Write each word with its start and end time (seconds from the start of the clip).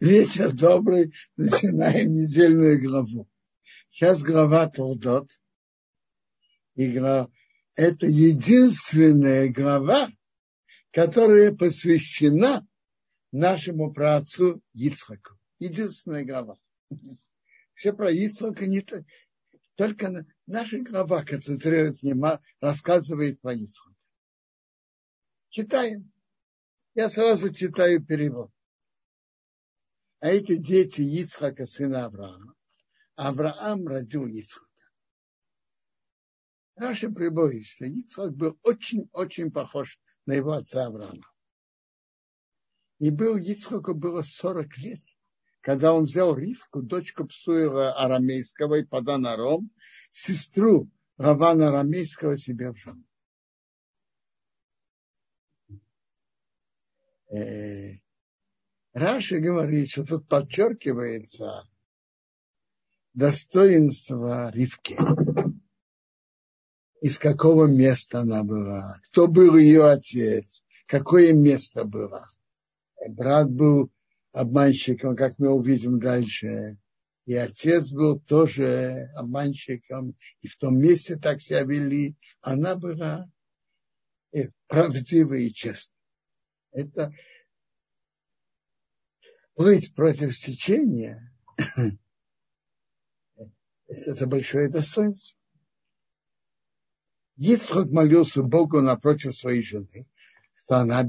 Вечер 0.00 0.52
добрый, 0.52 1.12
начинаем 1.36 2.14
недельную 2.14 2.80
главу. 2.80 3.28
Сейчас 3.90 4.22
глава 4.22 4.68
Турдот. 4.68 5.28
И 6.76 6.84
это 7.74 8.06
единственная 8.06 9.48
глава, 9.48 10.08
которая 10.92 11.52
посвящена 11.52 12.64
нашему 13.32 13.92
праотцу 13.92 14.62
Ицхаку. 14.72 15.36
Единственная 15.58 16.24
глава. 16.24 16.56
Все 17.74 17.92
про 17.92 18.12
Ицхака 18.12 18.66
не. 18.68 18.86
Только 19.74 20.26
наша 20.46 20.78
глава 20.78 21.24
концентрирует 21.24 22.02
внимание, 22.02 22.40
рассказывает 22.60 23.40
про 23.40 23.52
Ицхака. 23.52 23.96
Читаем. 25.48 26.12
Я 26.94 27.10
сразу 27.10 27.52
читаю 27.52 28.04
перевод. 28.04 28.52
А 30.20 30.28
эти 30.28 30.56
дети 30.56 31.00
Ицхака, 31.00 31.66
сына 31.66 32.06
Авраама. 32.06 32.54
Авраам 33.14 33.86
родил 33.86 34.26
Ицхака. 34.26 34.66
Наши 36.76 37.10
прибои, 37.10 37.62
что 37.62 37.84
Ицхак 37.84 38.34
был 38.34 38.58
очень-очень 38.62 39.52
похож 39.52 39.98
на 40.26 40.34
его 40.34 40.52
отца 40.52 40.86
Авраама. 40.86 41.30
И 42.98 43.10
был 43.10 43.36
Ицхаку 43.36 43.94
было 43.94 44.22
40 44.22 44.76
лет, 44.78 45.00
когда 45.60 45.92
он 45.92 46.04
взял 46.04 46.36
Ривку, 46.36 46.82
дочку 46.82 47.26
Псуева 47.26 47.92
Арамейского 47.92 48.76
и 48.76 48.84
Паданаром, 48.84 49.70
сестру 50.10 50.90
Равана 51.16 51.68
Арамейского 51.68 52.36
себе 52.38 52.72
в 52.72 52.76
жену. 52.76 53.04
Раши 58.92 59.38
говорит, 59.38 59.90
что 59.90 60.04
тут 60.04 60.26
подчеркивается 60.28 61.68
достоинство 63.14 64.50
Ривки. 64.50 64.96
Из 67.00 67.18
какого 67.18 67.66
места 67.66 68.20
она 68.20 68.42
была, 68.42 69.00
кто 69.04 69.28
был 69.28 69.56
ее 69.56 69.88
отец, 69.88 70.64
какое 70.86 71.32
место 71.32 71.84
было. 71.84 72.26
Брат 73.08 73.50
был 73.50 73.90
обманщиком, 74.32 75.16
как 75.16 75.38
мы 75.38 75.50
увидим 75.50 76.00
дальше. 76.00 76.78
И 77.26 77.34
отец 77.34 77.92
был 77.92 78.18
тоже 78.20 79.10
обманщиком. 79.14 80.16
И 80.40 80.48
в 80.48 80.56
том 80.56 80.78
месте 80.78 81.16
так 81.16 81.40
себя 81.40 81.62
вели. 81.62 82.16
Она 82.40 82.74
была 82.74 83.30
э, 84.32 84.48
правдивой 84.66 85.46
и 85.46 85.52
честной. 85.52 85.94
Это 86.72 87.12
плыть 89.58 89.92
против 89.92 90.38
течения, 90.38 91.34
это 93.88 94.26
большое 94.28 94.68
достоинство. 94.68 95.36
Ицхак 97.36 97.90
молился 97.90 98.44
Богу 98.44 98.80
напротив 98.80 99.36
своей 99.36 99.62
жены, 99.62 100.06
что 100.54 100.76
она 100.76 101.02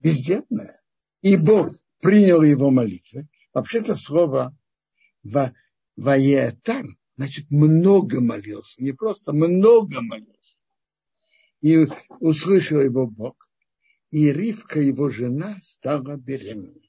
бездетная. 0.00 0.82
И 1.20 1.36
Бог 1.36 1.76
принял 2.00 2.42
его 2.42 2.70
молитвы. 2.70 3.28
Вообще-то 3.52 3.94
слово 3.94 4.56
«ваетар» 5.96 6.86
значит 7.16 7.50
много 7.50 8.22
молился, 8.22 8.82
не 8.82 8.92
просто 8.92 9.34
много 9.34 10.00
молился. 10.00 10.56
И 11.60 11.88
услышал 12.20 12.80
его 12.80 13.06
Бог. 13.06 13.50
И 14.10 14.32
Ривка, 14.32 14.80
его 14.80 15.10
жена, 15.10 15.58
стала 15.62 16.16
беременной. 16.16 16.83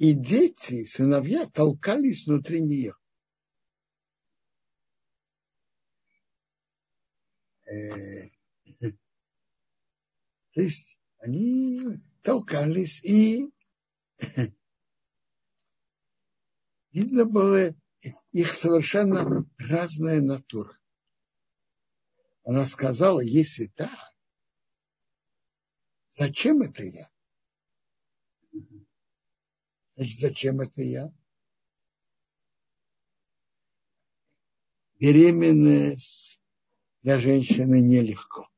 И 0.00 0.14
дети, 0.14 0.86
сыновья 0.86 1.46
толкались 1.46 2.24
внутри 2.26 2.62
нее. 2.62 2.94
Э, 7.66 8.30
то 10.54 10.60
есть 10.62 10.98
они 11.18 12.00
толкались 12.22 13.04
и 13.04 13.52
видно 16.92 17.26
было 17.26 17.74
их 18.32 18.54
совершенно 18.54 19.44
разная 19.58 20.22
натура. 20.22 20.78
Она 22.42 22.64
сказала, 22.64 23.20
если 23.20 23.66
так, 23.66 23.98
зачем 26.08 26.62
это 26.62 26.84
я? 26.84 27.10
Значит, 30.00 30.18
зачем 30.18 30.60
это 30.62 30.80
я? 30.80 31.12
Беременность 34.98 36.40
для 37.02 37.18
женщины 37.18 37.82
нелегко. 37.82 38.48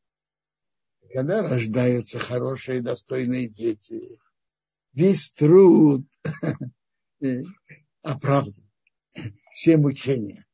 Когда 1.12 1.42
рождаются 1.42 2.20
хорошие, 2.20 2.80
достойные 2.80 3.48
дети, 3.48 4.20
весь 4.92 5.32
труд 5.32 6.06
оправдан, 8.02 8.70
все 9.52 9.78
мучения. 9.78 10.46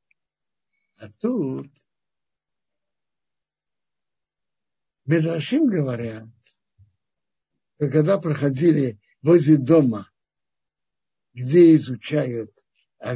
А 0.96 1.12
тут 1.12 1.70
Медрашим 5.04 5.66
говорят, 5.66 6.30
когда 7.76 8.16
проходили 8.16 8.98
возле 9.20 9.58
дома 9.58 10.07
где 11.38 11.76
изучают 11.76 12.52
о, 12.98 13.14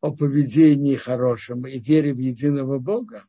о 0.00 0.12
поведении 0.12 0.94
хорошем 0.94 1.66
и 1.66 1.80
вере 1.80 2.14
в 2.14 2.18
единого 2.18 2.78
Бога, 2.78 3.26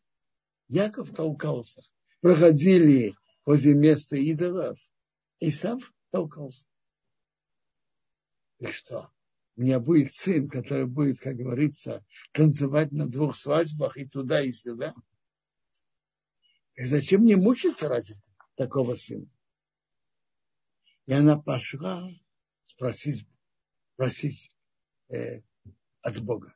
Яков 0.68 1.10
толкался. 1.10 1.82
Проходили 2.22 3.16
возле 3.46 3.74
места 3.74 4.16
идолов, 4.16 4.78
и 5.40 5.50
сам 5.50 5.80
толкался. 6.12 6.68
И 8.60 8.68
что? 8.68 9.12
У 9.56 9.62
меня 9.62 9.80
будет 9.80 10.14
сын, 10.14 10.50
который 10.50 10.86
будет, 10.86 11.20
как 11.20 11.36
говорится, 11.36 12.06
танцевать 12.32 12.92
на 12.92 13.08
двух 13.08 13.36
свадьбах 13.36 13.98
и 13.98 14.08
туда, 14.08 14.42
и 14.42 14.52
сюда. 14.52 14.94
И 16.76 16.84
зачем 16.84 17.22
мне 17.22 17.38
мучиться 17.38 17.88
ради 17.88 18.16
такого 18.56 18.96
сына? 18.96 19.28
И 21.08 21.14
она 21.14 21.40
пошла 21.40 22.08
спросить 22.66 23.26
просить 23.96 24.52
э, 25.10 25.42
от 26.02 26.22
Бога. 26.22 26.54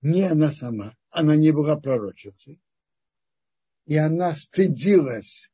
Не 0.00 0.22
она 0.22 0.52
сама, 0.52 0.96
она 1.10 1.36
не 1.36 1.52
была 1.52 1.80
пророчицей. 1.80 2.60
И 3.86 3.96
она 3.96 4.36
стыдилась, 4.36 5.50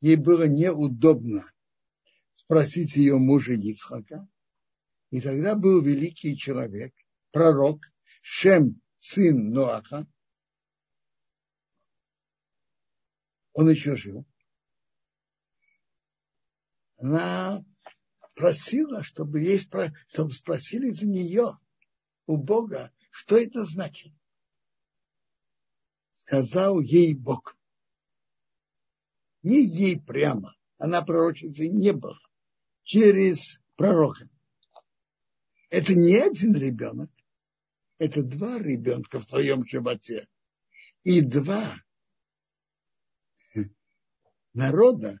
ей 0.00 0.16
было 0.16 0.46
неудобно 0.46 1.44
спросить 2.32 2.96
ее 2.96 3.16
мужа 3.18 3.54
Ицхака. 3.54 4.28
И 5.10 5.20
тогда 5.20 5.56
был 5.56 5.82
великий 5.82 6.36
человек, 6.36 6.94
пророк, 7.30 7.80
Шем, 8.22 8.80
сын 8.96 9.50
Ноаха. 9.50 10.06
Он 13.52 13.70
еще 13.70 13.96
жил. 13.96 14.26
Она 16.98 17.64
просила, 18.40 19.02
чтобы, 19.02 19.40
ей, 19.40 19.58
чтобы 19.58 20.32
спросили 20.32 20.88
за 20.88 21.06
нее 21.06 21.58
у 22.26 22.38
Бога, 22.38 22.90
что 23.10 23.36
это 23.36 23.64
значит. 23.64 24.14
Сказал 26.12 26.80
ей 26.80 27.12
Бог. 27.12 27.58
Не 29.42 29.62
ей 29.62 30.00
прямо, 30.00 30.56
она 30.78 31.02
пророчицей 31.02 31.68
не 31.68 31.92
была, 31.92 32.18
через 32.82 33.60
пророка. 33.76 34.26
Это 35.68 35.94
не 35.94 36.16
один 36.16 36.54
ребенок, 36.54 37.10
это 37.98 38.22
два 38.22 38.58
ребенка 38.58 39.20
в 39.20 39.26
твоем 39.26 39.66
животе. 39.66 40.26
И 41.02 41.20
два 41.20 41.62
народа 44.54 45.20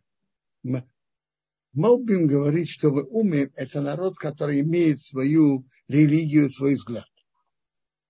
Молбим 1.72 2.26
говорит, 2.26 2.68
что 2.68 2.90
вы 2.90 3.04
умеем, 3.04 3.50
это 3.54 3.80
народ, 3.80 4.16
который 4.16 4.60
имеет 4.60 5.00
свою 5.00 5.64
религию, 5.86 6.50
свой 6.50 6.74
взгляд. 6.74 7.08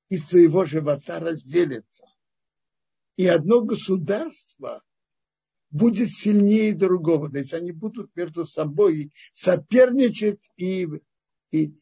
Из 0.09 0.25
своего 0.27 0.65
живота 0.65 1.21
разделится. 1.21 2.07
И 3.17 3.27
одно 3.27 3.63
государство 3.63 4.83
будет 5.71 6.11
сильнее 6.11 6.75
другого. 6.75 7.31
То 7.31 7.39
есть 7.39 7.53
они 7.53 7.71
будут 7.71 8.15
между 8.17 8.47
собой 8.47 9.13
соперничать 9.33 10.51
и, 10.57 10.89
и, 11.51 11.75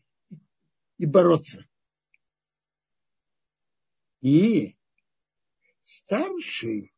и 0.98 1.06
бороться. 1.06 1.64
И 4.20 4.76
старший 5.80 6.92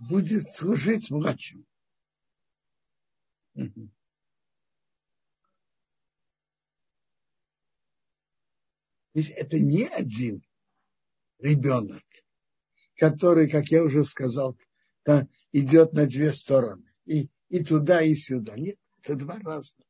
будет 0.00 0.50
служить 0.50 1.10
младшему. 1.10 1.64
Есть 9.20 9.30
это 9.30 9.58
не 9.58 9.84
один 9.84 10.42
ребенок, 11.38 12.02
который, 12.96 13.48
как 13.48 13.68
я 13.68 13.82
уже 13.82 14.04
сказал, 14.04 14.58
идет 15.52 15.92
на 15.94 16.06
две 16.06 16.32
стороны. 16.32 16.84
И, 17.06 17.30
и 17.48 17.64
туда, 17.64 18.02
и 18.02 18.14
сюда. 18.14 18.56
Нет, 18.56 18.78
это 19.02 19.16
два 19.16 19.38
разных. 19.38 19.86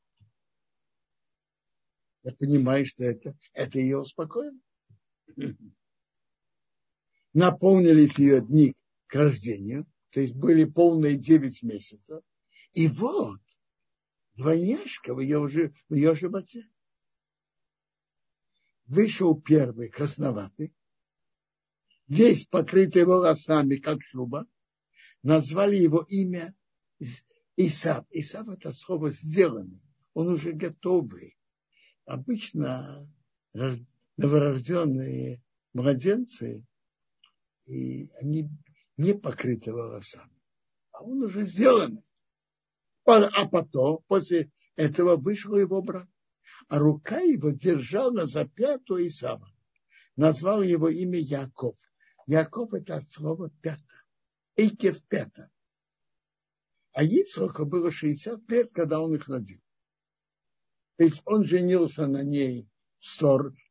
Я 2.23 2.33
понимаю, 2.35 2.87
что 2.87 3.05
это, 3.05 3.37
это 3.53 3.79
ее 3.79 3.99
успокоило. 3.99 4.59
Наполнились 7.33 8.19
ее 8.19 8.41
дни 8.41 8.75
к 9.07 9.15
рождению, 9.15 9.87
то 10.11 10.21
есть 10.21 10.35
были 10.35 10.65
полные 10.65 11.17
9 11.17 11.63
месяцев. 11.65 12.23
И 12.73 12.89
вот 12.89 13.41
двойняшка 14.35 15.15
в 15.15 15.21
ее, 15.21 15.41
в 15.41 15.95
ее 15.95 16.15
животе. 16.15 16.69
Вышел 18.87 19.41
первый, 19.41 19.89
красноватый, 19.89 20.73
весь 22.07 22.47
покрытый 22.47 23.05
волосами, 23.05 23.77
как 23.77 24.03
шуба. 24.03 24.47
Назвали 25.23 25.77
его 25.77 26.07
имя 26.09 26.55
Исав. 27.57 28.07
Исав 28.11 28.49
это 28.49 28.73
слово 28.73 29.11
сделанный. 29.11 29.83
Он 30.15 30.29
уже 30.29 30.53
готовый. 30.53 31.37
Обычно 32.05 33.11
новорожденные 34.17 35.43
младенцы, 35.73 36.65
и 37.65 38.09
они 38.21 38.49
не 38.97 39.15
покрыты 39.15 39.73
волосами. 39.73 40.41
А 40.93 41.03
он 41.03 41.23
уже 41.25 41.43
сделан. 41.43 42.03
А 43.05 43.47
потом, 43.47 44.05
после 44.07 44.51
этого, 44.77 45.17
вышел 45.17 45.57
его 45.57 45.83
брат. 45.83 46.09
А 46.69 46.79
рука 46.79 47.21
его 47.21 47.51
держала 47.51 48.27
за 48.27 48.47
пяту 48.47 48.97
Исава. 49.07 49.53
Назвал 50.17 50.63
его 50.63 50.89
имя 50.89 51.19
Яков. 51.19 51.77
Яков 52.27 52.75
это 52.75 52.97
от 52.97 53.11
слова 53.11 53.51
пята. 53.61 53.83
Эйкев 54.57 55.03
пята. 55.05 55.51
А 56.93 57.05
Ицхоку 57.05 57.67
было 57.67 57.91
60 57.91 58.49
лет, 58.49 58.73
когда 58.73 59.01
он 59.01 59.15
их 59.15 59.29
родил. 59.29 59.61
То 60.97 61.05
есть 61.05 61.21
он 61.27 61.45
женился 61.45 62.07
на 62.07 62.23
ней 62.23 62.69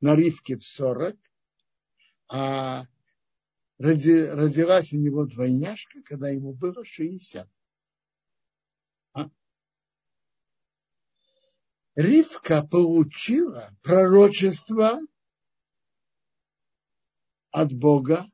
на 0.01 0.15
Ривке 0.15 0.57
в 0.57 0.63
40, 0.63 1.17
а 2.29 2.85
роди, 3.77 4.25
родилась 4.25 4.93
у 4.93 4.97
него 4.97 5.25
двойняшка, 5.25 6.01
когда 6.03 6.29
ему 6.29 6.53
было 6.53 6.85
60. 6.85 7.49
Ривка 11.95 12.61
получила 12.61 13.73
пророчество 13.81 14.99
от 17.51 17.73
Бога, 17.73 18.29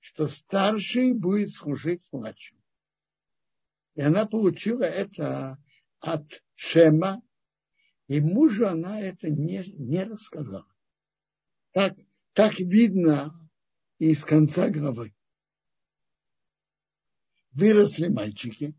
что 0.00 0.28
старший 0.28 1.12
будет 1.12 1.52
служить 1.52 2.10
младшим. 2.10 2.56
И 3.94 4.00
она 4.00 4.24
получила 4.24 4.84
это 4.84 5.62
от 6.00 6.42
Шема, 6.54 7.22
и 8.08 8.20
мужу 8.20 8.66
она 8.66 8.98
это 9.00 9.28
не, 9.28 9.62
не 9.76 10.04
рассказала. 10.04 10.66
Так, 11.72 11.94
так 12.32 12.58
видно 12.60 13.50
из 13.98 14.24
конца 14.24 14.70
главы. 14.70 15.14
Выросли 17.50 18.08
мальчики. 18.08 18.74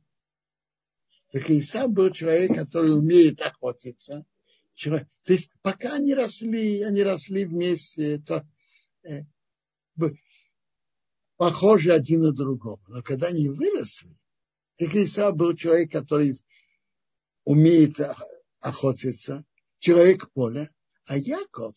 Так 1.34 1.50
Иса 1.50 1.88
был 1.88 2.12
человек, 2.12 2.54
который 2.54 2.96
умеет 2.96 3.42
охотиться. 3.42 4.24
Человек, 4.76 5.08
то 5.24 5.34
есть 5.34 5.50
пока 5.64 5.96
они 5.96 6.14
росли, 6.14 6.84
они 6.84 7.02
росли 7.02 7.46
вместе, 7.46 8.20
то 8.20 8.48
э, 9.04 9.24
похожи 11.36 11.92
один 11.92 12.22
на 12.22 12.34
другого. 12.34 12.80
Но 12.88 13.02
когда 13.02 13.28
они 13.28 13.50
выросли, 13.50 14.16
так 14.78 14.94
Иса 14.94 15.32
был 15.32 15.56
человек, 15.56 15.92
который 15.92 16.40
умеет 17.46 18.00
охотиться, 18.60 19.44
человек 19.80 20.32
поля, 20.34 20.70
а 21.06 21.18
Яков 21.18 21.76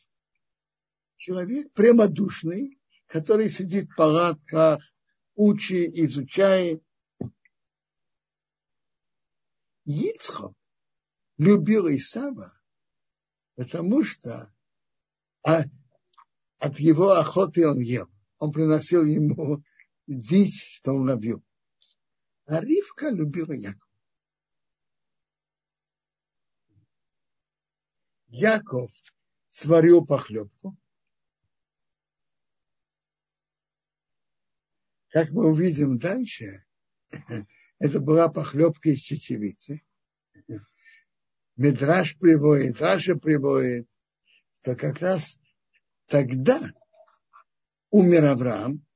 человек 1.16 1.72
прямодушный, 1.72 2.78
который 3.06 3.48
сидит 3.48 3.88
в 3.88 3.96
палатках, 3.96 4.84
учит, 5.34 5.94
изучает. 5.94 6.82
Ицхок 9.86 10.52
любил 11.38 11.88
Исава, 11.88 12.52
потому 13.54 14.02
что 14.02 14.52
а, 15.44 15.62
от 16.58 16.80
его 16.80 17.12
охоты 17.12 17.68
он 17.68 17.78
ел. 17.78 18.10
Он 18.38 18.52
приносил 18.52 19.04
ему 19.04 19.62
дичь, 20.08 20.76
что 20.76 20.92
он 20.92 21.08
ловил. 21.08 21.42
А 22.46 22.60
Ривка 22.60 23.10
любила 23.10 23.52
Якова. 23.52 23.86
Яков 28.28 28.92
сварил 29.48 30.04
похлебку. 30.04 30.76
Как 35.08 35.30
мы 35.30 35.46
увидим 35.46 35.98
дальше, 35.98 36.66
это 37.78 38.00
была 38.00 38.28
похлебка 38.28 38.90
из 38.90 39.00
чечевицы. 39.00 39.82
Медраж 41.56 42.18
приводит, 42.18 42.80
Раша 42.80 43.16
приводит, 43.16 43.88
что 44.60 44.76
как 44.76 45.00
раз 45.00 45.38
тогда 46.06 46.60
умер 47.90 48.24
Авраам, 48.26 48.86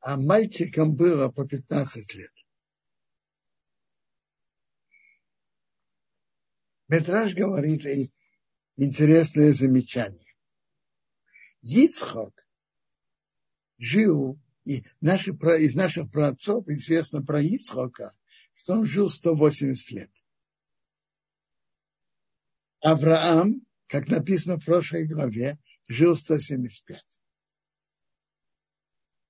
а 0.00 0.16
мальчикам 0.16 0.96
было 0.96 1.30
по 1.30 1.46
15 1.46 2.14
лет. 2.14 2.32
Метраж 6.88 7.34
говорит 7.34 8.12
интересное 8.76 9.52
замечание. 9.52 10.34
Ицхок 11.60 12.47
жил, 13.78 14.38
и 14.64 14.84
наши, 15.00 15.30
из 15.30 15.76
наших 15.76 16.10
праотцов 16.10 16.68
известно 16.68 17.22
про 17.22 17.40
Ицхока, 17.40 18.12
что 18.54 18.74
он 18.74 18.84
жил 18.84 19.08
180 19.08 19.90
лет. 19.92 20.10
Авраам, 22.80 23.62
как 23.86 24.08
написано 24.08 24.58
в 24.58 24.64
прошлой 24.64 25.06
главе, 25.06 25.58
жил 25.88 26.14
175. 26.14 27.02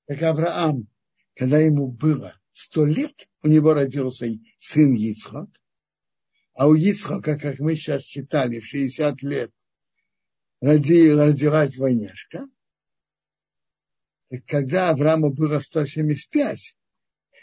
Так 0.06 0.22
Авраам, 0.22 0.88
когда 1.34 1.58
ему 1.58 1.88
было 1.88 2.38
сто 2.52 2.84
лет, 2.84 3.28
у 3.42 3.48
него 3.48 3.74
родился 3.74 4.26
сын 4.58 4.94
Ицхак, 4.94 5.48
а 6.54 6.66
у 6.66 6.74
Ицхака, 6.74 7.38
как 7.38 7.60
мы 7.60 7.76
сейчас 7.76 8.02
читали, 8.02 8.58
в 8.58 8.66
60 8.66 9.22
лет 9.22 9.52
роди, 10.60 11.10
родилась 11.10 11.76
двойняшка. 11.76 12.48
Когда 14.46 14.90
Аврааму 14.90 15.32
было 15.32 15.58
175, 15.58 16.76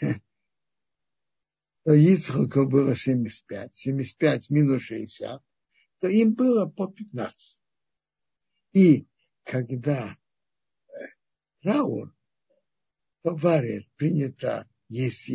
то 1.84 1.92
Ицхаку 1.92 2.66
было 2.66 2.94
75, 2.94 3.74
75 3.74 4.50
минус 4.50 4.82
60, 4.82 5.42
то 6.00 6.08
им 6.08 6.34
было 6.34 6.66
по 6.66 6.86
15. 6.86 7.58
И 8.72 9.06
когда 9.42 10.16
траур, 11.62 12.14
варят, 13.24 13.86
принято 13.96 14.68
есть 14.88 15.28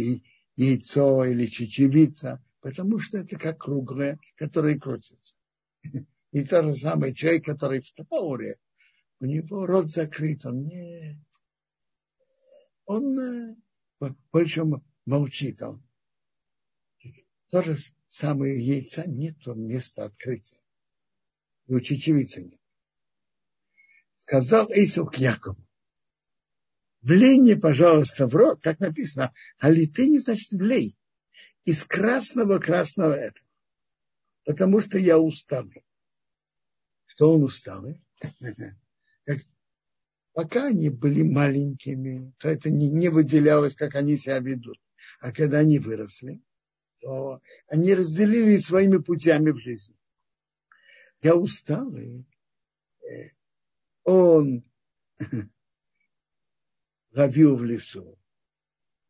яйцо 0.56 1.26
или 1.26 1.48
чечевица, 1.48 2.44
потому 2.62 3.00
что 3.00 3.18
это 3.18 3.38
как 3.38 3.58
круглое, 3.60 4.20
которое 4.36 4.80
крутится. 4.80 5.36
И 6.32 6.46
то 6.46 6.64
же 6.64 6.76
самое 6.76 7.14
человек, 7.14 7.46
который 7.46 7.82
в 7.82 7.92
трауре, 7.92 8.58
у 9.20 9.26
него 9.26 9.66
рот 9.66 9.90
закрыт, 9.90 10.46
он 10.46 10.66
не... 10.66 11.20
Он 12.86 13.62
больше 14.32 14.64
молчит. 15.06 15.62
Он. 15.62 15.84
То 17.50 17.62
же 17.62 17.78
самое 18.10 18.60
яйца 18.60 19.06
нет 19.08 19.38
места 19.48 20.06
открытия. 20.06 20.60
И 21.68 21.74
у 21.74 21.80
чечевицы 21.80 22.44
нет. 22.44 22.60
Сказал 24.16 24.68
Исук 24.72 25.18
Якову, 25.18 25.62
Влей 27.02 27.40
мне, 27.40 27.56
пожалуйста, 27.56 28.28
в 28.28 28.36
рот, 28.36 28.62
так 28.62 28.80
написано, 28.80 29.34
а 29.58 29.70
ли 29.72 29.88
ты 29.88 30.08
не 30.08 30.20
значит 30.20 30.52
влей. 30.52 30.96
Из 31.66 31.84
красного 31.84 32.60
красного 32.60 33.14
этого. 33.14 33.48
Потому 34.46 34.80
что 34.82 34.98
я 34.98 35.20
усталый. 35.20 35.84
Что 37.06 37.34
он 37.34 37.44
усталый? 37.44 38.02
Пока 40.34 40.68
они 40.68 40.90
были 40.90 41.24
маленькими, 41.24 42.34
то 42.40 42.48
это 42.50 42.70
не, 42.70 42.90
не 42.90 43.10
выделялось, 43.10 43.76
как 43.76 43.96
они 43.96 44.16
себя 44.16 44.40
ведут. 44.40 44.80
А 45.20 45.34
когда 45.34 45.60
они 45.60 45.78
выросли, 45.78 46.42
то 47.00 47.42
они 47.68 47.94
разделили 47.94 48.58
своими 48.58 48.98
путями 48.98 49.52
в 49.52 49.58
жизни. 49.58 49.96
я 51.22 51.36
устал. 51.36 51.94
И, 51.96 52.24
э, 53.04 53.32
он 54.04 54.64
ловил 57.12 57.56
в 57.56 57.64
лесу. 57.66 58.18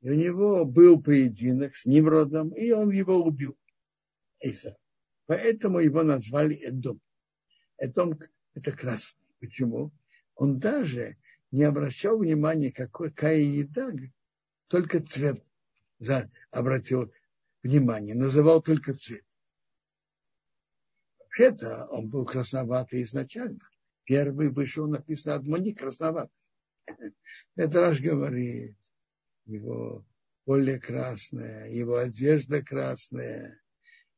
И 0.01 0.09
у 0.09 0.15
него 0.15 0.65
был 0.65 1.01
поединок 1.01 1.75
с 1.75 1.85
Nimrodом, 1.85 2.49
и 2.55 2.71
он 2.71 2.89
его 2.89 3.17
убил. 3.23 3.55
Эйса. 4.39 4.75
Поэтому 5.27 5.79
его 5.79 6.01
назвали 6.01 6.55
Эдом. 6.55 6.99
Эдом– 7.77 8.19
это 8.55 8.71
красный. 8.71 9.21
Почему? 9.39 9.91
Он 10.35 10.59
даже 10.59 11.17
не 11.51 11.63
обращал 11.63 12.17
внимания, 12.17 12.71
какая 12.71 13.37
еда, 13.37 13.91
только 14.67 15.01
цвет 15.01 15.43
за, 15.99 16.31
обратил 16.49 17.11
внимание, 17.63 18.15
называл 18.15 18.61
только 18.61 18.93
цвет. 18.93 19.25
Вообще-то 21.19 21.85
он 21.85 22.09
был 22.09 22.25
красноватый 22.25 23.03
изначально. 23.03 23.59
Первый 24.03 24.49
вышел, 24.49 24.87
написано, 24.87 25.35
Адмони 25.35 25.73
красноватый. 25.73 26.49
Это 27.55 27.79
Раш 27.79 28.01
говорит, 28.01 28.75
его 29.45 30.05
поле 30.45 30.79
красное, 30.79 31.69
его 31.69 31.97
одежда 31.97 32.63
красная, 32.63 33.61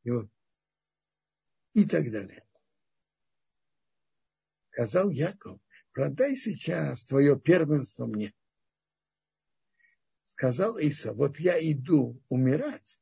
его... 0.03 0.29
и 1.73 1.85
так 1.85 2.09
далее. 2.09 2.43
Сказал 4.71 5.09
Яков, 5.11 5.59
продай 5.93 6.35
сейчас 6.35 7.03
твое 7.05 7.39
первенство 7.39 8.05
мне. 8.05 8.33
Сказал 10.25 10.77
Иса, 10.77 11.13
вот 11.13 11.39
я 11.39 11.59
иду 11.59 12.21
умирать, 12.27 12.99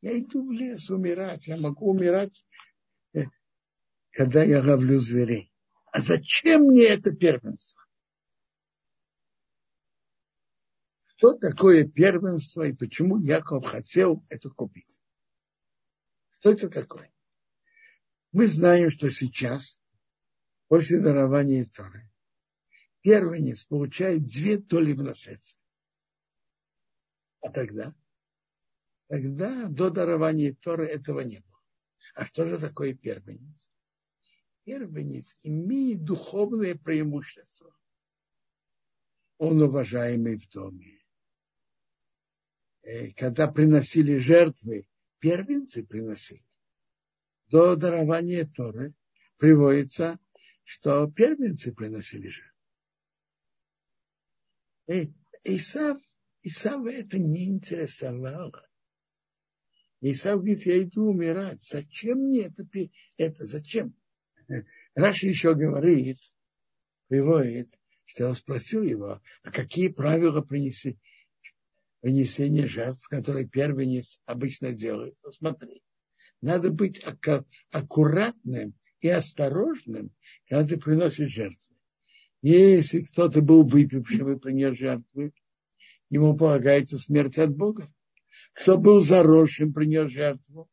я 0.00 0.18
иду 0.18 0.48
в 0.48 0.52
лес 0.52 0.88
умирать, 0.88 1.46
я 1.48 1.58
могу 1.58 1.90
умирать, 1.90 2.44
э, 3.12 3.24
когда 4.12 4.44
я 4.44 4.62
ловлю 4.62 4.98
зверей. 4.98 5.52
А 5.92 6.00
зачем 6.00 6.62
мне 6.66 6.84
это 6.84 7.10
первенство? 7.10 7.82
Что 11.06 11.34
такое 11.34 11.86
первенство 11.86 12.62
и 12.62 12.72
почему 12.72 13.18
Яков 13.18 13.64
хотел 13.66 14.24
это 14.28 14.48
купить? 14.48 15.02
Что 16.30 16.52
это 16.52 16.70
такое? 16.70 17.12
Мы 18.32 18.46
знаем, 18.46 18.90
что 18.90 19.10
сейчас, 19.10 19.82
после 20.68 21.00
дарования 21.00 21.66
Торы, 21.66 22.09
первенец 23.02 23.64
получает 23.64 24.26
две 24.26 24.58
доли 24.58 24.92
в 24.92 25.02
наследстве. 25.02 25.60
А 27.40 27.50
тогда? 27.50 27.94
Тогда 29.08 29.66
до 29.68 29.90
дарования 29.90 30.54
Торы 30.54 30.86
этого 30.86 31.20
не 31.20 31.40
было. 31.40 31.60
А 32.14 32.24
что 32.24 32.44
же 32.44 32.58
такое 32.58 32.94
первенец? 32.94 33.68
Первенец 34.64 35.36
имеет 35.42 36.04
духовное 36.04 36.74
преимущество. 36.76 37.74
Он 39.38 39.62
уважаемый 39.62 40.36
в 40.36 40.48
доме. 40.50 41.00
Э, 42.82 43.10
когда 43.12 43.50
приносили 43.50 44.18
жертвы, 44.18 44.86
первенцы 45.18 45.84
приносили. 45.84 46.44
До 47.48 47.74
дарования 47.74 48.46
Торы 48.46 48.94
приводится, 49.38 50.20
что 50.62 51.10
первенцы 51.10 51.72
приносили 51.72 52.28
жертвы. 52.28 52.59
И 54.90 55.12
Исав, 55.44 55.98
Исав 56.42 56.84
это 56.86 57.18
не 57.18 57.48
интересовало. 57.48 58.66
Исав 60.00 60.40
говорит, 60.40 60.66
я 60.66 60.82
иду 60.82 61.10
умирать. 61.10 61.62
Зачем 61.62 62.18
мне 62.26 62.46
это? 62.46 62.66
это 63.16 63.46
зачем? 63.46 63.94
Раша 64.94 65.28
еще 65.28 65.54
говорит, 65.54 66.18
приводит, 67.06 67.70
что 68.04 68.28
он 68.28 68.34
спросил 68.34 68.82
его, 68.82 69.22
а 69.44 69.50
какие 69.52 69.88
правила 69.88 70.40
принесли, 70.40 70.98
принесения 72.00 72.66
жертв, 72.66 73.06
которые 73.06 73.46
первенец 73.46 74.18
обычно 74.24 74.72
делает. 74.72 75.16
Посмотри, 75.20 75.84
надо 76.40 76.72
быть 76.72 77.00
аккуратным 77.70 78.74
и 79.00 79.08
осторожным, 79.08 80.12
когда 80.48 80.66
ты 80.66 80.80
приносишь 80.80 81.30
жертвы. 81.30 81.69
Если 82.42 83.02
кто-то 83.02 83.42
был 83.42 83.64
выпившим 83.64 84.32
и 84.32 84.38
принес 84.38 84.76
жертвы, 84.76 85.32
ему 86.08 86.36
полагается 86.36 86.98
смерть 86.98 87.38
от 87.38 87.54
Бога. 87.54 87.92
Кто 88.54 88.78
был 88.78 89.00
заросшим, 89.00 89.72
принес 89.72 90.10
жертву, 90.10 90.68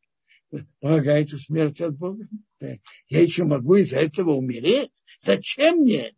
полагается 0.80 1.38
смерть 1.38 1.82
от 1.82 1.98
Бога. 1.98 2.28
Я 2.60 3.22
еще 3.22 3.44
могу 3.44 3.76
из-за 3.76 3.98
этого 3.98 4.32
умереть? 4.32 5.04
Зачем 5.20 5.80
мне 5.80 6.10
это? 6.10 6.18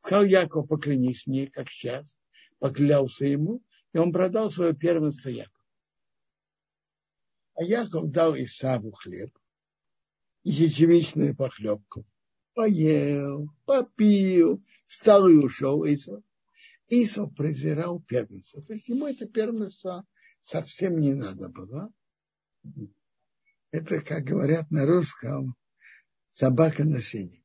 Сказал 0.00 0.24
Яков, 0.24 0.68
поклянись 0.68 1.26
мне, 1.26 1.46
как 1.46 1.70
сейчас. 1.70 2.16
Поклялся 2.58 3.26
ему, 3.26 3.62
и 3.92 3.98
он 3.98 4.12
продал 4.12 4.50
свое 4.50 4.74
первенство 4.74 5.28
Якову. 5.28 5.52
А 7.54 7.62
Яков 7.62 8.10
дал 8.10 8.34
Исаву 8.36 8.92
хлеб 8.92 9.30
и 10.42 10.50
ячевичную 10.50 11.36
похлебку. 11.36 12.04
Поел, 12.54 13.48
попил, 13.64 14.62
встал 14.86 15.28
и 15.28 15.36
ушел 15.36 15.84
Исав. 15.84 16.22
Исав 16.88 17.34
презирал 17.34 18.00
первенство. 18.00 18.62
То 18.62 18.74
есть 18.74 18.88
ему 18.88 19.06
это 19.06 19.26
первенство 19.26 20.06
совсем 20.40 20.98
не 21.00 21.14
надо 21.14 21.48
было. 21.48 21.92
Это, 23.70 24.00
как 24.00 24.24
говорят 24.24 24.70
на 24.70 24.86
русском, 24.86 25.56
собака 26.28 26.84
на 26.84 27.02
сене. 27.02 27.42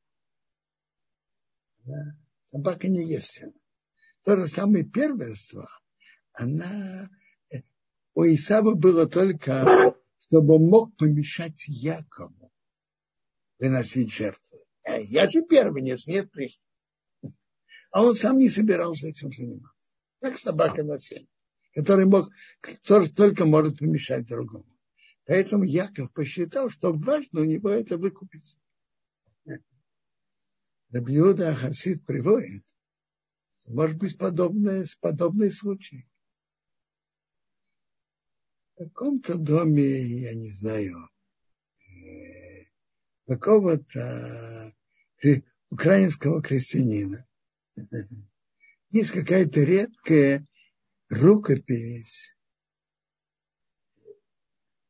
Собака 2.50 2.88
не 2.88 3.04
ест 3.08 3.32
сено. 3.32 3.52
То 4.22 4.36
же 4.36 4.48
самое 4.48 4.84
первенство, 4.84 5.68
она 6.32 7.08
э, 7.50 7.62
у 8.14 8.24
Исава 8.24 8.74
было 8.74 9.08
только, 9.08 9.96
чтобы 10.18 10.58
мог 10.58 10.96
помешать 10.96 11.64
Якову 11.66 12.52
приносить 13.56 14.12
жертвы. 14.12 14.58
Э, 14.90 15.02
я 15.04 15.28
же 15.30 15.42
первенец, 15.42 16.06
нет 16.06 16.30
ты. 16.32 16.50
А 17.92 18.02
он 18.02 18.14
сам 18.14 18.38
не 18.38 18.48
собирался 18.48 19.08
этим 19.08 19.32
заниматься. 19.32 19.92
Как 20.20 20.38
собака 20.38 20.82
на 20.82 20.98
сене, 20.98 21.28
который 21.74 22.06
мог, 22.06 22.30
только 23.14 23.44
может 23.46 23.78
помешать 23.78 24.26
другому. 24.26 24.66
Поэтому 25.26 25.64
Яков 25.64 26.12
посчитал, 26.12 26.70
что 26.70 26.92
важно 26.92 27.40
у 27.40 27.44
него 27.44 27.70
это 27.70 27.96
выкупить. 27.96 28.56
Рабиуда 30.90 31.50
Ахасид 31.50 32.04
приводит, 32.04 32.64
может 33.68 33.96
быть, 33.96 34.18
подобное, 34.18 34.86
подобный 35.00 35.52
случай 35.52 36.08
в 38.74 38.84
каком-то 38.84 39.36
доме, 39.36 40.00
я 40.00 40.34
не 40.34 40.50
знаю, 40.50 41.08
э, 41.86 42.64
какого-то 43.28 44.74
украинского 45.70 46.42
крестьянина. 46.42 47.26
Есть 48.90 49.10
какая-то 49.12 49.60
редкая 49.60 50.46
рукопись 51.08 52.36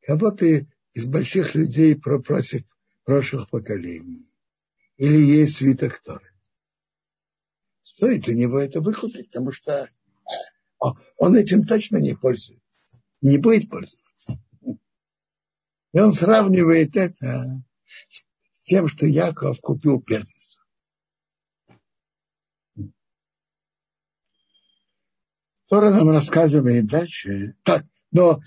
кого-то 0.02 0.46
из 0.46 1.06
больших 1.06 1.54
людей 1.54 1.94
против 1.96 2.62
прошлых 3.04 3.48
поколений. 3.50 4.28
Или 4.96 5.18
есть 5.18 5.56
свиток 5.56 6.00
Торы. 6.02 6.32
Стоит 7.82 8.28
у 8.28 8.32
него 8.32 8.58
это 8.58 8.80
выкупить, 8.80 9.26
потому 9.26 9.52
что 9.52 9.88
он 10.78 11.36
этим 11.36 11.64
точно 11.64 11.98
не 11.98 12.14
пользуется 12.14 12.70
не 13.20 13.38
будет 13.38 13.68
пользоваться. 13.68 14.38
И 15.92 15.98
он 15.98 16.12
сравнивает 16.12 16.96
это 16.96 17.62
с 18.08 18.24
тем, 18.70 18.86
что 18.86 19.04
Яков 19.04 19.60
купил 19.60 20.00
первенство. 20.00 20.64
Тора 25.68 25.90
нам 25.90 26.10
рассказывает 26.10 26.86
дальше. 26.86 27.56
Так, 27.64 27.84
но 28.12 28.40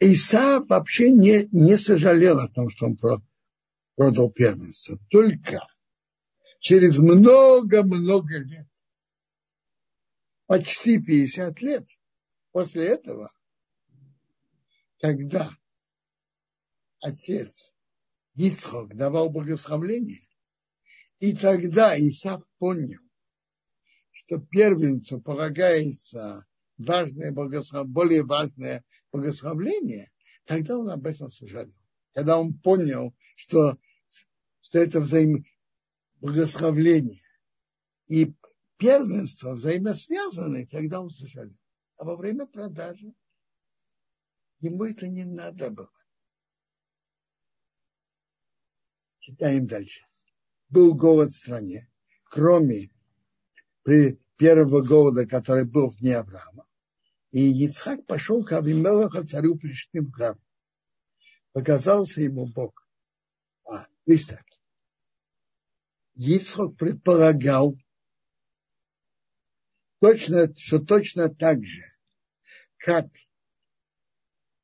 Иса 0.00 0.64
вообще 0.68 1.12
не, 1.12 1.48
не 1.52 1.78
сожалел 1.78 2.40
о 2.40 2.48
том, 2.48 2.70
что 2.70 2.86
он 2.86 2.98
продал 3.94 4.32
первенство. 4.32 4.98
Только 5.10 5.64
через 6.58 6.98
много-много 6.98 8.38
лет, 8.38 8.66
почти 10.46 11.00
50 11.00 11.60
лет 11.62 11.88
после 12.50 12.84
этого, 12.88 13.32
когда 14.98 15.48
отец 17.00 17.72
Ицхок 18.38 18.94
давал 18.94 19.30
благословление, 19.30 20.26
и 21.18 21.34
тогда 21.34 21.98
Исав 21.98 22.42
понял, 22.58 23.00
что 24.12 24.38
первенцу 24.38 25.20
полагается 25.20 26.46
важное 26.76 27.32
благословение, 27.32 27.92
более 27.92 28.22
важное 28.24 28.84
благословление, 29.10 30.08
тогда 30.44 30.78
он 30.78 30.88
об 30.88 31.04
этом 31.06 31.30
сожалел. 31.30 31.74
Когда 32.14 32.38
он 32.38 32.54
понял, 32.54 33.12
что 33.34 33.76
что 34.60 34.78
это 34.78 35.00
взаим... 35.00 35.44
благословление 36.20 37.22
и 38.06 38.34
первенство 38.76 39.54
взаимосвязаны, 39.54 40.66
тогда 40.66 41.00
он 41.00 41.10
сожалел. 41.10 41.56
А 41.96 42.04
во 42.04 42.16
время 42.16 42.46
продажи 42.46 43.12
ему 44.60 44.84
это 44.84 45.08
не 45.08 45.24
надо 45.24 45.70
было. 45.70 45.90
Читаем 49.28 49.66
дальше. 49.66 50.06
Был 50.70 50.94
голод 50.94 51.32
в 51.32 51.36
стране, 51.36 51.86
кроме 52.24 52.88
при 53.82 54.18
первого 54.38 54.80
голода, 54.80 55.26
который 55.26 55.66
был 55.66 55.90
в 55.90 55.96
дне 55.96 56.16
Авраама. 56.16 56.66
И 57.30 57.66
Ицхак 57.66 58.06
пошел 58.06 58.42
к 58.42 58.52
Авимелаху, 58.52 59.22
царю 59.26 59.58
Плештим 59.58 60.10
храм. 60.10 60.40
Показался 61.52 62.22
ему 62.22 62.46
Бог. 62.46 62.88
А, 63.70 63.86
так. 64.06 64.46
Ицхак 66.14 66.76
предполагал, 66.78 67.74
точно, 70.00 70.54
что 70.54 70.78
точно 70.78 71.28
так 71.28 71.62
же, 71.62 71.84
как 72.78 73.08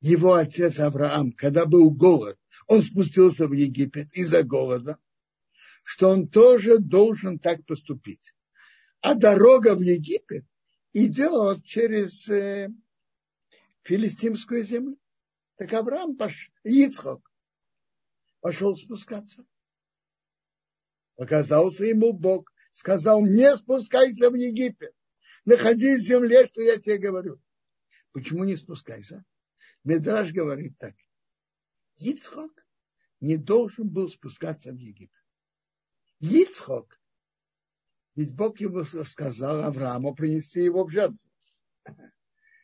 его 0.05 0.35
отец 0.35 0.79
Авраам, 0.79 1.31
когда 1.31 1.65
был 1.65 1.89
голод, 1.89 2.37
он 2.67 2.83
спустился 2.83 3.47
в 3.47 3.53
Египет 3.53 4.13
из-за 4.13 4.43
голода, 4.43 4.99
что 5.83 6.09
он 6.09 6.27
тоже 6.27 6.77
должен 6.77 7.39
так 7.39 7.65
поступить. 7.65 8.33
А 9.01 9.15
дорога 9.15 9.75
в 9.75 9.81
Египет 9.81 10.45
идет 10.93 11.63
через 11.63 12.29
э, 12.29 12.69
филистимскую 13.81 14.63
землю. 14.63 14.97
Так 15.57 15.73
Авраам, 15.73 16.15
пош... 16.15 16.51
Ицхок, 16.63 17.31
пошел 18.41 18.77
спускаться. 18.77 19.43
Показался 21.15 21.85
ему 21.85 22.13
Бог, 22.13 22.51
сказал, 22.73 23.25
не 23.25 23.55
спускайся 23.57 24.29
в 24.29 24.35
Египет, 24.35 24.93
находись 25.45 26.03
в 26.03 26.07
земле, 26.07 26.45
что 26.47 26.61
я 26.61 26.77
тебе 26.77 26.99
говорю. 26.99 27.41
Почему 28.11 28.43
не 28.43 28.55
спускайся? 28.55 29.25
Медраж 29.85 30.33
говорит 30.33 30.77
так. 30.79 30.95
Ицхок 31.97 32.51
не 33.21 33.37
должен 33.37 33.87
был 33.87 34.09
спускаться 34.09 34.71
в 34.71 34.77
Египет. 34.77 35.23
Ицхок, 36.19 36.99
ведь 38.15 38.35
Бог 38.35 38.59
ему 38.59 38.83
сказал 38.83 39.63
Аврааму 39.63 40.15
принести 40.15 40.61
его 40.61 40.85
в 40.85 40.89
жертву. 40.89 41.29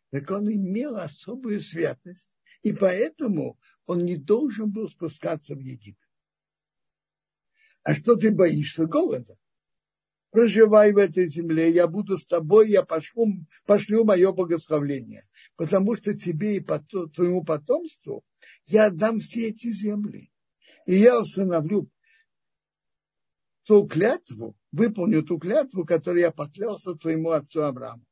Так 0.09 0.29
он 0.31 0.51
имел 0.51 0.97
особую 0.97 1.61
святость, 1.61 2.37
и 2.63 2.73
поэтому 2.73 3.59
он 3.85 4.03
не 4.03 4.17
должен 4.17 4.71
был 4.71 4.89
спускаться 4.89 5.55
в 5.55 5.59
Египет. 5.59 6.09
А 7.83 7.93
что 7.93 8.15
ты 8.15 8.31
боишься 8.31 8.87
голода? 8.87 9.37
Проживай 10.31 10.93
в 10.93 10.97
этой 10.97 11.27
земле, 11.27 11.69
я 11.71 11.87
буду 11.87 12.17
с 12.17 12.25
тобой, 12.25 12.69
я 12.69 12.83
пошлю, 12.83 13.45
пошлю 13.65 14.05
мое 14.05 14.31
благословление. 14.31 15.23
Потому 15.57 15.95
что 15.95 16.17
тебе 16.17 16.55
и 16.55 16.59
твоему 16.61 17.43
потомству 17.43 18.23
я 18.65 18.85
отдам 18.85 19.19
все 19.19 19.49
эти 19.49 19.69
земли. 19.71 20.31
И 20.85 20.95
я 20.95 21.19
установлю 21.19 21.89
ту 23.63 23.85
клятву, 23.85 24.55
выполню 24.71 25.21
ту 25.21 25.37
клятву, 25.37 25.85
которую 25.85 26.21
я 26.21 26.31
поклялся 26.31 26.95
твоему 26.95 27.31
отцу 27.31 27.63
Аврааму. 27.63 28.05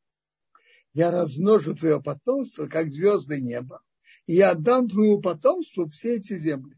Я 0.93 1.11
размножу 1.11 1.73
твое 1.73 2.01
потомство, 2.01 2.67
как 2.67 2.91
звезды 2.91 3.39
неба, 3.39 3.81
и 4.25 4.35
я 4.35 4.51
отдам 4.51 4.89
твоему 4.89 5.21
потомству 5.21 5.89
все 5.89 6.17
эти 6.17 6.37
земли 6.37 6.75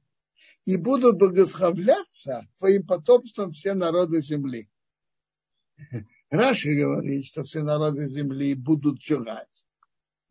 и 0.66 0.78
будут 0.78 1.18
благословляться 1.18 2.48
твоим 2.60 2.86
потомством 2.86 3.54
все 3.54 3.74
народы 3.74 4.22
земли. 4.22 4.70
Раши 6.30 6.76
говорит, 6.76 7.26
что 7.26 7.44
все 7.44 7.64
народы 7.64 8.08
земли 8.08 8.56
будут 8.56 9.02
желать 9.02 9.48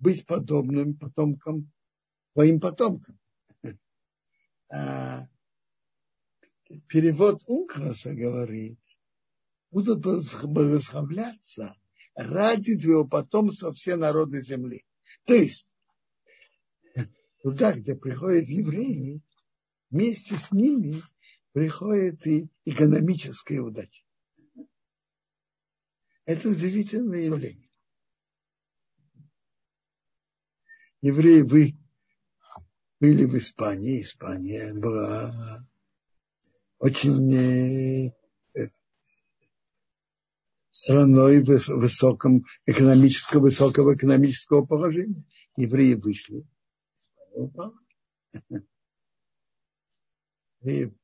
быть 0.00 0.26
подобным 0.26 0.96
потомкам, 0.96 1.70
твоим 2.34 2.58
потомкам. 2.58 3.18
А 4.72 5.28
перевод 6.88 7.42
Ункраса 7.46 8.14
говорит, 8.14 8.78
будут 9.70 10.00
благословляться 10.00 11.76
ради 12.14 12.78
твоего 12.78 13.06
потомства 13.06 13.72
все 13.72 13.96
народы 13.96 14.42
земли. 14.42 14.84
То 15.24 15.34
есть, 15.34 15.76
туда, 17.42 17.72
где 17.72 17.94
приходят 17.94 18.46
евреи, 18.46 19.20
вместе 19.90 20.36
с 20.36 20.52
ними 20.52 20.94
приходит 21.52 22.26
и 22.26 22.48
экономическая 22.64 23.60
удача. 23.60 24.04
Это 26.24 26.48
удивительное 26.48 27.20
явление. 27.20 27.68
Евреи, 31.02 31.40
вы 31.40 31.78
были 33.00 33.24
в 33.24 33.36
Испании. 33.36 34.02
Испания 34.02 34.74
была 34.74 35.64
очень 36.78 37.34
э, 37.34 38.12
страной 40.70 41.42
высоком 41.42 42.44
экономического, 42.66 43.42
высокого 43.42 43.94
экономического 43.94 44.64
положения. 44.64 45.24
Евреи 45.56 45.94
вышли. 45.94 46.46
Евреи 50.60 50.94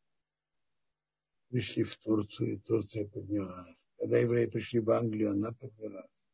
пришли 1.56 1.84
в 1.84 1.96
Турцию, 1.96 2.60
Турция 2.60 3.06
поднялась. 3.06 3.86
Когда 3.98 4.18
евреи 4.18 4.44
пришли 4.44 4.78
в 4.78 4.90
Англию, 4.90 5.30
она 5.30 5.52
поднялась. 5.52 6.28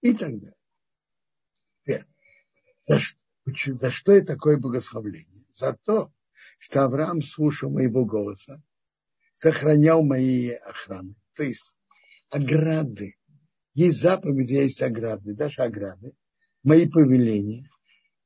И 0.00 0.14
так 0.14 0.30
далее. 0.38 0.56
Теперь, 1.82 2.06
за, 2.84 2.98
что, 2.98 3.18
за 3.74 3.90
что 3.90 4.12
это 4.12 4.28
такое 4.28 4.56
благословление? 4.56 5.44
За 5.50 5.76
то, 5.84 6.10
что 6.58 6.84
Авраам 6.84 7.20
слушал 7.20 7.68
моего 7.68 8.06
голоса, 8.06 8.62
сохранял 9.34 10.02
мои 10.02 10.52
охраны. 10.52 11.16
То 11.34 11.42
есть 11.42 11.74
ограды. 12.30 13.16
Есть 13.74 14.00
заповеди, 14.00 14.54
есть 14.54 14.80
ограды, 14.80 15.34
даже 15.34 15.60
ограды. 15.60 16.14
Мои 16.62 16.88
повеления, 16.88 17.68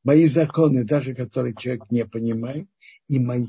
мои 0.04 0.26
законы, 0.26 0.84
даже 0.84 1.12
которые 1.16 1.56
человек 1.56 1.90
не 1.90 2.06
понимает, 2.06 2.68
и 3.08 3.18
мои 3.18 3.48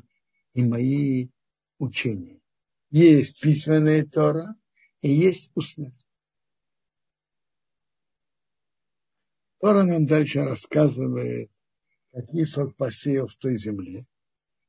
и 0.54 0.63
мои 0.63 1.30
учения. 1.78 2.40
Есть 2.91 3.39
письменная 3.39 4.06
Тора 4.06 4.54
и 4.99 5.10
есть 5.10 5.49
устная. 5.56 5.97
Тора 9.60 9.84
нам 9.84 10.06
дальше 10.06 10.43
рассказывает, 10.43 11.51
какие 12.12 12.43
сорт 12.43 12.75
посеял 12.75 13.27
в 13.27 13.36
той 13.38 13.58
земле 13.58 14.08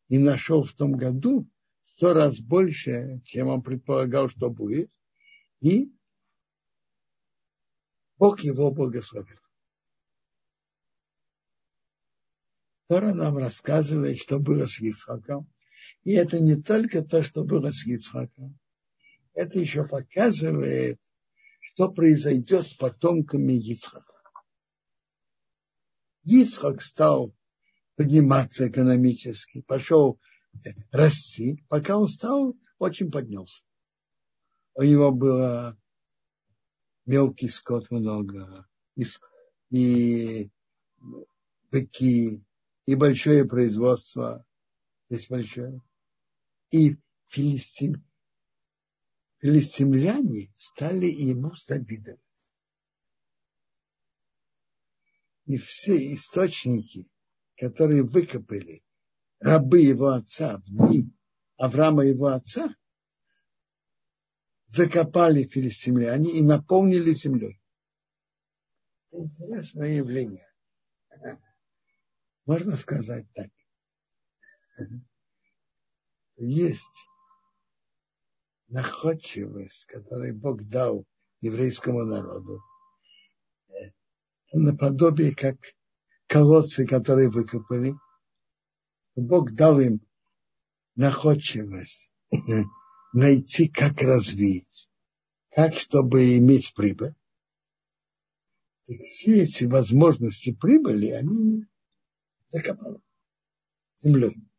и 0.07 0.19
нашел 0.19 0.63
в 0.63 0.73
том 0.73 0.93
году 0.93 1.51
сто 1.83 2.13
раз 2.13 2.39
больше, 2.39 3.21
чем 3.25 3.49
он 3.49 3.61
предполагал, 3.61 4.29
что 4.29 4.51
будет, 4.51 4.93
и 5.59 5.93
Бог 8.19 8.41
его 8.45 8.71
благословил. 8.71 9.41
Тора 12.87 13.15
нам 13.15 13.39
рассказывает, 13.39 14.19
что 14.19 14.39
было 14.39 14.67
с 14.67 14.79
Ицхаком, 14.79 15.53
и 16.05 16.13
это 16.13 16.41
не 16.41 16.57
только 16.57 17.03
то, 17.03 17.23
что 17.23 17.45
было 17.45 17.71
с 17.71 17.87
Ицхаком. 17.87 18.59
Это 19.35 19.59
еще 19.59 19.87
показывает, 19.87 21.01
что 21.61 21.91
произойдет 21.91 22.67
с 22.67 22.75
потомками 22.75 23.53
Ицхака. 23.53 24.13
Ицхак 26.25 26.83
стал 26.83 27.35
подниматься 27.97 28.69
экономически, 28.69 29.63
пошел 29.63 30.21
э, 30.55 30.71
расти, 30.91 31.65
пока 31.69 31.97
он 31.97 32.09
стал, 32.09 32.57
очень 32.79 33.11
поднялся. 33.11 33.65
У 34.75 34.83
него 34.83 35.13
было 35.13 35.79
мелкий 37.07 37.49
скот 37.49 37.91
много, 37.91 38.67
и, 38.97 39.05
и 39.71 40.51
быки, 41.71 42.45
и 42.87 42.95
большое 42.95 43.45
производство, 43.45 44.45
здесь 45.09 45.29
большое 45.29 45.81
и 46.73 46.97
филистим, 47.27 48.05
филистимляне 49.39 50.53
стали 50.57 51.07
ему 51.07 51.55
завидовать. 51.55 52.21
И 55.45 55.57
все 55.59 56.15
источники, 56.15 57.07
которые 57.57 58.03
выкопали 58.03 58.83
рабы 59.39 59.81
его 59.81 60.09
отца 60.09 60.59
в 60.59 60.65
дни 60.65 61.13
Авраама 61.57 62.05
его 62.05 62.27
отца, 62.29 62.75
закопали 64.67 65.45
филистимляне 65.45 66.33
и 66.33 66.43
наполнили 66.43 67.13
землей. 67.13 67.61
Интересное 69.13 69.93
явление. 69.93 70.49
Можно 72.47 72.77
сказать 72.77 73.27
так 73.35 73.51
есть 76.43 77.09
находчивость, 78.69 79.87
которую 79.87 80.37
Бог 80.37 80.65
дал 80.65 81.07
еврейскому 81.41 82.05
народу, 82.05 82.61
наподобие 84.53 85.35
как 85.35 85.57
колодцы, 86.27 86.87
которые 86.87 87.31
выкопали. 87.31 87.95
Бог 89.15 89.53
дал 89.53 89.79
им 89.81 90.01
находчивость 90.97 92.11
найти, 93.13 93.69
как 93.69 94.01
развить, 94.03 94.91
как, 95.51 95.75
чтобы 95.75 96.39
иметь 96.39 96.75
прибыль. 96.75 97.15
И 98.87 98.99
все 99.05 99.45
эти 99.45 99.65
возможности 99.65 100.53
прибыли, 100.53 101.11
они 101.11 101.67
закопали 102.51 103.01
землей. 104.01 104.52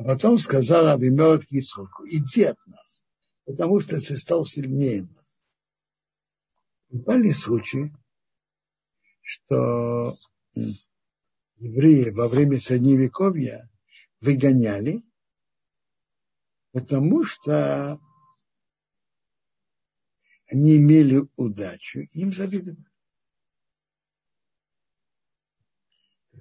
А 0.00 0.02
потом 0.02 0.38
сказал 0.38 0.86
Авимелах 0.86 1.44
Исхаку, 1.52 2.06
иди 2.06 2.44
от 2.44 2.56
нас, 2.66 3.04
потому 3.44 3.80
что 3.80 4.00
ты 4.00 4.16
стал 4.16 4.46
сильнее 4.46 5.02
нас. 5.02 5.44
Были 6.88 7.32
случаи, 7.32 7.94
что 9.20 10.14
евреи 11.56 12.08
во 12.12 12.28
время 12.28 12.58
Средневековья 12.58 13.70
выгоняли, 14.22 15.02
потому 16.72 17.22
что 17.22 18.00
они 20.48 20.78
имели 20.78 21.28
удачу, 21.36 22.00
им 22.12 22.32
завидовали. 22.32 22.86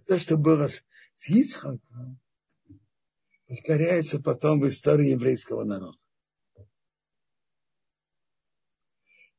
То, 0.07 0.17
что 0.17 0.37
было 0.37 0.69
с 0.69 0.81
Ицхаком, 1.27 2.21
повторяется 3.49 4.21
потом 4.21 4.61
в 4.61 4.69
истории 4.69 5.09
еврейского 5.09 5.63
народа. 5.63 5.97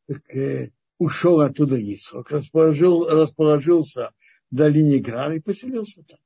Так, 0.08 0.34
э, 0.34 0.72
ушел 0.98 1.40
оттуда 1.40 1.76
Ицхак, 1.76 2.32
расположил, 2.32 3.08
расположился 3.08 4.12
в 4.50 4.56
долине 4.56 4.98
Грара 4.98 5.36
и 5.36 5.40
поселился 5.40 6.02
там. 6.02 6.18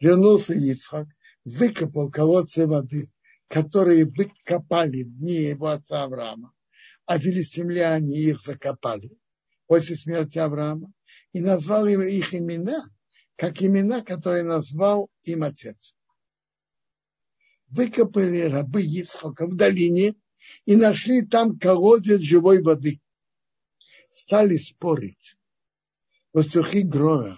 Вернулся 0.00 0.54
Ицхак, 0.54 1.06
выкопал 1.44 2.10
колодцы 2.10 2.66
воды, 2.66 3.12
которые 3.46 4.06
выкопали 4.06 5.04
в 5.04 5.16
дни 5.16 5.34
его 5.34 5.68
отца 5.68 6.02
Авраама, 6.02 6.52
а 7.06 7.20
филистимляне 7.20 8.18
их 8.18 8.40
закопали 8.40 9.16
после 9.68 9.94
смерти 9.94 10.38
Авраама 10.38 10.92
и 11.32 11.40
назвал 11.40 11.86
их 11.86 12.34
имена, 12.34 12.84
как 13.36 13.62
имена, 13.62 14.02
которые 14.02 14.42
назвал 14.42 15.10
им 15.22 15.44
отец 15.44 15.94
выкопали 17.74 18.42
рабы 18.42 18.82
Исхака 18.82 19.46
в 19.46 19.56
долине 19.56 20.14
и 20.64 20.76
нашли 20.76 21.22
там 21.26 21.58
колодец 21.58 22.20
живой 22.20 22.62
воды. 22.62 23.00
Стали 24.12 24.56
спорить. 24.56 25.36
Пастухи 26.30 26.82
Грора 26.82 27.36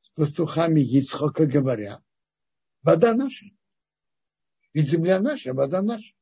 с 0.00 0.08
пастухами 0.10 0.80
Исхака 0.80 1.46
говорят, 1.46 2.02
вода 2.82 3.14
наша. 3.14 3.46
Ведь 4.72 4.88
земля 4.88 5.20
наша, 5.20 5.52
вода 5.52 5.82
наша. 5.82 6.14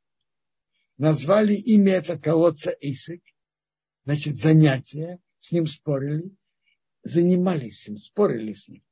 Назвали 0.97 1.55
имя 1.55 1.95
этого 1.95 2.19
колодца 2.19 2.71
Исик. 2.81 3.23
Значит, 4.05 4.37
занятия, 4.37 5.21
с 5.39 5.53
ним 5.53 5.67
спорили, 5.67 6.37
занимались 7.03 7.83
с 7.83 7.89
ним, 7.89 7.99
спорили 7.99 8.53
с 8.53 8.69
ним 8.69 8.85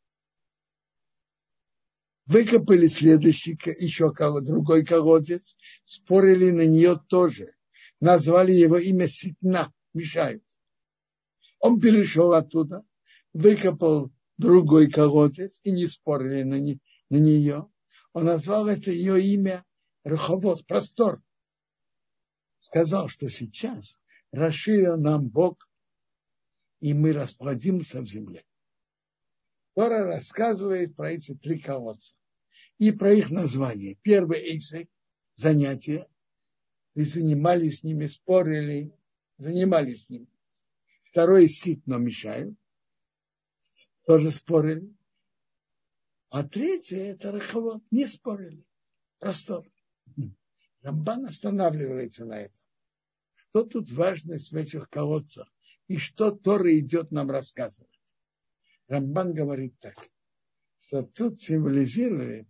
выкопали 2.27 2.87
следующий, 2.87 3.59
еще 3.79 4.13
другой 4.13 4.85
колодец, 4.85 5.57
спорили 5.85 6.51
на 6.51 6.67
нее 6.67 7.01
тоже. 7.09 7.55
Назвали 8.01 8.53
его 8.53 8.79
имя 8.79 9.09
Ситна, 9.09 9.73
мешают. 9.95 10.45
Он 11.61 11.81
перешел 11.81 12.33
оттуда, 12.33 12.85
выкопал 13.33 14.13
другой 14.39 14.91
колодец 14.91 15.61
и 15.63 15.71
не 15.71 15.87
спорили 15.87 16.43
на, 16.43 16.59
не, 16.59 16.81
на 17.11 17.17
нее. 17.17 17.69
Он 18.13 18.25
назвал 18.25 18.69
это 18.69 18.91
ее 18.91 19.23
имя 19.23 19.65
Руховод, 20.05 20.67
простор. 20.67 21.23
Сказал, 22.59 23.09
что 23.09 23.29
сейчас 23.29 23.99
расширил 24.33 24.97
нам 24.97 25.29
Бог, 25.29 25.69
и 26.81 26.95
мы 26.95 27.13
расплодимся 27.13 28.01
в 28.01 28.07
земле. 28.07 28.45
Тора 29.75 30.05
рассказывает 30.05 30.95
про 30.95 31.13
эти 31.13 31.35
три 31.35 31.59
колодца 31.59 32.15
и 32.79 32.93
про 32.93 33.13
их 33.13 33.31
название. 33.31 33.97
Первый 34.03 34.39
эйсек– 34.39 34.89
занятие. 35.35 36.09
И 36.95 37.05
занимались 37.05 37.79
с 37.79 37.83
ними, 37.85 38.07
спорили, 38.07 38.95
занимались 39.39 40.05
с 40.05 40.09
ними. 40.11 40.27
Второй 41.05 41.49
сит, 41.49 41.87
но 41.87 41.97
мешают. 41.97 42.55
Тоже 44.07 44.31
спорили. 44.31 44.95
А 46.29 46.43
третье– 46.43 46.99
это 46.99 47.33
раховод. 47.33 47.83
Не 47.91 48.07
спорили. 48.07 48.67
Простор. 49.19 49.67
Рамбан 50.83 51.27
останавливается 51.27 52.25
на 52.27 52.41
этом. 52.41 52.59
Что 53.33 53.65
тут 53.65 53.91
важность 53.93 54.53
в 54.53 54.57
этих 54.57 54.91
колодцах? 54.91 55.49
И 55.89 55.97
что 55.97 56.31
Тора 56.31 56.79
идет 56.79 57.11
нам 57.11 57.31
рассказывать? 57.31 57.92
Рамбан 58.89 59.33
говорит 59.33 59.79
так, 59.81 59.97
что 60.79 61.03
тут 61.03 61.41
символизирует 61.41 62.49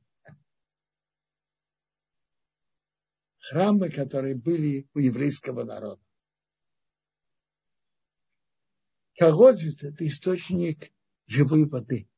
храмы, 3.38 3.90
которые 3.90 4.34
были 4.34 4.88
у 4.94 4.98
еврейского 4.98 5.64
народа. 5.64 6.02
Колодец– 9.16 9.82
это 9.82 10.06
источник 10.06 10.92
живой 11.26 11.68
воды. 11.68 12.08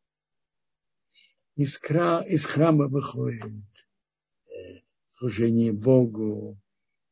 Из, 1.57 1.77
хра, 1.79 2.23
из 2.23 2.45
храма 2.47 2.89
выходит 2.89 3.43
э, 4.47 4.81
служение 5.09 5.73
Богу, 5.73 6.59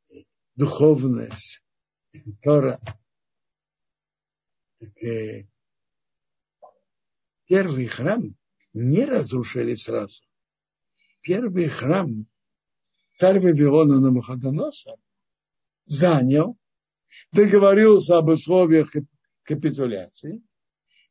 э, 0.08 0.22
духовность, 0.56 1.64
Тора. 2.42 2.80
Так, 4.78 5.02
э, 5.02 5.46
первый 7.52 7.86
храм 7.86 8.34
не 8.72 9.04
разрушили 9.04 9.74
сразу. 9.74 10.22
Первый 11.20 11.68
храм 11.68 12.26
царь 13.14 13.40
Вавилона 13.40 14.00
Намуходоносор 14.00 14.96
занял, 15.84 16.56
договорился 17.30 18.16
об 18.16 18.30
условиях 18.30 18.96
капитуляции, 19.42 20.42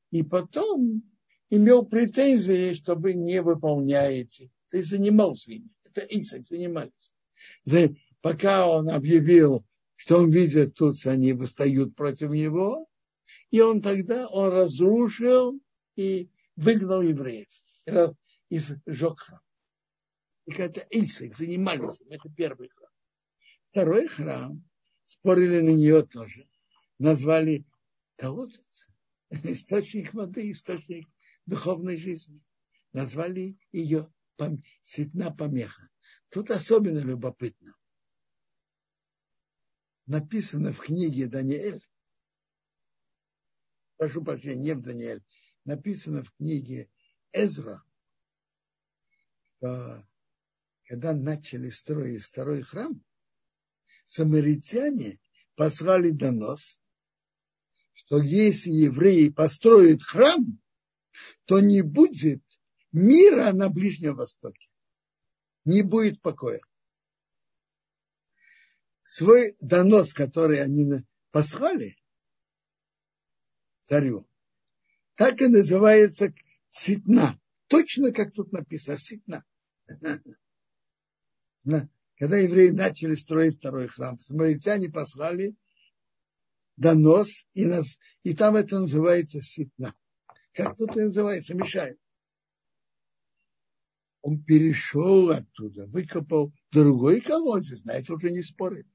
и 0.10 0.23
потом 0.23 1.04
имел 1.51 1.86
претензии, 1.86 2.73
чтобы 2.73 3.13
не 3.13 3.39
выполняете. 3.43 4.49
Ты 4.71 4.84
занимался 4.84 5.51
ими. 5.51 5.69
Это 5.84 6.01
Исаак 6.10 6.47
занимались. 6.47 7.13
Пока 8.21 8.67
он 8.67 8.89
объявил, 8.89 9.63
что 9.95 10.17
он 10.17 10.32
видит 10.32 10.73
тут, 10.73 11.06
они 11.06 11.34
восстают 11.34 11.95
против 11.95 12.32
него, 12.32 12.88
и 13.51 13.62
он 13.62 13.84
тогда 13.84 14.27
он 14.27 14.49
разрушил 14.49 15.62
и 15.95 16.30
выгнал 16.56 17.01
евреев 17.01 17.47
из 18.49 18.71
сжег 18.86 19.19
храм. 19.19 19.41
И 20.45 20.54
это 20.54 20.86
Исаак 20.89 21.36
занимались, 21.36 22.01
это 22.10 22.30
первый 22.30 22.69
храм. 22.69 22.91
Второй 23.69 24.08
храм, 24.08 24.63
спорили 25.04 25.62
на 25.62 25.69
нее 25.69 26.04
тоже, 26.04 26.47
назвали 26.99 27.65
колодец, 28.17 28.88
источник 29.30 30.13
воды, 30.13 30.51
источник 30.51 31.08
духовной 31.45 31.97
жизни. 31.97 32.41
Назвали 32.93 33.58
ее 33.71 34.12
сетна 34.84 35.32
помеха. 35.32 35.89
Тут 36.30 36.51
особенно 36.51 36.99
любопытно. 36.99 37.75
Написано 40.08 40.73
в 40.73 40.80
книге 40.80 41.27
Даниэль, 41.27 41.82
прошу 43.97 44.23
прощения, 44.23 44.56
не 44.62 44.73
в 44.73 44.82
Даниэль, 44.82 45.23
написано 45.65 46.24
в 46.24 46.32
книге 46.34 46.89
Эзра, 47.32 47.84
что 49.58 50.08
когда 50.86 51.13
начали 51.13 51.69
строить 51.69 52.24
второй 52.24 52.63
храм, 52.63 53.04
самаритяне 54.06 55.19
послали 55.56 56.12
донос, 56.12 56.82
что 57.93 58.21
если 58.21 58.71
евреи 58.71 59.30
построят 59.30 60.04
храм, 60.04 60.60
то 61.45 61.60
не 61.60 61.82
будет 61.82 62.43
мира 62.91 63.52
на 63.54 63.69
Ближнем 63.69 64.15
Востоке. 64.15 64.67
Не 65.63 65.84
будет 65.84 66.21
покоя. 66.21 66.62
Свой 69.04 69.56
донос, 69.60 70.13
который 70.13 70.62
они 70.62 71.06
послали 71.32 71.97
царю, 73.82 74.28
так 75.15 75.41
и 75.41 75.47
называется 75.47 76.34
ситна. 76.71 77.39
Точно 77.67 78.12
как 78.12 78.34
тут 78.34 78.52
написано, 78.52 78.97
ситна. 78.97 79.45
когда 82.17 82.38
евреи 82.38 82.69
начали 82.69 83.15
строить 83.15 83.58
второй 83.58 83.88
храм, 83.88 84.19
самаритяне 84.19 84.89
послали 84.89 85.56
донос, 86.78 87.45
и, 87.54 87.65
нас, 87.65 87.97
и 88.24 88.34
там 88.34 88.56
это 88.56 88.80
называется 88.80 89.41
ситна. 89.41 89.95
Как 90.54 90.80
это 90.80 91.02
называется? 91.02 91.56
Мешает. 91.56 91.97
Он 94.21 94.43
перешел 94.43 95.32
оттуда, 95.32 95.88
выкопал 95.88 96.54
другой 96.71 97.21
колодец, 97.21 97.80
знаете, 97.80 98.13
уже 98.13 98.30
не 98.30 98.41
спорили. 98.41 98.88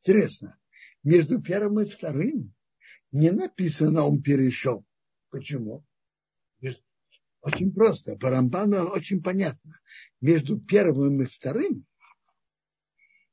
Интересно, 0.00 0.58
между 1.02 1.40
первым 1.40 1.80
и 1.80 1.84
вторым 1.84 2.54
не 3.12 3.30
написано, 3.30 4.02
он 4.04 4.22
перешел. 4.22 4.84
Почему? 5.32 5.82
Очень 7.40 7.72
просто. 7.72 8.16
По 8.16 8.30
Рамбану 8.30 8.84
очень 8.84 9.20
понятно. 9.20 9.80
Между 10.20 10.60
первым 10.60 11.22
и 11.22 11.24
вторым 11.24 11.86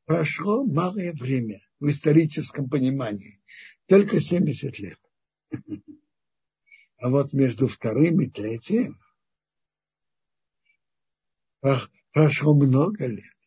прошло 0.06 0.66
малое 0.66 1.14
время 1.14 1.60
в 1.80 1.90
историческом 1.90 2.70
понимании. 2.70 3.40
Только 3.86 4.20
70 4.20 4.80
лет. 4.80 5.00
А 6.98 7.10
вот 7.10 7.34
между 7.34 7.68
вторым 7.68 8.22
и 8.22 8.30
третьим 8.30 8.98
прошло 12.12 12.56
много 12.56 13.08
лет. 13.08 13.38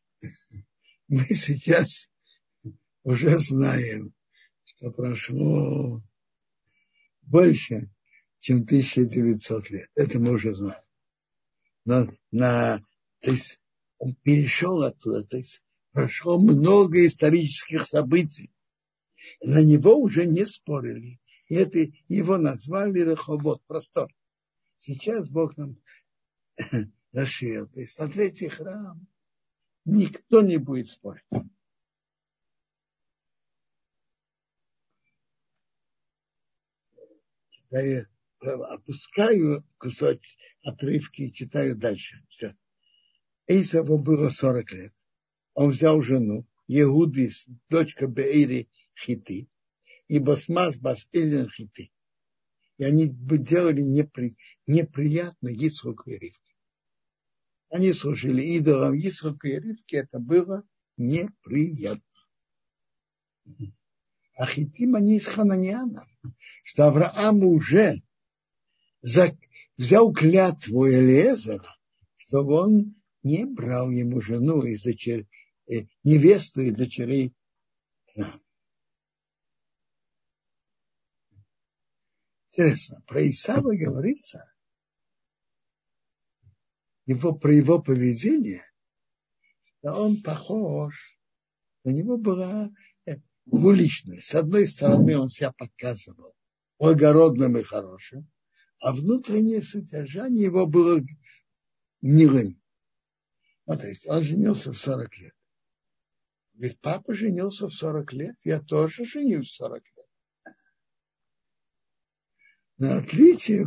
Мы 1.09 1.25
сейчас 1.35 2.11
уже 3.03 3.39
знаем, 3.39 4.15
что 4.65 4.93
прошло 4.93 6.01
больше, 7.23 7.91
чем 8.43 8.63
1900 8.63 9.71
лет. 9.71 9.89
Это 9.95 10.19
мы 10.19 10.33
уже 10.33 10.53
знаем. 10.53 10.83
Но 11.85 12.09
на, 12.33 12.81
то 13.21 13.31
есть 13.31 13.61
он 13.99 14.17
перешел 14.17 14.83
оттуда, 14.83 15.25
то 15.25 15.37
есть 15.37 15.63
прошло 15.93 16.41
много 16.41 17.07
исторических 17.07 17.87
событий. 17.87 18.53
На 19.41 19.63
него 19.63 19.97
уже 19.97 20.27
не 20.27 20.45
спорили. 20.45 21.21
И 21.47 21.55
это 21.55 21.79
его 22.09 22.37
назвали 22.37 23.01
Рахобот, 23.01 23.63
простор. 23.67 24.13
Сейчас 24.77 25.29
Бог 25.29 25.57
нам 25.57 25.81
расширил. 27.13 27.69
То 27.69 27.79
есть 27.79 27.97
на 28.01 28.09
третий 28.09 28.49
храм 28.49 29.07
никто 29.85 30.43
не 30.43 30.57
будет 30.57 30.89
спорить. 30.89 31.23
Я 37.71 38.12
опускаю 38.43 39.65
кусочек 39.79 40.23
отрывки 40.65 41.23
и 41.23 41.33
читаю 41.33 41.77
дальше. 41.77 42.25
Все. 42.29 42.57
Эйсову 43.47 43.99
было 43.99 44.31
40 44.31 44.73
лет. 44.73 44.93
Он 45.55 45.71
взял 45.71 46.01
жену, 46.01 46.47
Егуди, 46.67 47.31
дочка 47.69 48.07
Беири 48.07 48.69
Хити, 48.95 49.49
и 50.09 50.19
Басмас 50.19 50.77
Бас 50.77 51.09
Эллен 51.13 51.49
Хити. 51.51 51.93
И 52.79 52.85
они 52.85 53.09
делали 53.09 53.83
непри, 53.83 54.37
неприятно 54.67 55.49
Ицхоку 55.49 56.11
и 56.11 56.19
Ривке. 56.19 56.55
Они 57.69 57.93
служили 57.93 58.43
идолам 58.43 58.95
Ицхоку 58.95 59.47
и 59.47 59.59
Ривке, 59.59 59.99
это 59.99 60.19
было 60.19 60.65
неприятно. 60.97 62.03
А 64.37 64.47
Хитим 64.47 64.95
они 64.95 65.17
из 65.17 65.27
Хананиана, 65.27 66.07
что 66.65 66.87
Авраам 66.87 67.45
уже 67.45 68.03
взял 69.03 70.13
клятву 70.13 70.89
Элиезера, 70.89 71.77
чтобы 72.17 72.55
он 72.55 72.95
не 73.23 73.45
брал 73.45 73.91
ему 73.91 74.21
жену 74.21 74.63
из 74.63 74.83
дочерей, 74.83 75.29
э, 75.69 75.87
невесту 76.05 76.61
и 76.61 76.71
дочерей. 76.71 77.35
Интересно, 82.49 83.03
про 83.07 83.29
Исава 83.29 83.75
говорится, 83.75 84.53
его, 87.07 87.35
про 87.35 87.55
его 87.55 87.81
поведение, 87.81 88.63
что 89.79 89.95
он 89.95 90.23
похож, 90.23 91.19
у 91.85 91.91
него 91.91 92.19
была 92.19 92.71
э, 93.07 93.17
двуличность. 93.47 94.27
С 94.27 94.35
одной 94.35 94.67
стороны, 94.67 95.19
он 95.19 95.29
себя 95.29 95.53
показывал 95.53 96.35
благородным 96.79 97.57
и 97.57 97.63
хорошим, 97.63 98.31
а 98.83 98.93
внутреннее 98.93 99.63
содержание 99.63 100.47
его 100.47 100.67
было 100.67 101.01
гнилым. 102.03 102.61
Смотрите, 103.65 104.11
он 104.11 104.23
женился 104.23 104.73
в 104.73 104.77
40 104.77 105.19
лет. 105.19 105.35
Ведь 106.55 106.81
папа 106.81 107.15
женился 107.15 107.69
в 107.69 107.73
40 107.73 108.13
лет, 108.13 108.37
я 108.43 108.61
тоже 108.61 109.05
женюсь 109.05 109.51
в 109.51 109.55
40 109.55 109.85
лет. 109.97 110.57
Но 112.79 112.95
отличие, 112.95 113.65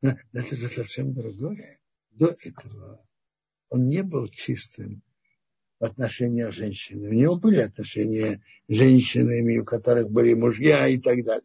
это 0.32 0.56
же 0.56 0.68
совсем 0.68 1.12
другое. 1.12 1.78
До 2.10 2.34
этого 2.42 3.06
он 3.68 3.88
не 3.88 4.02
был 4.02 4.26
чистым 4.28 5.02
в 5.78 5.84
отношениях 5.84 6.54
женщины. 6.54 7.10
У 7.10 7.12
него 7.12 7.38
были 7.38 7.60
отношения 7.60 8.42
с 8.68 8.74
женщинами, 8.74 9.58
у 9.58 9.66
которых 9.66 10.10
были 10.10 10.32
мужья 10.32 10.88
и 10.88 10.96
так 10.96 11.22
далее. 11.24 11.44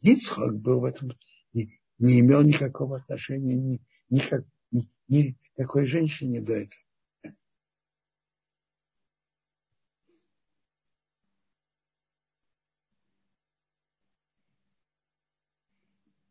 Ицхок 0.00 0.54
был 0.60 0.80
в 0.80 0.84
этом, 0.84 1.12
не, 1.52 1.80
не 1.98 2.20
имел 2.20 2.42
никакого 2.42 2.98
отношения 2.98 3.56
ни, 3.56 3.80
никак, 4.08 4.44
ни, 4.70 4.88
ни 5.08 5.36
какой 5.56 5.86
женщине 5.86 6.40
до 6.40 6.52
этого. 6.52 6.86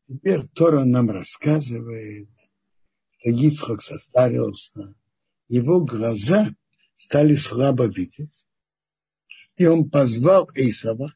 Теперь 0.08 0.47
Тора 0.49 0.86
нам 0.86 1.10
рассказывает, 1.10 2.30
что 3.17 3.30
Ицхок 3.32 3.82
состарился, 3.82 4.93
его 5.47 5.84
глаза 5.84 6.56
стали 6.95 7.36
слабо 7.36 7.88
видеть, 7.88 8.45
и 9.58 9.65
он 9.65 9.89
позвал 9.89 10.49
Исава, 10.54 11.08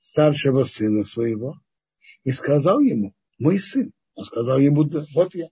старшего 0.00 0.64
сына 0.64 1.04
своего, 1.04 1.60
и 2.24 2.30
сказал 2.30 2.80
ему, 2.80 3.14
мой 3.38 3.58
сын. 3.58 3.92
Он 4.14 4.24
сказал 4.24 4.58
ему, 4.58 4.84
да, 4.84 5.04
вот 5.14 5.34
я. 5.34 5.48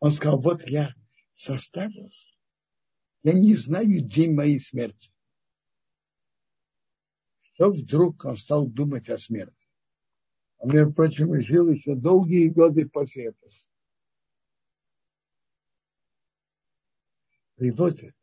Он 0.00 0.10
сказал, 0.10 0.40
вот 0.40 0.62
я 0.68 0.94
составился. 1.34 2.30
Я 3.22 3.32
не 3.32 3.56
знаю 3.56 4.00
день 4.00 4.34
моей 4.34 4.60
смерти. 4.60 5.12
Что 7.40 7.70
вдруг 7.70 8.24
он 8.24 8.36
стал 8.36 8.68
думать 8.68 9.08
о 9.08 9.18
смерти? 9.18 9.56
Он, 10.58 10.72
между 10.72 10.92
прочим, 10.92 11.40
жил 11.42 11.68
еще 11.70 11.96
долгие 11.96 12.48
годы 12.48 12.88
после 12.88 13.26
этого. 13.26 13.50
Приводит, 17.56 18.14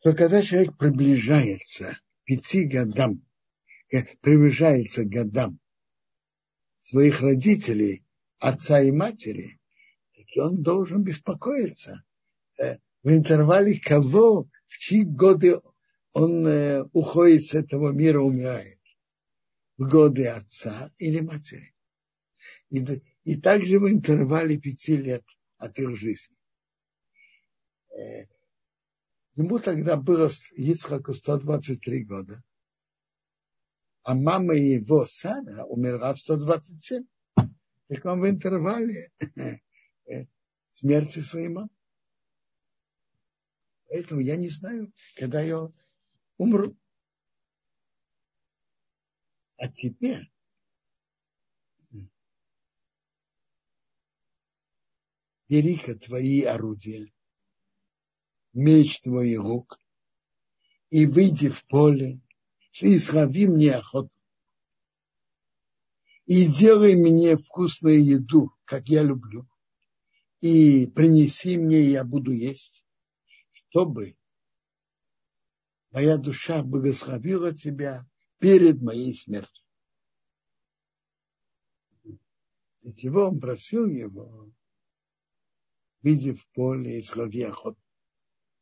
что 0.00 0.14
когда 0.14 0.42
человек 0.42 0.78
приближается 0.78 1.98
к 1.98 2.24
пяти 2.24 2.64
годам 2.64 3.22
приближается 4.20 5.04
к 5.04 5.08
годам 5.08 5.58
своих 6.78 7.20
родителей, 7.20 8.04
отца 8.38 8.80
и 8.80 8.90
матери, 8.90 9.60
так 10.14 10.44
он 10.44 10.62
должен 10.62 11.02
беспокоиться 11.02 12.02
э, 12.58 12.78
в 13.02 13.10
интервале 13.10 13.78
кого, 13.78 14.48
в 14.66 14.78
чьи 14.78 15.04
годы 15.04 15.56
он 16.12 16.46
э, 16.46 16.82
уходит 16.92 17.44
с 17.44 17.54
этого 17.54 17.92
мира, 17.92 18.20
умирает. 18.20 18.80
В 19.76 19.88
годы 19.88 20.26
отца 20.26 20.90
или 20.98 21.20
матери. 21.20 21.74
И, 22.70 23.02
и 23.24 23.36
также 23.36 23.78
в 23.78 23.88
интервале 23.88 24.58
пяти 24.58 24.96
лет 24.96 25.24
от 25.58 25.78
их 25.78 25.96
жизни. 25.96 26.36
Э, 27.90 28.26
ему 29.36 29.58
тогда 29.58 29.96
было 29.96 30.30
Ицхаку 30.56 31.14
123 31.14 32.04
года 32.04 32.42
а 34.02 34.14
мама 34.14 34.54
его, 34.54 35.06
Сара, 35.06 35.64
умерла 35.64 36.14
в 36.14 36.18
127. 36.18 37.04
Так 37.88 38.04
он 38.04 38.20
в 38.20 38.28
интервале 38.28 39.12
э, 39.36 40.26
смерти 40.70 41.20
своей 41.20 41.48
мамы. 41.48 41.68
Поэтому 43.88 44.20
я 44.20 44.36
не 44.36 44.48
знаю, 44.48 44.92
когда 45.16 45.40
я 45.42 45.68
умру. 46.38 46.76
А 49.56 49.68
теперь 49.68 50.32
бери-ка 55.48 55.94
твои 55.94 56.42
орудия, 56.42 57.12
меч 58.54 59.00
твоих 59.02 59.38
рук, 59.40 59.78
и 60.88 61.04
выйди 61.04 61.50
в 61.50 61.64
поле, 61.66 62.20
и 62.80 62.98
срави 62.98 63.46
мне 63.46 63.74
охоту. 63.74 64.10
И 66.24 66.46
делай 66.46 66.94
мне 66.94 67.36
вкусную 67.36 68.02
еду, 68.02 68.52
как 68.64 68.88
я 68.88 69.02
люблю. 69.02 69.46
И 70.40 70.86
принеси 70.86 71.58
мне, 71.58 71.80
и 71.80 71.90
я 71.90 72.04
буду 72.04 72.32
есть. 72.32 72.84
чтобы 73.52 74.16
моя 75.90 76.16
душа 76.18 76.62
благословила 76.62 77.54
тебя 77.54 78.06
перед 78.38 78.80
моей 78.82 79.14
смертью. 79.14 79.64
Для 82.82 82.92
чего 82.92 83.28
он 83.28 83.40
просил 83.40 83.86
его, 83.86 84.50
видя 86.02 86.34
в 86.34 86.46
поле 86.48 86.98
и 86.98 87.02
слови 87.02 87.42
охоту, 87.42 87.80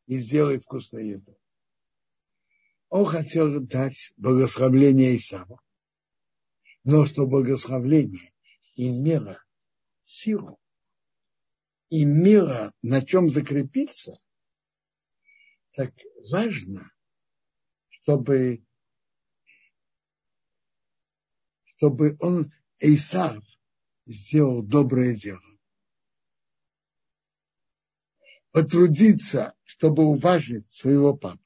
и 0.06 0.18
сделай 0.18 0.58
вкусную 0.58 1.08
еду. 1.08 1.39
Он 2.90 3.06
хотел 3.06 3.60
дать 3.60 4.12
благословление 4.16 5.16
Исаву, 5.16 5.60
но 6.82 7.06
что 7.06 7.24
благословление 7.24 8.32
имело 8.74 9.40
силу, 10.02 10.58
имело 11.88 12.72
на 12.82 13.06
чем 13.06 13.28
закрепиться, 13.28 14.18
так 15.72 15.94
важно, 16.32 16.82
чтобы, 17.90 18.64
чтобы 21.76 22.16
он, 22.18 22.52
Исав, 22.80 23.44
сделал 24.04 24.64
доброе 24.64 25.14
дело. 25.14 25.40
Потрудиться, 28.50 29.54
чтобы 29.62 30.02
уважить 30.06 30.72
своего 30.72 31.16
папу. 31.16 31.40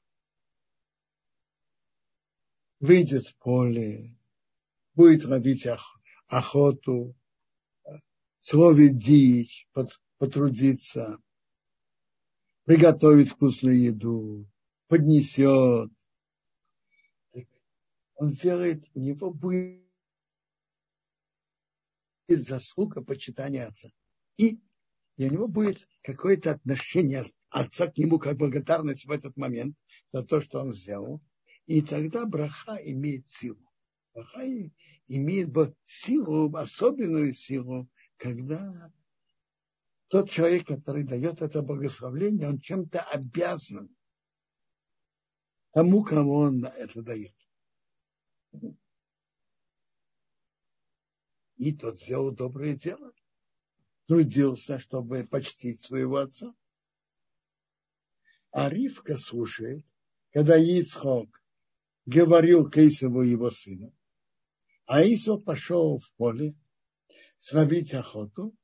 Выйдет 2.85 3.25
в 3.25 3.35
поле, 3.37 4.15
будет 4.93 5.25
ловить 5.25 5.67
охоту, 6.27 7.15
словить 8.39 8.99
дичь, 8.99 9.67
потрудиться, 10.19 11.17
приготовить 12.65 13.29
вкусную 13.29 13.81
еду, 13.81 14.47
поднесет. 14.87 15.91
Он 18.17 18.29
сделает, 18.29 18.85
у 18.93 18.99
него 18.99 19.33
будет 19.33 19.81
заслуга 22.29 23.01
почитания 23.01 23.65
отца. 23.65 23.89
И, 24.37 24.61
и 25.15 25.27
у 25.27 25.31
него 25.31 25.47
будет 25.47 25.87
какое-то 26.03 26.51
отношение 26.51 27.25
отца 27.49 27.87
к 27.87 27.97
нему, 27.97 28.19
как 28.19 28.37
благодарность 28.37 29.07
в 29.07 29.11
этот 29.11 29.35
момент 29.37 29.75
за 30.11 30.21
то, 30.21 30.39
что 30.39 30.59
он 30.59 30.75
сделал. 30.75 31.19
И 31.65 31.81
тогда 31.81 32.25
браха 32.25 32.75
имеет 32.75 33.29
силу. 33.29 33.61
Браха 34.13 34.41
имеет 35.07 35.77
силу, 35.83 36.55
особенную 36.55 37.33
силу, 37.33 37.89
когда 38.17 38.91
тот 40.07 40.29
человек, 40.29 40.67
который 40.67 41.03
дает 41.03 41.41
это 41.41 41.61
благословление, 41.61 42.47
он 42.47 42.59
чем-то 42.59 43.01
обязан 43.01 43.95
тому, 45.71 46.03
кому 46.03 46.35
он 46.35 46.65
это 46.65 47.01
дает. 47.01 47.35
И 51.57 51.73
тот 51.73 51.99
сделал 51.99 52.31
доброе 52.31 52.75
дело. 52.75 53.11
Трудился, 54.05 54.77
чтобы 54.77 55.25
почтить 55.25 55.81
своего 55.81 56.17
отца. 56.17 56.53
А 58.51 58.69
Ривка 58.69 59.17
слушает, 59.17 59.83
когда 60.31 60.57
Ицхок 60.57 61.41
говорил 62.05 62.69
к 62.69 62.77
Исову 62.77 63.21
его 63.21 63.49
сыну, 63.51 63.93
а 64.85 65.03
Исов 65.03 65.43
пошел 65.43 65.97
в 65.97 66.11
поле 66.13 66.55
словить 67.37 67.93
охоту, 67.93 68.55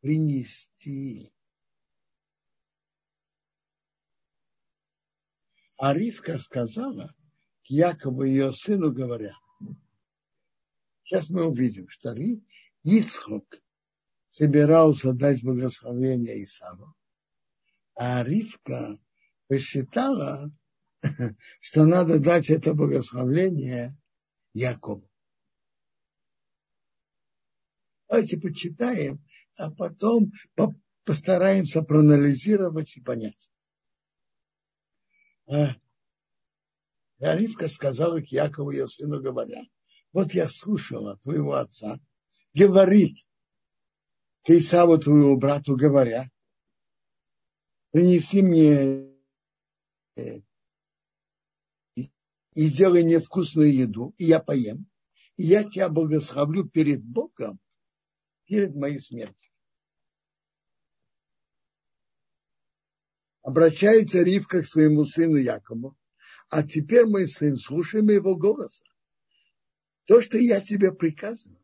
принести. 0.00 1.32
А 5.76 5.94
Ривка 5.94 6.38
сказала 6.38 7.14
к 7.64 7.70
Якову 7.70 8.24
ее 8.24 8.52
сыну, 8.52 8.92
говоря, 8.92 9.34
Сейчас 11.12 11.28
мы 11.28 11.44
увидим, 11.44 11.88
что 11.90 12.14
Ицхок 12.84 13.62
собирался 14.28 15.12
дать 15.12 15.44
благословение 15.44 16.42
Исаву, 16.42 16.94
а 17.94 18.22
Ривка 18.22 18.98
посчитала, 19.46 20.50
что 21.60 21.84
надо 21.84 22.18
дать 22.18 22.50
это 22.50 22.74
благословение 22.74 23.96
Якову. 24.52 25.08
Давайте 28.08 28.38
почитаем, 28.38 29.24
а 29.56 29.70
потом 29.70 30.32
постараемся 31.04 31.82
проанализировать 31.82 32.96
и 32.96 33.00
понять. 33.00 33.50
А 35.46 35.76
Ривка 37.18 37.68
сказала 37.68 38.20
к 38.20 38.26
Якову, 38.28 38.70
ее 38.70 38.88
сыну, 38.88 39.20
говоря, 39.20 39.62
вот 40.12 40.34
я 40.34 40.48
слушала 40.48 41.18
твоего 41.18 41.54
отца, 41.54 41.98
говорит 42.52 43.16
к 44.44 44.50
Исаву, 44.50 44.98
твоему 44.98 45.36
брату, 45.36 45.76
говоря, 45.76 46.28
принеси 47.92 48.42
мне 48.42 49.08
э, 50.16 50.40
и 52.54 52.66
сделай 52.66 53.04
мне 53.04 53.20
вкусную 53.20 53.74
еду, 53.74 54.14
и 54.18 54.24
я 54.24 54.40
поем, 54.40 54.86
и 55.36 55.44
я 55.44 55.64
тебя 55.64 55.88
благословлю 55.88 56.68
перед 56.68 57.02
Богом, 57.02 57.58
перед 58.46 58.74
моей 58.74 59.00
смертью. 59.00 59.50
Обращается 63.42 64.22
Ривка 64.22 64.62
к 64.62 64.66
своему 64.66 65.04
сыну 65.04 65.36
Якову, 65.36 65.96
а 66.48 66.62
теперь 66.62 67.06
мой 67.06 67.26
сын, 67.26 67.56
слушай 67.56 68.02
моего 68.02 68.36
голоса 68.36 68.84
то, 70.06 70.20
что 70.20 70.38
я 70.38 70.60
тебе 70.60 70.92
приказываю. 70.92 71.58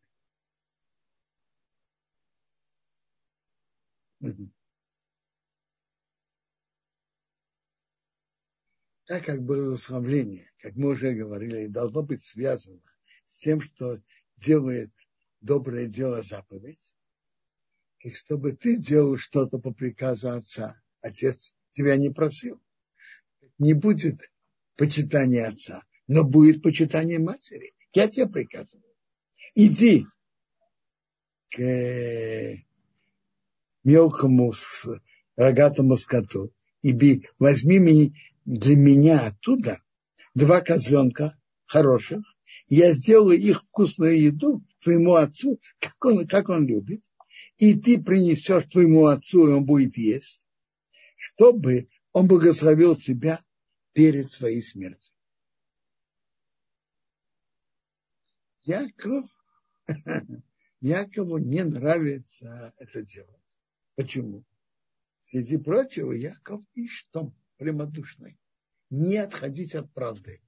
Так 9.09 9.25
как 9.25 9.41
благословление, 9.41 10.47
как 10.59 10.75
мы 10.75 10.89
уже 10.89 11.13
говорили, 11.15 11.65
должно 11.65 12.03
быть 12.03 12.23
связано 12.23 12.83
с 13.25 13.39
тем, 13.39 13.59
что 13.59 13.99
делает 14.37 14.91
доброе 15.41 15.87
дело 15.87 16.21
заповедь, 16.21 16.93
и 18.01 18.11
чтобы 18.11 18.51
ты 18.51 18.77
делал 18.77 19.17
что-то 19.17 19.57
по 19.57 19.73
приказу 19.73 20.29
отца, 20.29 20.79
отец 21.01 21.55
тебя 21.71 21.97
не 21.97 22.11
просил. 22.11 22.61
Не 23.57 23.73
будет 23.73 24.31
почитания 24.75 25.47
отца, 25.47 25.83
но 26.05 26.23
будет 26.23 26.61
почитание 26.61 27.17
матери. 27.17 27.73
Я 27.93 28.07
тебе 28.07 28.27
приказываю. 28.27 28.93
Иди 29.55 30.05
к 31.49 31.59
мелкому 33.83 34.53
рогатому 35.35 35.97
скоту 35.97 36.53
и 36.83 36.91
би, 36.91 37.27
возьми 37.39 37.79
для 38.49 38.75
меня 38.75 39.27
оттуда 39.27 39.79
два 40.33 40.61
козленка 40.61 41.39
хороших, 41.67 42.25
я 42.65 42.93
сделаю 42.93 43.37
их 43.37 43.63
вкусную 43.63 44.19
еду 44.19 44.65
твоему 44.81 45.13
отцу, 45.13 45.61
как 45.77 46.03
он, 46.03 46.27
как 46.27 46.49
он 46.49 46.65
любит, 46.65 47.03
и 47.57 47.79
ты 47.79 48.01
принесешь 48.01 48.65
твоему 48.65 49.05
отцу, 49.05 49.47
и 49.47 49.51
он 49.51 49.65
будет 49.65 49.97
есть, 49.97 50.47
чтобы 51.15 51.89
он 52.11 52.27
благословил 52.27 52.95
тебя 52.95 53.39
перед 53.93 54.31
своей 54.31 54.63
смертью. 54.63 55.13
Яков, 58.61 59.29
Якову 60.81 61.37
не 61.37 61.63
нравится 61.63 62.73
это 62.79 63.03
делать. 63.03 63.29
Почему? 63.93 64.43
Среди 65.21 65.57
прочего, 65.57 66.13
Яков 66.13 66.63
и 66.73 66.87
что? 66.87 67.31
Прямодушный. 67.57 68.38
Не 68.89 69.17
отходить 69.17 69.75
от 69.75 69.91
правды. 69.93 70.41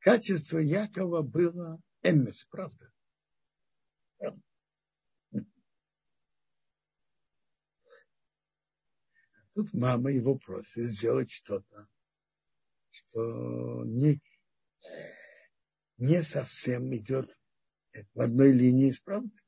Качество 0.00 0.58
Якова 0.58 1.22
было 1.22 1.80
эмес, 2.02 2.44
правда. 2.44 2.90
Тут 9.52 9.72
мама 9.74 10.10
его 10.10 10.36
просит 10.36 10.84
сделать 10.84 11.30
что-то, 11.30 11.88
что 12.90 13.84
не, 13.84 14.20
не 15.98 16.22
совсем 16.22 16.94
идет 16.94 17.36
в 18.14 18.20
одной 18.20 18.52
линии 18.52 18.92
с 18.92 19.00
правдой. 19.00 19.42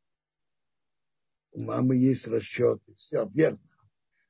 У 1.53 1.63
мамы 1.63 1.97
есть 1.97 2.27
расчеты, 2.27 2.95
все 2.97 3.29
верно. 3.29 3.61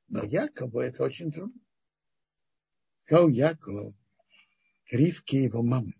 Но 0.09 0.23
Якову 0.23 0.79
это 0.79 1.03
очень 1.03 1.31
трудно. 1.31 1.59
Сказал 3.13 3.29
Яков 3.29 3.93
Ривке 4.89 5.43
его 5.43 5.61
мамы, 5.61 5.93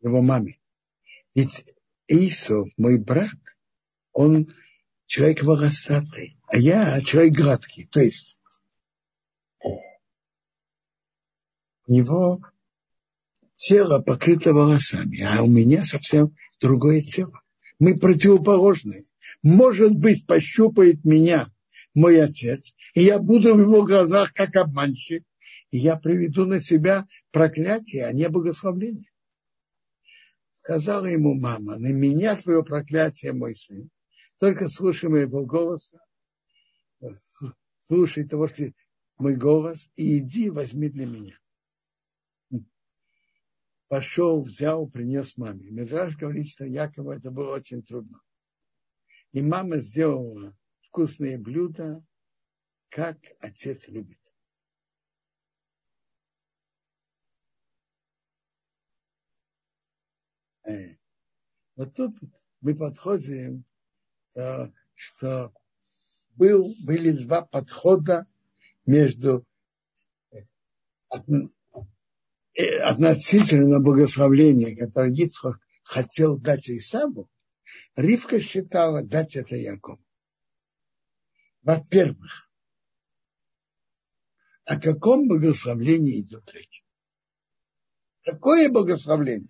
его 0.00 0.20
маме. 0.20 0.58
Ведь 1.32 1.64
Исов, 2.08 2.70
мой 2.76 2.98
брат, 2.98 3.38
он 4.10 4.52
человек 5.06 5.44
волосатый, 5.44 6.36
а 6.48 6.56
я 6.56 7.00
человек 7.02 7.34
гладкий. 7.34 7.86
То 7.86 8.00
есть 8.00 8.40
у 11.86 11.92
него 11.92 12.42
тело 13.52 14.00
покрыто 14.00 14.52
волосами, 14.52 15.22
а 15.22 15.44
у 15.44 15.46
меня 15.46 15.84
совсем 15.84 16.36
другое 16.60 17.02
тело. 17.02 17.40
Мы 17.78 17.96
противоположные. 17.96 19.04
Может 19.44 19.94
быть, 19.94 20.26
пощупает 20.26 21.04
меня 21.04 21.46
мой 21.94 22.20
отец, 22.20 22.74
и 22.94 23.02
я 23.02 23.20
буду 23.20 23.54
в 23.54 23.60
его 23.60 23.84
глазах 23.84 24.32
как 24.32 24.56
обманщик, 24.56 25.22
и 25.70 25.78
я 25.78 25.96
приведу 25.96 26.46
на 26.46 26.60
себя 26.60 27.06
проклятие, 27.30 28.06
а 28.06 28.12
не 28.12 28.28
благословление. 28.28 29.10
Сказала 30.52 31.06
ему 31.06 31.34
мама, 31.34 31.78
на 31.78 31.92
меня 31.92 32.36
твое 32.36 32.64
проклятие, 32.64 33.32
мой 33.32 33.54
сын, 33.54 33.90
только 34.38 34.68
слушай 34.68 35.08
моего 35.08 35.44
голоса, 35.44 35.98
слушай 37.78 38.26
того, 38.26 38.48
что 38.48 38.72
мой 39.18 39.36
голос, 39.36 39.90
и 39.96 40.18
иди, 40.18 40.50
возьми 40.50 40.88
для 40.88 41.06
меня. 41.06 41.38
Пошел, 43.88 44.42
взял, 44.42 44.86
принес 44.86 45.38
маме. 45.38 45.70
Медраж 45.70 46.14
говорит, 46.16 46.48
что 46.48 46.66
Якову 46.66 47.10
это 47.10 47.30
было 47.30 47.54
очень 47.54 47.82
трудно. 47.82 48.20
И 49.32 49.40
мама 49.40 49.78
сделала 49.78 50.54
вкусные 50.82 51.38
блюда, 51.38 52.04
как 52.90 53.16
отец 53.40 53.88
любит. 53.88 54.18
Вот 61.76 61.94
тут 61.94 62.14
мы 62.60 62.74
подходим, 62.74 63.64
э, 64.36 64.70
что 64.94 65.52
был, 66.34 66.74
были 66.84 67.12
два 67.12 67.42
подхода 67.42 68.26
между 68.86 69.46
э, 70.30 70.38
относительно 72.82 73.80
благословения, 73.80 74.76
которое 74.76 75.12
Ицхак 75.12 75.58
хотел 75.82 76.38
дать 76.38 76.68
Исаву, 76.68 77.28
Ривка 77.96 78.40
считала 78.40 79.02
дать 79.02 79.36
это 79.36 79.56
Якову. 79.56 80.02
Во-первых, 81.62 82.50
о 84.64 84.80
каком 84.80 85.28
благословении 85.28 86.20
идет 86.20 86.52
речь? 86.52 86.84
Какое 88.22 88.70
благословление? 88.70 89.48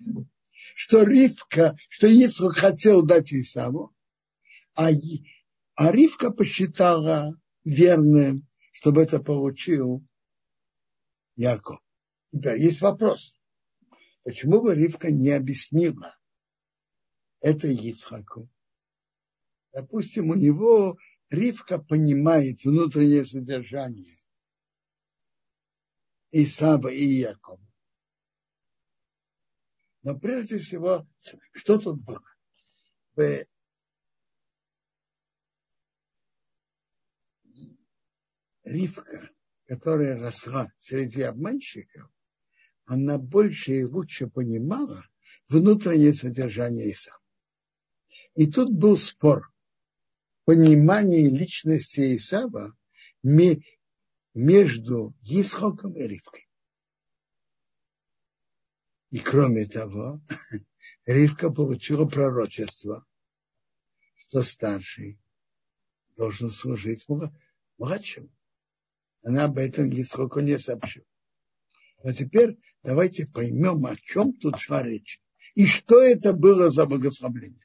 Что 0.74 1.02
Ривка, 1.02 1.76
что 1.88 2.06
Ицхак 2.06 2.54
хотел 2.56 3.02
дать 3.02 3.32
Исаву, 3.32 3.94
а, 4.74 4.88
а 5.74 5.92
Ривка 5.92 6.30
посчитала 6.30 7.34
верным, 7.64 8.46
чтобы 8.72 9.02
это 9.02 9.20
получил 9.20 10.04
Яков. 11.36 11.80
Да, 12.32 12.54
есть 12.54 12.80
вопрос. 12.80 13.38
Почему 14.24 14.60
бы 14.60 14.74
Ривка 14.74 15.10
не 15.10 15.30
объяснила 15.30 16.16
это 17.40 17.68
Ицхаку? 17.68 18.48
Допустим, 19.72 20.30
у 20.30 20.34
него 20.34 20.98
Ривка 21.30 21.78
понимает 21.78 22.64
внутреннее 22.64 23.24
содержание 23.24 24.18
Исаба 26.30 26.90
и 26.90 27.04
Якова. 27.04 27.67
Но 30.02 30.18
прежде 30.18 30.58
всего, 30.58 31.06
что 31.52 31.78
тут 31.78 32.00
было? 32.02 32.22
Ривка, 38.62 39.30
которая 39.66 40.18
росла 40.18 40.72
среди 40.78 41.22
обманщиков, 41.22 42.10
она 42.84 43.18
больше 43.18 43.72
и 43.72 43.84
лучше 43.84 44.28
понимала 44.28 45.04
внутреннее 45.48 46.14
содержание 46.14 46.90
Исава. 46.92 47.18
И 48.34 48.50
тут 48.50 48.72
был 48.72 48.96
спор 48.96 49.52
понимание 50.44 51.28
личности 51.28 52.16
Исава 52.16 52.74
между 53.22 55.14
Исхоком 55.22 55.96
и 55.96 56.06
Ривкой. 56.06 56.47
И 59.10 59.18
кроме 59.20 59.66
того, 59.66 60.20
Ривка 61.06 61.50
получила 61.50 62.06
пророчество, 62.06 63.06
что 64.14 64.42
старший 64.42 65.18
должен 66.16 66.50
служить 66.50 67.06
младшему. 67.78 68.30
Она 69.22 69.44
об 69.44 69.58
этом 69.58 69.88
Исхоку 69.90 70.40
не 70.40 70.58
сообщила. 70.58 71.06
А 72.04 72.12
теперь 72.12 72.58
давайте 72.82 73.26
поймем, 73.26 73.86
о 73.86 73.96
чем 73.96 74.32
тут 74.34 74.58
шла 74.58 74.82
речь. 74.82 75.20
И 75.54 75.66
что 75.66 76.00
это 76.02 76.32
было 76.32 76.70
за 76.70 76.86
благословление 76.86 77.64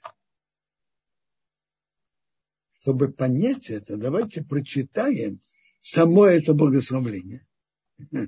чтобы 2.84 3.14
понять 3.14 3.70
это, 3.70 3.96
давайте 3.96 4.44
прочитаем 4.44 5.40
само 5.80 6.26
это 6.26 6.54
благословление, 6.54 7.48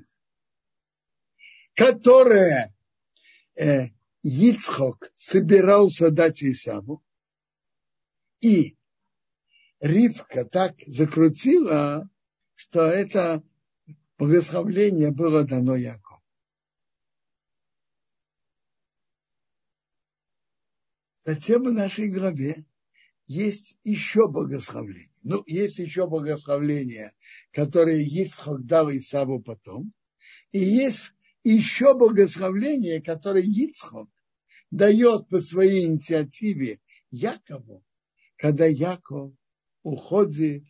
которое 1.74 2.74
э, 3.56 3.88
Ицхок 4.22 5.10
собирался 5.16 6.10
дать 6.10 6.42
Исаву, 6.42 7.02
и 8.40 8.76
Ривка 9.80 10.44
так 10.44 10.74
закрутила, 10.86 12.08
что 12.54 12.82
это 12.82 13.42
благословление 14.18 15.10
было 15.10 15.44
дано 15.44 15.76
Якову. 15.76 16.22
Затем 21.18 21.64
в 21.64 21.72
нашей 21.72 22.08
главе 22.08 22.64
есть 23.26 23.76
еще 23.82 24.28
благословление. 24.28 25.10
Ну, 25.22 25.42
есть 25.46 25.78
еще 25.78 26.06
благословление, 26.06 27.12
которое 27.50 28.00
Ицхак 28.00 28.64
дал 28.64 28.90
Исаву 28.90 29.42
потом. 29.42 29.92
И 30.52 30.60
есть 30.60 31.12
еще 31.50 31.96
благословление, 31.96 33.02
которое 33.02 33.42
Ицхак 33.42 34.08
дает 34.70 35.28
по 35.28 35.40
своей 35.40 35.86
инициативе 35.86 36.80
Якову, 37.10 37.84
когда 38.36 38.66
Яков 38.66 39.32
уходит 39.82 40.64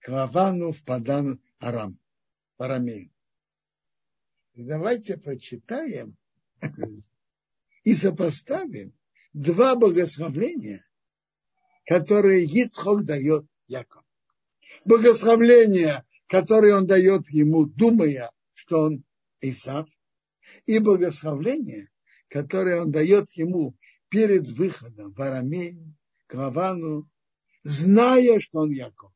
к 0.00 0.08
Лавану 0.08 0.72
в 0.72 0.82
Падан 0.84 1.40
Арам, 1.60 1.98
в 2.58 2.62
Арамею. 2.62 3.10
Давайте 4.54 5.16
прочитаем 5.16 6.16
и 7.84 7.94
сопоставим 7.94 8.92
два 9.32 9.74
благословления– 9.76 10.86
которые 11.86 12.44
Ицхок 12.44 13.04
дает 13.04 13.46
Яков. 13.66 14.04
Благословление, 14.84 16.04
которое 16.26 16.74
он 16.74 16.86
дает 16.86 17.28
ему, 17.30 17.66
думая, 17.66 18.30
что 18.54 18.84
он 18.84 19.04
Исав, 19.42 19.88
и 20.64 20.78
благословление, 20.78 21.90
которое 22.28 22.80
он 22.80 22.90
дает 22.90 23.30
ему 23.32 23.76
перед 24.08 24.48
выходом 24.48 25.12
в 25.12 25.20
Арамею, 25.20 25.94
к 26.26 26.34
Лавану, 26.34 27.08
зная, 27.62 28.40
что 28.40 28.60
он 28.60 28.70
Яков. 28.70 29.12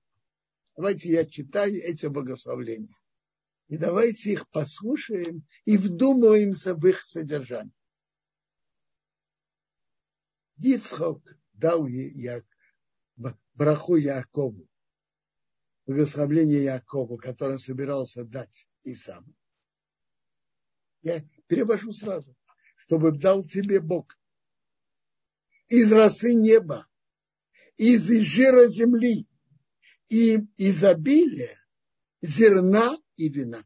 Давайте 0.76 1.08
я 1.08 1.24
читаю 1.24 1.74
эти 1.82 2.06
благословления. 2.06 2.92
И 3.68 3.78
давайте 3.78 4.32
их 4.32 4.48
послушаем 4.50 5.46
и 5.64 5.78
вдумаемся 5.78 6.74
в 6.74 6.86
их 6.86 7.00
содержание. 7.00 7.72
Ицхок 10.58 11.22
дал 11.54 11.86
Яков 11.86 12.56
браху 13.56 13.96
Якову, 13.96 14.68
благословление 15.86 16.64
Якову, 16.64 17.16
которое 17.16 17.58
собирался 17.58 18.24
дать 18.24 18.68
и. 18.82 18.94
Я 21.06 21.24
перевожу 21.46 21.92
сразу, 21.92 22.36
чтобы 22.74 23.16
дал 23.16 23.44
тебе 23.44 23.80
Бог 23.80 24.18
из 25.68 25.92
росы 25.92 26.34
неба, 26.34 26.88
из 27.76 28.08
жира 28.08 28.66
земли 28.66 29.28
и 30.08 30.38
изобилия 30.56 31.64
зерна 32.22 32.98
и 33.14 33.28
вина. 33.28 33.64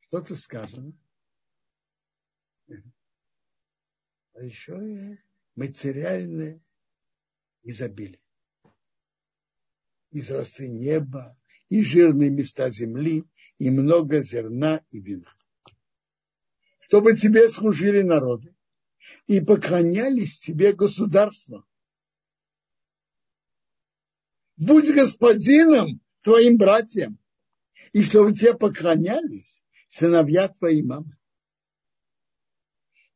Что-то 0.00 0.36
сказано. 0.36 0.92
А 4.34 4.42
еще 4.42 5.18
материальное 5.56 6.62
изобилие. 7.62 8.20
Из 10.10 10.30
росы 10.30 10.68
неба, 10.68 11.34
и 11.72 11.82
жирные 11.82 12.28
места 12.28 12.68
земли, 12.68 13.24
и 13.56 13.70
много 13.70 14.22
зерна 14.22 14.82
и 14.90 15.00
вина. 15.00 15.34
Чтобы 16.80 17.16
тебе 17.16 17.48
служили 17.48 18.02
народы 18.02 18.54
и 19.26 19.40
поклонялись 19.40 20.38
тебе 20.38 20.74
государства. 20.74 21.66
Будь 24.58 24.92
господином 24.92 26.02
твоим 26.20 26.58
братьям 26.58 27.18
И 27.94 28.02
чтобы 28.02 28.34
тебе 28.34 28.52
поклонялись 28.52 29.64
сыновья 29.88 30.48
твоей 30.48 30.82
мамы. 30.82 31.16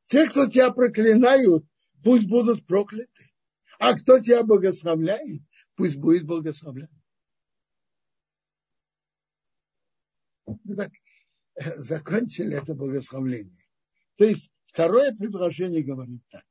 Те, 0.06 0.26
кто 0.30 0.48
тебя 0.48 0.70
проклинают, 0.70 1.66
пусть 2.02 2.26
будут 2.26 2.66
прокляты. 2.66 3.30
А 3.78 3.92
кто 3.92 4.18
тебя 4.18 4.42
благословляет, 4.42 5.42
пусть 5.74 5.96
будет 5.96 6.24
благословлен. 6.24 6.88
Закончили 11.76 12.56
это 12.56 12.74
благословление. 12.74 13.66
То 14.16 14.24
есть 14.24 14.50
второе 14.66 15.14
предложение 15.14 15.82
говорит 15.82 16.22
так. 16.28 16.44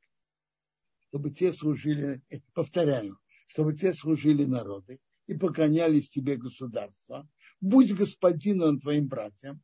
Чтобы 1.09 1.31
те 1.31 1.53
служили, 1.53 2.21
э, 2.29 2.39
повторяю, 2.53 3.17
чтобы 3.47 3.75
те 3.75 3.93
служили 3.93 4.45
народы 4.45 4.99
и 5.27 5.35
поклонялись 5.35 6.09
тебе 6.09 6.35
государства. 6.35 7.27
Будь 7.61 7.93
господином 7.93 8.79
твоим 8.79 9.07
братьям, 9.07 9.61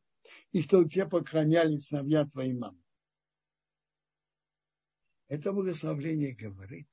и 0.52 0.62
чтобы 0.62 0.88
те 0.88 1.06
поклонялись 1.06 1.86
сыновья 1.88 2.24
твоей 2.26 2.54
мамы. 2.54 2.82
Это 5.28 5.52
благословление 5.52 6.34
говорит, 6.34 6.88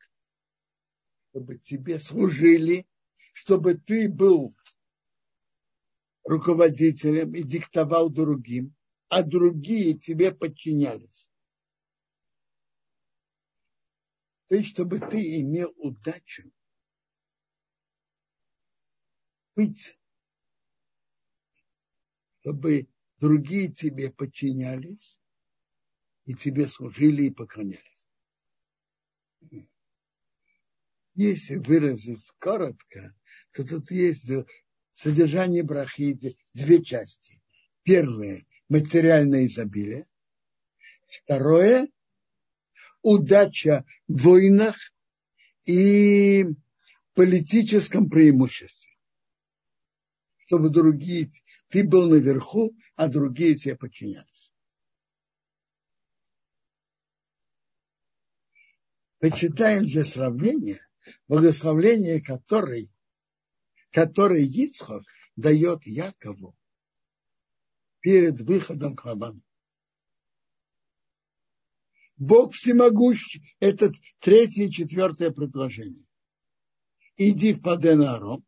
чтобы 1.29 1.57
тебе 1.57 1.99
служили, 1.99 2.87
чтобы 3.33 3.75
ты 3.75 4.09
был 4.09 4.53
руководителем 6.29 7.33
и 7.33 7.41
диктовал 7.41 8.11
другим, 8.11 8.75
а 9.07 9.23
другие 9.23 9.97
тебе 9.97 10.31
подчинялись. 10.31 11.27
То 14.47 14.55
есть, 14.55 14.69
чтобы 14.69 14.99
ты 14.99 15.41
имел 15.41 15.73
удачу 15.77 16.51
быть, 19.55 19.99
чтобы 22.41 22.87
другие 23.17 23.73
тебе 23.73 24.11
подчинялись 24.11 25.19
и 26.25 26.35
тебе 26.35 26.67
служили 26.67 27.23
и 27.23 27.31
поклонялись. 27.31 28.07
Если 31.15 31.55
выразить 31.55 32.29
коротко, 32.37 33.17
то 33.51 33.67
тут 33.67 33.89
есть 33.89 34.29
содержание 34.99 35.63
брахи 35.63 36.37
две 36.53 36.83
части. 36.83 37.41
Первое– 37.83 38.45
материальное 38.69 39.45
изобилие. 39.45 40.05
Второе– 41.07 41.87
удача 43.01 43.85
в 44.09 44.23
войнах 44.23 44.75
и 45.63 46.43
политическом 47.13 48.09
преимуществе. 48.09 48.91
Чтобы 50.35 50.69
другие, 50.69 51.29
ты 51.69 51.87
был 51.87 52.09
наверху, 52.09 52.75
а 52.95 53.07
другие 53.07 53.55
тебе 53.55 53.77
подчинялись. 53.77 54.51
Почитаем 59.19 59.83
для 59.83 60.03
сравнения 60.03 60.85
благословление, 61.29 62.21
которое, 62.21 62.89
которое 63.91 64.41
Ицхок 64.41 65.03
дает 65.35 65.85
Якову 65.85 66.55
перед 67.99 68.41
выходом 68.41 68.95
к 68.95 69.05
Лавану. 69.05 69.41
Бог 72.17 72.53
всемогущий. 72.53 73.55
Это 73.59 73.91
третье 74.19 74.65
и 74.65 74.71
четвертое 74.71 75.31
предложение. 75.31 76.05
Иди 77.15 77.53
в 77.53 77.61
Паденаром, 77.61 78.45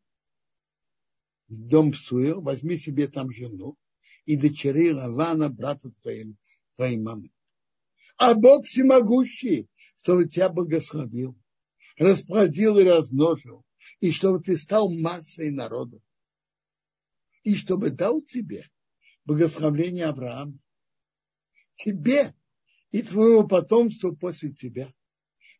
в 1.48 1.68
дом 1.68 1.92
Псуил, 1.92 2.42
возьми 2.42 2.76
себе 2.76 3.08
там 3.08 3.30
жену 3.30 3.76
и 4.24 4.36
дочери 4.36 4.90
Лавана, 4.90 5.48
брата 5.48 5.90
твоим, 6.02 6.36
твоей 6.74 6.98
мамы. 6.98 7.30
А 8.16 8.34
Бог 8.34 8.66
всемогущий, 8.66 9.68
чтобы 9.96 10.28
тебя 10.28 10.48
благословил 10.48 11.36
расплодил 11.96 12.78
и 12.78 12.84
размножил, 12.84 13.64
и 14.00 14.10
чтобы 14.10 14.42
ты 14.42 14.56
стал 14.56 14.90
массой 14.90 15.50
народа, 15.50 16.00
и 17.42 17.54
чтобы 17.54 17.90
дал 17.90 18.22
тебе 18.22 18.68
благословление 19.24 20.06
Авраама, 20.06 20.58
тебе 21.74 22.34
и 22.90 23.02
твоему 23.02 23.46
потомству 23.46 24.14
после 24.16 24.52
тебя, 24.52 24.92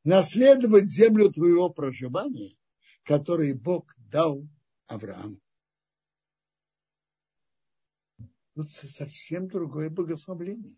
наследовать 0.04 0.90
землю 0.90 1.30
твоего 1.30 1.70
проживания, 1.70 2.56
который 3.04 3.52
Бог 3.54 3.94
дал 3.98 4.46
Аврааму. 4.86 5.40
Тут 8.54 8.70
совсем 8.70 9.48
другое 9.48 9.88
благословление, 9.88 10.76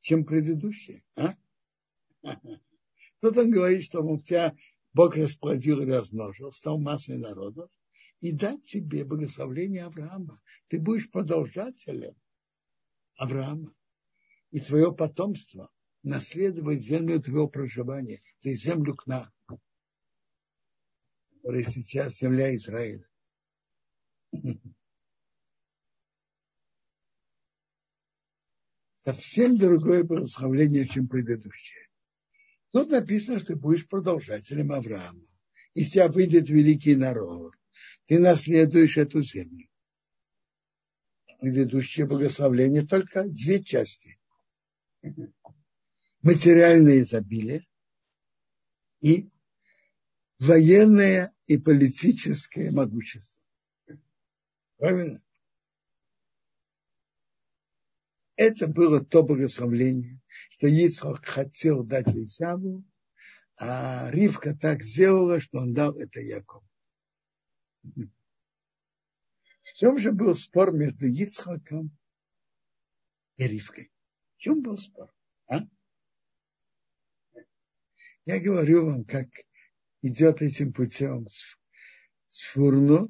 чем 0.00 0.24
предыдущее. 0.24 1.04
А? 1.14 1.36
Тут 3.20 3.36
он 3.36 3.50
говорит, 3.50 3.84
что 3.84 4.02
у 4.02 4.18
тебя 4.18 4.56
Бог 4.96 5.14
расплодил 5.14 5.82
и 5.82 5.84
размножил, 5.84 6.52
стал 6.52 6.78
массой 6.78 7.18
народов, 7.18 7.70
и 8.20 8.32
дать 8.32 8.64
тебе 8.64 9.04
благословение 9.04 9.84
Авраама. 9.84 10.40
Ты 10.68 10.80
будешь 10.80 11.10
продолжателем 11.10 12.16
Авраама. 13.16 13.74
И 14.52 14.60
твое 14.60 14.94
потомство 14.96 15.70
наследовать 16.02 16.80
землю 16.80 17.20
твоего 17.20 17.46
проживания, 17.46 18.22
то 18.40 18.48
есть 18.48 18.62
землю 18.62 18.94
Кна, 18.94 19.30
которая 21.34 21.64
сейчас 21.64 22.16
земля 22.16 22.56
Израиля. 22.56 23.06
Совсем 28.94 29.58
другое 29.58 30.04
благословение, 30.04 30.88
чем 30.88 31.06
предыдущее. 31.06 31.85
Тут 32.76 32.90
написано, 32.90 33.38
что 33.38 33.54
ты 33.54 33.56
будешь 33.56 33.88
продолжателем 33.88 34.70
Авраама. 34.70 35.24
Из 35.72 35.92
тебя 35.92 36.08
выйдет 36.08 36.50
великий 36.50 36.94
народ. 36.94 37.54
Ты 38.04 38.18
наследуешь 38.18 38.98
эту 38.98 39.22
землю. 39.22 39.66
Предыдущее 41.40 42.04
благословление 42.04 42.86
только 42.86 43.24
две 43.24 43.64
части. 43.64 44.18
Материальное 46.20 47.00
изобилие 47.00 47.66
и 49.00 49.30
военное 50.38 51.32
и 51.46 51.56
политическое 51.56 52.70
могущество. 52.72 53.42
Правильно? 54.76 55.22
Это 58.36 58.68
было 58.68 59.02
то 59.02 59.22
благословление, 59.22 60.20
что 60.50 60.66
Ицхак 60.66 61.24
хотел 61.24 61.82
дать 61.82 62.14
Исаву, 62.14 62.84
а 63.56 64.10
Ривка 64.10 64.54
так 64.54 64.82
сделала, 64.82 65.40
что 65.40 65.58
он 65.60 65.72
дал 65.72 65.96
это 65.96 66.20
Якову. 66.20 66.66
В 67.82 69.72
чем 69.76 69.98
же 69.98 70.12
был 70.12 70.34
спор 70.34 70.72
между 70.72 71.06
Ицхаком 71.06 71.96
и 73.36 73.46
Ривкой? 73.46 73.90
В 74.36 74.38
чем 74.38 74.62
был 74.62 74.76
спор? 74.76 75.10
А? 75.48 75.60
Я 78.26 78.40
говорю 78.40 78.86
вам, 78.86 79.04
как 79.04 79.28
идет 80.02 80.42
этим 80.42 80.74
путем 80.74 81.26
с 82.28 82.42
Фурну, 82.52 83.08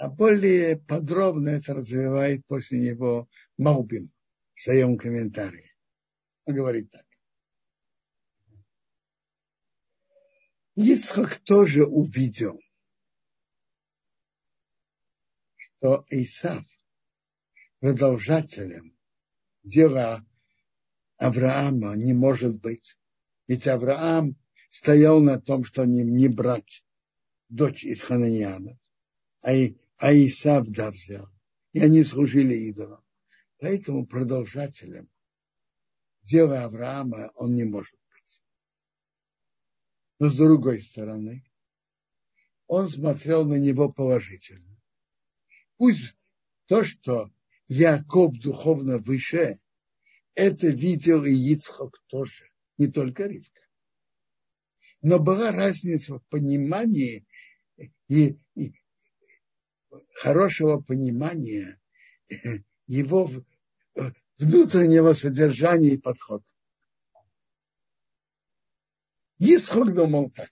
а 0.00 0.08
более 0.08 0.78
подробно 0.78 1.50
это 1.50 1.74
развивает 1.74 2.46
после 2.46 2.78
него 2.80 3.28
Маубин 3.58 4.10
в 4.54 4.62
своем 4.62 4.96
комментарии. 4.96 5.70
Он 6.46 6.54
говорит 6.54 6.90
так. 6.90 7.04
Ицхак 10.74 11.36
тоже 11.40 11.84
увидел, 11.84 12.58
что 15.56 16.06
Исав 16.08 16.64
продолжателем 17.80 18.96
дела 19.62 20.24
Авраама 21.18 21.94
не 21.94 22.14
может 22.14 22.58
быть. 22.58 22.96
Ведь 23.48 23.66
Авраам 23.66 24.36
стоял 24.70 25.20
на 25.20 25.38
том, 25.38 25.62
что 25.62 25.84
не, 25.84 26.02
не 26.04 26.28
брать 26.28 26.86
дочь 27.50 27.84
из 27.84 28.02
Хананиана, 28.02 28.78
а, 29.42 29.52
и, 29.52 29.76
а 30.00 30.14
Исав 30.14 30.66
да 30.68 30.90
взял. 30.90 31.28
И 31.72 31.80
они 31.80 32.02
служили 32.02 32.54
идолам. 32.54 33.04
Поэтому 33.58 34.06
продолжателем 34.06 35.10
дела 36.22 36.64
Авраама 36.64 37.30
он 37.34 37.54
не 37.54 37.64
может 37.64 37.98
быть. 38.10 38.42
Но 40.18 40.30
с 40.30 40.36
другой 40.36 40.80
стороны, 40.80 41.44
он 42.66 42.88
смотрел 42.88 43.44
на 43.44 43.56
него 43.56 43.92
положительно. 43.92 44.80
Пусть 45.76 46.16
то, 46.66 46.82
что 46.82 47.30
Яков 47.68 48.38
духовно 48.38 48.98
выше, 48.98 49.58
это 50.34 50.68
видел 50.68 51.24
и 51.24 51.34
Ицхок 51.34 52.02
тоже, 52.06 52.48
не 52.78 52.86
только 52.86 53.26
Ривка. 53.26 53.60
Но 55.02 55.18
была 55.18 55.52
разница 55.52 56.18
в 56.18 56.26
понимании 56.28 57.26
и, 58.08 58.38
и 58.54 58.72
хорошего 60.14 60.80
понимания 60.80 61.80
его 62.86 63.30
внутреннего 64.38 65.12
содержания 65.12 65.90
и 65.90 65.98
подхода. 65.98 66.44
Исхок 69.38 69.94
думал 69.94 70.30
так. 70.30 70.50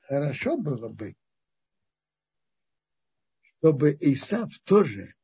Хорошо 0.00 0.56
было 0.56 0.88
бы, 0.88 1.14
чтобы 3.42 3.96
Исав 4.00 4.50
тоже 4.64 5.14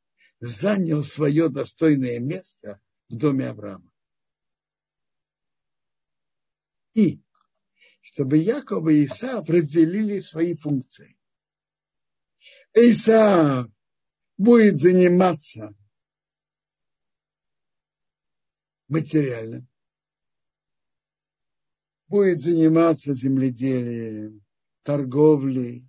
занял 0.40 1.02
свое 1.04 1.48
достойное 1.48 2.20
место 2.20 2.80
в 3.08 3.16
доме 3.16 3.48
Авраама. 3.48 3.90
И 6.94 7.22
чтобы 8.00 8.38
Яков 8.38 8.88
и 8.88 9.04
Исав 9.04 9.48
разделили 9.48 10.20
свои 10.20 10.54
функции. 10.54 11.17
Исав 12.74 13.66
будет 14.36 14.76
заниматься 14.76 15.74
материальным, 18.88 19.68
будет 22.06 22.40
заниматься 22.40 23.14
земледелием, 23.14 24.44
торговлей. 24.82 25.88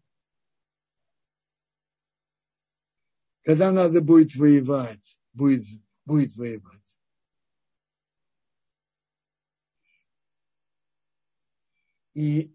Когда 3.43 3.71
надо 3.71 4.01
будет 4.01 4.35
воевать, 4.35 5.17
будет, 5.33 5.65
будет 6.05 6.35
воевать. 6.35 6.79
И 12.13 12.53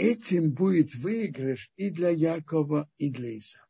этим 0.00 0.52
будет 0.52 0.94
выигрыш 0.94 1.70
и 1.76 1.90
для 1.90 2.10
Якова, 2.10 2.90
и 2.98 3.10
для 3.10 3.38
Исава. 3.38 3.68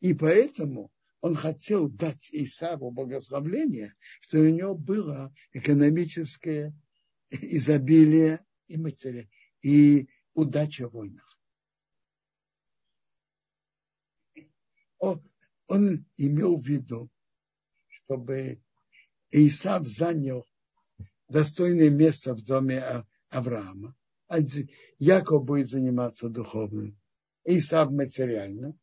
И 0.00 0.14
поэтому 0.14 0.90
он 1.20 1.34
хотел 1.36 1.88
дать 1.88 2.28
Исаву 2.32 2.90
благословление, 2.90 3.94
что 4.20 4.40
у 4.40 4.48
него 4.48 4.74
было 4.74 5.32
экономическое 5.52 6.74
изобилие 7.30 8.44
и, 8.66 8.76
матери, 8.76 9.30
и 9.62 10.08
удача 10.34 10.88
в 10.88 10.92
войнах. 10.92 11.38
Он, 14.98 15.22
он 15.68 16.06
имел 16.16 16.58
в 16.58 16.66
виду, 16.66 17.10
чтобы 17.88 18.62
Исав 19.30 19.86
занял 19.86 20.48
достойное 21.28 21.90
место 21.90 22.34
в 22.34 22.42
доме 22.42 23.04
Авраама, 23.28 23.96
Яков 24.98 25.44
будет 25.44 25.68
заниматься 25.68 26.28
духовным, 26.28 26.98
Исав 27.44 27.90
материально, 27.90 28.76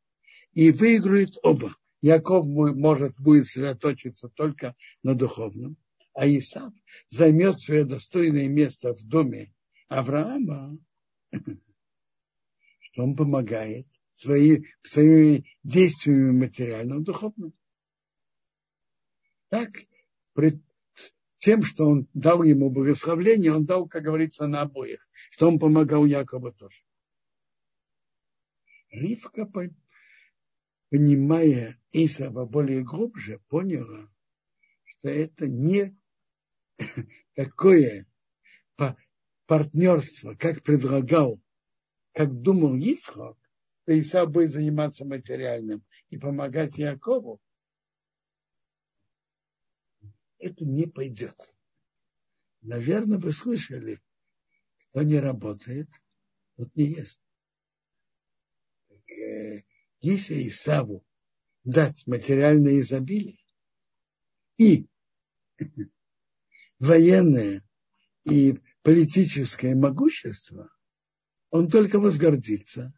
и 0.54 0.72
выиграют 0.72 1.38
оба. 1.44 1.76
Яков 2.02 2.46
может 2.46 3.20
будет 3.20 3.46
сосредоточиться 3.46 4.30
только 4.30 4.76
на 5.04 5.16
духовном, 5.16 5.78
а 6.14 6.28
Исав 6.28 6.74
займет 7.10 7.60
свое 7.60 7.84
достойное 7.84 8.48
место 8.48 8.94
в 8.94 9.04
доме 9.04 9.54
Авраама, 9.88 10.78
что 12.80 13.04
он 13.04 13.16
помогает 13.16 13.88
свои, 14.14 14.64
своими 14.84 15.46
действиями 15.64 16.32
материальным, 16.32 17.04
духовным. 17.04 17.54
Так, 19.50 19.72
тем, 21.40 21.64
что 21.64 21.86
он 21.86 22.08
дал 22.14 22.44
ему 22.44 22.70
благословление, 22.70 23.54
он 23.54 23.66
дал, 23.66 23.88
как 23.88 24.04
говорится, 24.04 24.48
на 24.48 24.62
обоих, 24.62 25.08
что 25.32 25.48
он 25.48 25.58
помогал 25.58 26.06
Якову 26.06 26.52
тоже. 26.52 26.82
Ривка 28.92 29.50
понимая 30.90 31.80
Исава 31.92 32.46
более 32.46 32.84
глубже, 32.84 33.40
поняла, 33.48 34.10
что 34.84 35.10
это 35.10 35.48
не 35.48 35.98
такое 37.36 38.06
партнерство, 39.46 40.36
как 40.36 40.62
предлагал, 40.62 41.42
как 42.14 42.42
думал 42.42 42.76
Исхак, 42.78 43.38
что 43.84 44.00
Исав 44.00 44.30
будет 44.30 44.52
заниматься 44.52 45.06
материальным 45.06 45.84
и 46.10 46.18
помогать 46.18 46.78
Якову, 46.78 47.40
это 50.40 50.66
не 50.66 50.88
пойдет. 50.88 51.36
Наверное, 52.62 53.20
вы 53.20 53.32
слышали, 53.32 54.02
кто 54.78 55.04
не 55.04 55.20
работает, 55.20 55.90
тот 56.56 56.76
не 56.76 56.86
ест. 56.86 57.26
Так, 58.88 59.10
э, 59.10 59.64
если 60.02 60.48
Исаву 60.48 61.06
дать 61.64 62.06
материальное 62.08 62.80
изобилие 62.80 63.40
и 64.58 64.88
военное 66.80 67.68
и 68.24 68.60
политическое 68.82 69.76
могущество, 69.76 70.72
он 71.50 71.70
только 71.70 72.00
возгордится, 72.00 72.94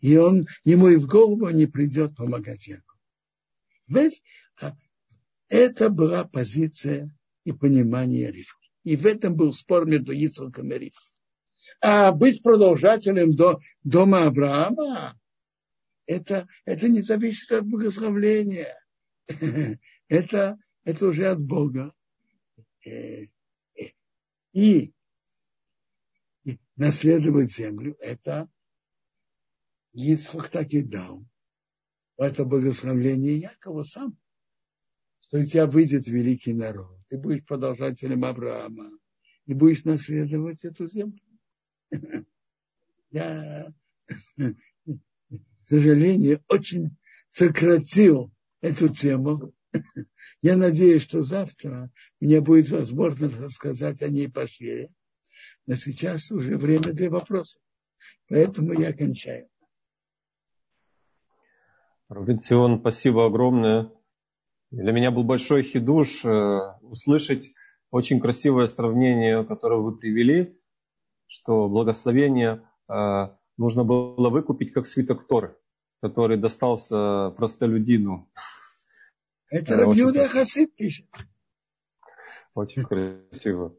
и 0.00 0.16
он, 0.16 0.46
ему 0.64 0.88
и 0.88 0.96
в 0.96 1.06
голову 1.06 1.48
не 1.50 1.66
придет 1.66 2.16
помогать 2.16 2.66
Якову. 2.66 3.00
Ведь 3.88 4.22
а, 4.60 4.76
это 5.48 5.90
была 5.90 6.24
позиция 6.24 7.10
и 7.44 7.52
понимание 7.52 8.30
Ривки. 8.30 8.70
И 8.84 8.96
в 8.96 9.06
этом 9.06 9.36
был 9.36 9.52
спор 9.52 9.86
между 9.86 10.12
Ицхаком 10.12 10.70
и 10.72 10.78
Ривкой. 10.78 11.12
А 11.80 12.12
быть 12.12 12.42
продолжателем 12.42 13.36
до, 13.36 13.60
дома 13.84 14.26
Авраама, 14.26 15.18
это, 16.06 16.48
это 16.64 16.88
не 16.88 17.02
зависит 17.02 17.52
от 17.52 17.66
благословления. 17.66 18.76
это, 20.08 20.58
это 20.84 21.06
уже 21.06 21.26
от 21.26 21.42
Бога. 21.42 21.92
Э, 22.84 23.24
э, 23.74 23.90
и 24.52 24.92
наследовать 26.76 27.52
землю, 27.52 27.96
это 28.00 28.48
Ицхак 29.92 30.48
так 30.48 30.72
и 30.72 30.82
дал. 30.82 31.24
Это 32.16 32.44
благословление 32.44 33.38
Якова 33.38 33.82
сам. 33.82 34.16
Что 35.26 35.38
у 35.38 35.44
тебя 35.44 35.66
выйдет 35.66 36.06
великий 36.06 36.52
народ. 36.52 36.98
Ты 37.08 37.18
будешь 37.18 37.44
продолжателем 37.44 38.24
Авраама. 38.24 38.90
И 39.46 39.54
будешь 39.54 39.84
наследовать 39.84 40.64
эту 40.64 40.88
землю. 40.88 41.20
Я 43.10 43.72
к 45.66 45.68
сожалению, 45.68 46.42
очень 46.48 46.96
сократил 47.28 48.32
эту 48.60 48.88
тему. 48.88 49.52
Я 50.42 50.56
надеюсь, 50.56 51.02
что 51.02 51.22
завтра 51.22 51.90
меня 52.20 52.40
будет 52.40 52.70
возможность 52.70 53.38
рассказать 53.38 54.02
о 54.02 54.08
ней 54.08 54.30
пошире. 54.30 54.92
Но 55.66 55.74
сейчас 55.74 56.30
уже 56.30 56.56
время 56.56 56.92
для 56.92 57.10
вопросов. 57.10 57.60
Поэтому 58.28 58.72
я 58.72 58.92
кончаю. 58.92 59.48
Равенцион, 62.08 62.78
спасибо 62.80 63.26
огромное. 63.26 63.90
Для 64.70 64.92
меня 64.92 65.10
был 65.10 65.22
большой 65.22 65.62
хидуш 65.62 66.24
э, 66.24 66.60
услышать 66.82 67.52
очень 67.90 68.20
красивое 68.20 68.66
сравнение, 68.66 69.44
которое 69.44 69.80
вы 69.80 69.96
привели, 69.96 70.58
что 71.28 71.68
благословение 71.68 72.62
э, 72.88 73.28
нужно 73.56 73.84
было 73.84 74.28
выкупить 74.28 74.72
как 74.72 74.86
свиток 74.86 75.26
Торы, 75.26 75.56
который 76.02 76.36
достался 76.36 77.30
простолюдину. 77.36 78.28
Это 79.50 79.74
э, 79.74 79.76
Рабьюда 79.76 80.28
Хасид 80.28 80.74
пишет. 80.74 81.06
Очень 82.54 82.82
красиво. 82.82 83.74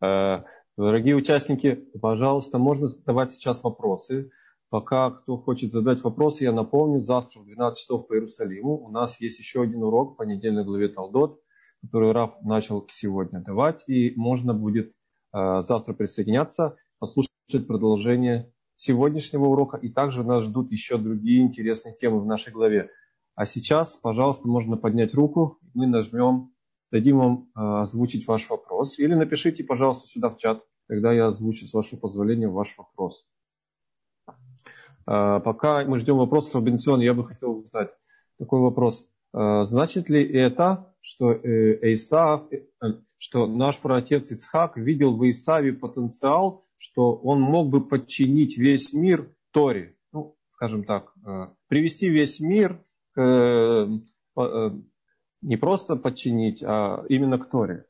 Дорогие 0.00 1.16
участники, 1.16 1.74
пожалуйста, 2.00 2.58
можно 2.58 2.86
задавать 2.86 3.32
сейчас 3.32 3.64
вопросы. 3.64 4.30
Пока 4.70 5.10
кто 5.10 5.36
хочет 5.36 5.72
задать 5.72 6.02
вопросы, 6.04 6.44
я 6.44 6.52
напомню, 6.52 7.00
завтра 7.00 7.40
в 7.40 7.44
12 7.44 7.76
часов 7.76 8.06
по 8.06 8.14
Иерусалиму 8.14 8.78
у 8.78 8.88
нас 8.88 9.20
есть 9.20 9.40
еще 9.40 9.62
один 9.62 9.82
урок 9.82 10.16
по 10.16 10.22
недельной 10.22 10.64
главе 10.64 10.88
Талдот, 10.88 11.40
который 11.82 12.12
Раф 12.12 12.40
начал 12.42 12.86
сегодня 12.88 13.40
давать, 13.40 13.82
и 13.88 14.12
можно 14.14 14.54
будет 14.54 14.92
э, 15.32 15.62
завтра 15.62 15.92
присоединяться, 15.92 16.76
послушать 17.00 17.66
продолжение 17.66 18.52
сегодняшнего 18.76 19.46
урока, 19.46 19.76
и 19.76 19.88
также 19.88 20.22
нас 20.22 20.44
ждут 20.44 20.70
еще 20.70 20.98
другие 20.98 21.42
интересные 21.42 21.96
темы 21.96 22.20
в 22.20 22.26
нашей 22.26 22.52
главе. 22.52 22.90
А 23.34 23.46
сейчас, 23.46 23.96
пожалуйста, 23.96 24.46
можно 24.46 24.76
поднять 24.76 25.14
руку, 25.14 25.58
мы 25.74 25.88
нажмем, 25.88 26.52
дадим 26.92 27.18
вам 27.18 27.48
э, 27.56 27.82
озвучить 27.82 28.28
ваш 28.28 28.48
вопрос. 28.48 29.00
Или 29.00 29.14
напишите, 29.14 29.64
пожалуйста, 29.64 30.06
сюда 30.06 30.28
в 30.28 30.36
чат, 30.36 30.62
тогда 30.86 31.12
я 31.12 31.26
озвучу, 31.26 31.66
с 31.66 31.72
вашего 31.72 31.98
позволения, 31.98 32.46
ваш 32.46 32.78
вопрос. 32.78 33.26
Э, 35.06 35.40
пока 35.44 35.84
мы 35.84 35.98
ждем 35.98 36.16
вопросов, 36.16 36.54
Робинсон, 36.56 37.00
я 37.00 37.14
бы 37.14 37.26
хотел 37.26 37.58
узнать 37.58 37.90
такой 38.38 38.60
вопрос. 38.60 39.06
Э, 39.32 39.64
значит 39.64 40.10
ли 40.10 40.24
это, 40.24 40.92
что 41.00 41.32
Эйсав, 41.32 42.44
что 43.18 43.46
наш 43.46 43.78
праотец 43.78 44.30
Ицхак 44.30 44.76
видел 44.76 45.16
в 45.16 45.30
Исаве 45.30 45.72
потенциал, 45.72 46.66
что 46.76 47.14
он 47.14 47.40
мог 47.40 47.68
бы 47.68 47.86
подчинить 47.86 48.56
весь 48.56 48.92
мир 48.92 49.30
Торе. 49.50 49.96
Ну, 50.12 50.36
скажем 50.50 50.84
так, 50.84 51.12
привести 51.68 52.08
весь 52.08 52.40
мир 52.40 52.82
к, 53.12 53.88
не 55.42 55.56
просто 55.56 55.96
подчинить, 55.96 56.62
а 56.62 57.04
именно 57.08 57.38
к 57.38 57.50
Торе? 57.50 57.86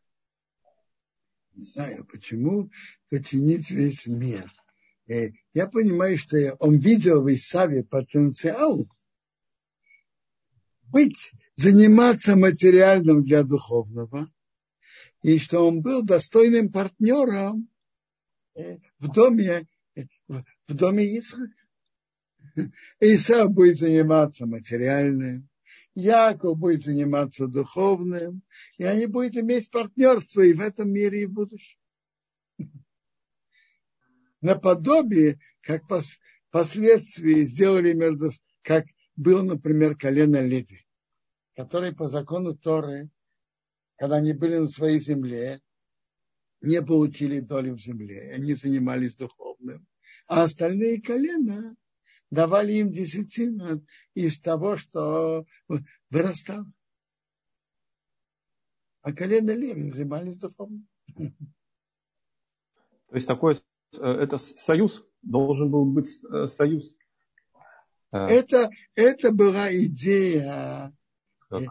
Не 1.55 1.65
знаю, 1.65 2.07
почему 2.11 2.71
подчинить 3.11 3.71
весь 3.71 4.07
мир. 4.07 4.51
Я 5.53 5.67
понимаю, 5.67 6.17
что 6.17 6.37
он 6.61 6.79
видел 6.79 7.23
в 7.23 7.35
Исаве 7.35 7.83
потенциал 7.83 8.89
быть, 10.91 11.33
заниматься 11.55 12.37
материальным 12.37 13.23
для 13.23 13.43
духовного, 13.43 14.31
и 15.23 15.39
что 15.39 15.67
он 15.67 15.83
был 15.83 16.03
достойным 16.03 16.71
партнером 16.71 17.69
э, 18.55 18.79
в 18.99 19.13
доме, 19.13 19.67
э, 19.95 20.05
в 20.67 20.75
доме 20.75 21.05
Ицхака. 21.17 21.53
Исав 23.01 23.51
будет 23.53 23.79
заниматься 23.79 24.47
материальным, 24.47 25.49
Яков 25.95 26.59
будет 26.59 26.83
заниматься 26.83 27.47
духовным, 27.47 28.43
и 28.79 28.85
они 28.85 29.07
будут 29.07 29.37
иметь 29.37 29.71
партнерство 29.71 30.41
и 30.41 30.53
в 30.53 30.61
этом 30.61 30.91
мире, 30.91 31.23
и 31.23 31.27
в 31.27 31.33
будущем. 31.33 31.80
Наподобие, 34.41 35.39
как 35.61 35.83
последствия 36.51 37.47
сделали 37.47 37.93
между, 37.93 38.31
как 38.63 38.87
был, 39.17 39.43
например, 39.43 39.97
колено 39.97 40.41
Леви, 40.41 40.87
который 41.55 41.95
по 41.95 42.09
закону 42.09 42.57
Торы, 42.57 43.11
когда 43.97 44.17
они 44.17 44.33
были 44.33 44.57
на 44.57 44.69
своей 44.69 44.99
земле, 44.99 45.61
не 46.63 46.83
получили 46.83 47.41
доли 47.41 47.71
в 47.71 47.79
земле, 47.79 48.33
они 48.35 48.55
занимались 48.55 49.15
духовным. 49.15 49.87
А 50.27 50.45
остальные 50.45 51.03
колена 51.03 51.77
давали 52.31 52.75
им 52.75 52.93
десятину 52.93 53.85
из 54.15 54.41
того, 54.41 54.77
что 54.77 55.45
вырастало. 56.09 56.71
А 59.03 59.13
колено 59.13 59.51
Леви 59.51 59.91
занимались 59.91 60.39
духовным. 60.39 60.89
То 61.15 63.17
есть 63.17 63.27
такой 63.27 63.55
э, 63.55 63.59
это 63.93 64.39
союз, 64.39 65.05
должен 65.23 65.71
был 65.71 65.85
быть 65.85 66.21
э, 66.25 66.47
союз 66.47 66.97
а. 68.13 68.29
Это, 68.29 68.71
это 68.97 69.33
была 69.33 69.73
идея, 69.73 70.93
как? 71.49 71.63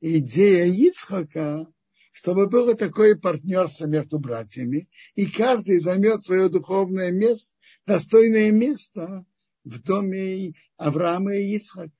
идея 0.00 0.64
Ицхака, 0.64 1.66
чтобы 2.12 2.46
было 2.46 2.74
такое 2.74 3.14
партнерство 3.14 3.86
между 3.86 4.18
братьями, 4.18 4.88
и 5.14 5.26
каждый 5.26 5.80
займет 5.80 6.24
свое 6.24 6.48
духовное 6.48 7.10
место, 7.10 7.54
достойное 7.86 8.50
место 8.50 9.26
в 9.64 9.82
доме 9.82 10.54
Авраама 10.78 11.34
и 11.34 11.56
Ицхака. 11.56 11.92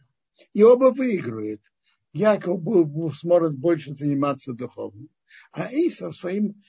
И 0.55 0.63
оба 0.63 0.93
выиграют. 0.93 1.61
Яков 2.15 2.63
сможет 3.17 3.59
больше 3.59 3.93
заниматься 3.93 4.53
духовным, 4.53 5.09
а 5.53 5.69
Исав 5.71 6.15
своим 6.15 6.63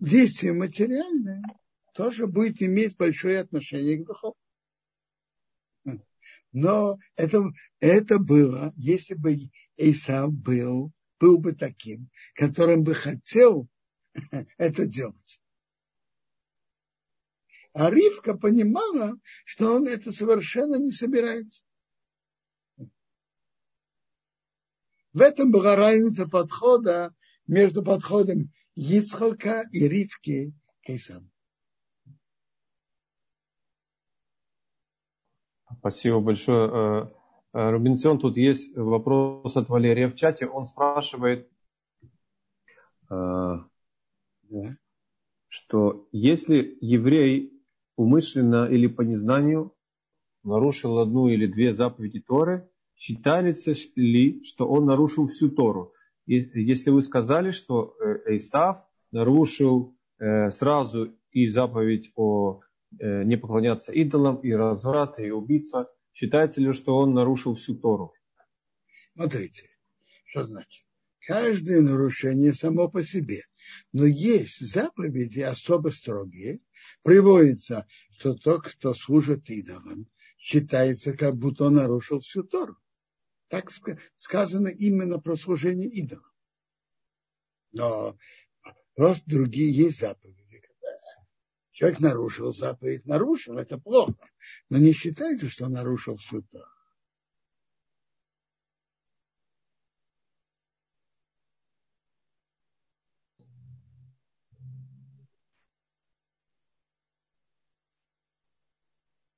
действием 0.00 0.58
материальным 0.58 1.42
тоже 1.92 2.26
будет 2.26 2.62
иметь 2.62 2.96
большое 2.96 3.40
отношение 3.40 3.98
к 3.98 4.06
духовному. 4.06 4.36
Но 6.52 6.98
это, 7.16 7.42
это 7.78 8.18
было, 8.18 8.72
если 8.76 9.14
бы 9.14 9.36
Исав 9.76 10.32
был, 10.32 10.92
был 11.20 11.38
бы 11.38 11.54
таким, 11.54 12.10
которым 12.34 12.82
бы 12.82 12.94
хотел 12.94 13.68
это 14.58 14.86
делать. 14.86 15.40
А 17.72 17.88
Ривка 17.88 18.34
понимала, 18.34 19.16
что 19.44 19.76
он 19.76 19.86
это 19.86 20.10
совершенно 20.10 20.74
не 20.76 20.90
собирается. 20.90 21.62
В 25.12 25.20
этом 25.20 25.50
была 25.50 25.76
разница 25.76 26.26
подхода 26.26 27.14
между 27.46 27.82
подходом 27.84 28.52
Ицхака 28.74 29.68
и 29.72 29.88
Ривки 29.88 30.52
к. 30.82 31.30
Спасибо 35.80 36.20
большое. 36.20 36.68
Э, 36.68 37.06
э, 37.54 37.70
Рубинсон, 37.70 38.18
тут 38.18 38.36
есть 38.36 38.76
вопрос 38.76 39.56
от 39.56 39.70
Валерия 39.70 40.08
в 40.08 40.14
чате. 40.14 40.46
Он 40.46 40.66
спрашивает, 40.66 41.48
э, 43.10 43.14
что 45.48 46.06
если 46.12 46.76
еврей 46.82 47.58
умышленно 47.96 48.66
или 48.66 48.88
по 48.88 49.00
незнанию 49.00 49.72
нарушил 50.44 50.98
одну 50.98 51.28
или 51.28 51.46
две 51.46 51.72
заповеди 51.72 52.20
Торы, 52.20 52.68
считается 52.94 53.72
ли, 53.96 54.44
что 54.44 54.68
он 54.68 54.84
нарушил 54.84 55.28
всю 55.28 55.48
Тору? 55.48 55.94
И 56.26 56.34
если 56.60 56.90
вы 56.90 57.00
сказали, 57.00 57.52
что 57.52 57.96
Исав 58.26 58.84
нарушил 59.12 59.96
сразу 60.18 61.14
и 61.32 61.46
заповедь 61.46 62.12
о 62.16 62.60
не 62.92 63.36
поклоняться 63.36 63.92
идолам, 63.92 64.36
и 64.40 64.52
разврат, 64.52 65.18
и 65.18 65.30
убийца. 65.30 65.88
Считается 66.12 66.60
ли, 66.60 66.72
что 66.72 66.96
он 66.96 67.14
нарушил 67.14 67.54
всю 67.54 67.74
Тору? 67.76 68.12
Смотрите, 69.14 69.70
что 70.26 70.46
значит? 70.46 70.86
Каждое 71.26 71.80
нарушение 71.80 72.54
само 72.54 72.88
по 72.88 73.04
себе. 73.04 73.44
Но 73.92 74.04
есть 74.04 74.58
заповеди 74.66 75.40
особо 75.40 75.90
строгие. 75.90 76.60
Приводится, 77.02 77.86
что 78.18 78.34
тот, 78.34 78.66
кто 78.66 78.94
служит 78.94 79.48
идолам, 79.48 80.08
считается, 80.38 81.12
как 81.12 81.36
будто 81.36 81.66
он 81.66 81.74
нарушил 81.74 82.20
всю 82.20 82.42
Тору. 82.42 82.76
Так 83.48 83.70
сказано 84.16 84.68
именно 84.68 85.18
про 85.18 85.36
служение 85.36 85.88
идолам. 85.88 86.24
Но 87.72 88.16
просто 88.94 89.24
другие 89.30 89.70
есть 89.72 90.00
заповеди 90.00 90.39
Человек 91.80 92.00
нарушил 92.00 92.52
заповедь, 92.52 93.06
нарушил, 93.06 93.56
это 93.56 93.78
плохо. 93.78 94.28
Но 94.68 94.76
не 94.76 94.92
считайте, 94.92 95.48
что 95.48 95.64
он 95.64 95.72
нарушил 95.72 96.18
Тору. 96.28 96.66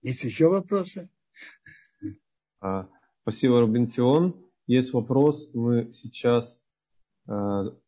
Есть 0.00 0.24
еще 0.24 0.48
вопросы? 0.48 1.08
А, 2.58 2.88
спасибо, 3.20 3.60
Рубинсион. 3.60 4.44
Есть 4.66 4.92
вопрос, 4.92 5.48
мы 5.54 5.92
сейчас 5.92 6.60
э, 7.28 7.32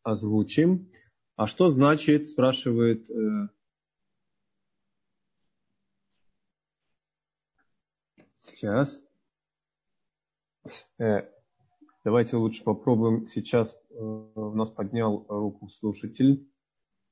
озвучим. 0.01 0.89
А 1.35 1.45
что 1.45 1.67
значит, 1.67 2.29
спрашивает 2.29 3.09
э, 3.09 3.49
Сейчас. 8.45 9.01
Э, 10.99 11.27
давайте 12.03 12.37
лучше 12.37 12.63
попробуем. 12.63 13.27
Сейчас 13.27 13.75
э, 13.89 13.95
у 13.95 14.53
нас 14.53 14.69
поднял 14.69 15.25
руку 15.27 15.69
слушатель. 15.69 16.47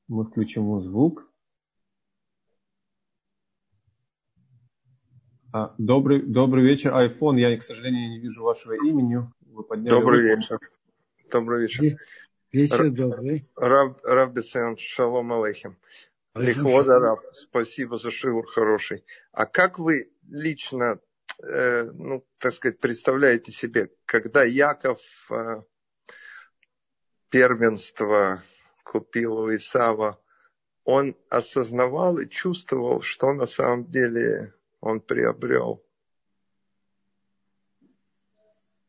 Мы 0.08 0.26
включим 0.26 0.64
ему 0.64 0.82
звук. 0.82 1.28
А, 5.52 5.74
добрый, 5.78 6.22
добрый 6.22 6.64
вечер, 6.64 6.94
iPhone. 6.94 7.40
Я, 7.40 7.58
к 7.58 7.64
сожалению, 7.64 8.12
не 8.12 8.20
вижу 8.20 8.44
вашего 8.44 8.74
имени. 8.74 9.28
Вы 9.42 9.64
подняли 9.64 9.90
добрый 9.90 10.22
руку. 10.22 10.42
вечер. 10.42 10.60
Добрый 11.32 11.62
вечер. 11.64 11.98
Вечер 12.52 12.92
добрый. 12.92 13.50
Раб, 13.56 14.00
Раб 14.04 14.34
Бесен, 14.34 14.78
шалом 14.78 15.34
алейхим. 15.34 15.78
Лихвода 16.36 17.00
Раб, 17.00 17.20
спасибо 17.34 17.98
за 17.98 18.12
шиур 18.12 18.46
хороший. 18.48 19.04
А 19.32 19.46
как 19.46 19.80
вы 19.80 20.12
лично 20.28 21.00
ну, 21.42 22.26
так 22.38 22.54
сказать, 22.54 22.80
представляете 22.80 23.52
себе, 23.52 23.90
когда 24.06 24.44
Яков 24.44 25.02
э, 25.32 25.62
первенство 27.30 28.44
купил 28.84 29.38
у 29.38 29.56
Исава, 29.56 30.22
он 30.84 31.16
осознавал 31.30 32.20
и 32.20 32.30
чувствовал, 32.30 33.02
что 33.02 33.34
на 33.34 33.46
самом 33.48 33.90
деле 33.90 34.54
он 34.82 35.00
приобрел. 35.00 35.84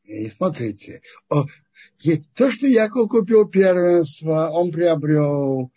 И 0.03 0.29
смотрите, 0.29 1.01
то, 1.29 2.51
что 2.51 2.67
Яков 2.67 3.09
купил 3.09 3.49
первенство, 3.49 4.51
он 4.51 4.71
приобрел, 4.71 5.73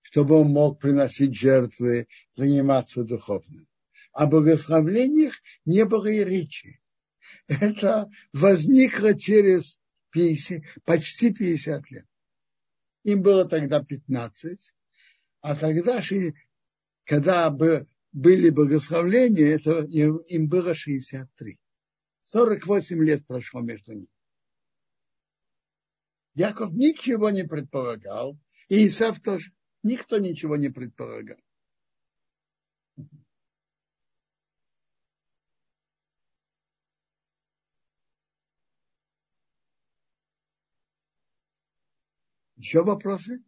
чтобы 0.00 0.36
он 0.36 0.48
мог 0.48 0.80
приносить 0.80 1.34
жертвы, 1.34 2.08
заниматься 2.30 3.04
духовным 3.04 3.68
о 4.18 4.26
благословлениях 4.26 5.40
не 5.64 5.84
было 5.84 6.08
и 6.08 6.24
речи. 6.24 6.80
Это 7.46 8.10
возникло 8.32 9.16
через 9.16 9.78
50, 10.10 10.60
почти 10.84 11.32
50 11.32 11.88
лет. 11.92 12.06
Им 13.04 13.22
было 13.22 13.48
тогда 13.48 13.80
15, 13.80 14.74
а 15.40 15.54
тогда, 15.54 16.02
когда 17.04 17.48
бы 17.50 17.86
были 18.10 18.50
благословления, 18.50 19.54
это 19.54 19.84
им 19.84 20.48
было 20.48 20.74
63. 20.74 21.56
48 22.22 23.04
лет 23.04 23.24
прошло 23.24 23.60
между 23.60 23.92
ними. 23.92 24.08
Яков 26.34 26.72
ничего 26.72 27.30
не 27.30 27.44
предполагал, 27.44 28.36
и 28.68 28.88
Исав 28.88 29.20
тоже. 29.20 29.52
Никто 29.84 30.18
ничего 30.18 30.56
не 30.56 30.70
предполагал. 30.70 31.38
Еще 42.58 42.82
вопросы? 42.82 43.44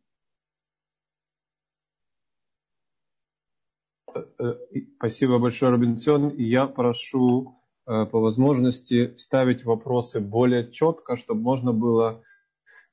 Э, 4.15 4.23
э, 4.39 4.55
спасибо 4.97 5.41
большое, 5.41 5.73
Робинсон. 5.73 6.33
Я 6.37 6.69
прошу 6.69 7.61
э, 7.87 8.07
по 8.07 8.21
возможности 8.21 9.17
ставить 9.17 9.65
вопросы 9.65 10.21
более 10.21 10.71
четко, 10.71 11.17
чтобы 11.17 11.41
можно 11.41 11.73
было 11.73 12.23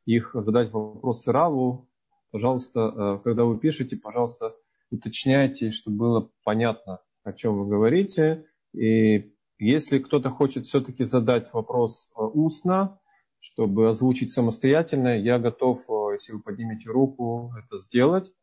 их 0.07 0.31
задать 0.33 0.71
вопросы 0.71 1.31
Раву. 1.31 1.87
Пожалуйста, 2.31 3.21
когда 3.23 3.45
вы 3.45 3.59
пишете, 3.59 3.95
пожалуйста, 3.95 4.55
уточняйте, 4.89 5.69
чтобы 5.69 5.97
было 5.97 6.31
понятно, 6.43 6.99
о 7.23 7.31
чем 7.31 7.59
вы 7.59 7.69
говорите. 7.69 8.47
И 8.73 9.33
если 9.59 9.99
кто-то 9.99 10.29
хочет 10.29 10.65
все-таки 10.65 11.03
задать 11.03 11.53
вопрос 11.53 12.09
устно, 12.15 12.99
чтобы 13.39 13.89
озвучить 13.89 14.33
самостоятельно, 14.33 15.17
я 15.17 15.39
готов, 15.39 15.85
если 16.17 16.33
вы 16.33 16.41
поднимете 16.41 16.89
руку, 16.89 17.53
это 17.57 17.77
сделать. 17.77 18.33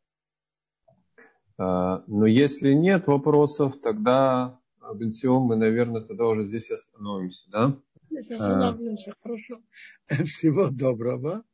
А, 1.59 2.03
но 2.07 2.27
если 2.27 2.73
нет 2.73 3.07
вопросов, 3.07 3.81
тогда, 3.83 4.59
Бенсион, 4.95 5.45
мы, 5.45 5.57
наверное, 5.57 6.01
тогда 6.01 6.27
уже 6.27 6.45
здесь 6.45 6.71
остановимся, 6.71 7.51
да? 7.51 7.81
Здесь 8.11 8.31
остановимся, 8.31 9.15
хорошо. 9.23 9.61
Всего 10.27 10.69
доброго. 10.71 11.45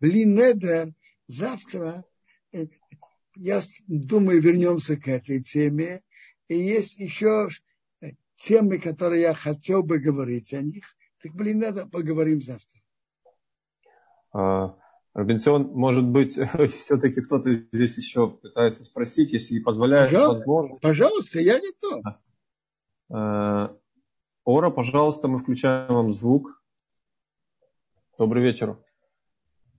Блин, 0.00 0.34
Недер, 0.34 0.92
завтра, 1.28 2.04
э, 2.52 2.66
я 3.36 3.60
думаю, 3.86 4.40
вернемся 4.40 4.96
к 4.96 5.06
этой 5.08 5.42
теме. 5.42 6.02
И 6.48 6.56
есть 6.56 6.98
еще 6.98 7.48
э, 8.00 8.10
темы, 8.34 8.78
которые 8.78 9.22
я 9.22 9.34
хотел 9.34 9.82
бы 9.82 9.98
говорить 9.98 10.52
о 10.54 10.60
них. 10.60 10.84
Так, 11.22 11.32
блин, 11.34 11.60
надо 11.60 11.86
поговорим 11.86 12.40
завтра. 12.40 12.80
Робинсон, 15.14 15.72
может 15.74 16.04
быть, 16.04 16.38
все-таки 16.72 17.20
кто-то 17.20 17.52
здесь 17.52 17.98
еще 17.98 18.30
пытается 18.30 18.84
спросить, 18.84 19.32
если 19.32 19.60
позволяет 19.60 20.10
пожалуйста. 20.10 20.78
Пожалуйста, 20.80 21.40
я 21.40 21.60
готов. 21.60 22.04
Э, 23.10 23.76
Ора, 24.44 24.70
пожалуйста, 24.70 25.28
мы 25.28 25.38
включаем 25.38 25.92
вам 25.92 26.14
звук. 26.14 26.62
Добрый 28.16 28.42
вечер. 28.42 28.78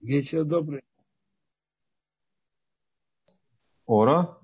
Вечер 0.00 0.44
добрый. 0.44 0.84
Ора? 3.86 4.38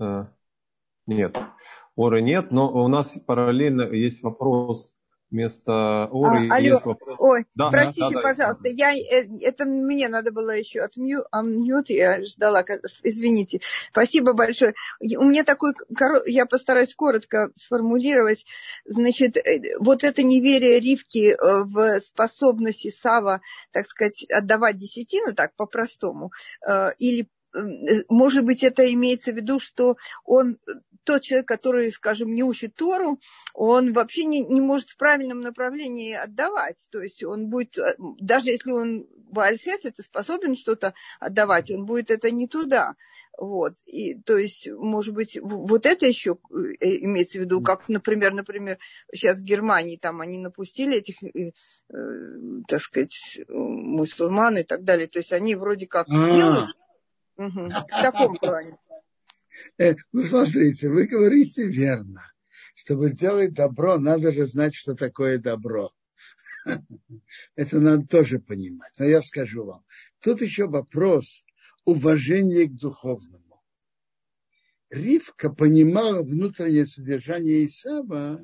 Э, 0.00 0.26
нет. 1.06 1.36
Оры 1.96 2.22
нет, 2.22 2.50
но 2.50 2.72
у 2.72 2.88
нас 2.88 3.18
параллельно 3.26 3.82
есть 3.82 4.22
вопрос 4.22 4.97
вместо 5.30 6.04
Оры 6.06 6.48
а, 6.48 6.56
алло, 6.56 6.66
есть 6.66 6.84
вопрос. 6.84 7.16
Ой, 7.18 7.46
да, 7.54 7.70
простите, 7.70 8.14
да, 8.14 8.20
пожалуйста, 8.20 8.62
да. 8.64 8.70
я, 8.70 8.94
э, 8.94 9.26
это 9.42 9.64
мне 9.64 10.08
надо 10.08 10.30
было 10.30 10.56
еще 10.56 10.80
отмью, 10.80 11.24
амнют, 11.30 11.90
я 11.90 12.24
ждала, 12.24 12.64
извините. 13.02 13.60
Спасибо 13.90 14.32
большое. 14.32 14.74
У 15.00 15.24
меня 15.24 15.44
такой, 15.44 15.72
я 16.26 16.46
постараюсь 16.46 16.94
коротко 16.94 17.50
сформулировать, 17.56 18.46
значит, 18.84 19.36
э, 19.36 19.60
вот 19.80 20.04
это 20.04 20.22
неверие 20.22 20.80
Ривки 20.80 21.32
э, 21.32 21.64
в 21.64 22.00
способности 22.00 22.90
Сава, 22.90 23.40
так 23.72 23.86
сказать, 23.86 24.24
отдавать 24.30 24.78
десятину, 24.78 25.34
так 25.34 25.54
по-простому, 25.56 26.32
или 26.98 27.28
может 28.08 28.44
быть, 28.44 28.62
это 28.62 28.92
имеется 28.92 29.32
в 29.32 29.36
виду, 29.36 29.58
что 29.58 29.96
он 30.24 30.58
тот 31.08 31.22
человек, 31.22 31.48
который, 31.48 31.90
скажем, 31.90 32.34
не 32.34 32.42
учит 32.42 32.74
Тору, 32.74 33.18
он 33.54 33.94
вообще 33.94 34.24
не, 34.24 34.40
не 34.40 34.60
может 34.60 34.90
в 34.90 34.98
правильном 34.98 35.40
направлении 35.40 36.12
отдавать. 36.12 36.86
То 36.90 37.00
есть 37.00 37.24
он 37.24 37.48
будет, 37.48 37.78
э, 37.78 37.94
даже 38.20 38.50
если 38.50 38.72
он 38.72 39.06
Бальхес, 39.16 39.86
это 39.86 40.02
способен 40.02 40.54
что-то 40.54 40.92
отдавать, 41.18 41.70
он 41.70 41.86
будет 41.86 42.10
это 42.10 42.30
не 42.30 42.46
туда. 42.46 42.94
Вот. 43.38 43.72
И, 43.86 44.20
то 44.20 44.36
есть, 44.36 44.68
может 44.68 45.14
быть, 45.14 45.38
вот 45.40 45.86
это 45.86 46.04
еще 46.04 46.36
э, 46.50 46.96
имеется 47.04 47.38
в 47.38 47.40
виду, 47.40 47.62
как, 47.62 47.88
например, 47.88 48.34
например, 48.34 48.78
сейчас 49.10 49.38
в 49.38 49.44
Германии 49.44 49.96
там 49.96 50.20
они 50.20 50.36
напустили 50.36 50.98
этих, 50.98 51.22
э, 51.22 51.52
э, 51.88 51.96
так 52.68 52.82
сказать, 52.82 53.40
мусульман 53.48 54.58
и 54.58 54.62
так 54.62 54.84
далее. 54.84 55.06
То 55.06 55.20
есть 55.20 55.32
они 55.32 55.54
вроде 55.54 55.86
как 55.86 56.06
а. 56.10 56.30
делают 56.30 56.76
угу, 57.38 57.70
в 57.70 58.02
таком 58.02 58.36
плане. 58.36 58.76
Э, 59.78 59.94
ну, 60.12 60.22
смотрите, 60.24 60.88
вы 60.88 61.06
говорите 61.06 61.66
верно. 61.66 62.22
Чтобы 62.74 63.10
делать 63.10 63.54
добро, 63.54 63.98
надо 63.98 64.32
же 64.32 64.46
знать, 64.46 64.74
что 64.74 64.94
такое 64.94 65.38
добро. 65.38 65.92
Это 67.54 67.80
надо 67.80 68.06
тоже 68.06 68.38
понимать. 68.38 68.92
Но 68.98 69.04
я 69.04 69.22
скажу 69.22 69.64
вам. 69.64 69.84
Тут 70.20 70.40
еще 70.40 70.66
вопрос 70.66 71.44
уважения 71.84 72.66
к 72.66 72.74
духовному. 72.74 73.62
Ривка 74.90 75.50
понимала 75.50 76.22
внутреннее 76.22 76.86
содержание 76.86 77.66
Исава, 77.66 78.40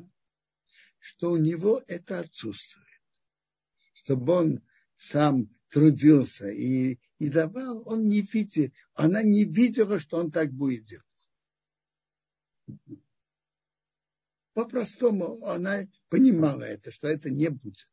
что 0.98 1.32
у 1.32 1.36
него 1.36 1.82
это 1.86 2.20
отсутствует. 2.20 2.86
Чтобы 3.94 4.32
он 4.32 4.62
сам 4.96 5.48
трудился 5.74 6.48
и, 6.48 7.00
и 7.18 7.28
давал, 7.28 7.82
он 7.86 8.06
не 8.06 8.20
видел, 8.20 8.70
она 8.94 9.24
не 9.24 9.42
видела, 9.42 9.98
что 9.98 10.18
он 10.18 10.30
так 10.30 10.52
будет 10.52 10.84
делать. 10.84 11.04
По-простому 14.52 15.44
она 15.44 15.82
понимала 16.10 16.62
это, 16.62 16.92
что 16.92 17.08
это 17.08 17.28
не 17.28 17.48
будет. 17.50 17.90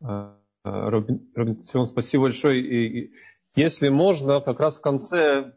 А, 0.00 0.40
Робинсон, 0.64 1.86
спасибо 1.86 2.22
большое. 2.24 2.62
И, 2.62 3.12
если 3.56 3.90
можно, 3.90 4.40
как 4.40 4.58
раз 4.58 4.78
в 4.78 4.80
конце 4.80 5.52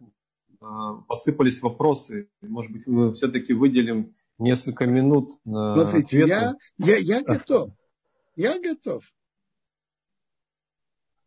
а, 0.59 0.95
посыпались 1.03 1.61
вопросы. 1.61 2.29
Может 2.41 2.73
быть, 2.73 2.85
мы 2.85 3.13
все-таки 3.13 3.53
выделим 3.53 4.13
несколько 4.37 4.85
минут 4.85 5.39
на 5.45 5.75
Смотрите, 5.75 6.23
ответы. 6.23 6.57
я, 6.77 6.95
я, 6.95 6.97
я 6.97 7.23
готов. 7.23 7.71
Я 8.35 8.59
готов. 8.59 9.03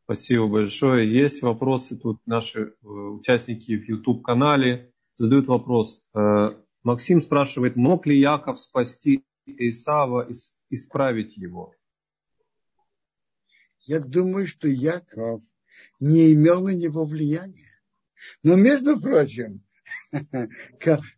Спасибо 0.04 0.46
большое. 0.46 1.10
Есть 1.12 1.42
вопросы 1.42 1.96
тут 1.96 2.20
наши 2.26 2.60
э, 2.82 2.86
участники 2.86 3.76
в 3.76 3.84
YouTube-канале 3.86 4.92
задают 5.16 5.46
вопрос. 5.48 6.02
Э, 6.14 6.50
Максим 6.82 7.20
спрашивает, 7.20 7.76
мог 7.76 8.06
ли 8.06 8.18
Яков 8.18 8.58
спасти 8.58 9.24
Исава 9.44 10.28
и 10.28 10.34
исправить 10.70 11.36
его? 11.36 11.74
Я 13.80 14.00
думаю, 14.00 14.46
что 14.46 14.68
Яков 14.68 15.42
не 16.00 16.32
имел 16.32 16.62
на 16.62 16.74
него 16.74 17.04
влияния. 17.04 17.72
Но, 18.42 18.56
между 18.56 19.00
прочим, 19.00 19.62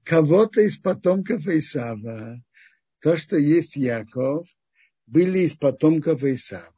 кого-то 0.05 0.61
из 0.61 0.77
потомков 0.79 1.47
Исава, 1.47 2.43
то, 3.01 3.16
что 3.16 3.37
есть 3.37 3.77
Яков, 3.77 4.49
были 5.07 5.41
из 5.41 5.57
потомков 5.57 6.23
Исава 6.25 6.75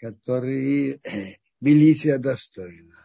которые 0.00 1.00
вели 1.60 1.94
себя 1.94 2.18
достойно. 2.18 2.96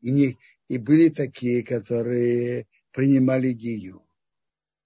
И, 0.00 0.10
не, 0.12 0.38
и 0.68 0.78
были 0.78 1.08
такие, 1.08 1.64
которые 1.64 2.68
принимали 2.92 3.52
гию 3.52 4.06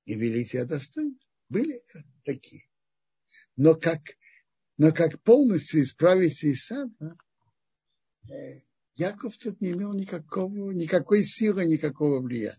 и 0.07 0.14
вели 0.14 0.45
себя 0.45 0.64
достойно. 0.64 1.16
Были 1.49 1.82
такие. 2.24 2.64
Но 3.57 3.74
как, 3.74 4.01
но 4.78 4.93
как 4.93 5.22
полностью 5.22 5.82
исправить 5.82 6.43
Исава, 6.43 7.18
э, 8.30 8.62
Яков 8.95 9.38
тут 9.38 9.61
не 9.61 9.72
имел 9.72 9.93
никакого, 9.95 10.70
никакой 10.70 11.24
силы, 11.24 11.64
никакого 11.64 12.20
влияния. 12.20 12.59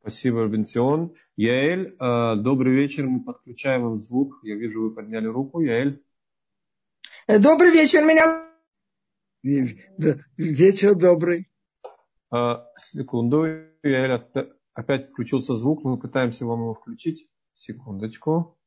Спасибо, 0.00 0.46
Бенсион. 0.46 1.14
Яэль, 1.36 1.94
э, 1.98 2.36
добрый 2.36 2.74
вечер. 2.74 3.06
Мы 3.06 3.22
подключаем 3.22 3.82
вам 3.82 3.98
звук. 3.98 4.40
Я 4.42 4.56
вижу, 4.56 4.82
вы 4.82 4.94
подняли 4.94 5.26
руку. 5.26 5.60
Яэль. 5.60 6.02
Э, 7.26 7.38
добрый 7.38 7.70
вечер. 7.70 8.04
Меня... 8.04 8.48
Вечер 9.42 10.94
добрый. 10.94 11.50
А, 12.30 12.66
секунду. 12.78 13.44
Яэль, 13.82 14.22
опять 14.74 15.10
включился 15.10 15.54
звук. 15.56 15.84
Мы 15.84 15.98
пытаемся 15.98 16.46
вам 16.46 16.60
его 16.60 16.74
включить. 16.74 17.28
Секундочку. 17.54 18.58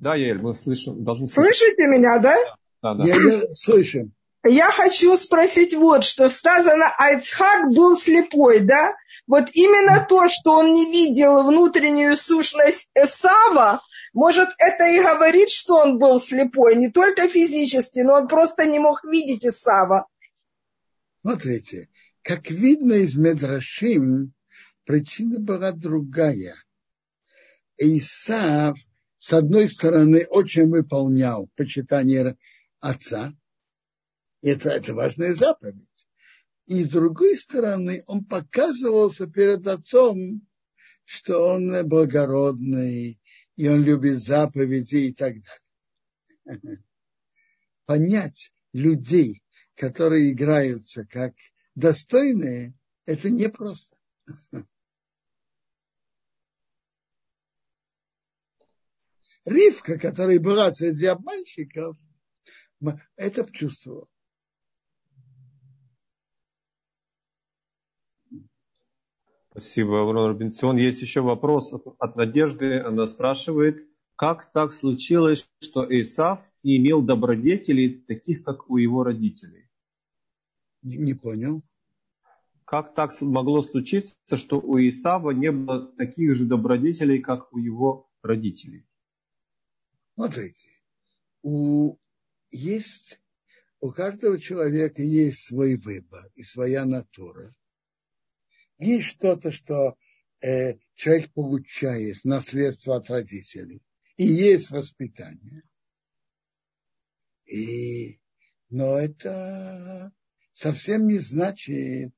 Да, 0.00 0.14
Ель, 0.14 0.40
мы 0.40 0.54
слышим, 0.54 1.04
должны 1.04 1.26
слышать. 1.26 1.56
Слышите 1.56 1.86
меня, 1.86 2.18
да? 2.18 2.34
Да, 2.82 2.94
да. 2.94 3.04
Я, 3.04 3.16
я 3.16 3.40
слышим. 3.54 4.12
Я 4.42 4.70
хочу 4.70 5.14
спросить 5.16 5.74
вот, 5.74 6.02
что 6.02 6.30
сказано, 6.30 6.86
Айцхак 6.96 7.68
был 7.74 7.98
слепой, 7.98 8.60
да? 8.60 8.94
Вот 9.26 9.50
именно 9.52 10.04
то, 10.08 10.28
что 10.30 10.52
он 10.52 10.72
не 10.72 10.90
видел 10.90 11.42
внутреннюю 11.44 12.16
сущность 12.16 12.88
Эсава, 12.94 13.82
может, 14.14 14.48
это 14.58 14.84
и 14.88 15.02
говорит, 15.02 15.50
что 15.50 15.76
он 15.76 15.98
был 15.98 16.18
слепой, 16.18 16.76
не 16.76 16.90
только 16.90 17.28
физически, 17.28 18.00
но 18.00 18.14
он 18.14 18.28
просто 18.28 18.66
не 18.66 18.78
мог 18.78 19.04
видеть 19.04 19.44
Исава. 19.44 20.06
Смотрите, 21.20 21.90
как 22.22 22.50
видно 22.50 22.94
из 22.94 23.16
Медрашим, 23.16 24.32
причина 24.84 25.38
была 25.38 25.70
другая. 25.72 26.54
Исав, 27.76 28.78
с 29.20 29.34
одной 29.34 29.68
стороны, 29.68 30.26
очень 30.30 30.70
выполнял 30.70 31.50
почитание 31.54 32.38
отца. 32.80 33.34
Это, 34.40 34.70
это 34.70 34.94
важная 34.94 35.34
заповедь. 35.34 36.06
И 36.64 36.82
с 36.82 36.90
другой 36.90 37.36
стороны, 37.36 38.02
он 38.06 38.24
показывался 38.24 39.26
перед 39.26 39.66
отцом, 39.66 40.40
что 41.04 41.48
он 41.48 41.86
благородный, 41.86 43.20
и 43.56 43.68
он 43.68 43.84
любит 43.84 44.22
заповеди 44.22 44.96
и 44.96 45.12
так 45.12 45.34
далее. 46.46 46.78
Понять 47.84 48.50
людей, 48.72 49.42
которые 49.74 50.30
играются 50.30 51.04
как 51.04 51.34
достойные, 51.74 52.72
это 53.04 53.28
непросто. 53.28 53.96
Ривка, 59.44 59.98
которая 59.98 60.38
была 60.38 60.72
среди 60.72 61.06
обманщиков, 61.06 61.96
это 63.16 63.50
чувствовала. 63.52 64.06
Спасибо, 69.50 70.02
Аврон 70.02 70.28
Робинсон. 70.28 70.76
Есть 70.76 71.02
еще 71.02 71.22
вопрос 71.22 71.72
от 71.72 72.16
Надежды. 72.16 72.78
Она 72.78 73.06
спрашивает, 73.06 73.88
как 74.14 74.50
так 74.52 74.72
случилось, 74.72 75.50
что 75.60 75.84
Исав 75.88 76.40
не 76.62 76.76
имел 76.76 77.02
добродетелей, 77.02 78.00
таких, 78.00 78.44
как 78.44 78.70
у 78.70 78.76
его 78.76 79.02
родителей? 79.02 79.68
Не, 80.82 80.98
не 80.98 81.14
понял. 81.14 81.62
Как 82.64 82.94
так 82.94 83.10
могло 83.20 83.60
случиться, 83.62 84.36
что 84.36 84.60
у 84.60 84.78
Исава 84.78 85.32
не 85.32 85.50
было 85.50 85.86
таких 85.96 86.36
же 86.36 86.44
добродетелей, 86.44 87.20
как 87.20 87.52
у 87.52 87.58
его 87.58 88.08
родителей? 88.22 88.86
Смотрите, 90.20 90.68
у, 91.40 91.96
есть, 92.50 93.18
у 93.80 93.90
каждого 93.90 94.38
человека 94.38 95.02
есть 95.02 95.44
свой 95.44 95.76
выбор 95.76 96.30
и 96.34 96.42
своя 96.42 96.84
натура. 96.84 97.50
Есть 98.76 99.06
что-то, 99.06 99.50
что 99.50 99.96
э, 100.42 100.74
человек 100.94 101.32
получает 101.32 102.22
наследство 102.24 102.96
от 102.96 103.08
родителей, 103.08 103.82
и 104.18 104.26
есть 104.26 104.70
воспитание. 104.70 105.62
И, 107.46 108.20
но 108.68 108.98
это 108.98 110.12
совсем 110.52 111.08
не 111.08 111.18
значит, 111.20 112.12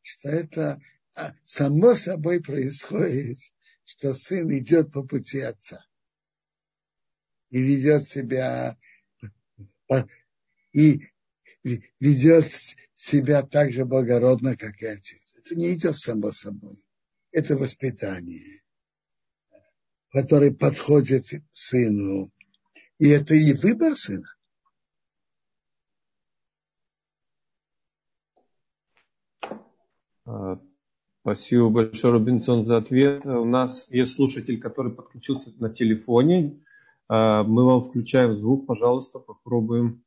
что 0.00 0.30
это 0.30 0.80
а, 1.14 1.34
само 1.44 1.96
собой 1.96 2.42
происходит, 2.42 3.40
что 3.84 4.14
сын 4.14 4.50
идет 4.56 4.90
по 4.90 5.02
пути 5.02 5.40
отца 5.40 5.84
и 7.50 7.60
ведет 7.60 8.04
себя 8.04 8.76
и 10.72 11.08
ведет 11.98 12.46
себя 12.94 13.42
так 13.42 13.72
же 13.72 13.84
благородно, 13.84 14.56
как 14.56 14.80
и 14.82 14.86
отец. 14.86 15.34
Это 15.38 15.54
не 15.54 15.74
идет 15.74 15.96
само 15.96 16.32
собой. 16.32 16.82
Это 17.32 17.56
воспитание, 17.56 18.62
которое 20.10 20.52
подходит 20.52 21.26
сыну. 21.52 22.30
И 22.98 23.08
это 23.08 23.34
и 23.34 23.52
выбор 23.54 23.96
сына. 23.96 24.28
А, 30.26 30.60
спасибо 31.22 31.70
большое, 31.70 32.14
Робинсон, 32.14 32.62
за 32.62 32.76
ответ. 32.76 33.24
У 33.24 33.44
нас 33.44 33.88
есть 33.90 34.12
слушатель, 34.12 34.60
который 34.60 34.92
подключился 34.92 35.52
на 35.58 35.70
телефоне. 35.70 36.60
А, 37.12 37.42
мы 37.42 37.64
вам 37.64 37.82
включаем 37.82 38.36
звук, 38.36 38.66
пожалуйста, 38.66 39.18
попробуем 39.18 40.04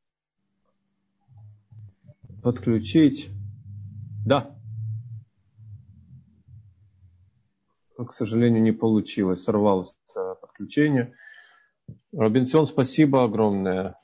подключить. 2.42 3.30
Да. 4.26 4.56
к 7.98 8.14
сожалению, 8.14 8.62
не 8.62 8.72
получилось. 8.72 9.44
Сорвалось 9.44 9.98
подключение. 10.42 11.14
Робинсон, 12.14 12.68
спасибо 12.68 13.24
огромное. 13.24 13.98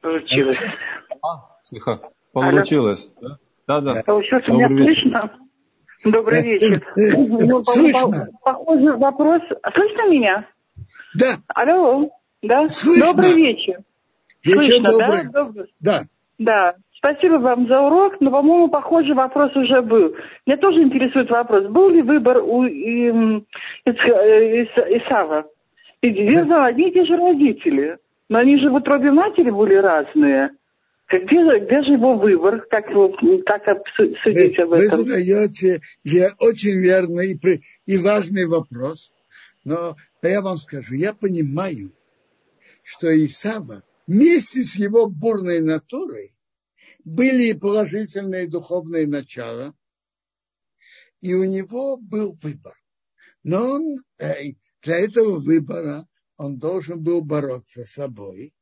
Получилось. 0.00 0.60
А, 1.20 1.58
слегка. 1.64 2.00
Получилось. 2.32 3.12
Да, 3.20 3.38
да. 3.66 3.80
да. 3.80 4.02
Получилось, 4.04 4.46
меня 4.48 4.68
слышно? 4.68 5.38
Добрый 6.04 6.42
вечер. 6.42 6.84
Ну, 6.96 7.62
слышно. 7.64 8.28
Похожий 8.42 8.96
вопрос. 8.96 9.42
Слышно 9.74 10.10
меня? 10.10 10.48
Да. 11.14 11.36
Алло. 11.48 12.10
Да? 12.42 12.68
Слышно. 12.68 13.12
Добрый 13.12 13.34
вечер. 13.34 13.78
вечер 14.42 14.76
Слышно, 14.76 14.90
добрый. 14.90 15.22
да? 15.24 15.44
Добрый. 15.44 15.66
Да. 15.80 16.02
Да. 16.38 16.74
Спасибо 16.98 17.34
вам 17.34 17.68
за 17.68 17.80
урок, 17.80 18.14
но, 18.20 18.30
по-моему, 18.30 18.68
похожий 18.68 19.14
вопрос 19.14 19.54
уже 19.54 19.82
был. 19.82 20.14
Меня 20.46 20.56
тоже 20.56 20.82
интересует 20.82 21.28
вопрос, 21.28 21.66
был 21.66 21.90
ли 21.90 22.00
выбор 22.00 22.38
у 22.38 22.64
эм, 22.64 23.44
Исава? 23.84 25.44
Ведь 26.00 26.16
верно, 26.16 26.64
одни 26.64 26.88
и 26.88 26.92
те 26.94 27.04
же 27.04 27.16
родители, 27.16 27.98
но 28.30 28.38
они 28.38 28.58
же 28.58 28.70
в 28.70 28.74
утробе 28.74 29.10
матери 29.10 29.50
были 29.50 29.74
разные. 29.74 30.50
Где, 31.10 31.58
где 31.58 31.82
же 31.82 31.92
его 31.92 32.14
выбор? 32.14 32.64
Как, 32.70 32.88
его, 32.88 33.10
как 33.44 33.64
судить 34.22 34.58
об 34.58 34.72
этом? 34.72 34.98
Вы 34.98 35.04
задаете 35.04 35.80
я 36.04 36.28
очень 36.40 36.78
верный 36.78 37.32
и, 37.32 37.60
и 37.86 37.98
важный 37.98 38.46
вопрос. 38.46 39.12
Но 39.64 39.96
я 40.28 40.40
вам 40.40 40.56
скажу, 40.56 40.94
я 40.94 41.14
понимаю, 41.14 41.96
что 42.82 43.08
Исава 43.24 43.82
вместе 44.06 44.62
с 44.62 44.76
его 44.76 45.08
бурной 45.08 45.60
натурой 45.60 46.36
были 47.04 47.52
положительные 47.52 48.48
духовные 48.48 49.06
начала, 49.06 49.74
и 51.20 51.34
у 51.34 51.44
него 51.44 51.96
был 51.96 52.38
выбор. 52.42 52.76
Но 53.42 53.64
он 53.72 54.04
для 54.18 54.98
этого 54.98 55.38
выбора 55.38 56.06
он 56.36 56.58
должен 56.58 57.02
был 57.02 57.22
бороться 57.22 57.84
с 57.86 57.92
собой, 57.92 58.54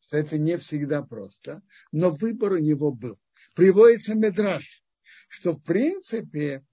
что 0.00 0.16
это 0.16 0.38
не 0.38 0.56
всегда 0.56 1.02
просто, 1.02 1.62
но 1.92 2.10
выбор 2.10 2.52
у 2.52 2.58
него 2.58 2.92
был. 2.92 3.18
Приводится 3.54 4.14
Медраж, 4.14 4.82
что 5.28 5.52
в 5.52 5.62
принципе, 5.62 6.66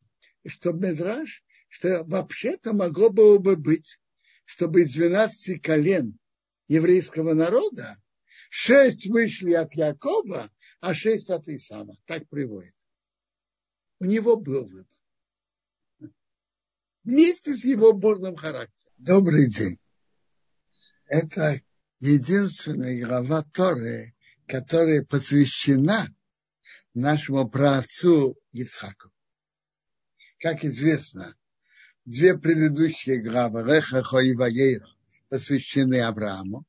что 0.47 0.71
Медраж, 0.71 1.43
что 1.75 2.05
вообще-то 2.05 2.71
могло 2.71 3.09
бы 3.09 3.57
быть, 3.57 3.99
чтобы 4.45 4.83
из 4.83 4.93
12 4.93 5.61
колен 5.61 6.17
еврейского 6.69 7.33
народа 7.33 8.01
шесть 8.49 9.07
вышли 9.07 9.51
от 9.51 9.73
Якова, 9.75 10.49
а 10.79 10.93
шесть 10.93 11.29
от 11.29 11.49
Исава. 11.49 11.97
Так 12.05 12.29
приводит. 12.29 12.73
У 13.99 14.05
него 14.05 14.37
был 14.37 14.69
выбор. 14.69 16.15
Вместе 17.03 17.53
с 17.53 17.65
его 17.65 17.91
бурным 17.91 18.37
характером. 18.37 18.93
Добрый 18.95 19.49
день. 19.49 19.77
Это 21.07 21.61
единственная 21.99 23.05
глава 23.05 23.43
Торы, 23.53 24.15
которая 24.47 25.03
посвящена 25.03 26.07
нашему 26.93 27.49
праотцу 27.49 28.39
Ицхаку. 28.53 29.11
Как 30.39 30.63
известно, 30.63 31.35
две 32.05 32.37
предыдущие 32.37 33.21
главы 33.21 33.63
Рехахо 33.63 34.19
и 34.19 34.33
Ваейра 34.33 34.87
посвящены 35.29 36.01
Аврааму. 36.01 36.65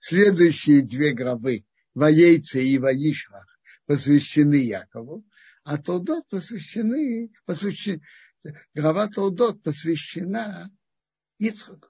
Следующие 0.00 0.82
две 0.82 1.12
главы 1.12 1.66
Ваейце 1.94 2.64
и 2.64 2.78
Ваишвах 2.78 3.46
посвящены 3.86 4.54
Якову, 4.54 5.24
а 5.64 5.78
Толдот 5.78 6.26
посвящены, 6.28 7.30
посвящены 7.44 8.02
глава 8.74 9.08
Толдот 9.08 9.62
посвящена 9.62 10.70
Ицхаку. 11.38 11.88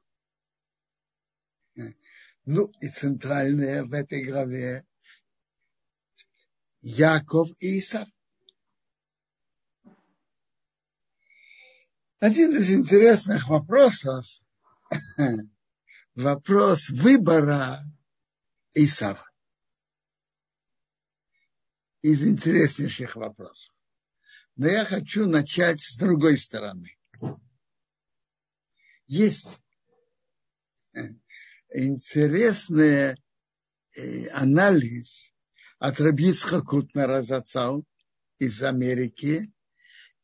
Ну 2.44 2.72
и 2.80 2.88
центральное 2.88 3.84
в 3.84 3.92
этой 3.92 4.24
главе 4.24 4.84
Яков 6.80 7.50
и 7.60 7.78
Исаак. 7.78 8.08
Один 12.20 12.56
из 12.56 12.68
интересных 12.72 13.46
вопросов 13.46 14.26
вопрос 16.16 16.90
выбора 16.90 17.84
Исава. 18.74 19.24
Из 22.02 22.24
интереснейших 22.24 23.14
вопросов. 23.14 23.72
Но 24.56 24.66
я 24.66 24.84
хочу 24.84 25.28
начать 25.28 25.80
с 25.80 25.96
другой 25.96 26.38
стороны. 26.38 26.98
Есть 29.06 29.62
интересный 31.72 33.14
э, 33.94 34.28
анализ 34.30 35.32
от 35.78 36.00
Рабицха 36.00 36.62
Кутна 36.62 37.06
Разацал 37.06 37.84
из 38.40 38.60
Америки. 38.64 39.52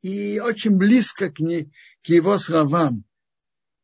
И 0.05 0.39
очень 0.39 0.77
близко 0.77 1.33
к, 1.33 1.41
не, 1.41 1.73
к 2.03 2.09
его 2.09 2.39
словам. 2.39 3.07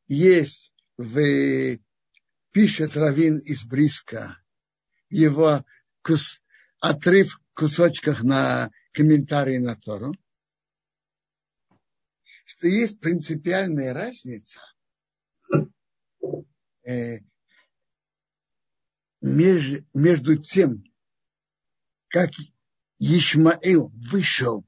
Есть 0.06 0.74
в 0.98 1.78
пишет 2.50 2.94
Равин 2.94 3.38
из 3.38 3.64
Бриска. 3.64 4.36
Его 5.08 5.64
кус, 6.02 6.42
отрыв 6.78 7.40
кусочках 7.54 8.22
на 8.22 8.70
комментарии 8.92 9.56
на 9.56 9.76
Тору, 9.76 10.14
что 12.44 12.66
есть 12.66 13.00
принципиальная 13.00 13.94
разница 13.94 14.60
э, 16.86 17.20
меж, 19.22 19.82
между 19.94 20.36
тем, 20.36 20.84
как 22.08 22.28
Ишмаил 22.98 23.88
вышел 23.94 24.66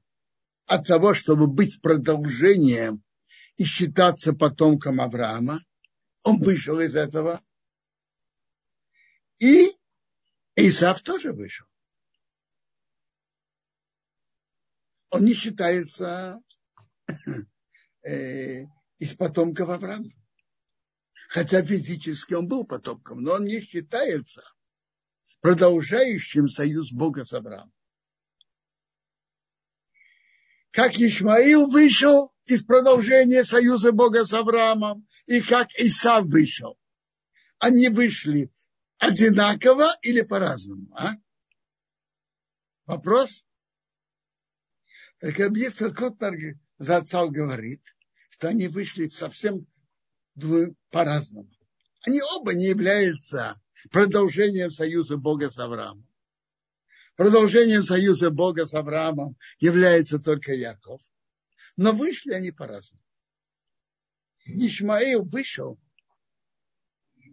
от 0.65 0.87
того, 0.87 1.13
чтобы 1.13 1.47
быть 1.47 1.81
продолжением 1.81 3.03
и 3.57 3.65
считаться 3.65 4.33
потомком 4.33 5.01
Авраама, 5.01 5.63
он 6.23 6.39
вышел 6.39 6.79
из 6.79 6.95
этого. 6.95 7.41
И 9.39 9.71
Исав 10.55 11.01
тоже 11.01 11.33
вышел. 11.33 11.67
Он 15.09 15.25
не 15.25 15.33
считается 15.33 16.41
э, 18.03 18.63
из 18.99 19.15
потомков 19.15 19.69
Авраама. 19.69 20.09
Хотя 21.29 21.63
физически 21.65 22.35
он 22.35 22.47
был 22.47 22.63
потомком, 22.63 23.21
но 23.21 23.33
он 23.33 23.45
не 23.45 23.59
считается 23.59 24.43
продолжающим 25.41 26.47
союз 26.47 26.91
Бога 26.91 27.25
с 27.25 27.33
Авраамом. 27.33 27.73
Как 30.73 30.99
Ишмаил 30.99 31.69
вышел 31.69 32.33
из 32.45 32.63
продолжения 32.63 33.43
союза 33.43 33.91
Бога 33.91 34.25
с 34.25 34.33
Авраамом, 34.33 35.07
и 35.27 35.39
как 35.39 35.69
Исав 35.77 36.25
вышел. 36.25 36.79
Они 37.59 37.89
вышли 37.89 38.51
одинаково 38.97 39.95
или 40.01 40.21
по-разному? 40.21 40.91
А? 40.95 41.13
Вопрос? 42.87 43.45
Так 45.19 45.39
Абьецер 45.39 45.93
Котнар 45.93 46.33
Зацал 46.79 47.29
говорит, 47.29 47.83
что 48.31 48.47
они 48.47 48.67
вышли 48.67 49.09
совсем 49.09 49.67
по-разному. 50.89 51.51
Они 52.01 52.19
оба 52.35 52.55
не 52.55 52.65
являются 52.65 53.61
продолжением 53.91 54.71
союза 54.71 55.17
Бога 55.17 55.51
с 55.51 55.59
Авраамом. 55.59 56.07
Продолжением 57.15 57.83
союза 57.83 58.31
Бога 58.31 58.65
с 58.65 58.73
Авраамом 58.73 59.37
является 59.59 60.17
только 60.17 60.53
Яков. 60.53 61.01
Но 61.75 61.91
вышли 61.91 62.33
они 62.33 62.51
по-разному. 62.51 63.03
Ишмаил 64.45 65.23
вышел 65.23 65.79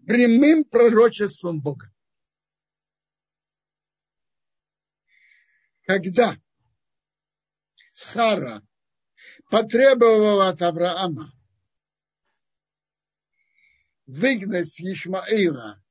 прямым 0.06 0.64
пророчеством 0.64 1.60
Бога. 1.60 1.92
Когда 5.82 6.36
Сара 7.94 8.62
потребовала 9.50 10.48
от 10.48 10.62
Авраама 10.62 11.32
выгнать 14.06 14.80
Ишмаила 14.80 15.82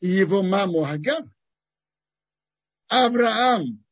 и 0.00 0.08
его 0.08 0.42
маму 0.42 0.84
Агар, 0.84 1.31
Авраам 2.92 3.82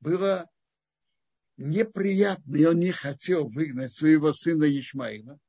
было 0.00 0.50
неприятно, 1.56 2.56
и 2.56 2.66
он 2.66 2.78
не 2.78 2.92
хотел 2.92 3.48
выгнать 3.48 3.94
своего 3.94 4.34
сына 4.34 4.64
Ишмаила. 4.64 5.40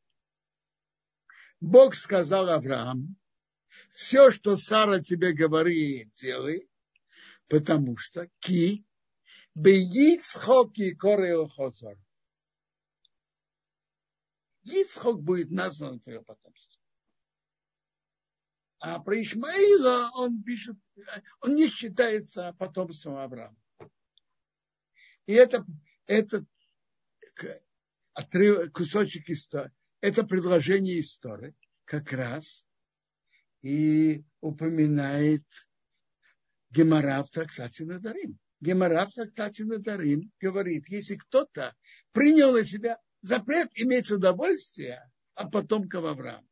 Бог 1.59 1.95
сказал 1.95 2.47
Аврааму, 2.47 3.15
все, 3.91 4.31
что 4.31 4.55
Сара 4.55 4.99
тебе 4.99 5.33
говорит, 5.33 6.13
делай, 6.13 6.69
потому 7.49 7.97
что 7.97 8.29
ки 8.39 8.85
бейицхок 9.55 10.77
и 10.77 10.95
кореохозор. 10.95 11.97
Ицхок 14.63 15.21
будет 15.21 15.51
назван 15.51 15.99
твое 15.99 16.21
потомство. 16.21 16.81
А 18.77 18.99
про 18.99 19.21
Ишмаила 19.21 20.11
он 20.13 20.41
пишет, 20.43 20.77
он 21.41 21.55
не 21.55 21.69
считается 21.69 22.55
потомством 22.57 23.17
Авраама. 23.17 23.57
И 25.25 25.33
это, 25.33 25.65
это 26.07 26.45
отрыв, 28.13 28.71
кусочек 28.71 29.29
истории, 29.29 29.71
это 30.01 30.23
предложение 30.23 30.99
истории 31.01 31.55
как 31.85 32.11
раз 32.13 32.67
и 33.61 34.23
упоминает 34.41 35.45
Гемора 36.71 37.23
в 37.23 37.29
трактате 37.29 37.85
Надарим. 37.85 38.39
Гемора 38.61 39.05
в 39.05 39.13
трактате 39.13 39.65
Надарим 39.65 40.31
говорит, 40.39 40.87
если 40.89 41.15
кто-то 41.15 41.75
принял 42.11 42.51
на 42.51 42.63
себя 42.63 42.99
запрет 43.21 43.69
иметь 43.75 44.11
удовольствие 44.11 45.09
от 45.35 45.51
потомков 45.51 46.05
Авраама. 46.05 46.47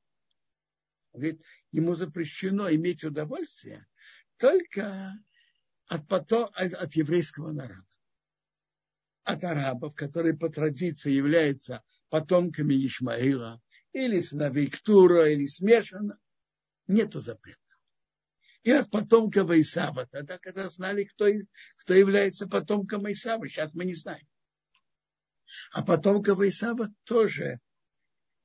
Говорит, 1.14 1.42
ему 1.72 1.96
запрещено 1.96 2.70
иметь 2.74 3.04
удовольствие 3.04 3.88
только 4.38 5.14
от, 5.88 6.08
потом, 6.08 6.50
от, 6.54 6.74
от 6.74 6.94
еврейского 6.94 7.52
народа. 7.52 7.86
От 9.24 9.44
арабов, 9.44 9.94
которые 9.96 10.38
по 10.38 10.50
традиции 10.50 11.12
являются 11.12 11.84
потомками 12.10 12.74
Ишмаила, 12.86 13.62
или 13.92 14.22
сыновей 14.22 14.70
Ктура, 14.70 15.30
или 15.30 15.46
смешанно, 15.48 16.18
нету 16.88 17.20
запрета. 17.20 17.60
И 18.64 18.72
от 18.72 18.90
потомков 18.90 19.52
Исава, 19.52 20.08
тогда, 20.08 20.38
когда 20.38 20.70
знали, 20.70 21.06
кто, 21.06 21.28
кто 21.78 21.94
является 21.94 22.48
потомком 22.48 23.12
Исава, 23.12 23.48
сейчас 23.48 23.74
мы 23.74 23.86
не 23.86 23.96
знаем. 23.96 24.28
А 25.72 25.84
потомков 25.84 26.42
Исава 26.42 26.94
тоже 27.04 27.60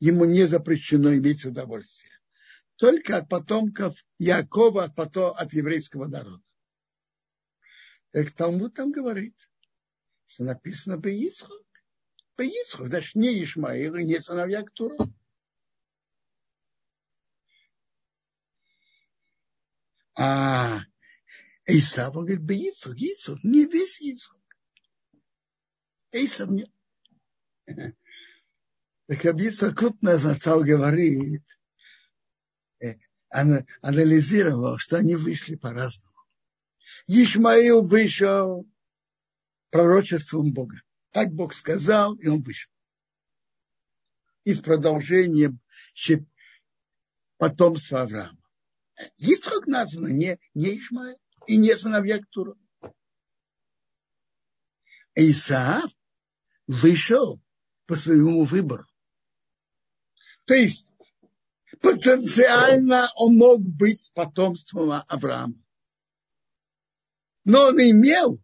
ему 0.00 0.24
не 0.24 0.44
запрещено 0.44 1.14
иметь 1.14 1.44
удовольствие 1.44 2.12
только 2.76 3.18
от 3.18 3.28
потомков 3.28 4.04
Якова, 4.18 4.84
от, 4.84 4.94
потом, 4.94 5.34
от 5.36 5.52
еврейского 5.52 6.06
народа. 6.06 6.42
Так 8.10 8.30
Талмуд 8.32 8.74
там 8.74 8.92
говорит, 8.92 9.36
что 10.26 10.44
написано 10.44 10.96
Беицхок. 10.98 11.66
Беицхок, 12.36 12.88
даже 12.88 13.18
не 13.18 13.42
Ишмаил 13.42 13.96
не 13.96 14.20
сыновья 14.20 14.62
Ктура. 14.62 14.96
А 20.14 20.80
Исав, 21.66 22.16
он 22.16 22.26
говорит, 22.26 22.44
Беицхок, 22.44 22.96
Ицхок, 22.98 23.42
не 23.42 23.64
весь 23.66 24.00
Ицхок. 24.00 24.40
Исав 26.12 26.50
не. 26.50 26.70
Так 29.08 29.26
Абицхак 29.26 29.76
Кутна 29.76 30.16
говорит, 30.16 31.42
анализировал, 33.32 34.78
что 34.78 34.96
они 34.96 35.16
вышли 35.16 35.54
по-разному. 35.54 36.12
Ишмаил 37.06 37.84
вышел 37.84 38.66
пророчеством 39.70 40.52
Бога. 40.52 40.76
Так 41.10 41.32
Бог 41.32 41.54
сказал, 41.54 42.14
и 42.14 42.28
он 42.28 42.42
вышел. 42.42 42.70
И 44.44 44.54
с 44.54 44.60
продолжением 44.60 45.60
потомства 47.38 48.02
Авраама. 48.02 48.38
Ицхак 49.16 49.66
названо 49.66 50.08
не, 50.08 50.38
не 50.54 50.78
Ишмаил 50.78 51.18
и 51.46 51.56
не 51.56 51.74
сыновья 51.76 52.20
Ктура. 52.20 52.56
Исаав 55.14 55.90
вышел 56.66 57.40
по 57.86 57.96
своему 57.96 58.44
выбору. 58.44 58.86
То 60.44 60.54
есть 60.54 60.91
потенциально 61.82 63.10
он 63.16 63.36
мог 63.36 63.60
быть 63.60 64.12
потомством 64.14 65.02
Авраама. 65.08 65.60
Но 67.44 67.66
он 67.66 67.80
имел 67.80 68.40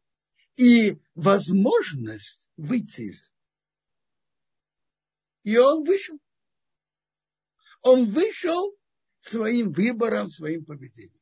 и 0.56 1.00
возможность 1.14 2.48
выйти 2.56 3.02
из 3.02 3.22
этого. 3.22 3.34
И 5.44 5.56
он 5.56 5.84
вышел. 5.84 6.18
Он 7.82 8.10
вышел 8.10 8.76
своим 9.20 9.72
выбором, 9.72 10.30
своим 10.30 10.64
поведением. 10.64 11.14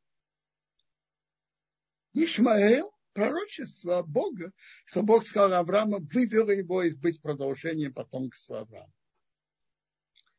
Ишмаэл 2.14 2.90
пророчество 3.12 4.02
Бога, 4.02 4.52
что 4.86 5.02
Бог 5.02 5.26
сказал 5.26 5.52
Аврааму, 5.52 6.00
вывел 6.00 6.50
его 6.50 6.82
из 6.82 6.96
быть 6.96 7.20
продолжением 7.20 7.92
потомства 7.92 8.60
Авраама. 8.60 8.92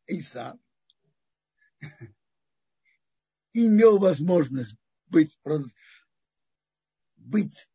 Иса 0.08 0.58
имел 3.54 3.98
возможность 3.98 4.76
быть, 5.08 5.38
быть 7.16 7.68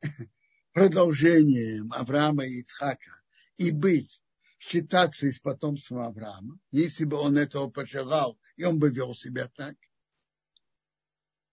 продолжением 0.72 1.92
Авраама 1.92 2.46
и 2.46 2.60
Ицхака 2.60 3.22
и 3.56 3.70
быть, 3.70 4.20
считаться 4.58 5.26
из 5.26 5.40
потомства 5.40 6.06
Авраама, 6.06 6.58
если 6.70 7.04
бы 7.04 7.16
он 7.16 7.38
этого 7.38 7.68
пожелал, 7.70 8.38
и 8.56 8.64
он 8.64 8.78
бы 8.78 8.90
вел 8.90 9.14
себя 9.14 9.50
так. 9.54 9.76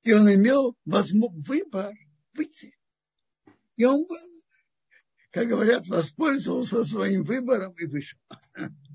И 0.03 0.13
он 0.13 0.34
имел 0.34 0.77
возможность, 0.85 1.47
выбор 1.47 1.93
выйти. 2.34 2.75
И 3.77 3.85
он, 3.85 4.05
как 5.31 5.47
говорят, 5.47 5.88
воспользовался 5.88 6.84
своим 6.84 7.23
выбором 7.23 7.73
и 7.73 7.85
вышел. 7.85 8.19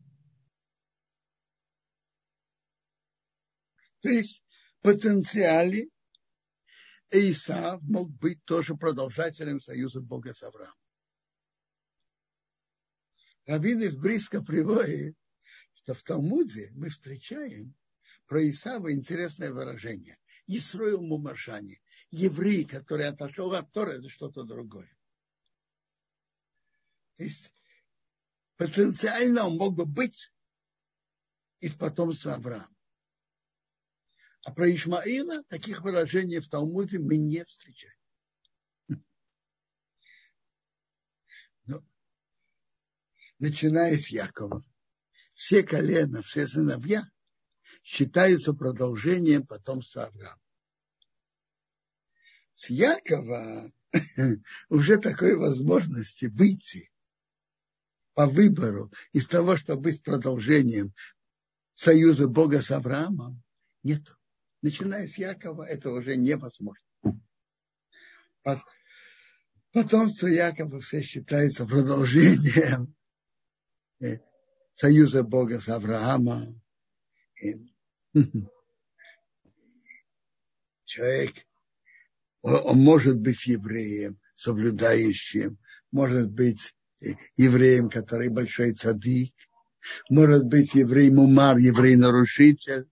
То 4.00 4.08
есть 4.08 4.42
потенциале 4.80 5.88
Исав 7.10 7.82
мог 7.82 8.10
быть 8.10 8.44
тоже 8.44 8.76
продолжателем 8.76 9.60
союза 9.60 10.00
Бога 10.00 10.34
с 10.34 10.42
Авраамом. 10.42 10.74
Равин 13.46 13.98
близко 13.98 14.42
приводит, 14.42 15.16
что 15.72 15.94
в 15.94 16.02
Талмуде 16.02 16.70
мы 16.74 16.90
встречаем 16.90 17.74
про 18.26 18.46
Исава 18.50 18.92
интересное 18.92 19.50
выражение. 19.50 20.18
Исроил 20.46 21.00
Мумаршани. 21.00 21.80
Еврей, 22.10 22.64
который 22.64 23.06
отошел 23.06 23.52
от 23.54 23.72
Тора, 23.72 23.92
это 23.92 24.08
что-то 24.08 24.44
другое. 24.44 24.94
То 27.16 27.24
есть 27.24 27.52
потенциально 28.56 29.46
он 29.46 29.56
мог 29.56 29.74
бы 29.74 29.86
быть 29.86 30.30
из 31.60 31.74
потомства 31.74 32.34
Авраама. 32.34 32.77
А 34.48 34.50
про 34.50 34.74
Ишмаила 34.74 35.42
таких 35.50 35.82
выражений 35.82 36.38
в 36.38 36.48
Талмуде 36.48 36.98
мы 36.98 37.18
не 37.18 37.44
встречаем. 37.44 37.92
Но, 41.66 41.84
начиная 43.38 43.98
с 43.98 44.08
Якова, 44.08 44.64
все 45.34 45.62
колена, 45.62 46.22
все 46.22 46.46
сыновья 46.46 47.06
считаются 47.82 48.54
продолжением 48.54 49.46
потомства 49.46 50.04
Авраама. 50.04 50.40
С 52.54 52.70
Якова 52.70 53.70
уже 54.70 54.96
такой 54.96 55.36
возможности 55.36 56.24
выйти 56.24 56.90
по 58.14 58.26
выбору 58.26 58.90
из 59.12 59.26
того, 59.26 59.56
чтобы 59.56 59.82
быть 59.82 60.02
продолжением 60.02 60.94
союза 61.74 62.28
Бога 62.28 62.62
с 62.62 62.70
Авраамом, 62.70 63.42
нет. 63.82 64.17
Начиная 64.60 65.06
с 65.06 65.16
Якова, 65.18 65.62
это 65.64 65.90
уже 65.90 66.16
невозможно. 66.16 66.84
Потомство 69.72 70.26
Якова 70.26 70.80
все 70.80 71.02
считается 71.02 71.66
продолжением 71.66 72.96
э, 74.00 74.18
союза 74.72 75.22
Бога 75.22 75.60
с 75.60 75.68
Авраамом. 75.68 76.60
Человек, 80.84 81.34
он 82.42 82.78
может 82.78 83.18
быть 83.18 83.46
евреем, 83.46 84.18
соблюдающим, 84.34 85.58
может 85.92 86.30
быть 86.30 86.74
евреем, 87.36 87.90
который 87.90 88.28
большой 88.30 88.72
цадик, 88.72 89.34
может 90.08 90.44
быть 90.44 90.74
евреем 90.74 91.18
умар, 91.18 91.58
еврей-нарушитель, 91.58 92.88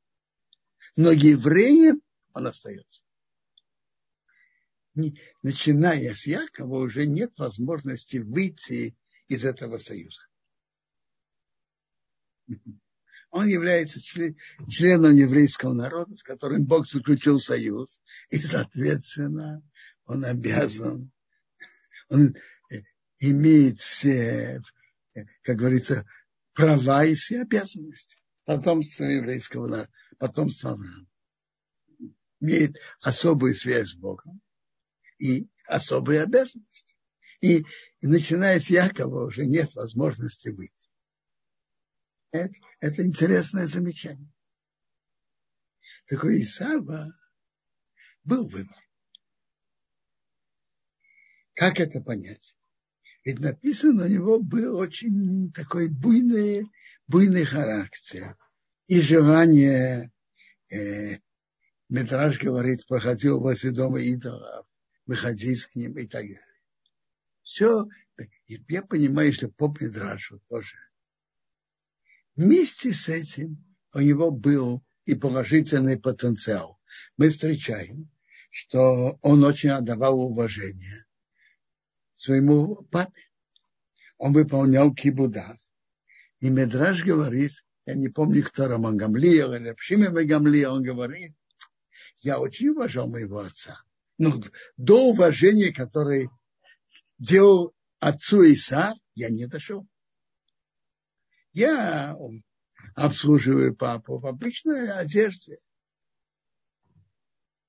но 0.96 1.12
евреем 1.12 2.02
он 2.32 2.46
остается. 2.46 3.02
Начиная 5.42 6.14
с 6.14 6.26
Якова 6.26 6.78
уже 6.78 7.06
нет 7.06 7.38
возможности 7.38 8.16
выйти 8.16 8.96
из 9.28 9.44
этого 9.44 9.78
союза 9.78 10.22
он 13.36 13.48
является 13.48 14.00
член, 14.00 14.36
членом 14.68 15.14
еврейского 15.14 15.74
народа, 15.74 16.16
с 16.16 16.22
которым 16.22 16.64
Бог 16.64 16.88
заключил 16.88 17.38
союз, 17.38 18.00
и, 18.30 18.38
соответственно, 18.38 19.62
он 20.06 20.24
обязан, 20.24 21.12
он 22.08 22.34
имеет 23.18 23.80
все, 23.80 24.62
как 25.42 25.56
говорится, 25.56 26.06
права 26.54 27.04
и 27.04 27.14
все 27.14 27.42
обязанности 27.42 28.18
потомства 28.44 29.04
еврейского 29.04 29.66
народа, 29.66 29.90
потомства 30.18 30.72
Авраама. 30.72 31.06
Имеет 32.40 32.76
особую 33.00 33.54
связь 33.54 33.90
с 33.90 33.94
Богом 33.94 34.40
и 35.18 35.48
особые 35.66 36.22
обязанности. 36.22 36.96
И, 37.40 37.64
и 38.00 38.06
начиная 38.06 38.60
с 38.60 38.70
Якова 38.70 39.26
уже 39.26 39.46
нет 39.46 39.74
возможности 39.74 40.48
выйти. 40.48 40.88
Это, 42.30 42.54
это 42.80 43.04
интересное 43.04 43.66
замечание. 43.66 44.32
Такой 46.08 46.42
Исава 46.42 47.12
был 48.24 48.46
выбор. 48.46 48.76
Как 51.54 51.80
это 51.80 52.02
понять? 52.02 52.56
Ведь 53.24 53.40
написано, 53.40 54.04
у 54.04 54.08
него 54.08 54.38
был 54.38 54.76
очень 54.76 55.50
такой 55.52 55.88
буйный, 55.88 56.70
буйный 57.08 57.44
характер. 57.44 58.36
И 58.86 59.00
желание, 59.00 60.12
э, 60.70 61.18
Метраж 61.88 62.38
говорит, 62.40 62.86
проходил 62.86 63.40
возле 63.40 63.72
дома 63.72 64.00
идолов, 64.00 64.66
выходить 65.06 65.64
к 65.66 65.74
ним 65.74 65.96
и 65.98 66.06
так 66.06 66.22
далее. 66.22 66.40
Все, 67.42 67.86
я 68.46 68.82
понимаю, 68.82 69.32
что 69.32 69.48
по 69.48 69.68
Медрашу 69.80 70.40
тоже 70.48 70.76
Вместе 72.36 72.92
с 72.92 73.08
этим 73.08 73.64
у 73.94 74.00
него 74.00 74.30
был 74.30 74.84
и 75.06 75.14
положительный 75.14 75.98
потенциал. 75.98 76.78
Мы 77.16 77.30
встречаем, 77.30 78.10
что 78.50 79.18
он 79.22 79.42
очень 79.42 79.70
отдавал 79.70 80.20
уважение 80.20 81.06
своему 82.14 82.82
папе. 82.90 83.22
Он 84.18 84.34
выполнял 84.34 84.94
кибудав. 84.94 85.56
И 86.40 86.50
Медраж 86.50 87.04
говорит, 87.04 87.52
я 87.86 87.94
не 87.94 88.08
помню, 88.08 88.42
кто 88.42 88.66
Роман 88.66 88.96
Гамлиел 88.96 89.54
или 89.54 89.72
Пшиме 89.72 90.10
Гамлиел, 90.10 90.74
он 90.74 90.82
говорит, 90.82 91.32
я 92.18 92.40
очень 92.40 92.70
уважал 92.70 93.08
моего 93.08 93.38
отца. 93.38 93.80
Но 94.18 94.42
до 94.76 95.10
уважения, 95.10 95.72
которое 95.72 96.28
делал 97.18 97.74
отцу 98.00 98.42
Иса, 98.42 98.94
я 99.14 99.30
не 99.30 99.46
дошел. 99.46 99.86
Я 101.52 102.16
обслуживаю 102.96 103.74
папу 103.76 104.18
в 104.18 104.26
обычной 104.26 104.90
одежде, 104.90 105.58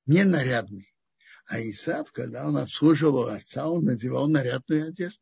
не 0.08 0.24
нарядный. 0.24 0.92
А 1.46 1.62
Исав, 1.62 2.12
когда 2.12 2.48
он 2.48 2.58
обслуживал 2.58 3.28
отца, 3.28 3.70
он 3.70 3.86
надевал 3.86 4.28
нарядную 4.28 4.90
одежду. 4.90 5.22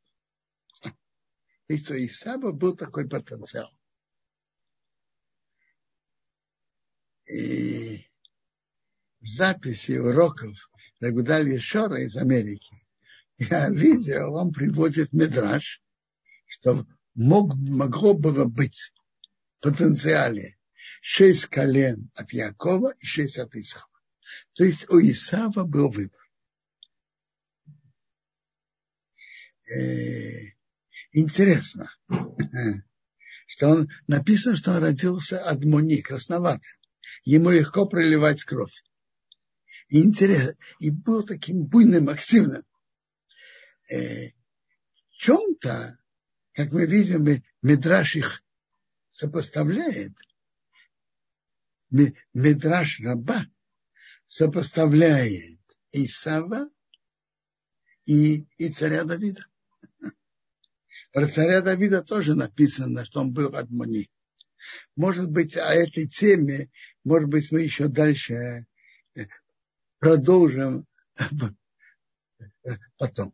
И 1.68 1.78
что 1.78 1.94
Исаба 2.04 2.52
был 2.52 2.76
такой 2.76 3.08
потенциал. 3.08 3.70
И 7.28 8.06
в 9.22 9.28
записи 9.28 9.94
уроков 9.94 10.70
Рагудаль 11.00 11.60
Шора 11.60 12.04
из 12.04 12.16
Америки 12.18 12.86
я 13.38 13.70
видел, 13.70 14.36
он 14.36 14.54
приводит 14.54 15.12
медраж, 15.12 15.82
что 16.46 16.86
мог, 17.16 17.56
могло 17.56 18.14
было 18.14 18.46
быть 18.46 18.94
в 19.60 19.64
потенциале 19.64 20.58
шесть 21.02 21.48
колен 21.48 22.10
от 22.16 22.32
Якова 22.32 22.94
и 23.00 23.06
шесть 23.06 23.40
от 23.40 23.56
Исава. 23.56 23.88
То 24.54 24.64
есть 24.64 24.90
у 24.90 25.00
Исава 25.00 25.64
был 25.66 25.90
выбор. 25.90 26.22
Э, 29.68 30.54
интересно, 31.12 31.92
что 33.48 33.70
он 33.70 33.90
написано, 34.08 34.56
что 34.56 34.72
он 34.74 34.84
родился 34.84 35.44
от 35.44 35.64
Муни, 35.66 36.02
красноватым. 36.02 36.78
Ему 37.24 37.50
легко 37.50 37.86
проливать 37.86 38.44
кровь. 38.44 38.84
Интересно, 39.90 40.56
и 40.80 40.90
был 40.90 41.24
таким 41.24 41.66
буйным, 41.66 42.10
активным. 42.10 42.64
Э, 43.90 44.30
в 44.30 45.14
чем-то 45.18 46.00
как 46.56 46.72
мы 46.72 46.86
видим, 46.86 47.44
Медраш 47.62 48.16
их 48.16 48.42
сопоставляет, 49.12 50.14
Медраш 51.90 53.02
Раба 53.02 53.46
сопоставляет 54.26 55.60
Исава 55.92 56.70
и, 58.06 58.48
и 58.58 58.70
царя 58.70 59.04
Давида. 59.04 59.46
Про 61.12 61.28
царя 61.28 61.62
Давида 61.62 62.04
тоже 62.04 62.36
написано, 62.36 63.04
что 63.04 63.20
он 63.20 63.34
был 63.34 63.54
адмони. 63.54 64.10
Может 64.96 65.30
быть, 65.30 65.58
о 65.58 65.74
этой 65.74 66.08
теме, 66.08 66.72
может 67.06 67.30
быть, 67.30 67.52
мы 67.52 67.62
еще 67.62 67.88
дальше 67.88 68.66
э, 69.16 69.28
продолжим 70.00 70.86
потом. 72.98 73.34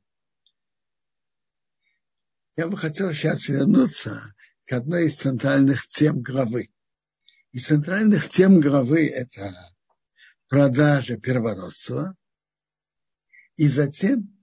Я 2.58 2.68
бы 2.68 2.78
хотел 2.78 3.14
сейчас 3.14 3.48
вернуться 3.48 4.36
к 4.66 4.74
одной 4.74 5.08
из 5.08 5.18
центральных 5.18 5.88
тем 5.88 6.22
главы. 6.22 6.70
И 7.54 7.60
центральных 7.60 8.30
тем 8.30 8.60
главы 8.60 9.08
это 9.08 9.54
продажа 10.48 11.18
первородства, 11.18 12.16
и 13.56 13.68
затем 13.68 14.38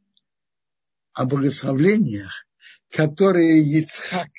о 1.13 1.27
благословлениях, 1.27 2.47
которые 2.91 3.63
Ицхак 3.63 4.31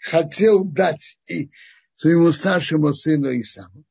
хотел 0.00 0.64
дать 0.64 1.18
и 1.26 1.50
своему 1.94 2.32
старшему 2.32 2.92
сыну 2.92 3.30
Исаву. 3.40 3.84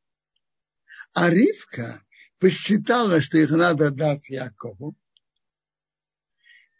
А 1.13 1.29
Ривка 1.29 2.03
посчитала, 2.39 3.21
что 3.21 3.37
их 3.37 3.51
надо 3.51 3.91
дать 3.91 4.29
Якову. 4.29 4.95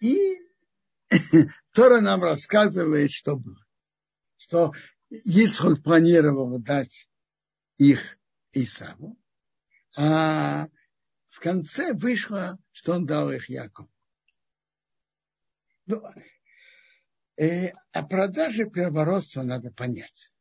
И 0.02 0.40
Тора 1.72 2.02
нам 2.02 2.24
рассказывает, 2.24 3.12
что 3.12 3.38
было. 3.38 3.64
Что 4.38 4.74
Ицхак 5.10 5.84
планировал 5.84 6.60
дать 6.60 7.08
их 7.78 8.18
Исаву, 8.52 9.18
а 9.96 10.68
в 11.28 11.40
конце 11.40 11.94
вышло, 11.94 12.58
что 12.72 12.94
он 12.94 13.06
дал 13.06 13.32
их 13.32 13.50
Якову. 13.50 13.92
Ну, 15.86 16.04
э, 17.38 17.70
о 17.92 18.04
продаже 18.04 18.70
первородства 18.70 19.44
надо 19.44 19.72
понять. 19.72 20.33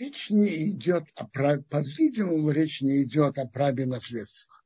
Речь 0.00 0.30
не 0.30 0.70
идет 0.70 1.04
о 1.14 1.26
праве, 1.26 1.62
по-видимому, 1.62 2.52
речь 2.52 2.80
не 2.80 3.02
идет 3.02 3.36
о 3.36 3.46
праве 3.46 3.84
наследства. 3.84 4.56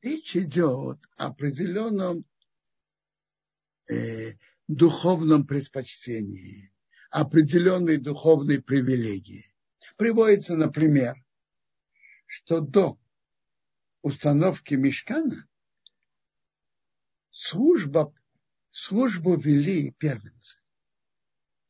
Речь 0.00 0.34
идет 0.34 0.98
о 1.18 1.26
определенном 1.26 2.24
э, 3.90 4.32
духовном 4.68 5.46
предпочтении, 5.46 6.72
определенной 7.10 7.98
духовной 7.98 8.62
привилегии. 8.62 9.54
Приводится, 9.98 10.56
например, 10.56 11.22
что 12.24 12.60
до 12.60 12.98
установки 14.00 14.72
мешкана 14.76 15.46
служба 17.28 18.14
службу 18.70 19.36
вели 19.36 19.90
первенцы. 19.90 20.58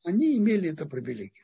Они 0.05 0.39
имели 0.39 0.71
эту 0.71 0.89
привилегию. 0.89 1.42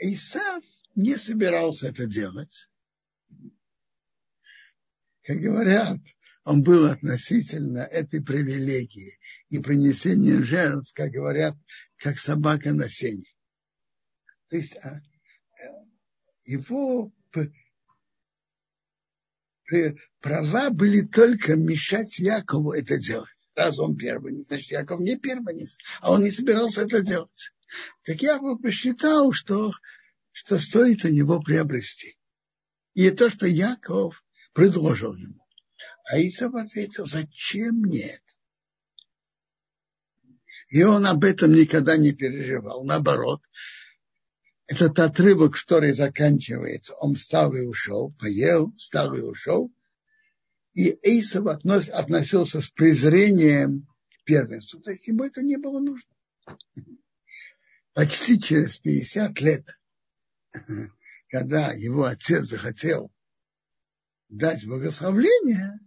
Исав 0.00 0.64
не 0.94 1.16
собирался 1.16 1.88
это 1.88 2.06
делать. 2.06 2.68
Как 5.22 5.38
говорят, 5.38 5.98
он 6.44 6.62
был 6.62 6.86
относительно 6.86 7.80
этой 7.80 8.22
привилегии 8.22 9.18
и 9.50 9.58
принесения 9.58 10.42
жертв, 10.42 10.92
как 10.94 11.10
говорят, 11.10 11.56
как 11.96 12.18
собака 12.18 12.72
на 12.72 12.88
сене. 12.88 13.30
То 14.48 14.56
есть 14.56 14.76
а, 14.76 15.00
его 16.44 17.12
права 20.20 20.70
были 20.70 21.02
только 21.02 21.56
мешать 21.56 22.18
Якову 22.18 22.72
это 22.72 22.98
делать. 22.98 23.30
Раз 23.54 23.78
он 23.78 23.96
первый, 23.96 24.42
значит, 24.42 24.70
Яков 24.70 25.00
не 25.00 25.16
первый, 25.16 25.68
а 26.00 26.12
он 26.12 26.24
не 26.24 26.30
собирался 26.30 26.82
это 26.82 27.02
делать. 27.02 27.52
Так 28.04 28.22
Яков 28.22 28.60
посчитал, 28.60 29.32
что, 29.32 29.72
что 30.32 30.58
стоит 30.58 31.04
у 31.04 31.08
него 31.08 31.40
приобрести. 31.40 32.18
И 32.94 33.10
то, 33.10 33.30
что 33.30 33.46
Яков 33.46 34.24
предложил 34.52 35.14
ему. 35.14 35.46
А 36.04 36.20
Исав 36.20 36.54
ответил, 36.54 37.06
зачем 37.06 37.76
мне 37.76 38.14
это? 38.14 38.22
И 40.70 40.82
он 40.82 41.06
об 41.06 41.24
этом 41.24 41.52
никогда 41.52 41.96
не 41.96 42.12
переживал. 42.12 42.84
Наоборот, 42.84 43.42
этот 44.66 44.98
отрывок, 45.00 45.56
который 45.56 45.92
заканчивается, 45.92 46.94
он 46.94 47.16
встал 47.16 47.54
и 47.54 47.66
ушел, 47.66 48.12
поел, 48.18 48.72
встал 48.76 49.14
и 49.14 49.20
ушел. 49.20 49.72
И 50.74 50.96
Эйсов 51.02 51.46
относ, 51.46 51.88
относился 51.88 52.60
с 52.60 52.70
презрением 52.70 53.88
к 54.08 54.24
первенству. 54.24 54.80
То 54.80 54.92
есть 54.92 55.08
ему 55.08 55.24
это 55.24 55.42
не 55.42 55.56
было 55.56 55.80
нужно. 55.80 56.08
Почти 58.00 58.40
через 58.40 58.78
50 58.78 59.38
лет, 59.42 59.66
когда 61.28 61.72
его 61.72 62.04
отец 62.04 62.44
захотел 62.44 63.12
дать 64.30 64.66
благословление, 64.66 65.78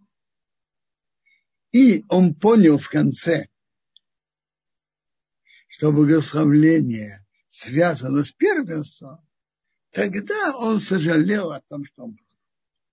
и 1.72 2.06
он 2.10 2.36
понял 2.36 2.78
в 2.78 2.88
конце, 2.88 3.50
что 5.70 5.92
благословление 5.92 7.26
связано 7.50 8.24
с 8.24 8.32
первенством, 8.32 9.28
тогда 9.90 10.56
он 10.56 10.80
сожалел 10.80 11.52
о 11.52 11.62
том, 11.62 11.84
что 11.84 12.04
он 12.04 12.16
продал. 12.16 12.40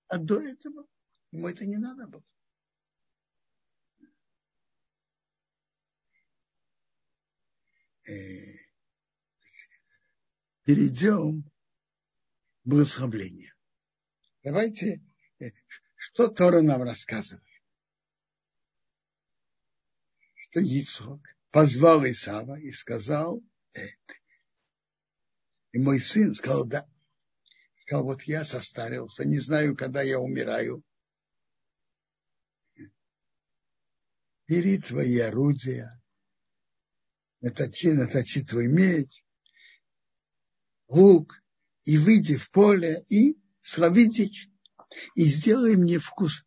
А 0.09 0.17
до 0.17 0.41
этого 0.41 0.87
ему 1.31 1.47
это 1.47 1.67
не 1.67 1.77
надо 1.77 2.07
было. 2.07 2.25
Э, 8.09 8.60
перейдем 10.65 11.43
к 11.43 12.69
благословлению. 12.69 13.55
Давайте, 14.43 15.03
э, 15.39 15.51
что 15.97 16.29
Тора 16.29 16.63
нам 16.63 16.83
рассказывает? 16.83 17.45
Что 20.35 20.61
Ицхок 20.61 21.21
позвал 21.51 22.05
Исава 22.05 22.59
и 22.59 22.73
сказал, 22.73 23.43
это 23.73 24.15
и 25.73 25.79
мой 25.79 26.01
сын 26.01 26.35
сказал, 26.35 26.65
да. 26.67 26.89
Сказал, 27.77 28.05
вот 28.05 28.23
я 28.23 28.45
состарился, 28.45 29.25
не 29.25 29.39
знаю, 29.39 29.77
когда 29.77 30.03
я 30.03 30.19
умираю. 30.19 30.83
Бери 34.47 34.79
твои 34.79 35.19
орудия, 35.19 36.03
наточи, 37.41 37.89
наточи 37.89 38.45
твой 38.45 38.67
меч, 38.67 39.25
лук, 40.91 41.43
и 41.85 41.97
выйди 41.99 42.37
в 42.37 42.51
поле, 42.51 43.05
и 43.09 43.37
слови 43.63 44.09
дичь. 44.09 44.49
И 45.15 45.25
сделай 45.25 45.77
мне 45.77 45.99
вкус, 45.99 46.45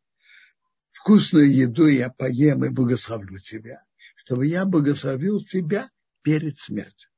вкусную 0.91 1.51
еду, 1.51 1.87
я 1.87 2.09
поем 2.09 2.65
и 2.65 2.69
благословлю 2.69 3.39
тебя, 3.39 3.83
чтобы 4.15 4.47
я 4.47 4.65
благословил 4.65 5.43
тебя 5.43 5.89
перед 6.21 6.57
смертью. 6.57 7.09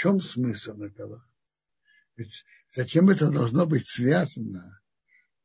чем 0.00 0.18
смысл 0.22 0.80
этого? 0.80 1.22
Ведь 2.16 2.46
зачем 2.70 3.10
это 3.10 3.30
должно 3.30 3.66
быть 3.66 3.86
связано 3.86 4.80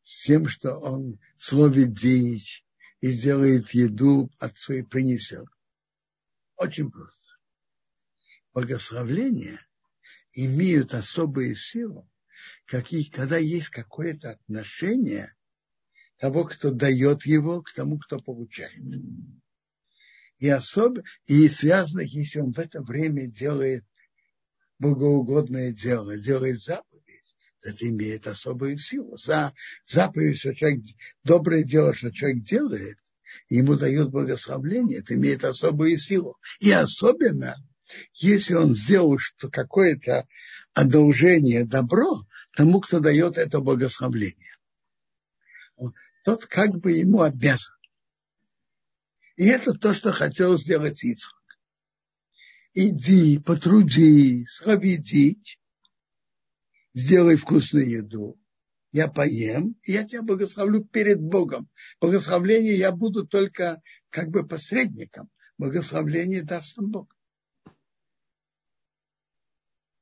с 0.02 0.24
тем, 0.24 0.48
что 0.48 0.78
он 0.78 1.20
словит 1.36 1.94
дичь 1.94 2.66
и 3.02 3.12
сделает 3.12 3.72
еду 3.72 4.32
отцу 4.40 4.76
и 4.76 4.84
принесет? 4.84 5.46
Очень 6.58 6.92
просто. 6.92 7.20
Благословления 8.54 9.60
имеют 10.34 10.94
особые 10.94 11.56
силы, 11.56 12.08
какие, 12.66 13.10
когда 13.10 13.38
есть 13.38 13.70
какое-то 13.70 14.32
отношение 14.32 15.36
того, 16.18 16.46
кто 16.46 16.72
дает 16.72 17.26
его, 17.26 17.62
к 17.62 17.74
тому, 17.74 18.00
кто 18.00 18.20
получает. 18.20 18.80
И 20.38 20.50
особо, 20.50 21.04
и 21.28 21.48
связано, 21.50 22.02
если 22.02 22.40
он 22.40 22.54
в 22.54 22.60
это 22.60 22.82
время 22.82 23.28
делает 23.28 23.86
богоугодное 24.80 25.72
дело, 25.72 26.18
делает 26.18 26.62
заповедь, 26.62 27.36
это 27.62 27.88
имеет 27.90 28.28
особую 28.28 28.78
силу. 28.78 29.18
За 29.18 29.54
заповедь, 29.86 30.38
что 30.38 30.54
человек, 30.54 30.84
доброе 31.24 31.64
дело, 31.64 31.94
что 31.94 32.12
человек 32.12 32.44
делает, 32.44 32.98
ему 33.50 33.76
дают 33.76 34.12
благословление, 34.12 35.00
это 35.00 35.16
имеет 35.16 35.44
особую 35.44 35.98
силу. 35.98 36.38
И 36.60 36.72
особенно, 36.72 37.56
если 38.14 38.54
он 38.54 38.74
сделал 38.74 39.18
что 39.18 39.50
какое-то 39.50 40.28
одолжение, 40.74 41.66
добро 41.66 42.26
тому, 42.56 42.82
кто 42.82 43.00
дает 43.00 43.38
это 43.38 43.60
благословление. 43.60 44.56
Тот 46.24 46.46
как 46.46 46.80
бы 46.80 46.94
ему 46.94 47.22
обязан. 47.22 47.76
И 49.36 49.46
это 49.46 49.74
то, 49.74 49.94
что 49.94 50.12
хотел 50.12 50.58
сделать 50.58 51.04
Ицхак. 51.04 51.36
иди, 52.74 53.38
потрудись, 53.38 54.50
сраведить, 54.50 55.60
сделай 56.94 57.36
вкусную 57.36 57.90
еду, 57.90 58.40
я 58.96 59.10
поем, 59.10 59.78
и 59.84 59.92
я 59.92 60.08
тебя 60.08 60.22
благословлю 60.22 60.82
перед 60.82 61.20
Богом. 61.20 61.70
Благословление 62.00 62.78
я 62.78 62.94
буду 62.94 63.28
только 63.28 63.82
как 64.10 64.30
бы 64.30 64.48
посредником. 64.48 65.30
Благословление 65.58 66.44
даст 66.44 66.78
нам 66.78 66.92
Бог. 66.92 67.14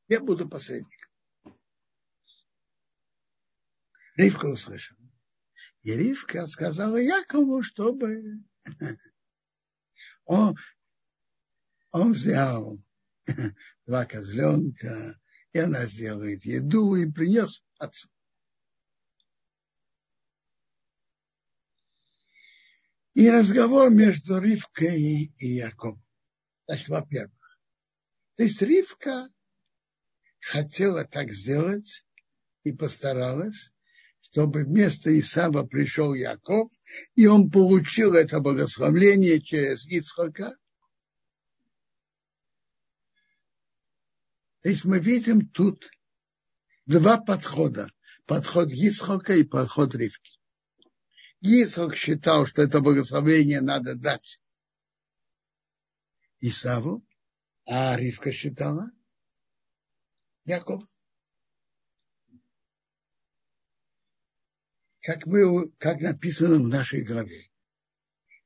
Я 0.10 0.20
буду 0.20 0.48
посредником. 0.48 1.10
Ривка 4.16 4.46
услышала. 4.46 5.00
И 5.82 5.92
Ривка 5.92 6.46
сказала 6.46 6.98
Якову, 6.98 7.64
чтобы 7.64 8.44
он, 10.26 10.56
он 11.90 12.12
взял 12.12 12.78
два 13.88 14.06
козленка, 14.06 15.20
и 15.52 15.58
она 15.58 15.88
сделает 15.88 16.46
еду 16.46 16.94
и 16.94 17.12
принес 17.12 17.66
отцу. 17.80 18.13
И 23.14 23.30
разговор 23.30 23.92
между 23.92 24.40
Ривкой 24.40 25.32
и 25.38 25.48
Яковом. 25.48 26.04
Значит, 26.66 26.90
во-первых, 26.90 27.60
то 28.36 28.44
есть 28.44 28.62
Ривка 28.62 29.30
хотела 30.40 31.06
так 31.06 31.32
сделать 31.32 32.06
и 32.64 32.72
постаралась, 32.72 33.72
чтобы 34.22 34.64
вместо 34.64 35.18
Исава 35.20 35.64
пришел 35.64 36.16
Яков, 36.16 36.70
и 37.14 37.28
он 37.28 37.52
получил 37.52 38.14
это 38.16 38.40
благословление 38.40 39.40
через 39.40 39.86
Ицхака. 39.86 40.58
То 44.62 44.70
есть 44.70 44.86
мы 44.86 45.00
видим 45.00 45.48
тут 45.50 45.92
два 46.88 47.18
подхода. 47.18 47.90
Подход 48.26 48.72
Ицхака 48.72 49.36
и 49.36 49.44
подход 49.44 49.94
Ривки. 49.94 50.40
Исаак 51.46 51.98
считал, 51.98 52.46
что 52.46 52.62
это 52.62 52.80
благословение 52.80 53.60
надо 53.60 53.96
дать. 53.96 54.40
Исаву, 56.40 57.06
а 57.66 57.98
Ривка 57.98 58.32
считала? 58.32 58.92
Яков. 60.46 60.84
Как, 65.02 65.26
мы, 65.26 65.70
как 65.80 66.00
написано 66.00 66.56
в 66.56 66.68
нашей 66.70 67.04
главе, 67.04 67.52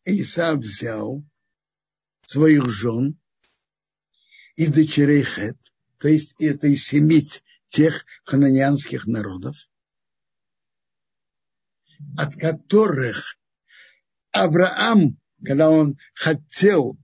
Исав 0.04 0.58
взял 0.58 1.24
своих 2.24 2.68
жен 2.68 3.20
и 4.56 4.66
дочерей 4.66 5.22
Хет, 5.22 5.58
то 6.00 6.08
есть 6.08 6.34
это 6.40 6.66
из 6.66 6.84
семи 6.84 7.28
тех 7.68 8.06
хананианских 8.24 9.06
народов, 9.06 9.56
от 12.18 12.36
которых 12.36 13.38
Авраам, 14.32 15.20
когда 15.44 15.70
он 15.70 15.98
хотел 16.14 16.98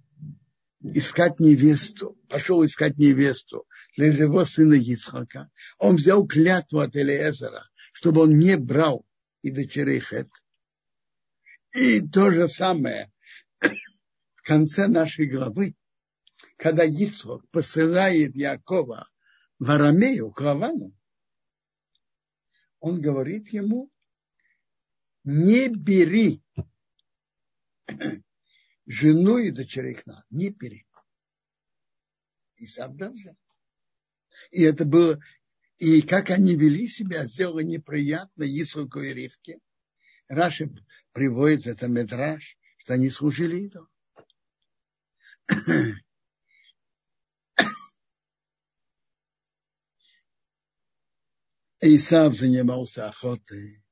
искать 0.81 1.39
невесту, 1.39 2.17
пошел 2.29 2.65
искать 2.65 2.97
невесту 2.97 3.65
для 3.95 4.07
его 4.07 4.45
сына 4.45 4.73
Ицхака, 4.73 5.49
он 5.77 5.95
взял 5.95 6.27
клятву 6.27 6.79
от 6.79 6.95
Элиезера, 6.95 7.69
чтобы 7.93 8.21
он 8.21 8.37
не 8.37 8.57
брал 8.57 9.05
и 9.41 9.51
дочерей 9.51 9.99
Хет. 9.99 10.29
И 11.73 12.01
то 12.01 12.31
же 12.31 12.47
самое 12.47 13.11
в 14.35 14.41
конце 14.43 14.87
нашей 14.87 15.25
главы, 15.25 15.75
когда 16.57 16.83
Ицхак 16.83 17.47
посылает 17.49 18.35
Якова 18.35 19.07
в 19.59 19.71
Арамею, 19.71 20.31
к 20.31 20.41
Лавану, 20.41 20.93
он 22.79 22.99
говорит 22.99 23.53
ему, 23.53 23.89
не 25.23 25.69
бери 25.69 26.43
жену 28.85 29.37
и 29.37 29.51
дочерей 29.51 29.95
Кна, 29.95 30.25
не 30.29 30.49
бери. 30.49 30.85
И 32.57 32.67
сам 32.67 32.95
взял. 32.95 33.35
И 34.51 34.61
это 34.63 34.85
было, 34.85 35.19
и 35.77 36.01
как 36.01 36.29
они 36.29 36.55
вели 36.55 36.87
себя, 36.87 37.25
сделало 37.25 37.59
неприятно 37.61 38.43
Исуку 38.43 39.01
и 39.01 39.13
Ривке. 39.13 39.59
Раши 40.27 40.69
приводит 41.11 41.67
это 41.67 41.87
метраж, 41.87 42.57
что 42.77 42.93
они 42.93 43.09
служили 43.09 43.65
идолу. 43.65 43.89
Исав 51.81 52.33
занимался 52.35 53.09
охотой. 53.09 53.82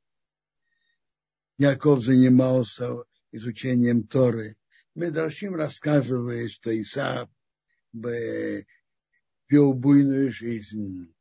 Яков 1.62 2.02
занимался 2.02 3.04
изучением 3.32 4.08
Торы. 4.08 4.58
Медрашим 4.96 5.54
рассказывает, 5.54 6.50
что 6.50 6.72
Исаак 6.82 7.30
вел 7.94 9.74
буйную 9.76 10.32
жизнь, 10.32 11.14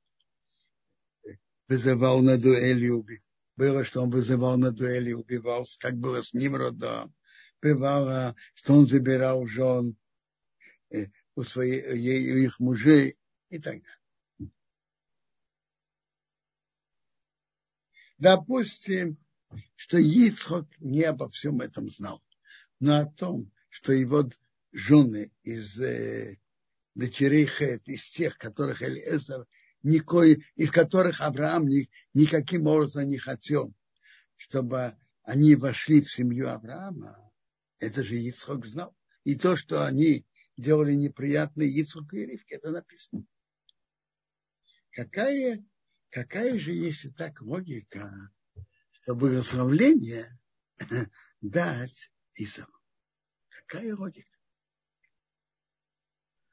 вызывал 1.68 2.22
на 2.22 2.38
дуэли, 2.38 2.90
было, 3.56 3.84
что 3.84 4.00
он 4.00 4.10
вызывал 4.10 4.56
на 4.56 4.72
дуэли, 4.72 5.12
убивался, 5.12 5.78
как 5.78 5.98
было 5.98 6.22
с 6.22 6.32
Нимродом. 6.32 7.14
Бывало, 7.60 8.34
что 8.54 8.72
он 8.72 8.86
забирал 8.86 9.46
жен 9.46 9.98
э, 10.88 11.08
у, 11.34 11.42
своих, 11.42 11.84
у 11.84 11.96
их 11.96 12.58
мужей 12.60 13.18
и 13.50 13.58
так 13.58 13.82
далее. 13.82 14.52
Допустим, 18.16 19.18
что 19.76 19.98
Ицхок 19.98 20.68
не 20.78 21.02
обо 21.02 21.28
всем 21.28 21.60
этом 21.60 21.90
знал, 21.90 22.22
но 22.78 22.98
о 22.98 23.06
том, 23.06 23.50
что 23.68 23.92
его 23.92 24.28
жены 24.72 25.32
из 25.42 25.80
э, 25.80 26.38
дочерей 26.94 27.46
Хет, 27.46 27.88
из 27.88 28.08
тех, 28.10 28.38
которых 28.38 28.82
Элиэзер, 28.82 29.46
никой, 29.82 30.44
из 30.54 30.70
которых 30.70 31.20
Авраам 31.20 31.66
ни, 31.66 31.90
никаким 32.14 32.66
образом 32.66 33.08
не 33.08 33.18
хотел, 33.18 33.72
чтобы 34.36 34.96
они 35.22 35.54
вошли 35.54 36.00
в 36.00 36.10
семью 36.10 36.48
Авраама, 36.48 37.30
это 37.78 38.04
же 38.04 38.16
Ицхок 38.16 38.66
знал. 38.66 38.94
И 39.24 39.36
то, 39.36 39.56
что 39.56 39.86
они 39.86 40.26
делали 40.56 40.94
неприятные 40.94 41.70
Ицхоку 41.70 42.16
и 42.16 42.26
Ривке, 42.26 42.56
это 42.56 42.70
написано. 42.70 43.24
Какая, 44.92 45.64
какая 46.10 46.58
же, 46.58 46.72
если 46.72 47.10
так, 47.10 47.40
логика 47.40 48.30
благословление 49.06 50.38
дать 51.40 52.10
Исаву. 52.34 52.72
Какая 53.48 53.94
логика? 53.96 54.36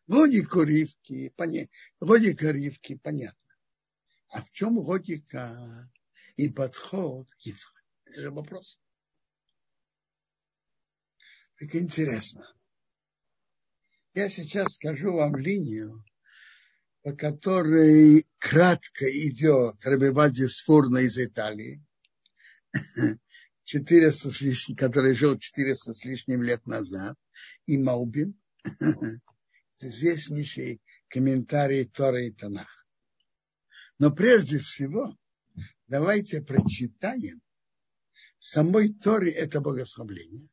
Логика 0.07 0.61
Ривки, 0.61 1.29
поня... 1.35 1.67
логика 1.99 2.51
Ривки 2.51 2.95
понятна. 2.95 3.55
А 4.29 4.41
в 4.41 4.51
чем 4.51 4.77
логика 4.77 5.91
и 6.35 6.49
подход 6.49 7.27
Ицхака? 7.39 7.81
Это 8.05 8.21
же 8.21 8.31
вопрос. 8.31 8.79
Так 11.59 11.75
интересно. 11.75 12.53
Я 14.13 14.29
сейчас 14.29 14.75
скажу 14.75 15.13
вам 15.13 15.35
линию, 15.35 16.03
по 17.03 17.13
которой 17.13 18.27
кратко 18.37 19.05
идет 19.05 19.85
Рабивади 19.85 20.47
Сфурна 20.47 21.01
из 21.01 21.17
Италии, 21.17 21.83
400 23.63 24.31
с 24.31 24.41
лишним, 24.41 24.75
который 24.75 25.13
жил 25.13 25.37
400 25.37 25.93
с 25.93 26.05
лишним 26.05 26.41
лет 26.41 26.65
назад, 26.65 27.17
и 27.65 27.77
Маубин, 27.77 28.39
известнейший 29.81 30.81
комментарий 31.09 31.85
Тора 31.85 32.23
и 32.23 32.31
Танах. 32.31 32.87
Но 33.99 34.11
прежде 34.11 34.59
всего, 34.59 35.17
давайте 35.87 36.41
прочитаем 36.41 37.41
в 38.39 38.45
самой 38.45 38.93
Торе 38.93 39.31
это 39.31 39.61
благословление. 39.61 40.47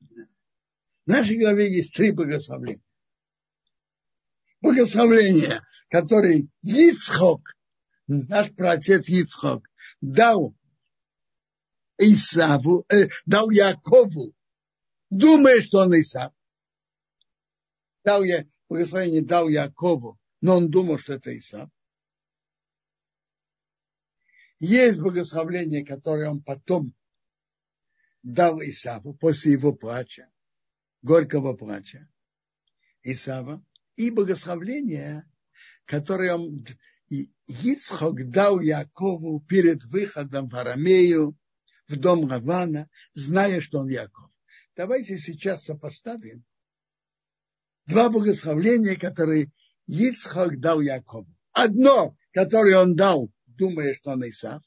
В 0.00 1.06
нашей 1.06 1.38
главе 1.38 1.70
есть 1.70 1.94
три 1.94 2.12
благословления. 2.12 2.82
Благословление, 4.60 5.62
которое 5.88 6.48
Ицхок, 6.62 7.56
наш 8.06 8.52
праотец 8.54 9.08
Ицхок, 9.08 9.66
дал 10.00 10.54
Исаву, 12.00 12.86
э, 12.88 13.08
дал 13.26 13.50
Якову, 13.50 14.34
думая, 15.10 15.60
что 15.60 15.80
он 15.80 16.00
Исав. 16.00 16.32
Дал 18.02 18.24
я, 18.24 18.46
благословение 18.68 19.22
дал 19.22 19.48
Якову, 19.48 20.18
но 20.40 20.56
он 20.56 20.70
думал, 20.70 20.98
что 20.98 21.12
это 21.12 21.36
Исав. 21.38 21.68
Есть 24.60 24.98
благословление, 24.98 25.84
которое 25.84 26.30
он 26.30 26.42
потом 26.42 26.94
дал 28.22 28.60
Исаву 28.62 29.14
после 29.14 29.52
его 29.52 29.72
плача, 29.74 30.30
горького 31.02 31.54
плача 31.54 32.08
Исава. 33.02 33.62
и 33.96 34.10
благословление, 34.10 35.30
которое 35.84 36.34
он, 36.34 36.64
Ицхок 37.08 38.30
дал 38.30 38.60
Якову 38.60 39.40
перед 39.40 39.84
выходом 39.84 40.48
в 40.48 40.56
Арамею, 40.56 41.36
в 41.90 41.96
дом 41.96 42.30
Равана, 42.30 42.88
зная, 43.14 43.60
что 43.60 43.80
он 43.80 43.88
Яков. 43.88 44.30
Давайте 44.76 45.18
сейчас 45.18 45.64
сопоставим 45.64 46.44
два 47.86 48.08
благословления, 48.08 48.96
которые 48.96 49.50
Ицхак 49.86 50.60
дал 50.60 50.80
Якову. 50.80 51.26
Одно, 51.52 52.16
которое 52.32 52.78
он 52.78 52.94
дал, 52.94 53.30
думая, 53.46 53.94
что 53.94 54.12
он 54.12 54.28
Исав, 54.28 54.62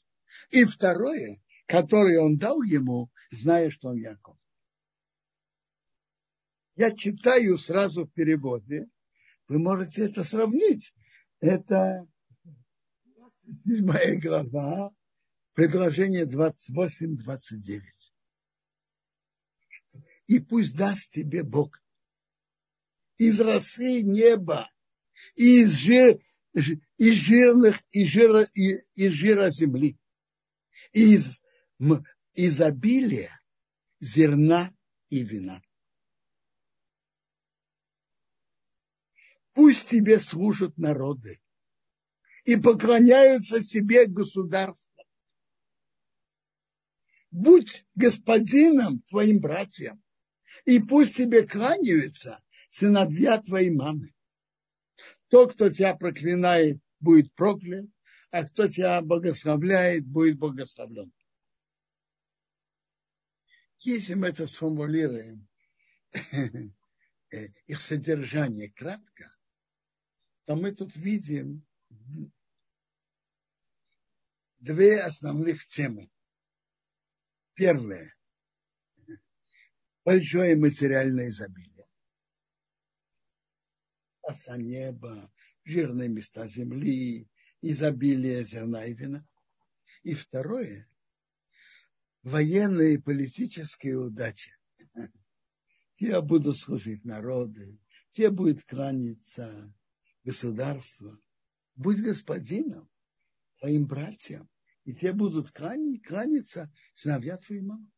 и 0.50 0.64
второе, 0.64 1.40
которое 1.66 2.20
он 2.20 2.36
дал 2.36 2.62
ему, 2.62 3.10
зная, 3.30 3.70
что 3.70 3.88
он 3.88 3.96
Яков. 3.96 4.36
Я 6.76 6.94
читаю 6.94 7.56
сразу 7.56 8.04
в 8.04 8.12
переводе. 8.12 8.86
Вы 9.48 9.58
можете 9.58 10.06
это 10.06 10.24
сравнить. 10.24 10.92
Это 11.40 12.06
седьмая 13.64 14.18
глава, 14.20 14.90
предложение 15.54 16.26
28-29. 16.26 17.82
И 20.26 20.38
пусть 20.40 20.76
даст 20.76 21.12
тебе 21.12 21.42
Бог 21.42 21.82
из 23.16 23.40
росы 23.40 24.02
неба, 24.02 24.70
из, 25.34 25.72
жир, 25.72 26.20
из 26.54 27.14
жирных, 27.14 27.82
из 27.90 28.08
жира, 28.08 28.42
из 28.54 29.12
жира 29.12 29.50
земли, 29.50 29.98
из 30.92 31.40
изобилия 32.34 33.40
зерна 34.00 34.74
и 35.08 35.22
вина. 35.22 35.62
Пусть 39.52 39.88
тебе 39.88 40.18
служат 40.18 40.76
народы 40.76 41.40
и 42.44 42.56
поклоняются 42.56 43.64
тебе 43.64 44.06
государства. 44.06 44.93
Будь 47.34 47.84
господином 47.96 49.00
твоим 49.08 49.40
братьям, 49.40 50.00
и 50.66 50.78
пусть 50.78 51.16
тебе 51.16 51.44
кланяются 51.44 52.40
сыновья 52.70 53.42
твоей 53.42 53.70
мамы. 53.70 54.14
Тот, 55.30 55.54
кто 55.54 55.68
тебя 55.68 55.96
проклинает, 55.96 56.80
будет 57.00 57.34
проклят, 57.34 57.86
а 58.30 58.44
кто 58.44 58.68
тебя 58.68 59.02
благословляет, 59.02 60.06
будет 60.06 60.38
благословлен. 60.38 61.12
Если 63.80 64.14
мы 64.14 64.28
это 64.28 64.46
сформулируем, 64.46 65.48
их 67.66 67.80
содержание 67.80 68.70
кратко, 68.70 69.36
то 70.44 70.54
мы 70.54 70.70
тут 70.70 70.94
видим 70.94 71.66
две 74.60 75.00
основных 75.00 75.66
темы. 75.66 76.08
Первое. 77.54 78.12
Большое 80.04 80.56
материальное 80.56 81.28
изобилие. 81.28 81.88
Оса 84.22 84.56
неба, 84.56 85.32
жирные 85.64 86.08
места 86.08 86.46
земли, 86.46 87.28
изобилие 87.60 88.44
зерна 88.44 88.84
и 88.84 88.94
вина. 88.94 89.26
И 90.02 90.14
второе. 90.14 90.88
Военная 92.22 92.92
и 92.92 92.98
политическая 92.98 93.96
удача. 93.96 94.50
Те 95.94 96.20
будут 96.20 96.56
служить 96.56 97.04
народы, 97.04 97.78
те 98.10 98.30
будут 98.30 98.64
кланяться 98.64 99.72
государства. 100.24 101.18
Будь 101.76 102.00
господином 102.00 102.90
твоим 103.58 103.86
братьям, 103.86 104.48
и 104.84 104.94
те 104.94 105.12
будут 105.12 105.50
кланяться 105.50 106.72
сыновья 106.94 107.36
твоей 107.38 107.62
мамы. 107.62 107.90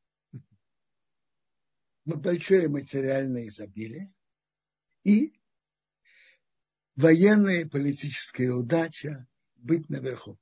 Большое 2.05 2.69
материальное 2.69 3.49
изобилие 3.49 4.13
и 5.03 5.33
военная 6.95 7.63
и 7.63 7.69
политическая 7.69 8.51
удача 8.53 9.27
быть 9.57 9.89
наверху. 9.89 10.39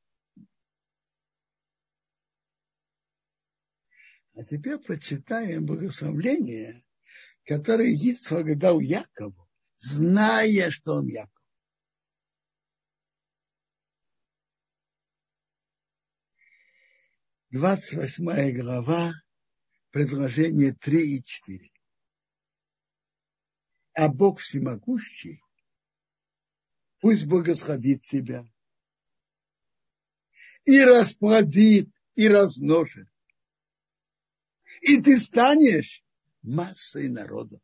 А 4.34 4.44
теперь 4.44 4.78
прочитаем 4.78 5.64
благословление, 5.64 6.84
которое 7.44 7.88
Ицхак 7.88 8.58
дал 8.58 8.80
Якову, 8.80 9.48
зная, 9.76 10.70
что 10.70 10.94
он 10.94 11.06
Яков. 11.06 11.33
28 17.54 18.50
глава, 18.50 19.12
предложения 19.90 20.72
3 20.72 21.18
и 21.18 21.22
4. 21.22 21.70
А 23.92 24.08
Бог 24.08 24.40
всемогущий, 24.40 25.40
пусть 26.98 27.26
благословит 27.26 28.02
тебя 28.02 28.44
и 30.64 30.80
расплодит, 30.80 31.88
и 32.16 32.26
размножит. 32.26 33.06
И 34.80 35.00
ты 35.00 35.16
станешь 35.16 36.02
массой 36.42 37.08
народов. 37.08 37.62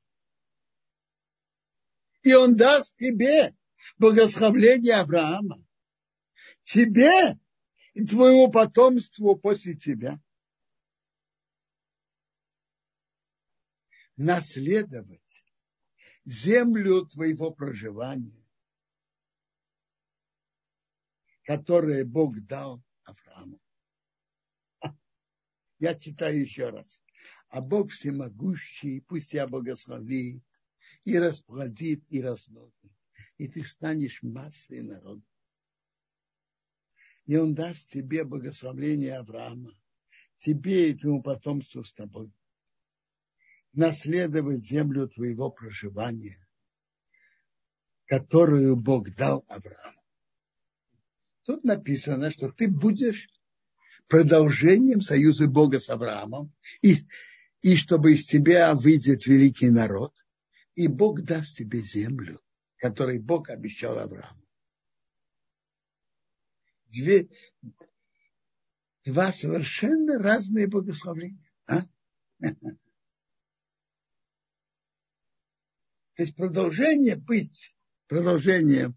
И 2.22 2.32
он 2.32 2.54
даст 2.54 2.96
тебе 2.96 3.56
благословление 3.98 4.94
Авраама. 4.94 5.60
Тебе 6.62 7.36
и 7.94 8.04
твоему 8.04 8.50
потомству 8.50 9.36
после 9.36 9.74
тебя. 9.74 10.20
Наследовать 14.16 15.44
землю 16.24 17.06
твоего 17.06 17.50
проживания, 17.52 18.46
которое 21.44 22.04
Бог 22.04 22.38
дал 22.46 22.82
Аврааму. 23.04 23.60
Я 25.78 25.98
читаю 25.98 26.40
еще 26.40 26.68
раз. 26.68 27.02
А 27.48 27.62
Бог 27.62 27.90
всемогущий, 27.90 29.00
пусть 29.00 29.30
тебя 29.30 29.48
благословит 29.48 30.44
и 31.04 31.18
расплодит, 31.18 32.04
и 32.10 32.22
размножит. 32.22 32.92
И 33.38 33.48
ты 33.48 33.64
станешь 33.64 34.22
массой 34.22 34.82
народа 34.82 35.24
и 37.26 37.36
он 37.36 37.54
даст 37.54 37.90
тебе 37.90 38.24
благословение 38.24 39.16
Авраама, 39.16 39.72
тебе 40.36 40.90
и 40.90 40.94
твоему 40.94 41.22
потомству 41.22 41.84
с 41.84 41.92
тобой, 41.92 42.32
наследовать 43.72 44.64
землю 44.64 45.08
твоего 45.08 45.50
проживания, 45.50 46.38
которую 48.06 48.76
Бог 48.76 49.14
дал 49.14 49.44
Аврааму. 49.48 50.00
Тут 51.44 51.64
написано, 51.64 52.30
что 52.30 52.50
ты 52.50 52.68
будешь 52.68 53.28
продолжением 54.08 55.00
союза 55.00 55.46
Бога 55.46 55.78
с 55.78 55.88
Авраамом, 55.88 56.52
и, 56.82 57.06
и 57.62 57.76
чтобы 57.76 58.14
из 58.14 58.26
тебя 58.26 58.74
выйдет 58.74 59.26
великий 59.26 59.70
народ, 59.70 60.14
и 60.74 60.88
Бог 60.88 61.22
даст 61.22 61.58
тебе 61.58 61.80
землю, 61.80 62.40
которой 62.76 63.18
Бог 63.18 63.50
обещал 63.50 63.98
Аврааму 63.98 64.39
две, 66.90 67.28
два 69.04 69.32
совершенно 69.32 70.18
разные 70.18 70.66
благословения. 70.66 71.50
А? 71.66 71.86
То 76.14 76.24
есть 76.24 76.36
продолжение 76.36 77.16
быть 77.16 77.74
продолжением 78.06 78.96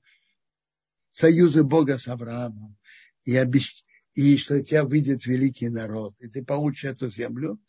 союза 1.11 1.63
Бога 1.63 1.97
с 1.97 2.07
Авраамом 2.07 2.75
и, 3.23 3.35
обещ... 3.35 3.85
и 4.15 4.37
что 4.37 4.61
тебя 4.61 4.83
выйдет 4.83 5.25
великий 5.25 5.69
народ, 5.69 6.15
и 6.19 6.27
ты 6.27 6.43
получишь 6.43 6.85
эту 6.85 7.09
землю, 7.09 7.61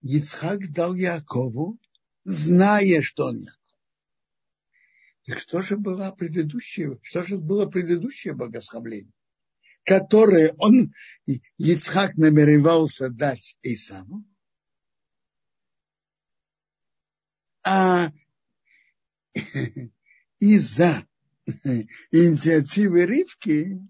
Ицхак 0.00 0.72
дал 0.72 0.94
Якову, 0.94 1.78
зная, 2.24 3.02
что 3.02 3.26
он 3.26 3.40
Яков. 3.40 3.58
Так 5.26 5.38
что 5.38 5.62
же 5.62 5.76
было 5.76 6.10
предыдущее, 6.10 6.98
что 7.02 7.22
же 7.22 7.38
было 7.38 7.66
предыдущее 7.66 8.34
богословление? 8.34 9.12
Которые 9.84 10.54
он, 10.58 10.92
Ицхак 11.58 12.16
намеревался 12.16 13.10
дать 13.10 13.56
Исаву, 13.62 14.24
а 17.64 18.10
из-за 20.38 21.06
инициативы 22.10 23.06
Ривки 23.06 23.80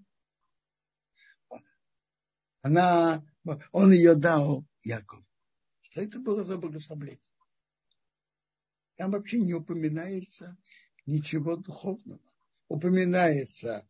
она, 2.63 3.25
он 3.73 3.93
ее 3.93 4.15
дал 4.15 4.65
Якову. 4.85 5.27
Что 5.81 6.01
это 6.01 6.21
было 6.21 6.45
за 6.45 6.57
благословление? 6.59 7.21
Там 8.95 9.11
вообще 9.11 9.41
не 9.41 9.53
упоминается 9.53 10.57
ничего 11.07 11.57
духовного. 11.57 12.23
Упоминается 12.69 13.89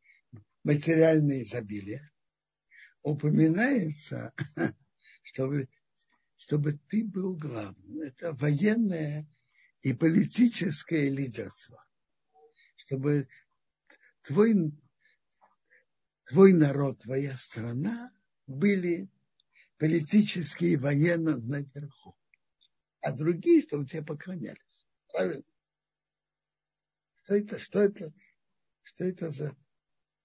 материальное 0.65 1.43
изобилие, 1.43 2.11
упоминается, 3.03 4.33
чтобы, 5.23 5.69
чтобы 6.37 6.79
ты 6.89 7.05
был 7.05 7.37
главным. 7.37 8.01
Это 8.01 8.33
военное 8.33 9.29
и 9.83 9.93
политическое 9.93 11.09
лидерство. 11.09 11.85
Чтобы 12.77 13.29
твой, 14.23 14.55
твой 16.25 16.53
народ, 16.53 17.01
твоя 17.01 17.37
страна 17.39 18.13
были 18.47 19.09
политически 19.79 20.67
и 20.67 20.77
военно 20.77 21.37
наверху. 21.39 22.17
А 23.01 23.13
другие, 23.13 23.63
чтобы 23.63 23.87
тебе 23.87 24.05
поклонялись. 24.05 24.87
Правильно? 25.11 25.45
Что 27.25 27.35
это, 27.35 27.59
что 27.59 27.81
это, 27.81 28.15
что 28.83 29.05
это 29.05 29.31
за 29.31 29.57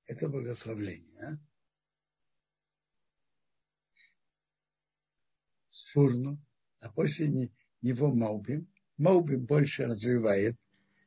это 0.08 0.30
благословление? 0.30 1.24
А? 1.24 1.38
Сфурну, 5.68 6.42
а 6.80 6.90
после 6.92 7.52
него 7.82 8.14
Маубим. 8.14 8.72
Маубим 8.98 9.46
больше 9.46 9.86
развивает 9.86 10.58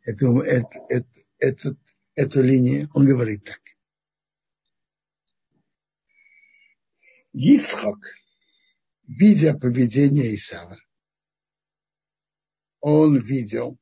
эту, 0.04 0.40
эту, 0.40 0.68
эту, 0.88 1.08
эту, 1.38 1.78
эту 2.14 2.42
линию. 2.42 2.88
Он 2.94 3.06
говорит 3.06 3.44
так. 3.44 3.60
Ицхок, 7.32 7.98
видя 9.06 9.54
поведение 9.54 10.34
Исава, 10.34 10.78
он 12.80 13.20
видел, 13.20 13.78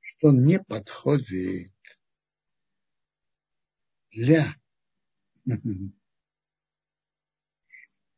что 0.00 0.28
он 0.28 0.44
не 0.44 0.58
подходит 0.58 1.72
для 4.10 4.54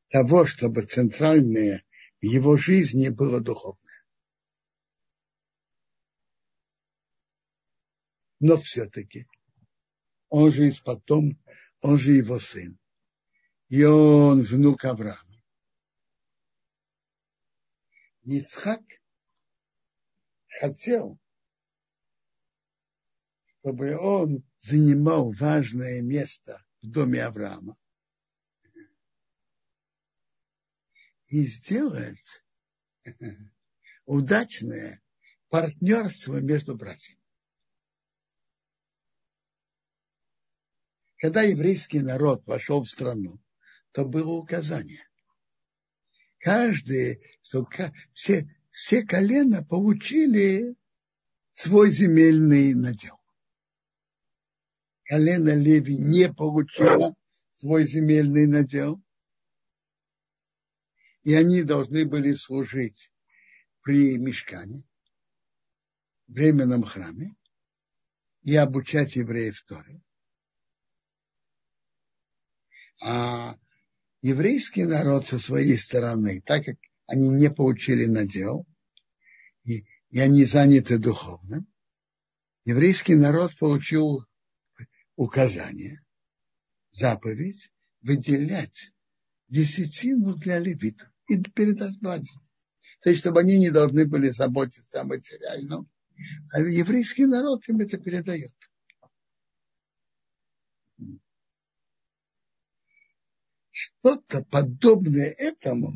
того, 0.09 0.47
чтобы 0.47 0.83
центральное 0.83 1.85
в 2.21 2.25
его 2.25 2.57
жизни 2.57 3.09
было 3.09 3.41
духовное. 3.41 4.05
Но 8.41 8.57
все-таки 8.57 9.29
он 10.29 10.51
же 10.51 10.69
из 10.69 10.81
потом, 10.81 11.33
он 11.81 11.99
же 11.99 12.13
его 12.13 12.41
сын. 12.41 12.79
И 13.69 13.85
он 13.85 14.43
внук 14.43 14.85
Авраама. 14.85 15.43
Ицхак 18.23 18.83
хотел, 20.49 21.20
чтобы 23.61 23.97
он 23.97 24.43
занимал 24.59 25.33
важное 25.33 26.01
место 26.01 26.65
в 26.81 26.91
доме 26.91 27.23
Авраама 27.23 27.77
и 31.29 31.47
сделать 31.47 32.43
удачное 34.07 35.03
партнерство 35.49 36.39
между 36.41 36.75
братьями. 36.75 37.21
Когда 41.19 41.43
еврейский 41.43 42.01
народ 42.01 42.47
вошел 42.47 42.83
в 42.83 42.89
страну, 42.89 43.39
то 43.93 44.07
было 44.07 44.33
указание. 44.33 45.07
Каждый, 46.39 47.23
что 47.43 47.69
все, 48.15 48.49
все 48.71 49.05
колена 49.05 49.63
получили 49.63 50.77
свой 51.53 51.91
земельный 51.91 52.73
надел. 52.73 53.20
Колено 55.11 55.57
Леви 55.57 55.99
не 55.99 56.33
получило 56.33 57.17
свой 57.51 57.85
земельный 57.85 58.47
надел. 58.47 59.03
И 61.25 61.35
они 61.35 61.65
должны 61.65 62.05
были 62.05 62.33
служить 62.35 63.13
при 63.83 64.17
мешкане, 64.19 64.87
временном 66.29 66.85
храме, 66.85 67.35
и 68.43 68.55
обучать 68.55 69.17
евреев 69.17 69.61
Торе. 69.63 70.01
А 73.03 73.59
еврейский 74.23 74.85
народ 74.85 75.27
со 75.27 75.41
своей 75.41 75.77
стороны, 75.77 76.41
так 76.43 76.65
как 76.65 76.77
они 77.07 77.31
не 77.31 77.51
получили 77.51 78.07
надел, 78.07 78.65
и, 79.65 79.87
и 80.11 80.21
они 80.21 80.45
заняты 80.45 80.99
духовно, 80.99 81.67
еврейский 82.65 83.17
народ 83.17 83.59
получил 83.59 84.25
указание, 85.21 86.03
заповедь 86.91 87.71
выделять 88.01 88.91
десятину 89.49 90.35
для 90.37 90.59
левитов 90.59 91.13
и 91.29 91.39
передать 91.43 92.01
братьям. 92.01 92.41
То 93.03 93.11
есть, 93.11 93.21
чтобы 93.21 93.41
они 93.41 93.59
не 93.59 93.71
должны 93.71 94.07
были 94.07 94.29
заботиться 94.29 95.03
о 95.03 95.05
материальном, 95.05 95.91
а 96.55 96.61
еврейский 96.61 97.27
народ 97.27 97.69
им 97.69 97.81
это 97.81 97.99
передает. 97.99 98.55
Что-то 103.71 104.43
подобное 104.45 105.35
этому 105.37 105.93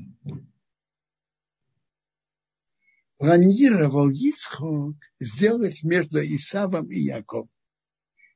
планировал 3.17 4.11
Ицхок 4.11 4.97
сделать 5.19 5.83
между 5.83 6.19
Исавом 6.19 6.91
и 6.91 6.99
Яковом. 6.99 7.49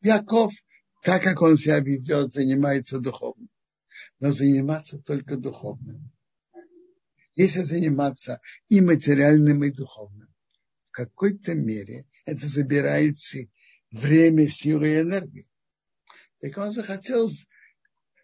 Яков, 0.00 0.52
так 1.02 1.22
как 1.22 1.42
он 1.42 1.56
себя 1.56 1.80
ведет, 1.80 2.32
занимается 2.32 2.98
духовным. 2.98 3.48
Но 4.20 4.32
заниматься 4.32 4.98
только 4.98 5.36
духовным. 5.36 6.10
Если 7.34 7.62
заниматься 7.62 8.40
и 8.68 8.80
материальным, 8.80 9.62
и 9.62 9.70
духовным, 9.70 10.28
в 10.88 10.90
какой-то 10.90 11.54
мере 11.54 12.06
это 12.24 12.46
забирает 12.46 13.16
время, 13.92 14.48
силы 14.48 14.88
и 14.88 15.00
энергию. 15.00 15.46
Так 16.40 16.58
он 16.58 16.72
захотел, 16.72 17.30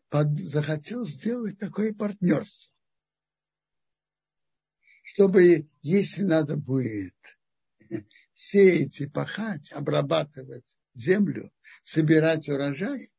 под, 0.08 0.36
захотел 0.38 1.04
сделать 1.04 1.58
такое 1.58 1.94
партнерство 1.94 2.74
чтобы, 5.14 5.68
если 5.82 6.22
надо 6.22 6.56
будет 6.56 7.14
сеять 8.34 9.00
и 9.00 9.06
пахать, 9.06 9.70
обрабатывать 9.70 10.76
землю, 10.94 11.52
собирать 11.82 12.48
урожай, 12.48 13.12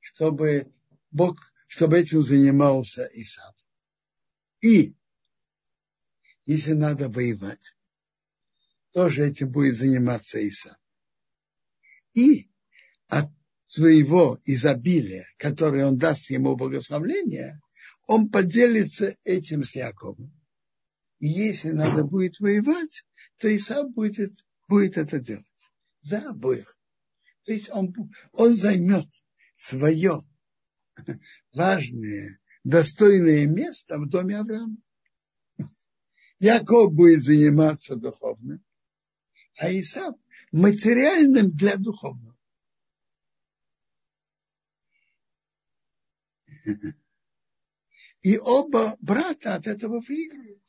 чтобы 0.00 0.72
Бог, 1.10 1.52
чтобы 1.66 1.98
этим 1.98 2.22
занимался 2.22 3.08
Исав. 3.12 3.54
И 4.60 4.94
если 6.46 6.72
надо 6.72 7.08
воевать, 7.08 7.76
тоже 8.92 9.26
этим 9.26 9.50
будет 9.50 9.76
заниматься 9.76 10.46
Исав. 10.46 10.76
И 12.12 12.50
от 13.08 13.30
своего 13.66 14.38
изобилия, 14.44 15.26
которое 15.36 15.86
он 15.86 15.98
даст 15.98 16.30
ему 16.30 16.56
благословление, 16.56 17.60
он 18.06 18.30
поделится 18.30 19.16
этим 19.24 19.64
с 19.64 19.74
Яковом. 19.74 20.32
И 21.18 21.28
если 21.28 21.70
надо 21.70 22.04
будет 22.04 22.38
воевать, 22.40 23.04
то 23.38 23.48
и 23.48 23.58
сам 23.58 23.92
будет, 23.92 24.32
будет 24.68 24.98
это 24.98 25.18
делать. 25.18 25.46
За 26.02 26.18
обоих. 26.30 26.73
То 27.44 27.52
есть 27.52 27.70
он, 27.70 27.94
он 28.32 28.54
займет 28.54 29.06
свое 29.56 30.22
важное, 31.52 32.40
достойное 32.64 33.46
место 33.46 33.98
в 33.98 34.08
доме 34.08 34.38
Авраама. 34.38 34.76
Яков 36.38 36.92
будет 36.92 37.22
заниматься 37.22 37.96
духовным, 37.96 38.64
а 39.58 39.70
Исав 39.70 40.16
материальным 40.52 41.50
для 41.50 41.76
духовного. 41.76 42.36
И 48.22 48.38
оба 48.38 48.96
брата 49.00 49.54
от 49.54 49.66
этого 49.66 50.00
выигрывают. 50.00 50.62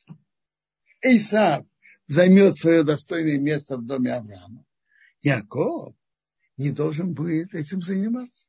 Исав 1.02 1.65
займет 2.07 2.57
свое 2.57 2.84
достойное 2.84 3.39
место 3.39 3.77
в 3.77 3.85
доме 3.85 4.14
Авраама. 4.14 4.65
Яков 5.22 5.95
не 6.57 6.72
должен 6.72 7.14
будет 7.14 7.53
этим 7.53 7.82
заниматься. 7.82 8.48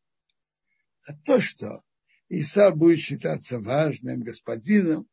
А 1.06 1.14
то, 1.24 1.40
что 1.40 1.82
Исав 2.28 2.76
будет 2.76 2.98
считаться 2.98 3.58
важным 3.60 4.22
господином, 4.22 5.08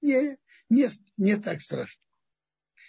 не, 0.00 0.36
не, 0.68 0.88
не 1.16 1.36
так 1.36 1.62
страшно. 1.62 2.02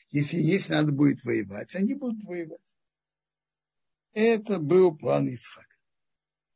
Если 0.09 0.37
есть 0.37 0.69
надо 0.69 0.91
будет 0.91 1.23
воевать, 1.23 1.75
они 1.75 1.93
будут 1.93 2.23
воевать. 2.23 2.77
Это 4.13 4.59
был 4.59 4.95
план 4.97 5.27
Ицхака. 5.27 5.75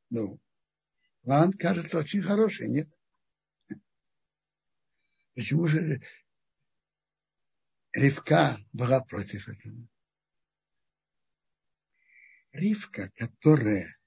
Ну, 0.10 0.40
план 1.22 1.54
кажется 1.54 2.00
очень 2.00 2.22
хороший, 2.22 2.70
нет? 2.70 2.90
Почему 5.36 5.68
же 5.68 6.02
Ривка 7.94 8.60
была 8.72 9.02
против 9.02 9.50
этого. 9.50 9.88
Ривка, 12.60 13.10
которая 13.16 13.98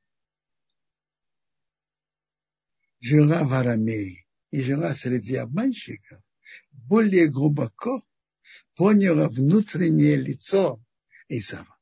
жила 3.01 3.45
в 3.45 3.53
Арамее 3.53 4.27
и 4.51 4.61
жила 4.61 4.95
среди 4.95 5.37
обманщиков, 5.37 6.23
более 6.71 7.29
глубоко 7.29 8.03
поняла 8.77 9.29
внутреннее 9.29 10.17
лицо 10.17 10.79
Исава. 11.29 11.79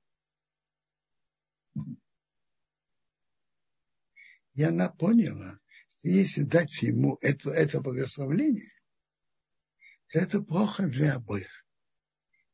И 4.54 4.62
она 4.62 4.88
поняла, 4.88 5.58
что 5.98 6.08
если 6.08 6.42
дать 6.42 6.82
ему 6.82 7.18
это, 7.20 7.50
это 7.50 7.80
благословление, 7.80 8.72
то 10.08 10.18
это 10.18 10.42
плохо 10.42 10.86
для 10.86 11.14
обоих. 11.14 11.66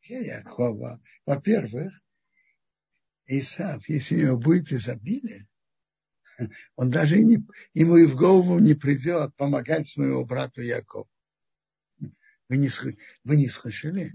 Для 0.06 0.20
Якова, 0.20 1.02
во-первых, 1.24 1.93
Исав, 3.27 3.89
если 3.89 4.16
у 4.16 4.20
него 4.20 4.39
будет 4.39 4.73
изобилие, 4.73 5.48
он 6.77 6.90
даже 6.90 7.19
не, 7.19 7.44
ему 7.74 7.97
и 7.97 8.07
в 8.07 8.16
голову 8.16 8.59
не 8.59 8.74
придет 8.74 9.35
помогать 9.36 9.89
своему 9.89 10.24
брату 10.24 10.62
Якову. 10.62 11.09
Вы 12.48 12.59
не, 12.59 12.70
вы 13.24 13.36
не 13.36 13.48
слышали? 13.48 14.12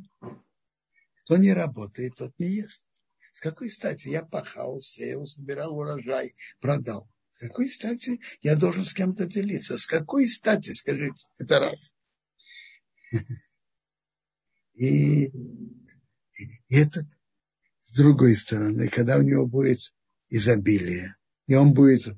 Кто 1.24 1.38
не 1.38 1.54
работает, 1.54 2.16
тот 2.16 2.34
не 2.40 2.48
ест. 2.48 2.88
С 3.34 3.42
какой 3.42 3.70
стати 3.70 4.08
я 4.08 4.24
пахал, 4.24 4.82
сеял, 4.82 5.26
собирал 5.26 5.78
урожай, 5.78 6.36
продал? 6.60 7.10
С 7.34 7.40
какой 7.40 7.70
стати 7.70 8.22
я 8.42 8.56
должен 8.56 8.86
с 8.86 8.94
кем-то 8.94 9.26
делиться? 9.26 9.78
С 9.78 9.88
какой 9.88 10.28
стати, 10.30 10.72
скажите, 10.72 11.26
это 11.38 11.60
раз. 11.60 11.94
И, 14.74 15.26
и 15.26 15.32
это 16.70 17.06
с 17.82 17.96
другой 17.96 18.36
стороны, 18.36 18.88
когда 18.88 19.18
у 19.18 19.22
него 19.22 19.46
будет 19.46 19.94
изобилие, 20.30 21.16
и 21.48 21.56
он 21.56 21.74
будет, 21.74 22.18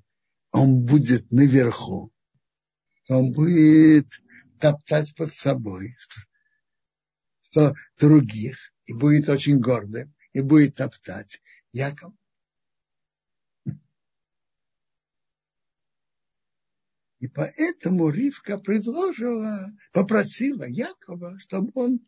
он 0.52 0.86
будет 0.86 1.32
наверху, 1.32 2.12
он 3.10 3.32
будет 3.32 4.08
топтать 4.60 5.16
под 5.16 5.34
собой 5.34 5.96
что 7.54 7.76
других, 8.00 8.74
и 8.86 8.94
будет 8.94 9.30
очень 9.30 9.60
гордым, 9.60 10.14
и 10.34 10.42
будет 10.42 10.76
топтать. 10.76 11.40
Яков. 11.72 12.14
И 17.20 17.28
поэтому 17.28 18.10
Ривка 18.10 18.58
предложила, 18.58 19.72
попросила 19.92 20.64
Якова, 20.68 21.40
чтобы 21.40 21.72
он 21.76 22.00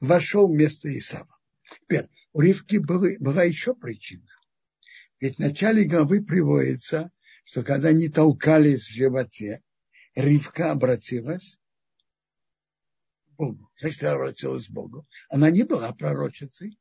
вошел 0.00 0.48
вместо 0.48 0.88
Исава. 0.98 1.38
Теперь, 1.62 2.08
у 2.38 2.40
Ривки 2.40 2.76
была, 2.76 3.08
была 3.18 3.42
еще 3.42 3.74
причина. 3.74 4.30
Ведь 5.18 5.36
в 5.36 5.38
начале 5.40 5.84
главы 5.84 6.24
приводится, 6.24 7.10
что 7.42 7.64
когда 7.64 7.88
они 7.88 8.08
толкались 8.08 8.84
в 8.84 8.92
животе, 8.92 9.60
Ривка 10.14 10.70
обратилась 10.70 11.58
к 13.26 13.30
Богу. 13.32 13.68
Значит, 13.74 14.04
она 14.04 14.12
обратилась 14.12 14.68
к 14.68 14.70
Богу. 14.70 15.04
Она 15.28 15.50
не 15.50 15.64
была 15.64 15.92
пророчицей. 15.92 16.78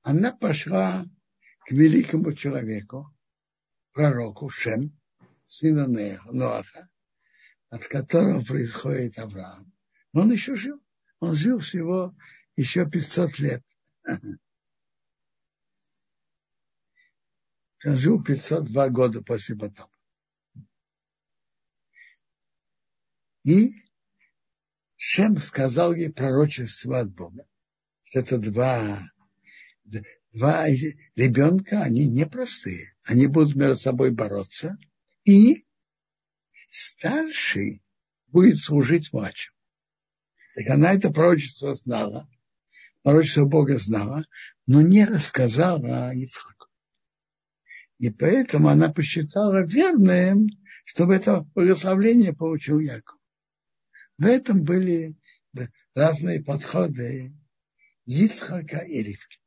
Она 0.00 0.32
пошла 0.32 1.04
к 1.66 1.70
великому 1.70 2.32
человеку, 2.32 3.16
пророку 3.92 4.48
Шем, 4.48 4.98
сына 5.44 5.86
Ноаха, 5.86 6.90
от 7.68 7.86
которого 7.86 8.42
происходит 8.42 9.16
Авраам. 9.20 9.72
Но 10.12 10.22
он 10.22 10.32
еще 10.32 10.56
жил. 10.56 10.82
Он 11.20 11.34
жил 11.34 11.60
всего 11.60 12.16
еще 12.56 12.88
500 12.88 13.38
лет. 13.38 13.62
Жил 17.84 18.22
502 18.22 18.88
года 18.90 19.22
после 19.22 19.56
потопа. 19.56 19.90
И 23.44 23.74
Шем 24.96 25.38
сказал 25.38 25.94
ей 25.94 26.12
пророчество 26.12 27.00
от 27.00 27.12
Бога. 27.12 27.44
Это 28.14 28.38
два, 28.38 29.00
два 30.32 30.68
ребенка, 31.16 31.82
они 31.82 32.06
непростые. 32.06 32.94
Они 33.04 33.26
будут 33.26 33.56
между 33.56 33.74
собой 33.76 34.12
бороться. 34.12 34.78
И 35.24 35.66
старший 36.70 37.82
будет 38.28 38.58
служить 38.58 39.12
младшему. 39.12 39.56
Так 40.54 40.68
она 40.68 40.92
это 40.92 41.10
пророчество 41.10 41.74
знала, 41.74 42.28
пророчество 43.02 43.44
Бога 43.44 43.78
знала, 43.78 44.24
но 44.66 44.82
не 44.82 45.04
рассказала 45.04 46.14
Ицхаку. 46.14 46.68
И 47.98 48.10
поэтому 48.10 48.68
она 48.68 48.92
посчитала 48.92 49.64
верным, 49.64 50.48
чтобы 50.84 51.14
это 51.14 51.42
благословление 51.54 52.34
получил 52.34 52.80
Яков. 52.80 53.18
В 54.18 54.26
этом 54.26 54.64
были 54.64 55.16
разные 55.94 56.42
подходы 56.42 57.32
Ицхака 58.06 58.78
и 58.78 59.02
Ривки. 59.02 59.38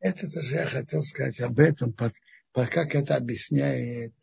Это 0.00 0.30
тоже 0.30 0.54
я 0.54 0.66
хотел 0.66 1.02
сказать 1.02 1.40
об 1.40 1.58
этом, 1.58 1.92
как 1.92 2.94
это 2.94 3.16
объясняет 3.16 4.14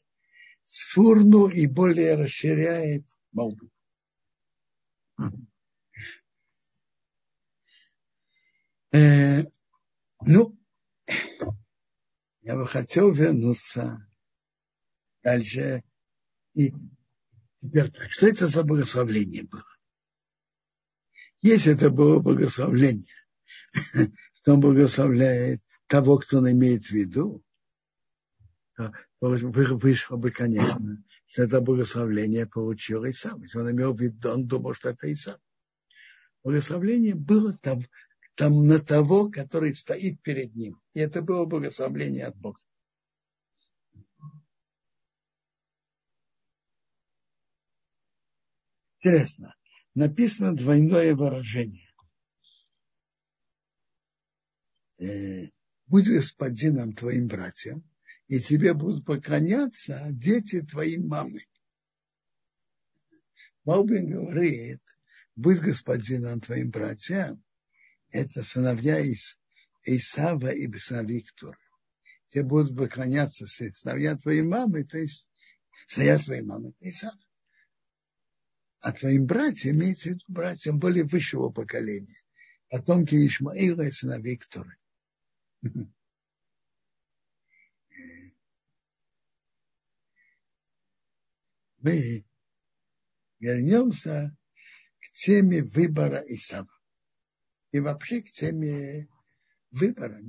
Сфурну 0.66 1.48
и 1.48 1.68
более 1.68 2.16
расширяет 2.16 3.06
молбу. 3.32 3.70
Э, 8.92 9.44
ну, 10.26 10.58
я 12.42 12.56
бы 12.56 12.68
хотел 12.68 13.12
вернуться 13.12 14.08
дальше. 15.24 15.84
И 16.54 16.74
теперь 17.62 17.92
так, 17.92 18.12
что 18.12 18.28
это 18.28 18.48
за 18.48 18.64
благословление 18.64 19.44
было? 19.44 19.66
Если 21.42 21.74
это 21.74 21.90
было 21.90 22.20
благословление, 22.20 23.04
что 23.74 24.54
он 24.54 24.60
благословляет 24.60 25.62
того, 25.88 26.18
кто 26.18 26.38
он 26.40 26.52
имеет 26.52 26.86
в 26.86 26.92
виду, 26.92 27.44
то 28.76 28.94
вышло 29.20 30.18
бы, 30.18 30.32
конечно, 30.32 31.04
что 31.28 31.44
это 31.44 31.62
благословление 31.62 32.46
получил 32.46 33.06
Исав. 33.06 33.42
Если 33.42 33.60
он 33.60 33.72
имел 33.72 33.94
в 33.94 34.02
виду, 34.02 34.32
он 34.32 34.48
думал, 34.48 34.74
что 34.74 34.90
это 34.90 35.12
Исав. 35.12 35.40
Благословление 36.44 37.16
было 37.16 37.58
там, 37.58 37.84
там 38.36 38.68
на 38.68 38.80
того, 38.80 39.30
который 39.30 39.74
стоит 39.76 40.22
перед 40.22 40.56
ним. 40.56 40.80
И 40.94 41.00
это 41.00 41.22
было 41.22 41.46
благословление 41.46 42.26
от 42.26 42.38
Бога. 42.38 42.60
Интересно. 49.00 49.56
Написано 49.94 50.56
двойное 50.56 51.16
выражение. 51.16 51.94
Э, 55.00 55.50
Будь 55.88 56.10
господином 56.10 56.94
твоим 56.96 57.28
братьям, 57.28 57.84
и 58.28 58.40
тебе 58.40 58.74
будут 58.74 59.06
поклоняться 59.06 60.08
дети 60.12 60.62
твоей 60.62 60.98
мамы. 60.98 61.42
Малбин 63.66 64.10
говорит, 64.10 64.82
будь 65.36 65.60
господином 65.60 66.42
твоим 66.42 66.72
братьям, 66.72 67.44
это 68.12 68.44
сыновья 68.44 69.00
из 69.00 69.38
Исава 69.84 70.50
и 70.50 70.68
сыновья. 70.68 71.58
Те 72.28 72.44
будут 72.44 72.76
поклоняться 72.76 73.46
сыновья 73.48 74.18
твоей 74.18 74.42
мамы, 74.42 74.84
то 74.84 74.98
есть 74.98 75.30
сыновья 75.88 76.20
твоей 76.20 76.42
мамы, 76.42 76.70
это 76.70 76.90
Исав. 76.90 77.16
А 78.80 78.92
твоим 78.92 79.26
братьям, 79.26 79.78
имеется 79.78 80.10
в 80.10 80.14
виду 80.14 80.26
братьям 80.28 80.80
более 80.80 81.06
высшего 81.06 81.50
поколения, 81.50 82.22
потомки 82.70 83.16
Ишмаила 83.16 83.82
и 83.84 83.92
сыновей 83.92 84.38
Ктуры. 84.38 84.76
Мы 91.78 92.26
вернемся 93.40 94.36
к 95.00 95.12
теме 95.14 95.64
выбора 95.64 96.24
Исава 96.28 96.75
и 97.76 97.80
вообще 97.82 98.22
к 98.22 98.32
теме 98.32 99.10
выбора. 99.72 100.22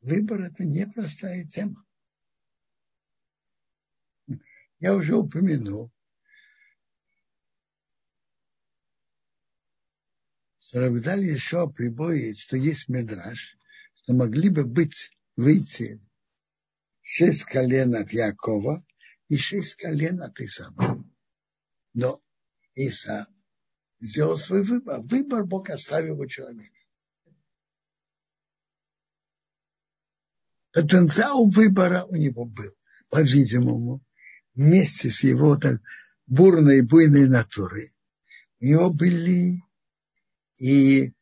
Выбор– 0.00 0.42
это 0.42 0.64
непростая 0.64 1.44
тема. 1.44 1.84
Я 4.78 4.94
уже 4.94 5.16
упомянул, 5.16 5.92
Равдаль 10.72 11.24
еще 11.24 11.68
прибоит, 11.68 12.38
что 12.38 12.56
есть 12.56 12.88
медраж, 12.88 13.58
что 13.94 14.12
могли 14.12 14.48
бы 14.48 14.64
быть, 14.64 15.10
выйти 15.34 16.00
шесть 17.00 17.44
колен 17.44 17.96
от 17.96 18.12
Якова 18.12 18.86
и 19.28 19.36
шесть 19.36 19.74
колен 19.74 20.22
от 20.22 20.38
Исава. 20.40 21.04
Но 21.92 22.22
Иса 22.74 23.26
сделал 24.02 24.36
свой 24.36 24.62
выбор. 24.62 25.00
Выбор 25.00 25.44
Бог 25.44 25.70
оставил 25.70 26.20
у 26.20 26.26
человека. 26.26 26.82
потенциал 30.72 31.48
выбора 31.50 32.04
у 32.04 32.16
него 32.16 32.44
был, 32.46 32.74
по-видимому, 33.08 34.02
вместе 34.54 35.10
с 35.10 35.22
его 35.22 35.56
так, 35.56 35.80
бурной, 36.26 36.82
буйной 36.82 37.28
натурой. 37.28 37.94
У 38.60 38.64
него 38.64 38.90
были 38.90 39.62
и 40.56 41.12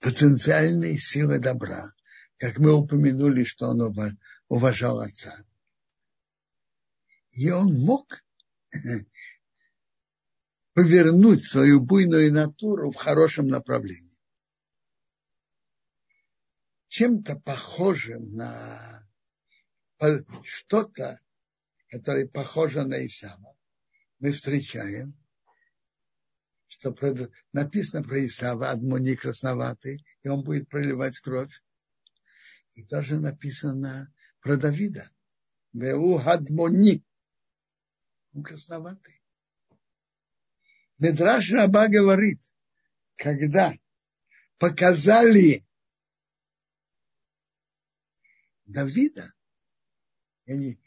потенциальные 0.00 0.98
силы 0.98 1.38
добра, 1.38 1.92
как 2.38 2.58
мы 2.58 2.72
упомянули, 2.72 3.44
что 3.44 3.68
он 3.68 4.18
уважал 4.48 5.00
отца. 5.00 5.44
И 7.30 7.50
он 7.50 7.72
мог 7.84 8.22
повернуть 10.74 11.44
свою 11.44 11.80
буйную 11.80 12.32
натуру 12.32 12.90
в 12.90 12.96
хорошем 12.96 13.48
направлении. 13.48 14.18
Чем-то 16.88 17.40
похожим 17.40 18.34
на 18.34 19.08
что-то, 20.44 21.20
которое 21.88 22.26
похоже 22.26 22.84
на 22.84 23.04
Исава, 23.06 23.56
мы 24.18 24.32
встречаем, 24.32 25.16
что 26.66 26.96
написано 27.52 28.02
про 28.02 28.26
Исава, 28.26 28.70
Адмони 28.70 29.14
красноватый, 29.14 30.04
и 30.22 30.28
он 30.28 30.42
будет 30.42 30.68
проливать 30.68 31.18
кровь. 31.20 31.62
И 32.72 32.84
тоже 32.84 33.20
написано 33.20 34.12
про 34.40 34.56
Давида. 34.56 35.10
Веу 35.72 36.18
Адмони. 36.18 37.04
Он 38.34 38.42
красноватый. 38.42 39.21
Медраш 40.98 41.50
Раба 41.50 41.88
говорит, 41.88 42.40
когда 43.16 43.72
показали 44.58 45.66
Давида, 48.66 49.32
они, 50.46 50.80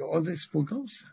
он 0.00 0.32
испугался. 0.32 1.06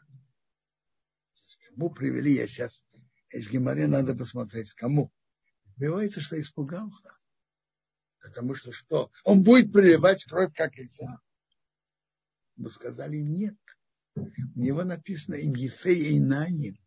Кому 1.69 1.90
привели, 1.90 2.34
я 2.34 2.48
сейчас, 2.48 2.85
из 3.30 3.48
Геморе 3.49 3.88
надо 3.88 4.15
посмотреть, 4.15 4.73
кому. 4.73 5.11
Бывает, 5.77 6.14
что 6.14 6.40
испугался. 6.40 7.18
Потому 8.22 8.53
что 8.56 8.72
что? 8.72 9.11
Он 9.23 9.44
будет 9.44 9.73
приливать 9.73 10.23
кровь, 10.26 10.53
как 10.53 10.77
Иса. 10.77 11.19
Мы 12.56 12.69
сказали, 12.69 13.18
нет. 13.18 13.57
У 14.15 14.60
него 14.60 14.84
написано 14.84 15.35
им 15.35 15.53
Ефей 15.56 16.14
Эйнаин, 16.14 16.77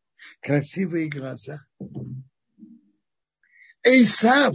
красивые 0.41 1.09
глаза. 1.09 1.67
Эйсав, 3.83 4.55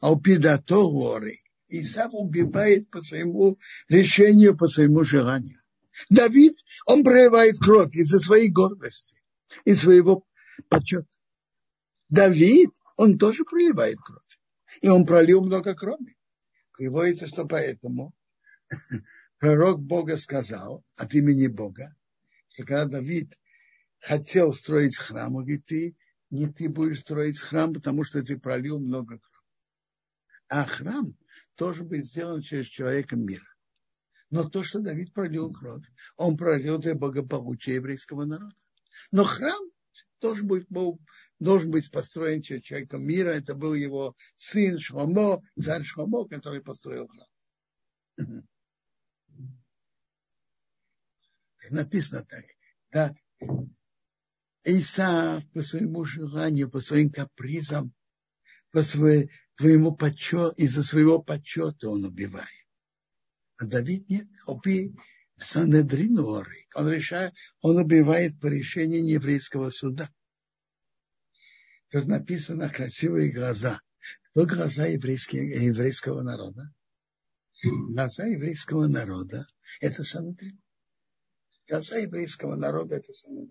Алпидато 0.00 0.76
воры. 0.76 1.36
Исав 1.68 2.12
убивает 2.12 2.90
по 2.90 3.00
своему 3.00 3.58
решению, 3.88 4.56
по 4.56 4.66
своему 4.66 5.04
желанию. 5.04 5.60
Давид, 6.08 6.58
он 6.86 7.04
проявляет 7.04 7.58
кровь 7.58 7.94
из-за 7.94 8.18
своей 8.18 8.48
гордости, 8.50 9.20
из 9.64 9.82
своего 9.82 10.26
почета. 10.68 11.06
Давид, 12.08 12.70
он 12.96 13.18
тоже 13.18 13.44
проливает 13.44 13.98
кровь. 14.00 14.40
И 14.80 14.88
он 14.88 15.06
пролил 15.06 15.42
много 15.42 15.74
крови. 15.74 16.16
Приводится, 16.72 17.28
что 17.28 17.46
поэтому 17.46 18.14
пророк 19.40 19.80
Бога 19.80 20.18
сказал 20.18 20.84
от 20.96 21.14
имени 21.14 21.48
Бога, 21.48 21.96
что 22.50 22.64
когда 22.64 22.84
Давид 22.84 23.36
хотел 23.98 24.54
строить 24.54 24.96
храм, 24.96 25.34
он 25.34 25.42
говорит, 25.42 25.64
ты 25.64 25.96
не 26.28 26.46
ты 26.46 26.68
будешь 26.68 27.00
строить 27.00 27.40
храм, 27.40 27.72
потому 27.72 28.04
что 28.04 28.22
ты 28.22 28.38
пролил 28.38 28.78
много 28.78 29.18
крови. 29.18 29.46
А 30.48 30.64
храм 30.64 31.16
тоже 31.56 31.84
будет 31.84 32.06
сделан 32.06 32.42
через 32.42 32.66
человека 32.66 33.16
мира. 33.16 33.46
Но 34.28 34.48
то, 34.48 34.62
что 34.62 34.80
Давид 34.80 35.12
пролил 35.12 35.52
кровь, 35.52 35.84
он 36.16 36.36
пролил 36.36 36.78
для 36.78 36.94
благополучия 36.94 37.74
еврейского 37.76 38.26
народа. 38.26 38.54
Но 39.10 39.24
храм 39.24 39.60
тоже 40.18 40.44
будет, 40.44 40.68
был, 40.68 41.00
должен 41.38 41.70
быть 41.70 41.90
построен 41.90 42.42
через 42.42 42.62
человека 42.62 42.98
мира. 42.98 43.30
Это 43.30 43.54
был 43.54 43.74
его 43.74 44.14
сын 44.36 44.78
Шломо, 44.78 45.42
царь 45.60 45.82
Шломо, 45.82 46.28
который 46.28 46.60
построил 46.60 47.08
храм 47.08 48.46
написано 51.70 52.24
так. 52.24 52.44
Да, 52.92 53.14
Иса 54.64 55.42
по 55.54 55.62
своему 55.62 56.04
желанию, 56.04 56.70
по 56.70 56.80
своим 56.80 57.10
капризам, 57.10 57.94
по 58.72 58.82
своему 58.82 59.96
почету, 59.96 60.52
из-за 60.56 60.82
своего 60.82 61.22
почета 61.22 61.88
он 61.88 62.04
убивает. 62.04 62.48
А 63.56 63.66
Давид 63.66 64.08
нет, 64.08 64.28
убей 64.46 64.94
Санедрину 65.38 66.44
Он 66.74 66.88
решает, 66.90 67.32
он 67.62 67.78
убивает 67.78 68.38
по 68.38 68.46
решению 68.46 69.06
еврейского 69.06 69.70
суда. 69.70 70.10
Тут 71.90 72.06
написано 72.06 72.68
красивые 72.68 73.32
глаза. 73.32 73.80
Кто 74.30 74.46
глаза 74.46 74.86
еврейского 74.86 76.22
народа? 76.22 76.72
Глаза 77.62 78.26
еврейского 78.26 78.86
народа– 78.86 79.46
это 79.80 80.04
Санедрин 80.04 80.60
конца 81.70 81.96
еврейского 81.98 82.56
народа 82.56 82.96
это 82.96 83.12
самое 83.12 83.48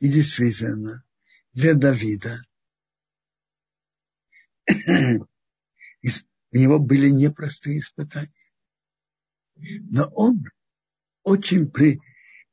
И 0.00 0.08
действительно, 0.08 1.04
для 1.52 1.74
Давида 1.74 2.42
у 6.52 6.56
него 6.56 6.80
были 6.80 7.10
непростые 7.10 7.78
испытания. 7.78 8.28
Но 9.54 10.10
он 10.14 10.42
очень 11.22 11.70
при, 11.70 12.00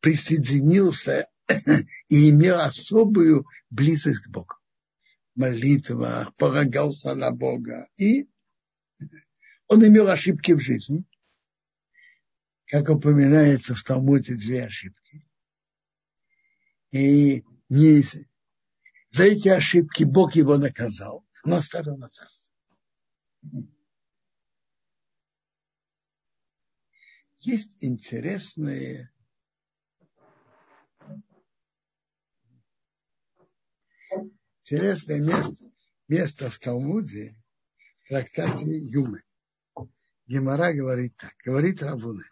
присоединился 0.02 1.28
и 2.10 2.30
имел 2.30 2.60
особую 2.60 3.48
близость 3.72 4.20
к 4.20 4.30
Богу. 4.30 4.54
Молитва, 5.34 6.32
полагался 6.38 7.16
на 7.16 7.32
Бога. 7.32 7.88
И 7.98 8.30
он 9.68 9.86
имел 9.86 10.10
ошибки 10.10 10.52
в 10.52 10.60
жизни– 10.60 11.08
как 12.68 12.89
упоминается 12.89 13.76
в 13.76 13.84
Талмуде, 13.84 14.35
две 14.35 14.65
ошибки. 14.65 15.26
И 16.91 17.44
не, 17.69 18.02
за 19.10 19.23
эти 19.23 19.49
ошибки 19.49 20.03
Бог 20.03 20.35
его 20.35 20.57
наказал, 20.57 21.26
но 21.44 21.57
оставил 21.57 21.98
на 21.98 22.07
царство. 22.10 22.53
Есть 27.39 27.76
интересные 27.80 29.11
интересное 34.64 35.22
место, 35.22 35.65
место 36.10 36.52
в 36.52 36.60
Талмуде, 36.60 37.38
в 38.03 38.10
трактате 38.10 38.65
Юмы. 38.65 39.23
Гемора 40.26 40.73
говорит 40.73 41.15
так, 41.15 41.34
говорит 41.45 41.81
Равуна. 41.81 42.26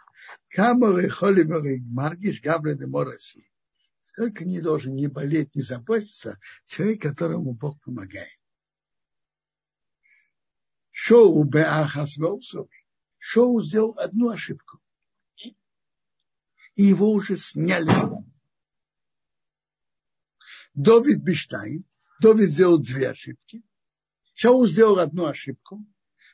Камалы 0.50 1.10
холибалы 1.10 1.82
маргиш 1.98 2.42
габре 2.42 2.76
де 2.76 2.88
мороси. 2.88 3.50
Сколько 4.04 4.46
не 4.46 4.62
должен 4.62 4.96
не 4.96 5.08
болеть, 5.08 5.54
не 5.56 5.62
заботиться 5.62 6.40
человек, 6.66 7.02
которому 7.02 7.54
Бог 7.54 7.82
помогает. 7.82 8.40
Шоу 10.92 11.44
беахас 11.44 12.18
Шоу 13.18 13.64
сделал 13.64 13.98
одну 13.98 14.30
ошибку. 14.30 14.80
И 16.76 16.84
его 16.84 17.12
уже 17.12 17.36
сняли 17.38 17.90
с 17.90 18.04
Довид 20.74 21.22
Биштайн, 21.22 21.86
Довид 22.22 22.50
сделал 22.50 22.80
две 22.80 23.10
ошибки. 23.10 23.64
Шоу 24.34 24.68
сделал 24.68 25.00
одну 25.00 25.26
ошибку, 25.26 25.86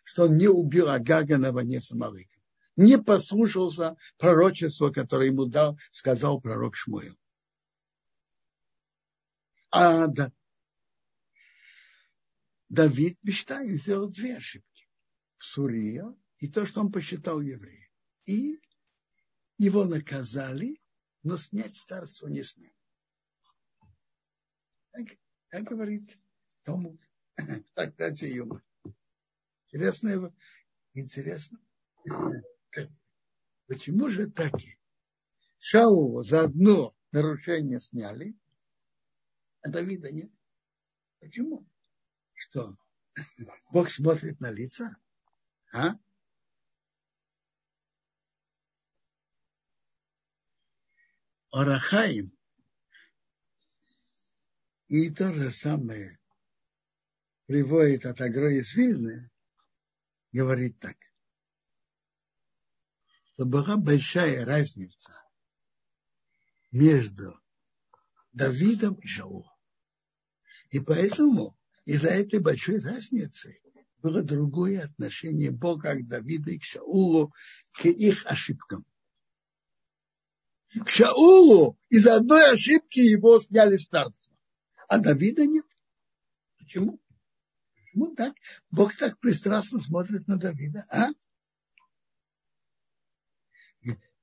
что 0.04 0.26
он 0.26 0.38
не 0.38 0.48
убил 0.48 0.90
Агага 0.90 1.38
на 1.38 1.52
войне 1.52 1.80
с 1.80 1.92
Амалыком 1.92 2.41
не 2.76 2.98
послушался 2.98 3.98
пророчества, 4.18 4.92
которое 4.92 5.28
ему 5.28 5.46
дал, 5.46 5.78
сказал 5.92 6.40
пророк 6.40 6.76
Шмуил. 6.76 7.18
А 9.70 10.08
да, 10.08 10.32
Давид 12.70 13.18
Биштайн 13.22 13.78
сделал 13.78 14.10
две 14.10 14.38
ошибки. 14.38 14.88
Сурия 15.38 16.16
и 16.38 16.48
то, 16.48 16.66
что 16.66 16.82
он 16.82 16.92
посчитал 16.92 17.42
евреем. 17.42 17.90
И 18.26 18.62
его 19.58 19.84
наказали, 19.84 20.82
но 21.24 21.38
снять 21.38 21.76
царство 21.76 22.28
не 22.28 22.44
смог. 22.44 22.72
Так, 24.92 25.08
так 25.50 25.64
говорит 25.64 26.18
Тому 26.64 26.98
в 27.38 27.64
трактате 27.74 28.30
Юма. 28.30 28.64
Интересно, 29.66 30.34
интересно. 30.94 31.60
Почему 33.72 34.10
же 34.10 34.30
так? 34.30 34.52
Шаулу 35.58 36.26
за 36.26 36.42
одно 36.44 36.94
нарушение 37.14 37.80
сняли, 37.80 38.36
а 39.62 39.70
Давида 39.70 40.12
нет. 40.12 40.30
Почему? 41.22 41.66
Что? 42.34 42.78
Бог 43.72 43.90
смотрит 43.90 44.42
на 44.42 44.52
лица? 44.52 44.98
А? 45.72 45.92
Орахаим 51.52 52.38
и 54.90 55.10
то 55.12 55.34
же 55.34 55.50
самое 55.50 56.20
приводит 57.46 58.06
от 58.06 58.20
Агро 58.20 58.52
из 58.52 58.76
Вильны, 58.76 59.32
говорит 60.34 60.78
так, 60.82 60.98
что 63.34 63.46
была 63.46 63.78
большая 63.78 64.46
разница 64.46 65.14
между 66.72 67.40
Давидом 68.34 68.96
и 68.96 69.08
Шаулом. 69.08 69.50
И 70.70 70.80
поэтому 70.80 71.58
из-за 71.86 72.10
этой 72.10 72.40
большой 72.40 72.80
разницы 72.80 73.60
было 73.98 74.22
другое 74.22 74.84
отношение 74.84 75.52
Бога 75.52 75.96
к 75.96 76.08
Давиду 76.08 76.52
и 76.52 76.60
к 76.60 76.64
Шаулу, 76.64 77.34
к 77.74 77.86
их 77.86 78.26
ошибкам. 78.26 78.86
К 80.86 80.90
Шаулу 80.90 81.78
из-за 81.90 82.16
одной 82.16 82.54
ошибки 82.54 83.00
его 83.00 83.40
сняли 83.40 83.78
с 83.78 83.88
царства, 83.88 84.36
а 84.88 85.00
Давида 85.00 85.46
нет. 85.46 85.66
Почему? 86.58 87.02
Почему 87.76 88.16
так? 88.16 88.36
Бог 88.70 88.96
так 88.96 89.20
пристрастно 89.20 89.80
смотрит 89.80 90.28
на 90.28 90.38
Давида, 90.38 90.86
а? 90.90 91.10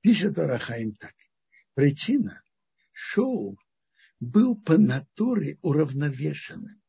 Пишет 0.01 0.37
Арахаим 0.39 0.95
так. 0.95 1.13
Причина. 1.73 2.41
Шоу 2.91 3.57
был 4.19 4.55
по 4.55 4.77
натуре 4.77 5.57
уравновешенным. 5.61 6.81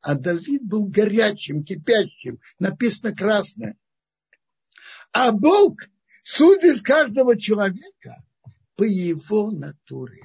А 0.00 0.14
Давид 0.14 0.64
был 0.64 0.86
горячим, 0.86 1.62
кипящим, 1.62 2.40
написано 2.58 3.14
красное. 3.14 3.76
А 5.12 5.30
Бог 5.30 5.78
судит 6.22 6.82
каждого 6.82 7.38
человека 7.38 8.24
по 8.76 8.84
его 8.84 9.50
натуре. 9.50 10.22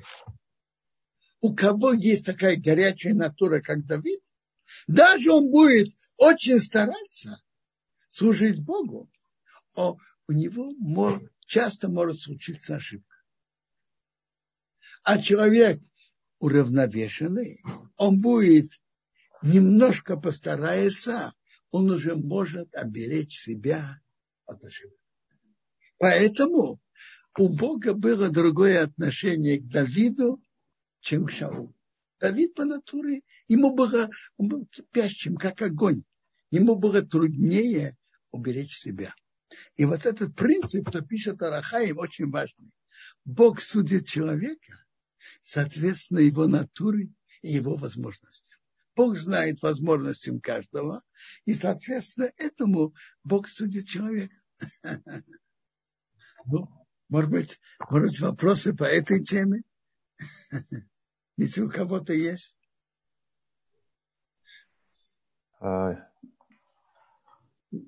У 1.42 1.54
кого 1.54 1.94
есть 1.94 2.26
такая 2.26 2.56
горячая 2.56 3.14
натура, 3.14 3.60
как 3.60 3.86
Давид, 3.86 4.22
даже 4.88 5.32
он 5.32 5.52
будет 5.52 5.94
очень 6.18 6.60
стараться 6.60 7.42
служить 8.10 8.64
Богу, 8.64 9.10
а 9.76 9.92
у 10.28 10.32
него 10.32 10.72
часто 11.46 11.90
может 11.90 12.22
случиться 12.22 12.76
ошибка. 12.76 13.16
А 15.04 15.22
человек 15.22 15.82
уравновешенный, 16.40 17.62
он 17.96 18.22
будет 18.22 18.72
немножко 19.42 20.18
постарается, 20.18 21.34
он 21.72 21.90
уже 21.92 22.16
может 22.16 22.74
оберечь 22.74 23.40
себя 23.40 24.02
от 24.46 24.64
ошибок. 24.64 24.98
Поэтому 25.98 26.80
у 27.38 27.50
Бога 27.50 27.94
было 27.94 28.30
другое 28.30 28.84
отношение 28.84 29.60
к 29.60 29.68
Давиду, 29.68 30.42
чем 31.02 31.26
к 31.26 31.32
Шаулу. 31.32 31.76
Давид 32.20 32.56
по 32.56 32.66
натуре, 32.66 33.22
ему 33.48 33.74
было, 33.76 34.10
он 34.38 34.48
был 34.48 34.66
кипящим, 34.68 35.36
как 35.36 35.62
огонь. 35.62 36.04
Ему 36.50 36.76
было 36.76 37.02
труднее 37.02 37.98
уберечь 38.32 38.80
себя. 38.80 39.14
И 39.76 39.86
вот 39.86 40.06
этот 40.06 40.36
принцип, 40.36 40.90
что 40.90 41.02
пишет 41.02 41.42
Арахаим, 41.42 41.98
очень 42.00 42.30
важный. 42.30 42.72
Бог 43.24 43.62
судит 43.62 44.08
человека 44.08 44.86
соответственно 45.46 46.20
его 46.20 46.48
натуре 46.48 47.10
и 47.42 47.54
его 47.54 47.76
возможностям. 47.76 48.60
Бог 48.96 49.18
знает 49.18 49.62
возможностям 49.62 50.40
каждого, 50.40 51.04
и, 51.46 51.54
соответственно, 51.54 52.32
этому 52.38 52.94
Бог 53.24 53.48
судит 53.48 53.88
человека. 53.88 54.36
Ну, 56.48 56.70
может 57.10 57.32
быть, 57.32 57.60
может 57.90 58.10
быть, 58.10 58.20
вопросы 58.20 58.76
по 58.76 58.84
этой 58.84 59.20
теме? 59.24 59.64
Если 61.38 61.62
у 61.62 61.72
кого-то 61.72 62.14
есть. 62.14 62.60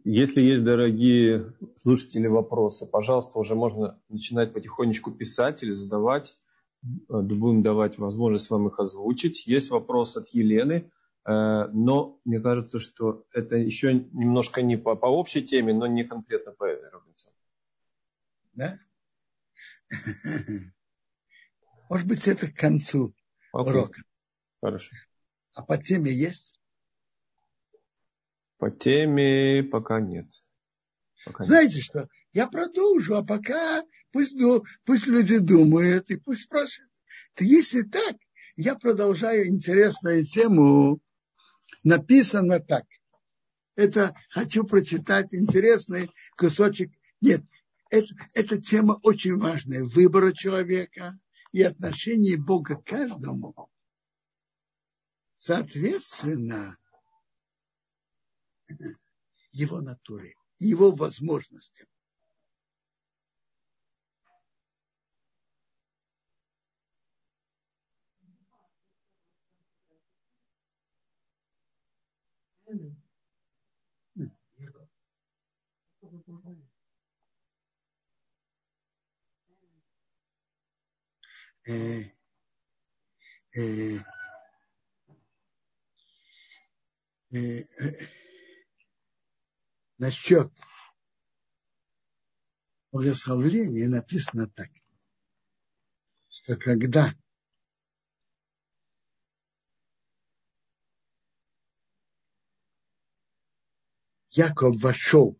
Если 0.03 0.41
есть, 0.41 0.63
дорогие 0.63 1.53
слушатели, 1.75 2.27
вопросы, 2.27 2.85
пожалуйста, 2.85 3.39
уже 3.39 3.55
можно 3.55 3.99
начинать 4.09 4.53
потихонечку 4.53 5.11
писать 5.11 5.63
или 5.63 5.71
задавать. 5.71 6.35
Э, 6.83 7.21
будем 7.21 7.63
давать 7.63 7.97
возможность 7.97 8.49
вам 8.49 8.67
их 8.67 8.79
озвучить. 8.79 9.47
Есть 9.47 9.69
вопрос 9.69 10.17
от 10.17 10.27
Елены, 10.29 10.91
э, 11.25 11.67
но 11.71 12.19
мне 12.25 12.39
кажется, 12.39 12.79
что 12.79 13.25
это 13.31 13.55
еще 13.55 13.93
немножко 13.93 14.61
не 14.61 14.77
по, 14.77 14.95
по 14.95 15.07
общей 15.07 15.41
теме, 15.43 15.73
но 15.73 15.87
не 15.87 16.03
конкретно 16.03 16.51
по 16.51 16.65
этой 16.65 16.89
Робинсон. 16.89 17.33
Да? 18.53 18.79
Может 21.89 22.07
быть, 22.07 22.27
это 22.27 22.47
к 22.51 22.55
концу 22.55 23.13
okay. 23.55 23.69
урока. 23.69 24.01
Хорошо. 24.61 24.95
А 25.53 25.63
по 25.63 25.77
теме 25.77 26.11
есть? 26.11 26.56
По 28.57 28.71
теме 28.71 29.63
пока 29.63 29.99
нет. 29.99 30.27
Пока 31.25 31.43
Знаете 31.43 31.75
нет. 31.75 31.83
что? 31.83 32.07
Я 32.33 32.47
продолжу, 32.47 33.15
а 33.15 33.23
пока 33.23 33.83
пусть, 34.11 34.37
пусть 34.85 35.07
люди 35.07 35.37
думают 35.37 36.09
и 36.09 36.17
пусть 36.17 36.43
спрашивают. 36.43 36.91
То 37.35 37.43
если 37.43 37.83
так, 37.83 38.15
я 38.55 38.75
продолжаю 38.75 39.47
интересную 39.47 40.23
тему. 40.23 40.99
Написано 41.83 42.59
так. 42.59 42.85
Это 43.75 44.15
хочу 44.29 44.63
прочитать 44.63 45.33
интересный 45.33 46.09
кусочек. 46.35 46.91
Нет, 47.21 47.43
это, 47.91 48.07
эта 48.33 48.59
тема 48.59 48.99
очень 49.03 49.37
важная. 49.37 49.83
Выбора 49.83 50.33
человека 50.33 51.19
и 51.51 51.61
отношение 51.61 52.37
Бога 52.37 52.75
к 52.77 52.85
каждому. 52.85 53.69
Соответственно, 55.35 56.75
его 59.51 59.81
натуре, 59.81 60.33
его 60.59 60.91
возможностям. 60.91 61.87
э, 81.67 82.03
э, 83.55 83.99
э, 87.31 88.16
насчет 89.97 90.51
благословления 92.91 93.87
написано 93.87 94.49
так, 94.49 94.69
что 96.29 96.55
когда 96.55 97.15
Яков 104.29 104.79
вошел 104.79 105.39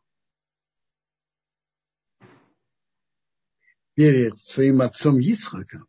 перед 3.93 4.39
своим 4.39 4.81
отцом 4.81 5.19
Ицхаком, 5.19 5.87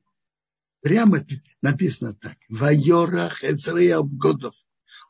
Прямо 0.80 1.24
написано 1.60 2.14
так. 2.14 2.38
Вайорах 2.48 3.42
Эцрея 3.42 4.00
Годов. 4.00 4.54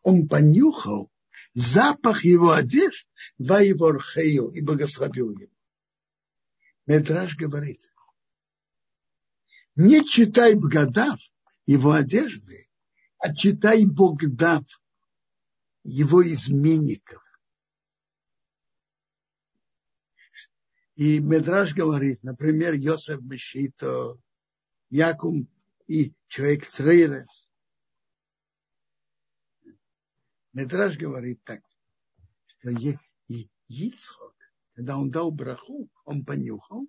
Он 0.03 0.27
понюхал 0.29 1.11
запах 1.59 2.25
его 2.25 2.53
одежд, 2.53 3.09
Вайворхею, 3.39 4.49
и 4.51 4.61
благословил 4.61 5.31
его. 5.33 5.53
Медраж 6.87 7.37
говорит, 7.37 7.83
не 9.75 10.05
читай 10.05 10.55
Богдав 10.55 11.21
его 11.67 11.93
одежды, 11.93 12.69
а 13.19 13.35
читай 13.35 13.85
Богдав 13.85 14.65
его 15.83 16.23
изменников. 16.23 17.23
И 20.95 21.19
Медраж 21.21 21.75
говорит, 21.75 22.23
например, 22.23 22.75
Йосеф 22.75 23.21
Мешито, 23.21 24.19
Якум 24.91 25.49
и 25.87 26.15
человек 26.29 26.67
Црейрес. 26.67 27.48
Медраж 30.53 30.97
говорит 30.97 31.43
так, 31.45 31.63
что 32.47 32.71
и 33.29 33.51
Ицхок, 33.69 34.35
когда 34.73 34.97
он 34.97 35.11
дал 35.11 35.31
браху, 35.31 35.91
он 36.05 36.25
понюхал 36.25 36.89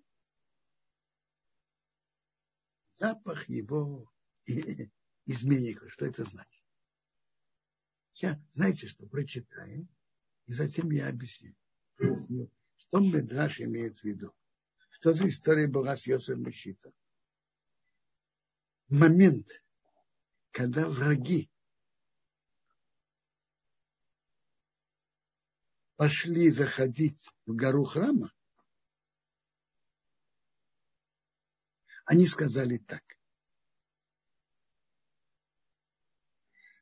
запах 2.89 3.47
его 3.49 4.11
изменника. 5.25 5.89
Что 5.89 6.05
это 6.05 6.23
значит? 6.25 6.63
Я, 8.15 8.41
знаете 8.49 8.87
что, 8.87 9.07
прочитаем, 9.07 9.87
и 10.45 10.53
затем 10.53 10.91
я 10.91 11.07
объясню, 11.07 11.55
объясню 11.97 12.51
что 12.89 12.99
Медраш 12.99 13.61
имеет 13.61 13.99
в 13.99 14.03
виду. 14.03 14.33
Что 14.89 15.13
за 15.13 15.29
история 15.29 15.67
была 15.67 15.95
с 15.95 16.07
Йосефом 16.07 16.43
Мешитом? 16.43 16.91
Момент, 18.89 19.47
когда 20.51 20.89
враги 20.89 21.48
пошли 25.99 26.49
заходить 26.49 27.27
в 27.45 27.53
гору 27.53 27.83
храма, 27.83 28.31
они 32.05 32.25
сказали 32.25 32.77
так, 32.77 33.03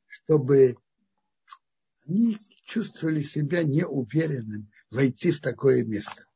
чтобы 0.06 0.76
они 2.06 2.38
чувствовали 2.62 3.22
себя 3.22 3.64
неуверенным 3.64 4.70
войти 4.88 5.32
в 5.32 5.40
такое 5.40 5.84
место, 5.84 6.28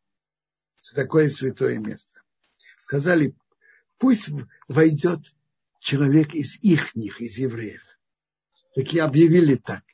в 0.75 0.93
такое 0.93 1.31
святое 1.31 1.79
место. 1.79 2.23
Сказали, 2.81 3.37
пусть 3.97 4.29
войдет 4.67 5.21
человек 5.79 6.35
из 6.35 6.57
ихних, 6.57 7.21
из 7.21 7.39
евреев. 7.39 7.97
Так 8.75 8.93
и 8.93 8.99
объявили 8.99 9.55
так. 9.55 9.85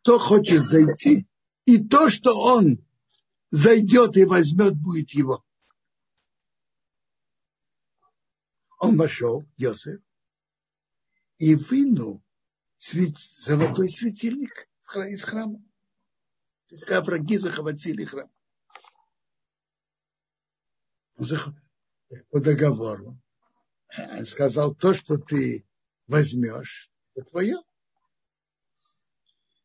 Кто 0.00 0.18
хочет 0.18 0.64
зайти, 0.64 1.26
и 1.64 1.82
то, 1.82 2.10
что 2.10 2.36
он 2.38 2.84
зайдет 3.50 4.16
и 4.16 4.24
возьмет, 4.24 4.74
будет 4.74 5.10
его. 5.10 5.44
Он 8.78 8.96
вошел, 8.96 9.44
Йосеф, 9.56 10.00
и 11.38 11.54
вынул 11.54 12.22
золотой 12.78 13.88
светильник 13.88 14.68
из 15.08 15.22
храма. 15.24 15.62
Когда 16.68 17.00
враги 17.02 17.38
захватили 17.38 18.04
храм. 18.04 18.30
По 22.30 22.40
договору. 22.40 23.20
Он 23.96 24.26
сказал, 24.26 24.74
то, 24.74 24.94
что 24.94 25.18
ты 25.18 25.66
возьмешь, 26.06 26.90
это 27.14 27.30
твое. 27.30 27.58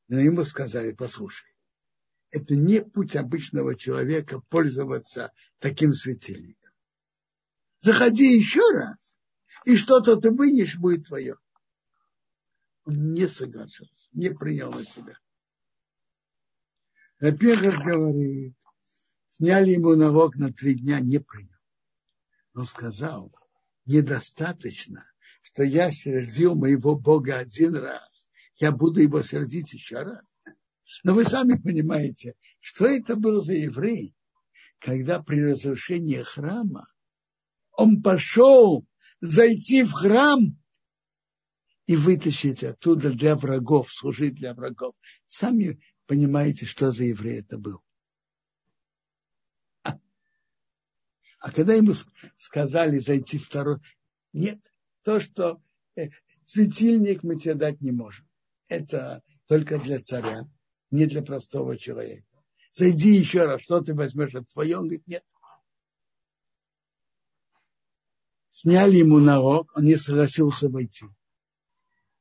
Но 0.10 0.20
ему 0.20 0.46
сказали, 0.46 0.92
послушай, 0.92 1.57
это 2.32 2.56
не 2.56 2.82
путь 2.82 3.16
обычного 3.16 3.76
человека 3.76 4.42
пользоваться 4.50 5.32
таким 5.60 5.94
светильником. 5.94 6.72
Заходи 7.82 8.36
еще 8.36 8.62
раз, 8.74 9.20
и 9.66 9.78
что-то 9.78 10.18
ты 10.18 10.32
вынешь, 10.32 10.78
будет 10.78 11.08
твое. 11.08 11.38
Он 12.86 13.14
не 13.14 13.28
согласился, 13.28 14.10
не 14.14 14.30
принял 14.30 14.72
на 14.72 14.84
себя. 14.84 15.18
Рапехас 17.20 17.82
говорит, 17.82 18.56
сняли 19.30 19.72
ему 19.72 19.96
налог 19.96 20.36
на 20.36 20.54
три 20.54 20.76
дня, 20.76 21.00
не 21.00 21.20
принял. 21.20 21.50
Он 22.54 22.66
сказал, 22.66 23.34
недостаточно, 23.86 25.06
что 25.42 25.64
я 25.64 25.92
сердил 25.92 26.56
моего 26.56 26.96
Бога 26.96 27.38
один 27.38 27.76
раз. 27.76 28.30
Я 28.56 28.72
буду 28.72 29.02
его 29.02 29.22
сердить 29.22 29.74
еще 29.74 30.00
раз. 30.00 30.37
Но 31.04 31.14
вы 31.14 31.26
сами 31.26 31.56
понимаете, 31.56 32.36
что 32.60 32.86
это 32.86 33.16
был 33.16 33.42
за 33.42 33.54
еврей, 33.54 34.16
когда 34.80 35.22
при 35.22 35.42
разрушении 35.42 36.22
храма 36.22 36.88
он 37.72 38.02
пошел 38.02 38.88
зайти 39.22 39.84
в 39.84 39.92
храм 39.92 40.58
и 41.86 41.96
вытащить 41.96 42.64
оттуда 42.64 43.12
для 43.12 43.36
врагов, 43.36 43.92
служить 43.92 44.36
для 44.36 44.54
врагов. 44.54 44.96
Сами 45.28 45.80
понимаете, 46.06 46.66
что 46.66 46.92
за 46.92 47.06
еврей 47.06 47.40
это 47.40 47.58
был. 47.58 47.82
А 51.40 51.52
когда 51.52 51.74
ему 51.74 51.94
сказали 52.38 52.98
зайти 53.00 53.38
второй, 53.38 53.78
нет, 54.34 54.60
то, 55.04 55.20
что 55.20 55.62
э, 55.96 56.10
светильник 56.46 57.24
мы 57.24 57.40
тебе 57.40 57.54
дать 57.54 57.80
не 57.80 57.92
можем. 57.92 58.28
Это 58.68 59.24
только 59.46 59.80
для 59.80 60.02
царя, 60.02 60.50
не 60.92 61.06
для 61.06 61.22
простого 61.22 61.78
человека. 61.78 62.26
Зайди 62.72 63.16
еще 63.16 63.46
раз, 63.46 63.62
что 63.62 63.82
ты 63.82 63.94
возьмешь 63.94 64.36
от 64.36 64.48
твоего? 64.48 64.82
Он 64.82 64.86
говорит, 64.86 65.08
нет. 65.08 65.24
Сняли 68.52 68.98
ему 68.98 69.20
налог, 69.20 69.72
он 69.76 69.86
не 69.86 69.98
согласился 69.98 70.70
войти. 70.70 71.06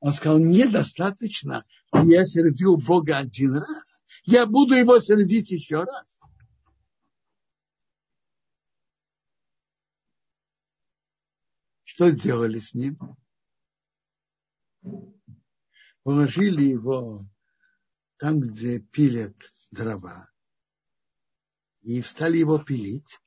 Он 0.01 0.13
сказал, 0.13 0.39
недостаточно, 0.39 1.65
я 1.93 2.25
сердил 2.25 2.77
Бога 2.77 3.19
один 3.19 3.57
раз. 3.57 4.05
Я 4.25 4.47
буду 4.47 4.75
его 4.75 4.99
сердить 5.01 5.51
еще 5.51 5.85
раз. 5.85 6.21
Что 11.85 12.11
сделали 12.11 12.59
с 12.59 12.75
ним? 12.75 12.99
Положили 16.03 16.65
его 16.65 17.21
там, 18.19 18.41
где 18.41 18.81
пилят 18.81 19.53
дрова, 19.71 20.31
и 21.83 22.01
встали 22.01 22.39
его 22.39 22.59
пилить. 22.59 23.21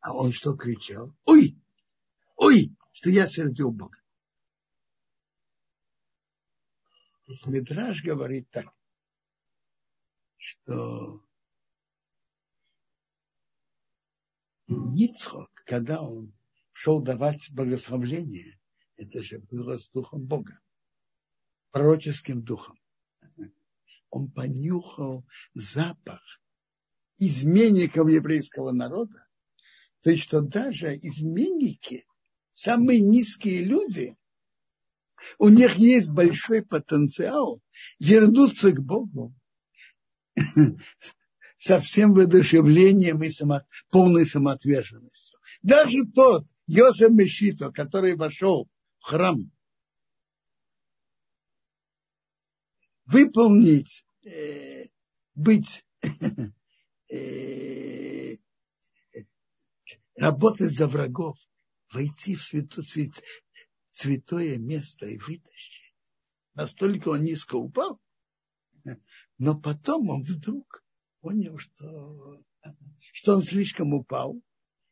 А 0.00 0.14
он 0.14 0.32
что 0.32 0.56
кричал? 0.56 1.14
Ой! 1.24 1.58
Ой! 2.36 2.74
Что 2.92 3.10
я 3.10 3.26
сердил 3.26 3.70
Бога. 3.70 3.98
Мидраж 7.46 8.02
говорит 8.02 8.50
так, 8.50 8.66
что 10.36 11.24
Ницхок, 14.66 15.50
когда 15.64 16.02
он 16.02 16.32
шел 16.72 17.00
давать 17.00 17.50
благословление, 17.52 18.60
это 18.96 19.22
же 19.22 19.38
было 19.38 19.78
с 19.78 19.88
духом 19.90 20.26
Бога, 20.26 20.60
пророческим 21.70 22.42
духом. 22.42 22.79
Он 24.10 24.30
понюхал 24.30 25.24
запах 25.54 26.20
изменников 27.18 28.10
еврейского 28.10 28.72
народа, 28.72 29.26
то 30.02 30.10
есть 30.10 30.22
что 30.22 30.40
даже 30.40 30.96
изменники, 30.96 32.06
самые 32.50 33.00
низкие 33.00 33.62
люди, 33.62 34.16
у 35.38 35.48
них 35.48 35.76
есть 35.76 36.10
большой 36.10 36.64
потенциал 36.64 37.62
вернуться 37.98 38.72
к 38.72 38.80
Богу 38.80 39.34
со 41.58 41.78
всем 41.78 42.14
воодушевлением 42.14 43.22
и 43.22 43.30
само, 43.30 43.62
полной 43.90 44.26
самоотверженностью. 44.26 45.38
Даже 45.62 46.04
тот 46.14 46.46
Йосеф 46.66 47.10
Мешито, 47.10 47.70
который 47.70 48.16
вошел 48.16 48.68
в 49.00 49.04
храм, 49.04 49.50
выполнить, 53.10 54.04
э, 54.24 54.86
быть, 55.34 55.84
э, 57.12 58.36
работать 60.14 60.72
за 60.72 60.86
врагов, 60.86 61.36
войти 61.92 62.36
в 62.36 62.42
свято, 62.42 62.82
свят, 62.82 63.20
святое 63.90 64.58
место 64.58 65.06
и 65.06 65.18
вытащить. 65.18 65.94
Настолько 66.54 67.08
он 67.08 67.22
низко 67.22 67.56
упал, 67.56 68.00
но 69.38 69.58
потом 69.58 70.08
он 70.08 70.22
вдруг 70.22 70.84
понял, 71.20 71.58
что, 71.58 72.44
что 73.12 73.34
он 73.34 73.42
слишком 73.42 73.92
упал, 73.92 74.40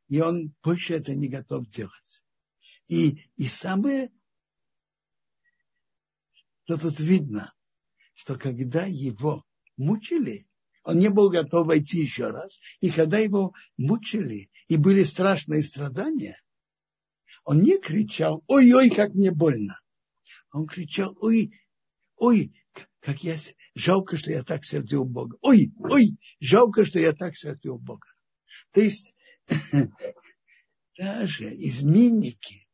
и 0.08 0.20
он 0.20 0.54
больше 0.62 0.94
это 0.94 1.14
не 1.14 1.28
готов 1.28 1.68
делать. 1.68 2.22
И, 2.88 3.30
и 3.36 3.46
самое, 3.46 4.10
что 6.64 6.78
тут 6.78 6.98
видно, 6.98 7.54
что 8.18 8.36
когда 8.36 8.84
его 8.84 9.44
мучили, 9.76 10.48
он 10.82 10.98
не 10.98 11.08
был 11.08 11.30
готов 11.30 11.68
войти 11.68 12.00
еще 12.00 12.30
раз. 12.30 12.58
И 12.80 12.90
когда 12.90 13.18
его 13.18 13.54
мучили, 13.76 14.50
и 14.66 14.76
были 14.76 15.04
страшные 15.04 15.62
страдания, 15.62 16.36
он 17.44 17.62
не 17.62 17.78
кричал, 17.78 18.42
ой-ой, 18.48 18.90
как 18.90 19.14
мне 19.14 19.30
больно. 19.30 19.80
Он 20.52 20.66
кричал, 20.66 21.16
ой, 21.20 21.52
ой, 22.16 22.52
как 22.98 23.22
я, 23.22 23.36
жалко, 23.76 24.16
что 24.16 24.32
я 24.32 24.42
так 24.42 24.64
сердил 24.64 25.04
Бога. 25.04 25.38
Ой, 25.40 25.72
ой, 25.78 26.18
жалко, 26.40 26.84
что 26.84 26.98
я 26.98 27.12
так 27.12 27.36
сердил 27.36 27.78
Бога. 27.78 28.08
То 28.72 28.80
есть, 28.80 29.14
даже 30.98 31.54
изменники, 31.54 32.67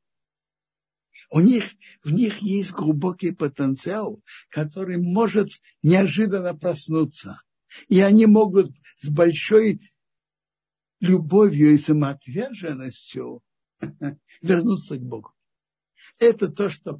у 1.35 1.41
них, 1.41 1.75
в 2.05 2.13
них 2.13 2.39
есть 2.43 2.71
глубокий 2.71 3.33
потенциал, 3.33 4.23
который 4.51 4.99
может 4.99 5.49
неожиданно 5.83 6.57
проснуться. 6.57 7.43
И 7.89 8.01
они 8.01 8.27
могут 8.27 8.71
с 8.99 9.09
большой 9.09 9.81
любовью 11.01 11.73
и 11.73 11.79
самоотверженностью 11.79 13.43
вернуться 14.43 14.97
к 14.97 15.03
Богу. 15.03 15.33
Это 16.21 16.47
то, 16.47 16.71
что 16.71 16.97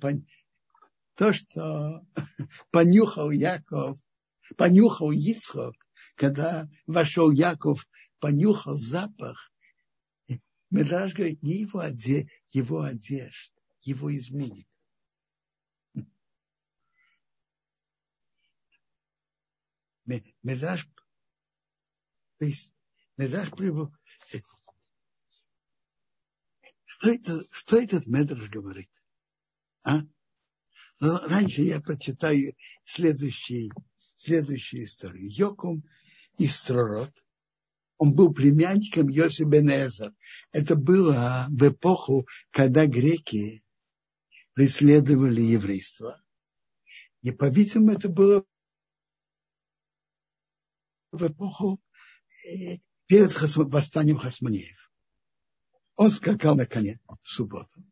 то, 1.15 1.33
что 1.33 2.05
понюхал 2.73 3.31
Яков, 3.31 4.01
понюхал 4.57 5.13
Ицхок, 5.13 5.77
когда 6.17 6.69
вошел 6.89 7.31
Яков, 7.31 7.87
понюхал 8.19 8.77
запах, 8.77 9.53
Медраж 10.71 11.15
говорит, 11.15 11.41
не 11.41 11.59
его, 11.59 11.79
оде, 11.79 12.29
его 12.51 12.83
одежд, 12.83 13.54
его 13.85 14.15
изменник. 14.17 14.67
Медраж, 20.43 20.87
то 22.39 22.45
есть 22.45 22.73
Медраж 23.17 23.51
прибыл. 23.51 23.91
Что, 26.85 27.11
это, 27.11 27.43
что 27.51 27.81
этот 27.81 28.07
Медраж 28.07 28.49
говорит? 28.51 28.91
А? 29.85 30.01
Но 31.01 31.19
раньше 31.27 31.63
я 31.63 31.81
прочитаю 31.81 32.55
следующий, 32.85 33.73
следующую 34.15 34.85
историю. 34.85 35.31
Йокум 35.31 35.85
и 36.39 36.47
Стророт. 36.47 37.13
Он 37.97 38.15
был 38.15 38.33
племянником 38.35 39.09
Йоси 39.09 39.45
Бенезер. 39.45 40.13
Это 40.53 40.77
было 40.77 41.47
в 41.49 41.69
эпоху, 41.69 42.27
когда 42.51 42.87
греки 42.87 43.64
преследовали 44.55 45.43
еврейство. 45.43 46.25
И, 47.21 47.31
по-видимому, 47.31 47.93
это 47.93 48.09
было 48.09 48.45
в 51.11 51.27
эпоху 51.27 51.81
э, 52.49 52.79
перед 53.07 53.33
восстанием 53.57 54.19
Хасманеев. 54.19 54.93
Он 55.97 56.11
скакал 56.11 56.57
на 56.57 56.67
коне 56.67 57.01
в 57.23 57.29
субботу. 57.29 57.85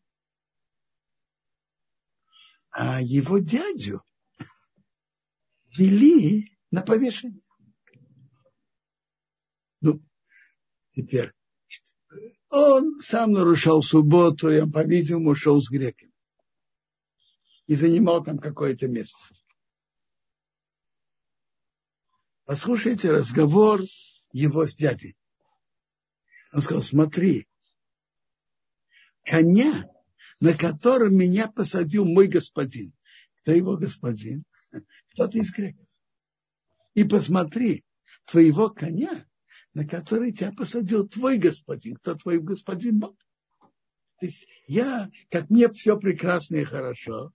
А 2.71 3.01
его 3.01 3.39
дядю 3.39 4.03
вели 5.77 6.49
на 6.71 6.83
повешение. 6.83 7.45
Ну, 9.81 10.03
теперь 10.93 11.33
он 12.53 13.01
сам 13.01 13.33
нарушал 13.33 13.83
субботу, 13.83 14.51
и 14.51 14.61
он, 14.61 14.71
по-видимому, 14.71 15.35
шел 15.35 15.61
с 15.61 15.71
греками. 15.71 16.12
И 17.67 17.77
занимал 17.77 18.25
там 18.25 18.39
какое-то 18.39 18.89
место. 18.89 19.19
Послушайте 22.45 23.11
разговор 23.11 23.81
его 24.33 24.67
с 24.67 24.75
дядей. 24.75 25.17
Он 26.53 26.61
сказал, 26.61 26.83
смотри, 26.83 27.47
коня, 29.25 29.89
на 30.41 30.55
котором 30.55 31.17
меня 31.17 31.49
посадил 31.49 32.05
мой 32.05 32.27
господин. 32.27 32.93
Кто 33.37 33.53
его 33.53 33.77
господин? 33.77 34.45
Кто-то 35.13 35.39
из 35.39 35.51
греков. 35.53 35.87
И 36.95 37.05
посмотри, 37.05 37.85
твоего 38.27 38.69
коня, 38.69 39.27
на 39.75 39.87
который 39.87 40.33
тебя 40.33 40.53
посадил 40.53 41.09
твой 41.09 41.39
господин. 41.39 41.97
Кто 41.97 42.17
твой 42.17 42.39
господин 42.41 42.99
Бог? 42.99 43.17
То 44.19 44.27
есть 44.27 44.47
я, 44.67 45.11
как 45.31 45.49
мне 45.49 45.69
все 45.71 45.99
прекрасно 45.99 46.57
и 46.57 46.65
хорошо, 46.65 47.33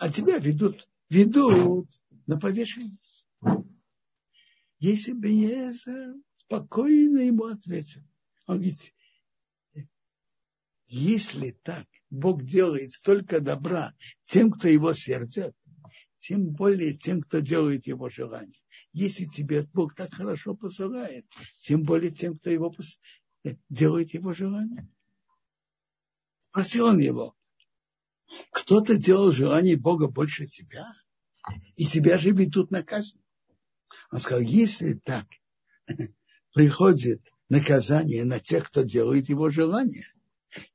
а 0.00 0.10
тебя 0.10 0.38
ведут, 0.38 0.88
ведут 1.10 1.90
на 2.26 2.40
повешение. 2.40 2.96
Если 4.78 5.12
бы 5.12 5.28
Еза 5.28 6.14
спокойно 6.36 7.18
ему 7.18 7.44
ответил. 7.44 8.02
Он 8.46 8.56
говорит, 8.56 8.94
если 10.86 11.50
так 11.62 11.86
Бог 12.08 12.42
делает 12.44 12.92
столько 12.92 13.40
добра 13.40 13.94
тем, 14.24 14.50
кто 14.50 14.68
его 14.68 14.94
сердит, 14.94 15.54
тем 16.16 16.48
более 16.48 16.96
тем, 16.96 17.20
кто 17.20 17.40
делает 17.40 17.86
его 17.86 18.08
желание. 18.08 18.58
Если 18.94 19.26
тебе 19.26 19.66
Бог 19.74 19.94
так 19.94 20.14
хорошо 20.14 20.56
посылает, 20.56 21.26
тем 21.60 21.82
более 21.82 22.10
тем, 22.10 22.38
кто 22.38 22.48
его 22.48 22.70
пос... 22.70 22.98
делает 23.68 24.14
его 24.14 24.32
желание. 24.32 24.88
Спросил 26.38 26.86
он 26.86 27.00
его, 27.00 27.36
кто-то 28.52 28.96
делал 28.96 29.32
желание 29.32 29.76
Бога 29.76 30.08
больше 30.08 30.46
тебя, 30.46 30.92
и 31.76 31.86
тебя 31.86 32.18
же 32.18 32.30
ведут 32.30 32.70
на 32.70 32.82
казнь. 32.82 33.20
Он 34.12 34.20
сказал, 34.20 34.42
если 34.42 34.94
так 34.94 35.26
приходит 36.54 37.22
наказание 37.48 38.24
на 38.24 38.38
тех, 38.38 38.66
кто 38.66 38.82
делает 38.82 39.28
его 39.28 39.50
желание, 39.50 40.06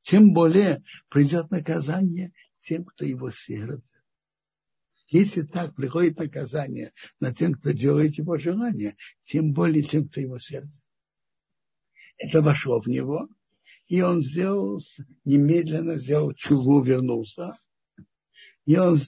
тем 0.02 0.34
более 0.34 0.84
придет 1.10 1.52
наказание 1.52 2.34
тем, 2.60 2.86
кто 2.86 3.06
его 3.06 3.32
сердце. 3.32 3.84
Если 5.07 5.44
так 5.44 5.76
приходит 5.76 6.18
наказание 6.18 6.91
на 7.19 7.34
тем, 7.34 7.53
кто 7.53 7.72
делает 7.72 8.18
его 8.18 8.38
желание, 8.38 8.95
тем 9.22 9.53
более 9.53 9.84
тем, 9.84 10.10
кто 10.10 10.19
его 10.19 10.40
сердце. 10.40 10.82
Это 12.18 12.41
вошло 12.41 12.82
в 12.82 12.88
него, 12.88 13.30
и 13.88 14.02
он 14.02 14.22
сделал, 14.22 14.80
немедленно 15.26 15.98
сделал 15.98 16.34
чуву, 16.34 16.82
вернулся, 16.82 17.56
и 18.66 18.78
он 18.78 18.99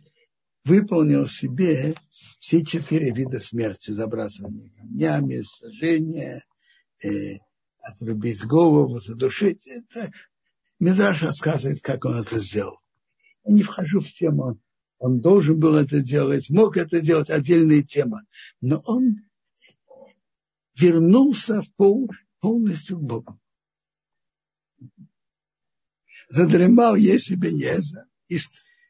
выполнил 0.63 1.27
себе 1.27 1.95
все 2.11 2.63
четыре 2.63 3.11
вида 3.11 3.39
смерти. 3.39 3.91
Забрасывание 3.91 4.69
камнями, 4.71 5.41
сожжение, 5.41 6.43
э, 7.03 7.37
отрубить 7.79 8.45
голову, 8.45 8.99
задушить. 8.99 9.65
Это 9.67 10.11
Медраж 10.79 11.23
рассказывает, 11.23 11.81
как 11.81 12.05
он 12.05 12.15
это 12.15 12.39
сделал. 12.39 12.79
Я 13.45 13.53
не 13.53 13.63
вхожу 13.63 13.99
в 13.99 14.11
тему. 14.11 14.59
Он 14.99 15.19
должен 15.19 15.59
был 15.59 15.75
это 15.75 16.01
делать, 16.01 16.49
мог 16.49 16.75
это 16.77 17.01
делать, 17.01 17.29
отдельная 17.29 17.83
тема. 17.83 18.23
Но 18.61 18.81
он 18.85 19.17
вернулся 20.75 21.61
в 21.61 21.71
пол, 21.73 22.09
полностью 22.39 22.97
к 22.97 23.03
Богу. 23.03 23.39
Задремал 26.29 26.95
если 26.95 27.35
бы 27.35 27.47
Еза, 27.47 28.05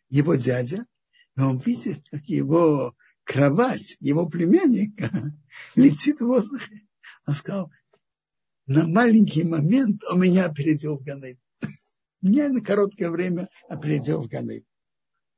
его 0.10 0.36
дядя, 0.36 0.86
но 1.36 1.52
он 1.52 1.60
видит, 1.60 2.04
как 2.10 2.24
его 2.26 2.96
кровать, 3.24 3.98
его 4.00 4.28
племянника 4.28 5.12
летит 5.76 6.20
в 6.20 6.26
воздухе. 6.26 6.88
Он 7.26 7.34
сказал, 7.36 7.72
на 8.66 8.88
маленький 8.88 9.44
момент 9.44 10.04
он 10.10 10.22
меня 10.22 10.46
опередил 10.46 10.98
в 10.98 11.04
Ганейд. 11.04 11.40
Меня 12.22 12.50
на 12.50 12.62
короткое 12.62 13.10
время 13.10 13.50
опередил 13.70 14.22
в 14.22 14.28
Ганейд. 14.28 14.66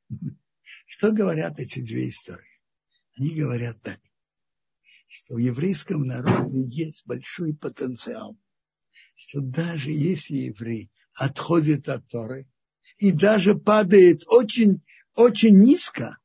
Что 0.88 1.12
говорят 1.12 1.60
эти 1.60 1.80
две 1.82 2.10
истории? 2.10 2.62
Они 3.18 3.36
говорят 3.36 3.82
так, 3.82 4.00
что 5.08 5.36
в 5.36 5.38
еврейском 5.38 6.04
народе 6.04 6.64
есть 6.64 7.06
большой 7.06 7.54
потенциал, 7.54 8.38
что 9.16 9.42
даже 9.42 9.92
если 9.92 10.38
еврей 10.38 10.90
отходит 11.20 11.90
от 11.90 12.08
Торы 12.08 12.48
и 12.98 13.12
даже 13.12 13.56
падает 13.56 14.24
очень 14.28 14.82
очень 15.16 15.60
низко, 15.60 16.18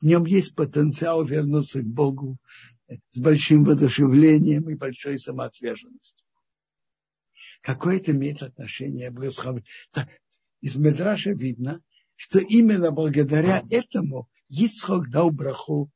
в 0.00 0.04
нем 0.04 0.26
есть 0.26 0.54
потенциал 0.54 1.24
вернуться 1.24 1.80
к 1.80 1.86
Богу 1.86 2.36
с 3.10 3.18
большим 3.18 3.64
воодушевлением 3.64 4.68
и 4.68 4.74
большой 4.74 5.18
самоотверженностью. 5.18 6.26
Какое 7.62 7.96
это 7.96 8.12
имеет 8.12 8.42
отношение 8.42 9.10
к 9.10 10.04
Из 10.60 10.76
Медраша 10.76 11.32
видно, 11.32 11.80
что 12.14 12.38
именно 12.38 12.90
благодаря 12.90 13.62
этому 13.70 14.28
Ицхок 14.48 15.10
дал 15.10 15.30
браху 15.30 15.90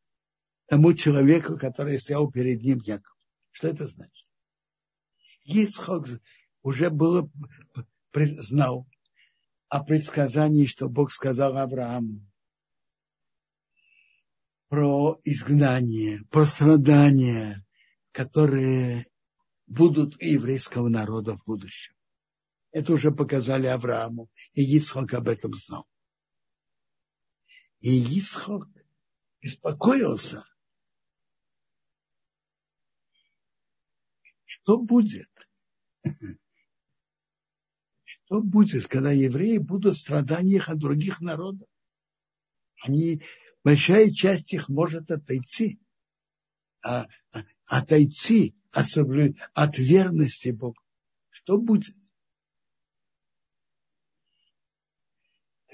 тому 0.67 0.95
человеку, 0.95 1.59
который 1.59 1.99
стоял 1.99 2.31
перед 2.31 2.63
ним 2.63 2.81
Яков. 2.81 3.17
Что 3.51 3.69
это 3.69 3.87
значит? 3.87 4.27
Ицхок 5.45 6.09
уже 6.63 6.91
было, 6.91 7.31
знал 8.13 8.87
о 9.69 9.85
предсказании, 9.85 10.67
что 10.67 10.89
Бог 10.89 11.13
сказал 11.13 11.57
Аврааму 11.57 12.21
про 14.69 15.19
изгнание, 15.25 16.23
про 16.31 16.47
страдания, 16.47 17.65
которые 18.13 19.07
будут 19.67 20.17
у 20.17 20.25
еврейского 20.25 20.89
народа 20.89 21.37
в 21.37 21.45
будущем. 21.45 21.95
Это 22.73 22.93
уже 22.93 23.11
показали 23.11 23.67
Аврааму, 23.67 24.31
и 24.53 24.79
Исхок 24.79 25.13
об 25.15 25.29
этом 25.29 25.55
знал. 25.55 25.89
И 27.81 28.19
Исхок 28.19 28.69
беспокоился, 29.41 30.45
что 34.45 34.79
будет, 34.79 35.31
что 38.31 38.41
будет, 38.41 38.87
когда 38.87 39.11
евреи 39.11 39.59
будут 39.59 39.97
в 39.97 40.01
страданиях 40.01 40.69
от 40.69 40.79
других 40.79 41.21
народов. 41.21 41.69
Они 42.81 43.21
большая 43.65 44.13
часть 44.13 44.53
их 44.53 44.69
может 44.69 45.11
отойти, 45.11 45.81
а, 46.81 47.09
а 47.33 47.43
отойти 47.67 48.55
от, 48.71 48.89
соблю... 48.89 49.35
от 49.53 49.77
верности 49.79 50.51
Богу. 50.51 50.77
Что 51.31 51.59
будет? 51.59 51.97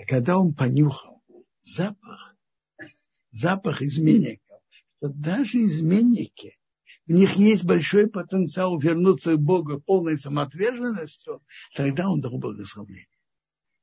Когда 0.08 0.38
он 0.38 0.54
понюхал 0.54 1.22
запах, 1.60 2.36
запах 3.32 3.82
изменников, 3.82 4.62
что 4.96 5.08
даже 5.10 5.58
изменники, 5.58 6.58
у 7.08 7.12
них 7.12 7.34
есть 7.34 7.64
большой 7.64 8.08
потенциал 8.08 8.78
вернуться 8.78 9.34
к 9.34 9.40
Богу 9.40 9.80
полной 9.80 10.18
самоотверженностью, 10.18 11.42
тогда 11.74 12.08
он 12.08 12.20
дал 12.20 12.38
благословение. 12.38 13.06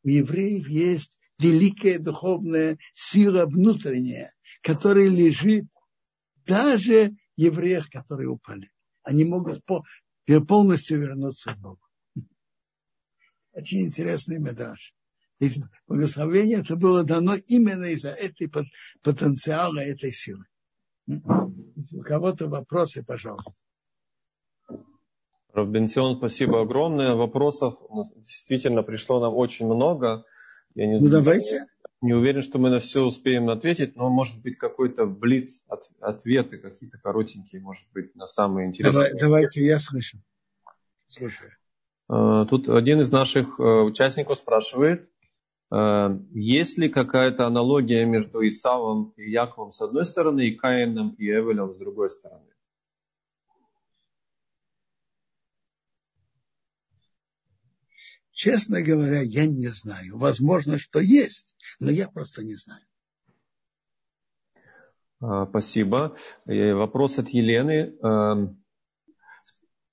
У 0.03 0.09
евреев 0.09 0.67
есть 0.67 1.19
великая 1.39 1.99
духовная 1.99 2.77
сила 2.93 3.45
внутренняя, 3.45 4.33
которая 4.61 5.07
лежит 5.07 5.65
даже 6.45 7.11
в 7.37 7.41
евреях, 7.41 7.89
которые 7.89 8.29
упали. 8.29 8.69
Они 9.03 9.23
могут 9.23 9.63
полностью 10.47 10.99
вернуться 10.99 11.53
к 11.53 11.57
Богу. 11.59 11.79
Очень 13.53 13.81
интересный 13.81 14.39
медраж. 14.39 14.93
Благословение 15.87 16.59
это 16.59 16.75
было 16.75 17.03
дано 17.03 17.35
именно 17.35 17.85
из-за 17.85 18.11
этой 18.11 18.51
потенциала, 19.01 19.79
этой 19.79 20.11
силы. 20.11 20.45
Если 21.07 21.97
у 21.97 22.01
кого-то 22.01 22.47
вопросы, 22.47 23.03
пожалуйста. 23.03 23.51
Робинсион, 25.53 26.17
спасибо 26.17 26.61
огромное. 26.61 27.13
Вопросов 27.13 27.75
действительно 28.15 28.81
пришло 28.81 29.19
нам 29.19 29.35
очень 29.35 29.67
много. 29.67 30.25
Я 30.73 30.87
не, 30.87 30.99
ну, 30.99 31.09
давайте. 31.09 31.67
Не 32.01 32.13
уверен, 32.13 32.41
что 32.41 32.57
мы 32.57 32.69
на 32.69 32.79
все 32.79 33.03
успеем 33.03 33.49
ответить, 33.49 33.95
но 33.95 34.09
может 34.09 34.41
быть 34.41 34.57
какой-то 34.57 35.05
блиц 35.05 35.63
от, 35.67 35.83
ответы, 36.01 36.57
какие-то 36.57 36.97
коротенькие, 36.97 37.61
может 37.61 37.85
быть, 37.93 38.15
на 38.15 38.25
самые 38.25 38.67
интересные. 38.67 39.09
Давай, 39.09 39.19
давайте, 39.19 39.63
я 39.63 39.79
слышу. 39.79 40.17
Слушаю. 41.05 41.51
Э, 42.09 42.45
тут 42.49 42.67
один 42.67 42.99
из 43.01 43.11
наших 43.11 43.59
э, 43.59 43.63
участников 43.63 44.39
спрашивает, 44.39 45.09
есть 46.31 46.77
ли 46.77 46.87
какая-то 46.89 47.47
аналогия 47.47 48.05
между 48.05 48.47
Исавом 48.47 49.13
и 49.17 49.31
Яковом 49.31 49.71
с 49.71 49.81
одной 49.81 50.05
стороны 50.05 50.47
и 50.47 50.55
Каином 50.55 51.15
и 51.17 51.27
Эвелем 51.27 51.73
с 51.73 51.77
другой 51.77 52.11
стороны? 52.11 52.45
Честно 58.31 58.81
говоря, 58.81 59.21
я 59.21 59.45
не 59.47 59.67
знаю. 59.67 60.17
Возможно, 60.17 60.77
что 60.77 60.99
есть, 60.99 61.55
но 61.79 61.89
я 61.91 62.09
просто 62.09 62.43
не 62.43 62.55
знаю. 62.55 62.85
Спасибо. 65.49 66.17
Вопрос 66.45 67.17
от 67.19 67.29
Елены. 67.29 67.95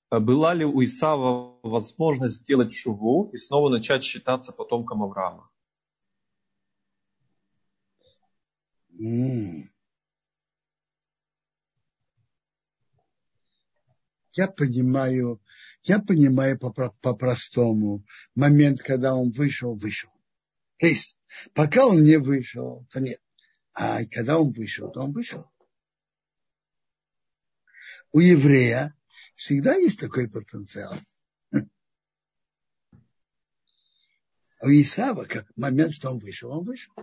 А 0.09 0.19
была 0.19 0.53
ли 0.53 0.65
у 0.65 0.83
Исава 0.83 1.57
возможность 1.63 2.39
сделать 2.41 2.73
шуву 2.73 3.29
и 3.31 3.37
снова 3.37 3.69
начать 3.69 4.03
считаться 4.03 4.51
потомком 4.51 5.03
Авраама? 5.03 5.50
Я 14.33 14.47
понимаю, 14.47 15.41
я 15.83 15.99
понимаю 15.99 16.57
по-простому 16.59 17.99
по 17.99 18.05
момент, 18.35 18.81
когда 18.81 19.13
он 19.15 19.31
вышел, 19.31 19.75
вышел. 19.75 20.11
То 20.77 20.87
есть, 20.87 21.19
пока 21.53 21.85
он 21.85 22.03
не 22.03 22.17
вышел, 22.17 22.87
то 22.91 22.99
нет. 22.99 23.19
А 23.73 24.05
когда 24.05 24.37
он 24.39 24.51
вышел, 24.51 24.91
то 24.91 25.01
он 25.01 25.13
вышел. 25.13 25.49
У 28.11 28.19
еврея 28.19 28.95
Всегда 29.41 29.73
есть 29.73 29.99
такой 29.99 30.29
потенциал. 30.29 30.95
У 34.61 34.67
Исава, 34.67 35.25
как 35.25 35.51
момент, 35.57 35.95
что 35.95 36.11
он 36.11 36.19
вышел, 36.19 36.51
он 36.51 36.63
вышел. 36.63 36.93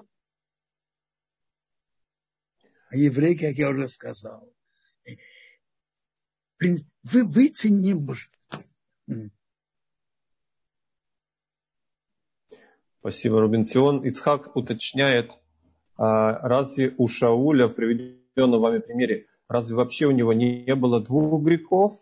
А 2.91 2.97
еврей, 2.97 3.37
как 3.37 3.55
я 3.57 3.71
уже 3.71 3.89
сказал, 3.89 4.51
вы 6.61 7.25
выйти 7.25 7.69
не 7.69 7.95
может. 7.95 8.31
Спасибо, 13.01 13.41
Рубенцион. 13.41 14.05
Ицхак 14.07 14.57
уточняет, 14.57 15.31
а 15.97 16.33
разве 16.49 16.95
у 16.99 17.09
Шауля 17.09 17.69
в 17.69 17.75
приведенном 17.75 18.61
вами 18.61 18.79
примере, 18.79 19.27
разве 19.49 19.77
вообще 19.77 20.07
у 20.07 20.11
него 20.11 20.33
не 20.33 20.75
было 20.75 21.01
двух 21.01 21.43
грехов? 21.43 21.93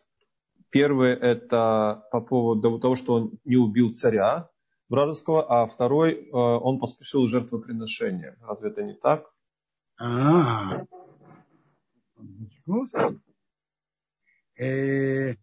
Первый– 0.71 1.11
это 1.13 2.07
по 2.11 2.21
поводу 2.21 2.79
того, 2.79 2.97
что 2.97 3.15
он 3.15 3.39
не 3.45 3.57
убил 3.57 3.93
царя 3.93 4.51
вражеского, 4.89 5.47
а 5.49 5.67
второй 5.67 6.13
э,– 6.13 6.29
он 6.33 6.79
поспешил 6.81 7.27
жертвоприношение. 7.27 8.37
Разве 8.41 8.71
это 8.71 8.83
не 8.83 8.95
так? 8.95 9.33
А, 9.99 10.87
э, 14.59 15.35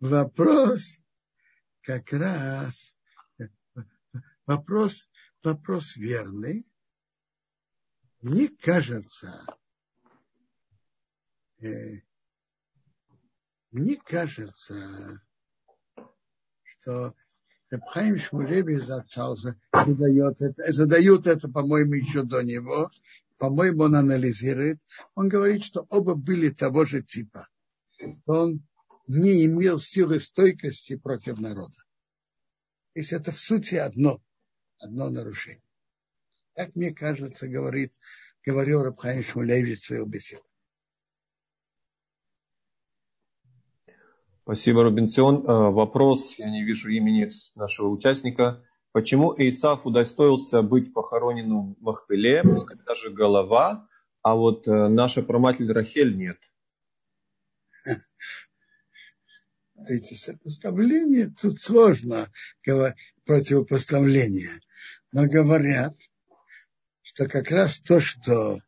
вопрос 0.00 0.98
как 1.82 2.12
раз 2.12 2.96
вопрос 4.46 5.08
вопрос 5.44 5.96
верный. 5.96 6.66
Мне 8.20 8.48
кажется, 8.48 9.46
э, 11.62 12.00
мне 13.70 13.96
кажется, 13.96 15.22
что 16.64 17.14
Рабхайм 17.70 18.18
Шмулеви 18.18 18.76
задает 18.76 20.40
это, 20.40 20.72
задают 20.72 21.26
это, 21.26 21.48
по-моему, 21.48 21.94
еще 21.94 22.22
до 22.22 22.42
него. 22.42 22.90
По-моему, 23.38 23.84
он 23.84 23.96
анализирует. 23.96 24.80
Он 25.14 25.28
говорит, 25.28 25.64
что 25.64 25.86
оба 25.90 26.14
были 26.14 26.50
того 26.50 26.84
же 26.84 27.02
типа. 27.02 27.48
Он 28.26 28.62
не 29.06 29.44
имел 29.44 29.78
силы 29.78 30.20
стойкости 30.20 30.96
против 30.96 31.38
народа. 31.38 31.74
То 32.94 33.00
есть 33.00 33.12
это 33.12 33.32
в 33.32 33.38
сути 33.38 33.74
одно, 33.74 34.22
одно 34.78 35.10
нарушение. 35.10 35.62
Так 36.54 36.74
мне 36.74 36.94
кажется, 36.94 37.46
говорит, 37.46 37.92
говорил 38.44 38.82
Рабхайм 38.82 39.22
Шмулевич 39.22 39.80
в 39.80 39.86
своей 39.86 40.06
беседе. 40.06 40.42
Спасибо, 44.44 44.84
Робинсон. 44.84 45.44
Э, 45.44 45.70
вопрос, 45.72 46.38
я 46.38 46.48
не 46.48 46.62
вижу 46.62 46.88
имени 46.88 47.30
нашего 47.56 47.88
участника. 47.88 48.64
Почему 48.96 49.34
Исаф 49.36 49.84
удостоился 49.84 50.62
быть 50.62 50.94
похороненным 50.94 51.74
в 51.74 51.82
Махпеле, 51.82 52.42
пускай 52.42 52.78
даже 52.78 53.10
голова, 53.10 53.86
а 54.22 54.34
вот 54.34 54.66
э, 54.66 54.88
наша 54.88 55.20
проматель 55.22 55.70
Рахель 55.70 56.16
нет? 56.16 56.38
Эти 59.86 60.14
сопоставления, 60.14 61.30
тут 61.38 61.60
сложно 61.60 62.32
противопоставление. 63.26 64.62
Но 65.12 65.26
говорят, 65.26 65.94
что 67.02 67.28
как 67.28 67.50
раз 67.50 67.80
то, 67.80 68.00
что 68.00 68.60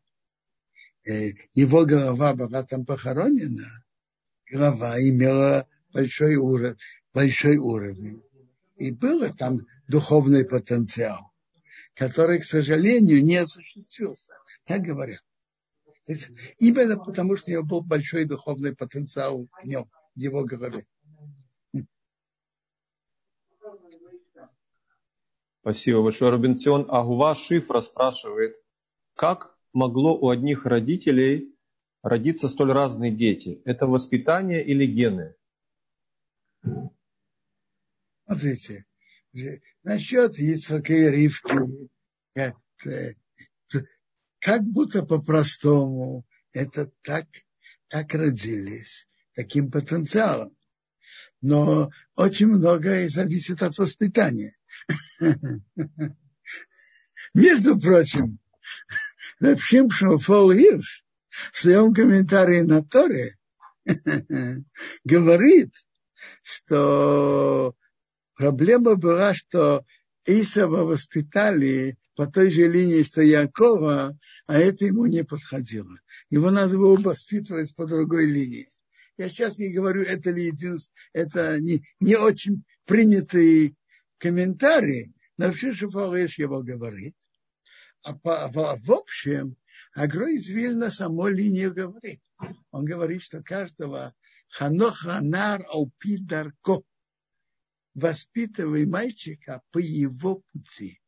э, 1.07 1.31
его 1.55 1.87
голова 1.87 2.35
была 2.35 2.65
там 2.65 2.85
похоронена, 2.85 3.83
глава 4.51 5.01
имела 5.01 5.67
большой 5.95 6.37
уровень, 6.37 6.77
большой 7.15 7.57
уровень. 7.57 8.23
И 8.79 8.93
был 8.93 9.29
там 9.35 9.67
духовный 9.89 10.45
потенциал, 10.45 11.33
который, 11.95 12.39
к 12.41 12.45
сожалению, 12.45 13.25
не 13.25 13.37
осуществился. 13.37 14.35
Так 14.65 14.83
говорят. 14.83 15.21
Именно 16.59 16.97
потому, 16.97 17.37
что 17.37 17.51
у 17.51 17.55
него 17.55 17.65
был 17.65 17.83
большой 17.83 18.25
духовный 18.25 18.75
потенциал 18.75 19.47
в 19.47 19.65
нем, 19.65 19.91
в 20.15 20.19
его 20.19 20.45
голове. 20.45 20.87
Спасибо 25.61 26.03
большое, 26.03 26.31
Робинсон. 26.31 26.87
Агува 26.89 27.35
Шифра 27.35 27.81
спрашивает, 27.81 28.57
как 29.15 29.59
могло 29.73 30.17
у 30.17 30.31
одних 30.31 30.65
родителей 30.65 31.55
родиться 32.03 32.49
столь 32.49 32.73
разные 32.73 33.11
дети? 33.11 33.61
Это 33.65 33.87
воспитание 33.87 34.65
или 34.65 34.87
гены? 34.87 35.35
Смотрите, 38.29 38.85
насчет 39.85 40.39
Ицхака 40.39 40.93
и 40.93 41.09
Ривки, 41.09 41.89
как 44.39 44.63
будто 44.65 45.03
по-простому 45.03 46.27
это 46.53 46.93
так, 47.01 47.27
так 47.89 48.13
родились, 48.13 49.09
таким 49.35 49.71
потенциалом. 49.71 50.55
Но 51.41 51.91
очень 52.17 52.49
многое 52.49 53.09
зависит 53.09 53.63
от 53.63 53.79
воспитания. 53.79 54.55
Между 57.33 57.81
прочим, 57.81 58.41
Рабшим 59.41 59.91
Шофол 59.91 60.51
Ирш 60.53 61.03
в 61.53 61.59
своем 61.59 61.95
комментарии 61.95 62.61
на 62.61 62.85
Торе 62.85 63.39
говорит, 65.05 65.73
что 66.43 67.75
проблема 68.39 68.95
была, 68.95 69.35
что 69.35 69.85
Исава 70.25 70.85
воспитали 70.85 71.99
по 72.15 72.27
той 72.27 72.51
же 72.51 72.69
линии, 72.69 73.03
что 73.03 73.21
Якова, 73.21 74.17
а 74.47 74.59
это 74.59 74.87
ему 74.87 75.07
не 75.07 75.25
подходило. 75.25 75.99
Его 76.31 76.51
надо 76.51 76.79
было 76.79 76.97
воспитывать 76.97 77.75
по 77.75 77.85
другой 77.87 78.27
линии. 78.27 78.69
Я 79.17 79.29
сейчас 79.29 79.59
не 79.59 79.73
говорю, 79.73 80.03
это 80.03 80.31
ли 80.31 80.47
единство, 80.47 80.95
это 81.13 81.61
не, 81.61 81.83
не 81.99 82.15
очень 82.15 82.63
принятые 82.85 83.75
комментарии, 84.19 85.13
но 85.37 85.47
вообще 85.47 85.73
Шифалеш 85.73 86.39
его 86.39 86.63
говорит. 86.63 87.17
А 88.03 88.15
по, 88.15 88.47
в, 88.49 88.79
в 88.81 88.93
общем, 88.93 89.57
Агро 89.95 90.31
из 90.31 90.49
Вильна 90.49 90.93
само 90.93 91.27
линию 91.27 91.75
говорит. 91.75 92.21
Он 92.71 92.85
говорит, 92.85 93.23
что 93.23 93.43
каждого 93.43 94.15
ханоха 94.49 95.19
нар 95.21 95.65
аупидарко 95.69 96.83
воспитывай 97.99 98.87
мальчика 98.87 99.63
по 99.71 99.79
его 99.79 100.43
пути, 100.53 101.01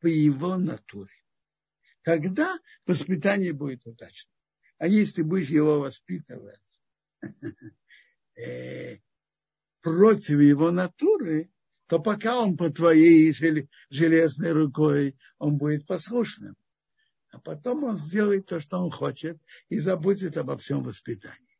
по 0.00 0.06
его 0.06 0.56
натуре. 0.56 1.14
Тогда 2.02 2.58
воспитание 2.86 3.52
будет 3.52 3.86
удачным. 3.86 4.32
А 4.78 4.88
если 4.88 5.22
будешь 5.22 5.48
его 5.48 5.80
воспитывать 5.80 6.80
э, 8.36 8.98
против 9.80 10.40
его 10.40 10.70
натуры, 10.70 11.50
то 11.86 12.00
пока 12.00 12.40
он 12.40 12.56
по 12.56 12.70
твоей 12.70 13.32
железной 13.90 14.52
рукой, 14.52 15.16
он 15.38 15.56
будет 15.56 15.86
послушным. 15.86 16.56
А 17.30 17.38
потом 17.38 17.84
он 17.84 17.96
сделает 17.96 18.46
то, 18.46 18.60
что 18.60 18.78
он 18.78 18.90
хочет, 18.90 19.40
и 19.68 19.78
забудет 19.78 20.36
обо 20.36 20.56
всем 20.56 20.82
воспитании. 20.82 21.51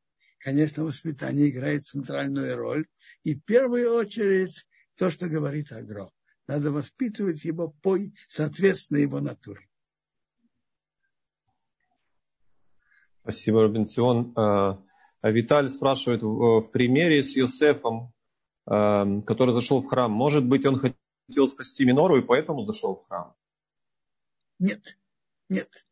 Конечно, 0.42 0.84
воспитание 0.84 1.50
играет 1.50 1.86
центральную 1.86 2.56
роль. 2.56 2.86
И 3.22 3.36
в 3.36 3.44
первую 3.44 3.94
очередь 3.94 4.66
то, 4.96 5.10
что 5.10 5.28
говорит 5.28 5.70
Агро. 5.70 6.10
Надо 6.48 6.72
воспитывать 6.72 7.44
его 7.44 7.72
по, 7.80 7.96
соответственно 8.26 8.98
его 8.98 9.20
натуре. 9.20 9.68
Спасибо, 13.22 13.62
Робинсон. 13.62 14.32
А, 14.36 14.82
а 15.20 15.30
Виталий 15.30 15.70
спрашивает 15.70 16.22
в 16.22 16.68
примере 16.72 17.22
с 17.22 17.36
Йосефом, 17.36 18.12
а, 18.66 19.20
который 19.22 19.54
зашел 19.54 19.80
в 19.80 19.86
храм, 19.86 20.10
может 20.10 20.44
быть, 20.44 20.66
он 20.66 20.76
хотел 20.76 21.48
спасти 21.48 21.84
Минору 21.84 22.18
и 22.18 22.26
поэтому 22.26 22.64
зашел 22.64 22.96
в 22.96 23.06
храм? 23.06 23.32
Нет, 24.58 24.98
нет. 25.48 25.86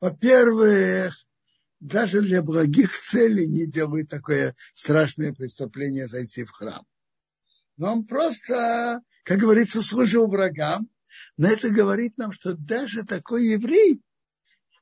Во-первых, 0.00 1.25
даже 1.86 2.20
для 2.20 2.42
благих 2.42 2.98
целей 2.98 3.46
не 3.46 3.66
делают 3.66 4.08
такое 4.08 4.56
страшное 4.74 5.32
преступление 5.32 6.08
зайти 6.08 6.44
в 6.44 6.50
храм. 6.50 6.84
Но 7.76 7.92
он 7.92 8.06
просто, 8.06 9.00
как 9.22 9.38
говорится, 9.38 9.82
служил 9.82 10.26
врагам. 10.26 10.88
Но 11.36 11.48
это 11.48 11.70
говорит 11.70 12.18
нам, 12.18 12.32
что 12.32 12.54
даже 12.54 13.04
такой 13.04 13.46
еврей, 13.46 14.02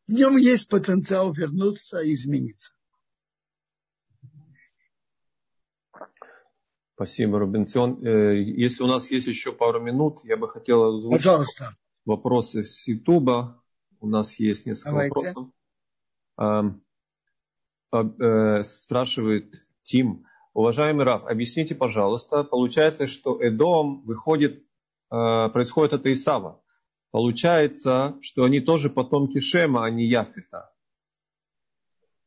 в 0.07 0.13
нем 0.13 0.37
есть 0.37 0.69
потенциал 0.69 1.33
вернуться 1.33 2.01
и 2.01 2.15
измениться. 2.15 2.73
Спасибо, 6.95 7.39
Рубенцион. 7.39 8.05
Э, 8.07 8.41
если 8.41 8.83
у 8.83 8.87
нас 8.87 9.11
есть 9.11 9.27
еще 9.27 9.53
пару 9.53 9.81
минут, 9.81 10.21
я 10.25 10.37
бы 10.37 10.49
хотел 10.49 10.95
озвучить 10.95 11.19
Пожалуйста. 11.19 11.77
вопросы 12.05 12.65
с 12.65 12.87
Ютуба. 12.87 13.63
У 14.01 14.09
нас 14.09 14.39
есть 14.39 14.65
несколько 14.65 14.91
Давайте. 14.91 15.15
вопросов. 15.15 16.84
Э, 18.03 18.63
спрашивает 18.63 19.65
Тим. 19.85 20.27
Уважаемый 20.53 21.05
Раф, 21.05 21.25
объясните, 21.27 21.75
пожалуйста, 21.75 22.45
получается, 22.45 23.07
что 23.07 23.41
Эдом 23.41 24.03
выходит, 24.05 24.59
э, 25.11 25.49
происходит 25.51 25.95
от 25.95 26.07
Исава. 26.07 26.63
Получается, 27.11 28.19
что 28.21 28.45
они 28.45 28.61
тоже 28.61 28.91
потомки 28.91 29.39
Шема, 29.39 29.85
а 29.85 29.91
не 29.91 30.07
Яфита. 30.07 30.73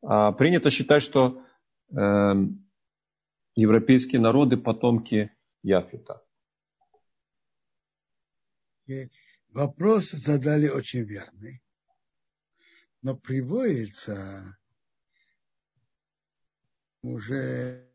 А 0.01 0.31
принято 0.31 0.69
считать, 0.69 1.03
что 1.03 1.41
э, 1.91 2.33
европейские 3.55 4.21
народы 4.21 4.57
потомки 4.57 5.31
Яфита. 5.63 6.23
Вопрос 9.49 10.11
задали 10.11 10.69
очень 10.69 11.01
верный 11.01 11.61
но 13.01 13.15
приводится 13.15 14.56
уже 17.13 17.87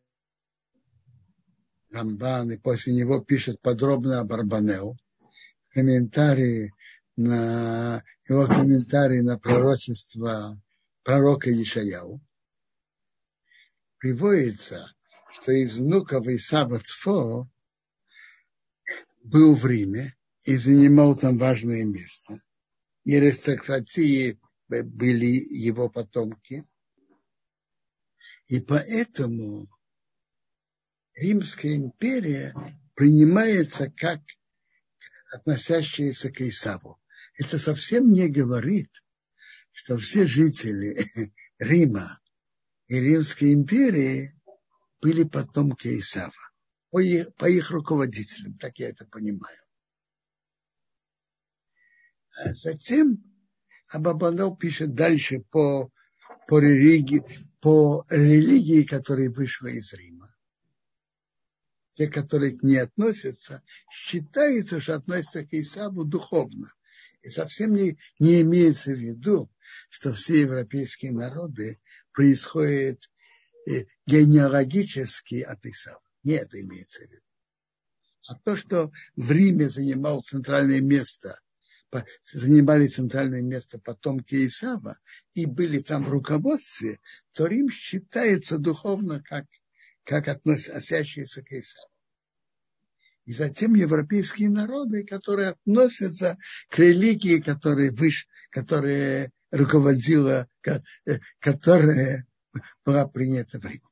Рамбан, 1.90 2.52
и 2.52 2.56
после 2.56 2.94
него 2.94 3.20
пишет 3.20 3.60
подробно 3.60 4.20
об 4.20 4.32
Арбанеу, 4.32 4.97
комментарии 5.70 6.72
на 7.16 8.02
его 8.28 8.47
комментарии 8.47 9.20
на 9.20 9.39
пророчество 9.39 10.60
пророка 11.02 11.51
Ишаяу. 11.51 12.20
Приводится, 13.98 14.93
что 15.32 15.52
из 15.52 15.74
внуков 15.74 16.26
Исава 16.26 16.78
Цфо 16.78 17.48
был 19.22 19.55
в 19.55 19.66
Риме 19.66 20.16
и 20.44 20.56
занимал 20.56 21.16
там 21.16 21.39
важное 21.39 21.84
место. 21.84 22.40
И 23.05 23.16
аристократии 23.16 24.40
были 24.68 25.26
его 25.26 25.89
потомки. 25.89 26.64
И 28.53 28.61
поэтому 28.61 29.66
Римская 31.15 31.74
империя 31.74 32.55
принимается 32.95 33.89
как 33.89 34.20
относящаяся 35.33 36.31
к 36.31 36.39
Исаву. 36.43 37.01
Это 37.39 37.59
совсем 37.59 38.12
не 38.12 38.29
говорит, 38.29 38.91
что 39.70 39.97
все 39.97 40.27
жители 40.27 40.99
Рима 41.59 42.20
и 42.89 43.01
Римской 43.01 43.55
империи 43.55 44.39
были 45.01 45.23
потомки 45.23 45.89
Исава. 45.99 46.35
По 46.91 46.99
их, 46.99 47.35
по 47.37 47.49
их 47.49 47.70
руководителям, 47.70 48.59
так 48.59 48.79
я 48.79 48.91
это 48.91 49.07
понимаю. 49.07 49.65
А 52.37 52.53
затем 52.53 53.16
а 53.89 53.99
Бабанов 53.99 54.59
пишет 54.59 54.95
дальше 54.95 55.41
по, 55.41 55.91
по, 56.49 56.59
религии, 56.59 57.24
по 57.62 58.05
религии, 58.10 58.82
которая 58.82 59.30
вышла 59.30 59.68
из 59.68 59.93
Рима. 59.93 60.34
Те, 61.93 62.09
которые 62.09 62.59
к 62.59 62.62
ней 62.64 62.78
относятся, 62.78 63.62
считается, 63.89 64.80
что 64.80 64.97
относятся 64.97 65.44
к 65.44 65.55
Исаву 65.55 66.05
духовно. 66.05 66.72
И 67.22 67.30
совсем 67.30 67.72
не, 67.74 67.98
не 68.18 68.43
имеется 68.43 68.90
в 68.90 68.98
виду, 68.98 69.48
что 69.90 70.12
все 70.12 70.40
европейские 70.40 71.12
народы 71.12 71.80
происходят 72.12 73.01
э, 73.68 73.84
генеалогически 74.06 75.43
от 75.43 75.64
Исава. 75.64 76.02
Не 76.24 76.32
это 76.32 76.60
имеется 76.60 77.06
в 77.06 77.10
виду. 77.12 77.22
А 78.26 78.34
то, 78.40 78.56
что 78.56 78.90
в 79.14 79.30
Риме 79.30 79.68
занимал 79.68 80.22
центральное 80.22 80.80
место 80.80 81.39
занимали 82.32 82.89
центральное 82.89 83.43
место 83.43 83.78
потомки 83.78 84.47
Исава 84.47 84.98
и 85.35 85.47
были 85.47 85.81
там 85.81 86.05
в 86.05 86.10
руководстве, 86.10 87.01
то 87.32 87.47
Рим 87.47 87.70
считается 87.70 88.59
духовно 88.59 89.23
как, 89.23 89.47
как 90.05 90.28
относящийся 90.28 91.43
к 91.43 91.52
Исаву. 91.52 91.89
И 93.24 93.32
затем 93.32 93.74
европейские 93.74 94.51
народы, 94.51 95.05
которые 95.05 95.51
относятся 95.51 96.39
к 96.69 96.78
религии, 96.78 97.39
которая 97.40 97.93
выше, 97.93 98.27
которая 98.51 99.31
руководила, 99.52 100.48
э, 100.66 100.81
которая 101.39 102.27
была 102.85 103.06
принята 103.06 103.60
в 103.60 103.64
Риме. 103.64 103.82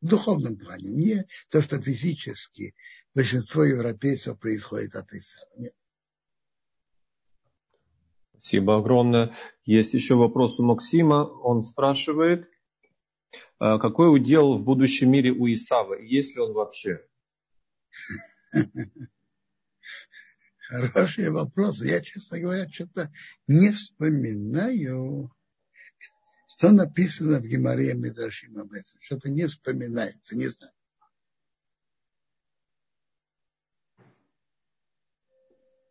В 0.00 0.06
духовном 0.06 0.56
плане, 0.56 0.90
не 0.90 1.26
то, 1.48 1.62
что 1.62 1.80
физически 1.80 2.74
большинство 3.14 3.64
европейцев 3.64 4.38
происходит 4.38 4.96
от 4.96 5.12
Исава. 5.12 5.50
Нет. 5.56 5.74
Спасибо 8.34 8.76
огромное. 8.76 9.32
Есть 9.64 9.94
еще 9.94 10.16
вопрос 10.16 10.58
у 10.58 10.64
Максима. 10.64 11.24
Он 11.24 11.62
спрашивает, 11.62 12.48
«А 13.58 13.78
какой 13.78 14.12
удел 14.12 14.58
в 14.58 14.64
будущем 14.64 15.12
мире 15.12 15.30
у 15.30 15.46
Исава? 15.46 15.94
Есть 15.94 16.34
ли 16.34 16.42
он 16.42 16.52
вообще? 16.52 17.06
Хороший 20.68 21.30
вопрос. 21.30 21.82
Я, 21.82 22.00
честно 22.00 22.40
говоря, 22.40 22.68
что-то 22.68 23.12
не 23.46 23.70
вспоминаю, 23.70 25.30
что 26.48 26.70
написано 26.70 27.38
в 27.38 27.44
Гемаре 27.44 27.94
Медрашим 27.94 28.58
об 28.58 28.72
этом. 28.72 29.00
Что-то 29.00 29.30
не 29.30 29.46
вспоминается, 29.46 30.34
не 30.36 30.48
знаю. 30.48 30.72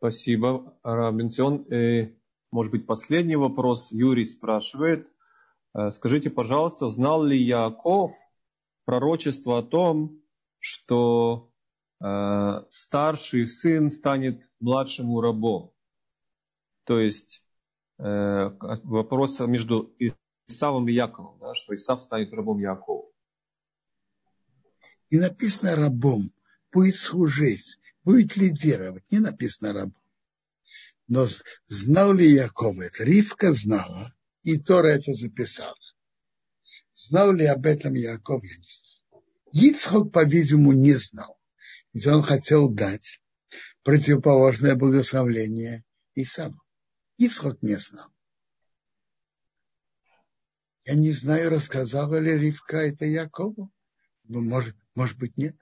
Спасибо, 0.02 0.76
Рабинсион. 0.82 1.58
И, 1.72 2.18
может 2.52 2.72
быть, 2.72 2.88
последний 2.88 3.36
вопрос. 3.36 3.92
Юрий 3.92 4.26
спрашивает. 4.26 5.08
«Э, 5.76 5.92
скажите, 5.92 6.32
пожалуйста, 6.32 6.90
знал 6.90 7.24
ли 7.24 7.38
Яков 7.38 8.12
пророчество 8.84 9.60
о 9.60 9.62
том, 9.62 10.20
что 10.58 11.54
э, 12.04 12.64
старший 12.72 13.48
сын 13.48 13.92
станет 13.92 14.50
младшему 14.60 15.22
рабом. 15.22 15.72
То 16.86 17.00
есть 17.00 17.44
э, 18.00 18.50
вопрос 18.60 19.40
между 19.42 19.96
Исавом 20.48 20.88
и 20.88 20.94
Яковом, 20.94 21.38
да, 21.40 21.54
что 21.54 21.76
Исав 21.76 22.02
станет 22.02 22.34
рабом 22.34 22.58
Якова. 22.58 23.08
И 25.12 25.20
написано 25.20 25.76
рабом, 25.76 26.32
будет 26.74 26.96
служить, 26.96 27.78
будет 28.04 28.36
лидировать, 28.36 29.10
не 29.12 29.20
написано 29.20 29.74
рабом. 29.74 30.02
Но 31.08 31.28
знал 31.68 32.14
ли 32.14 32.32
Яков 32.32 32.80
это? 32.80 33.04
Ривка 33.04 33.54
знала, 33.54 34.14
и 34.44 34.58
Тора 34.58 34.88
это 34.88 35.14
записала. 35.14 35.76
Знал 36.94 37.34
ли 37.34 37.46
об 37.46 37.66
этом 37.66 37.94
Яков, 37.94 38.44
я 38.44 38.58
не 38.58 38.68
знаю. 38.68 38.92
Ицхок, 39.54 40.14
по-видимому, 40.14 40.72
не 40.72 40.94
знал. 40.94 41.38
Ведь 41.94 42.08
он 42.08 42.22
хотел 42.24 42.70
дать 42.70 43.22
противоположное 43.84 44.76
благословление 44.76 45.84
Исаву. 46.16 46.62
Ицхок 47.18 47.62
не 47.62 47.76
знал. 47.76 48.10
Я 50.86 50.96
не 50.96 51.12
знаю, 51.12 51.50
рассказала 51.50 52.18
ли 52.18 52.38
Ривка 52.38 52.78
это 52.78 53.06
Якову. 53.06 53.72
Ну, 54.24 54.42
может, 54.42 54.76
может 54.96 55.18
быть, 55.18 55.38
нет. 55.38 55.56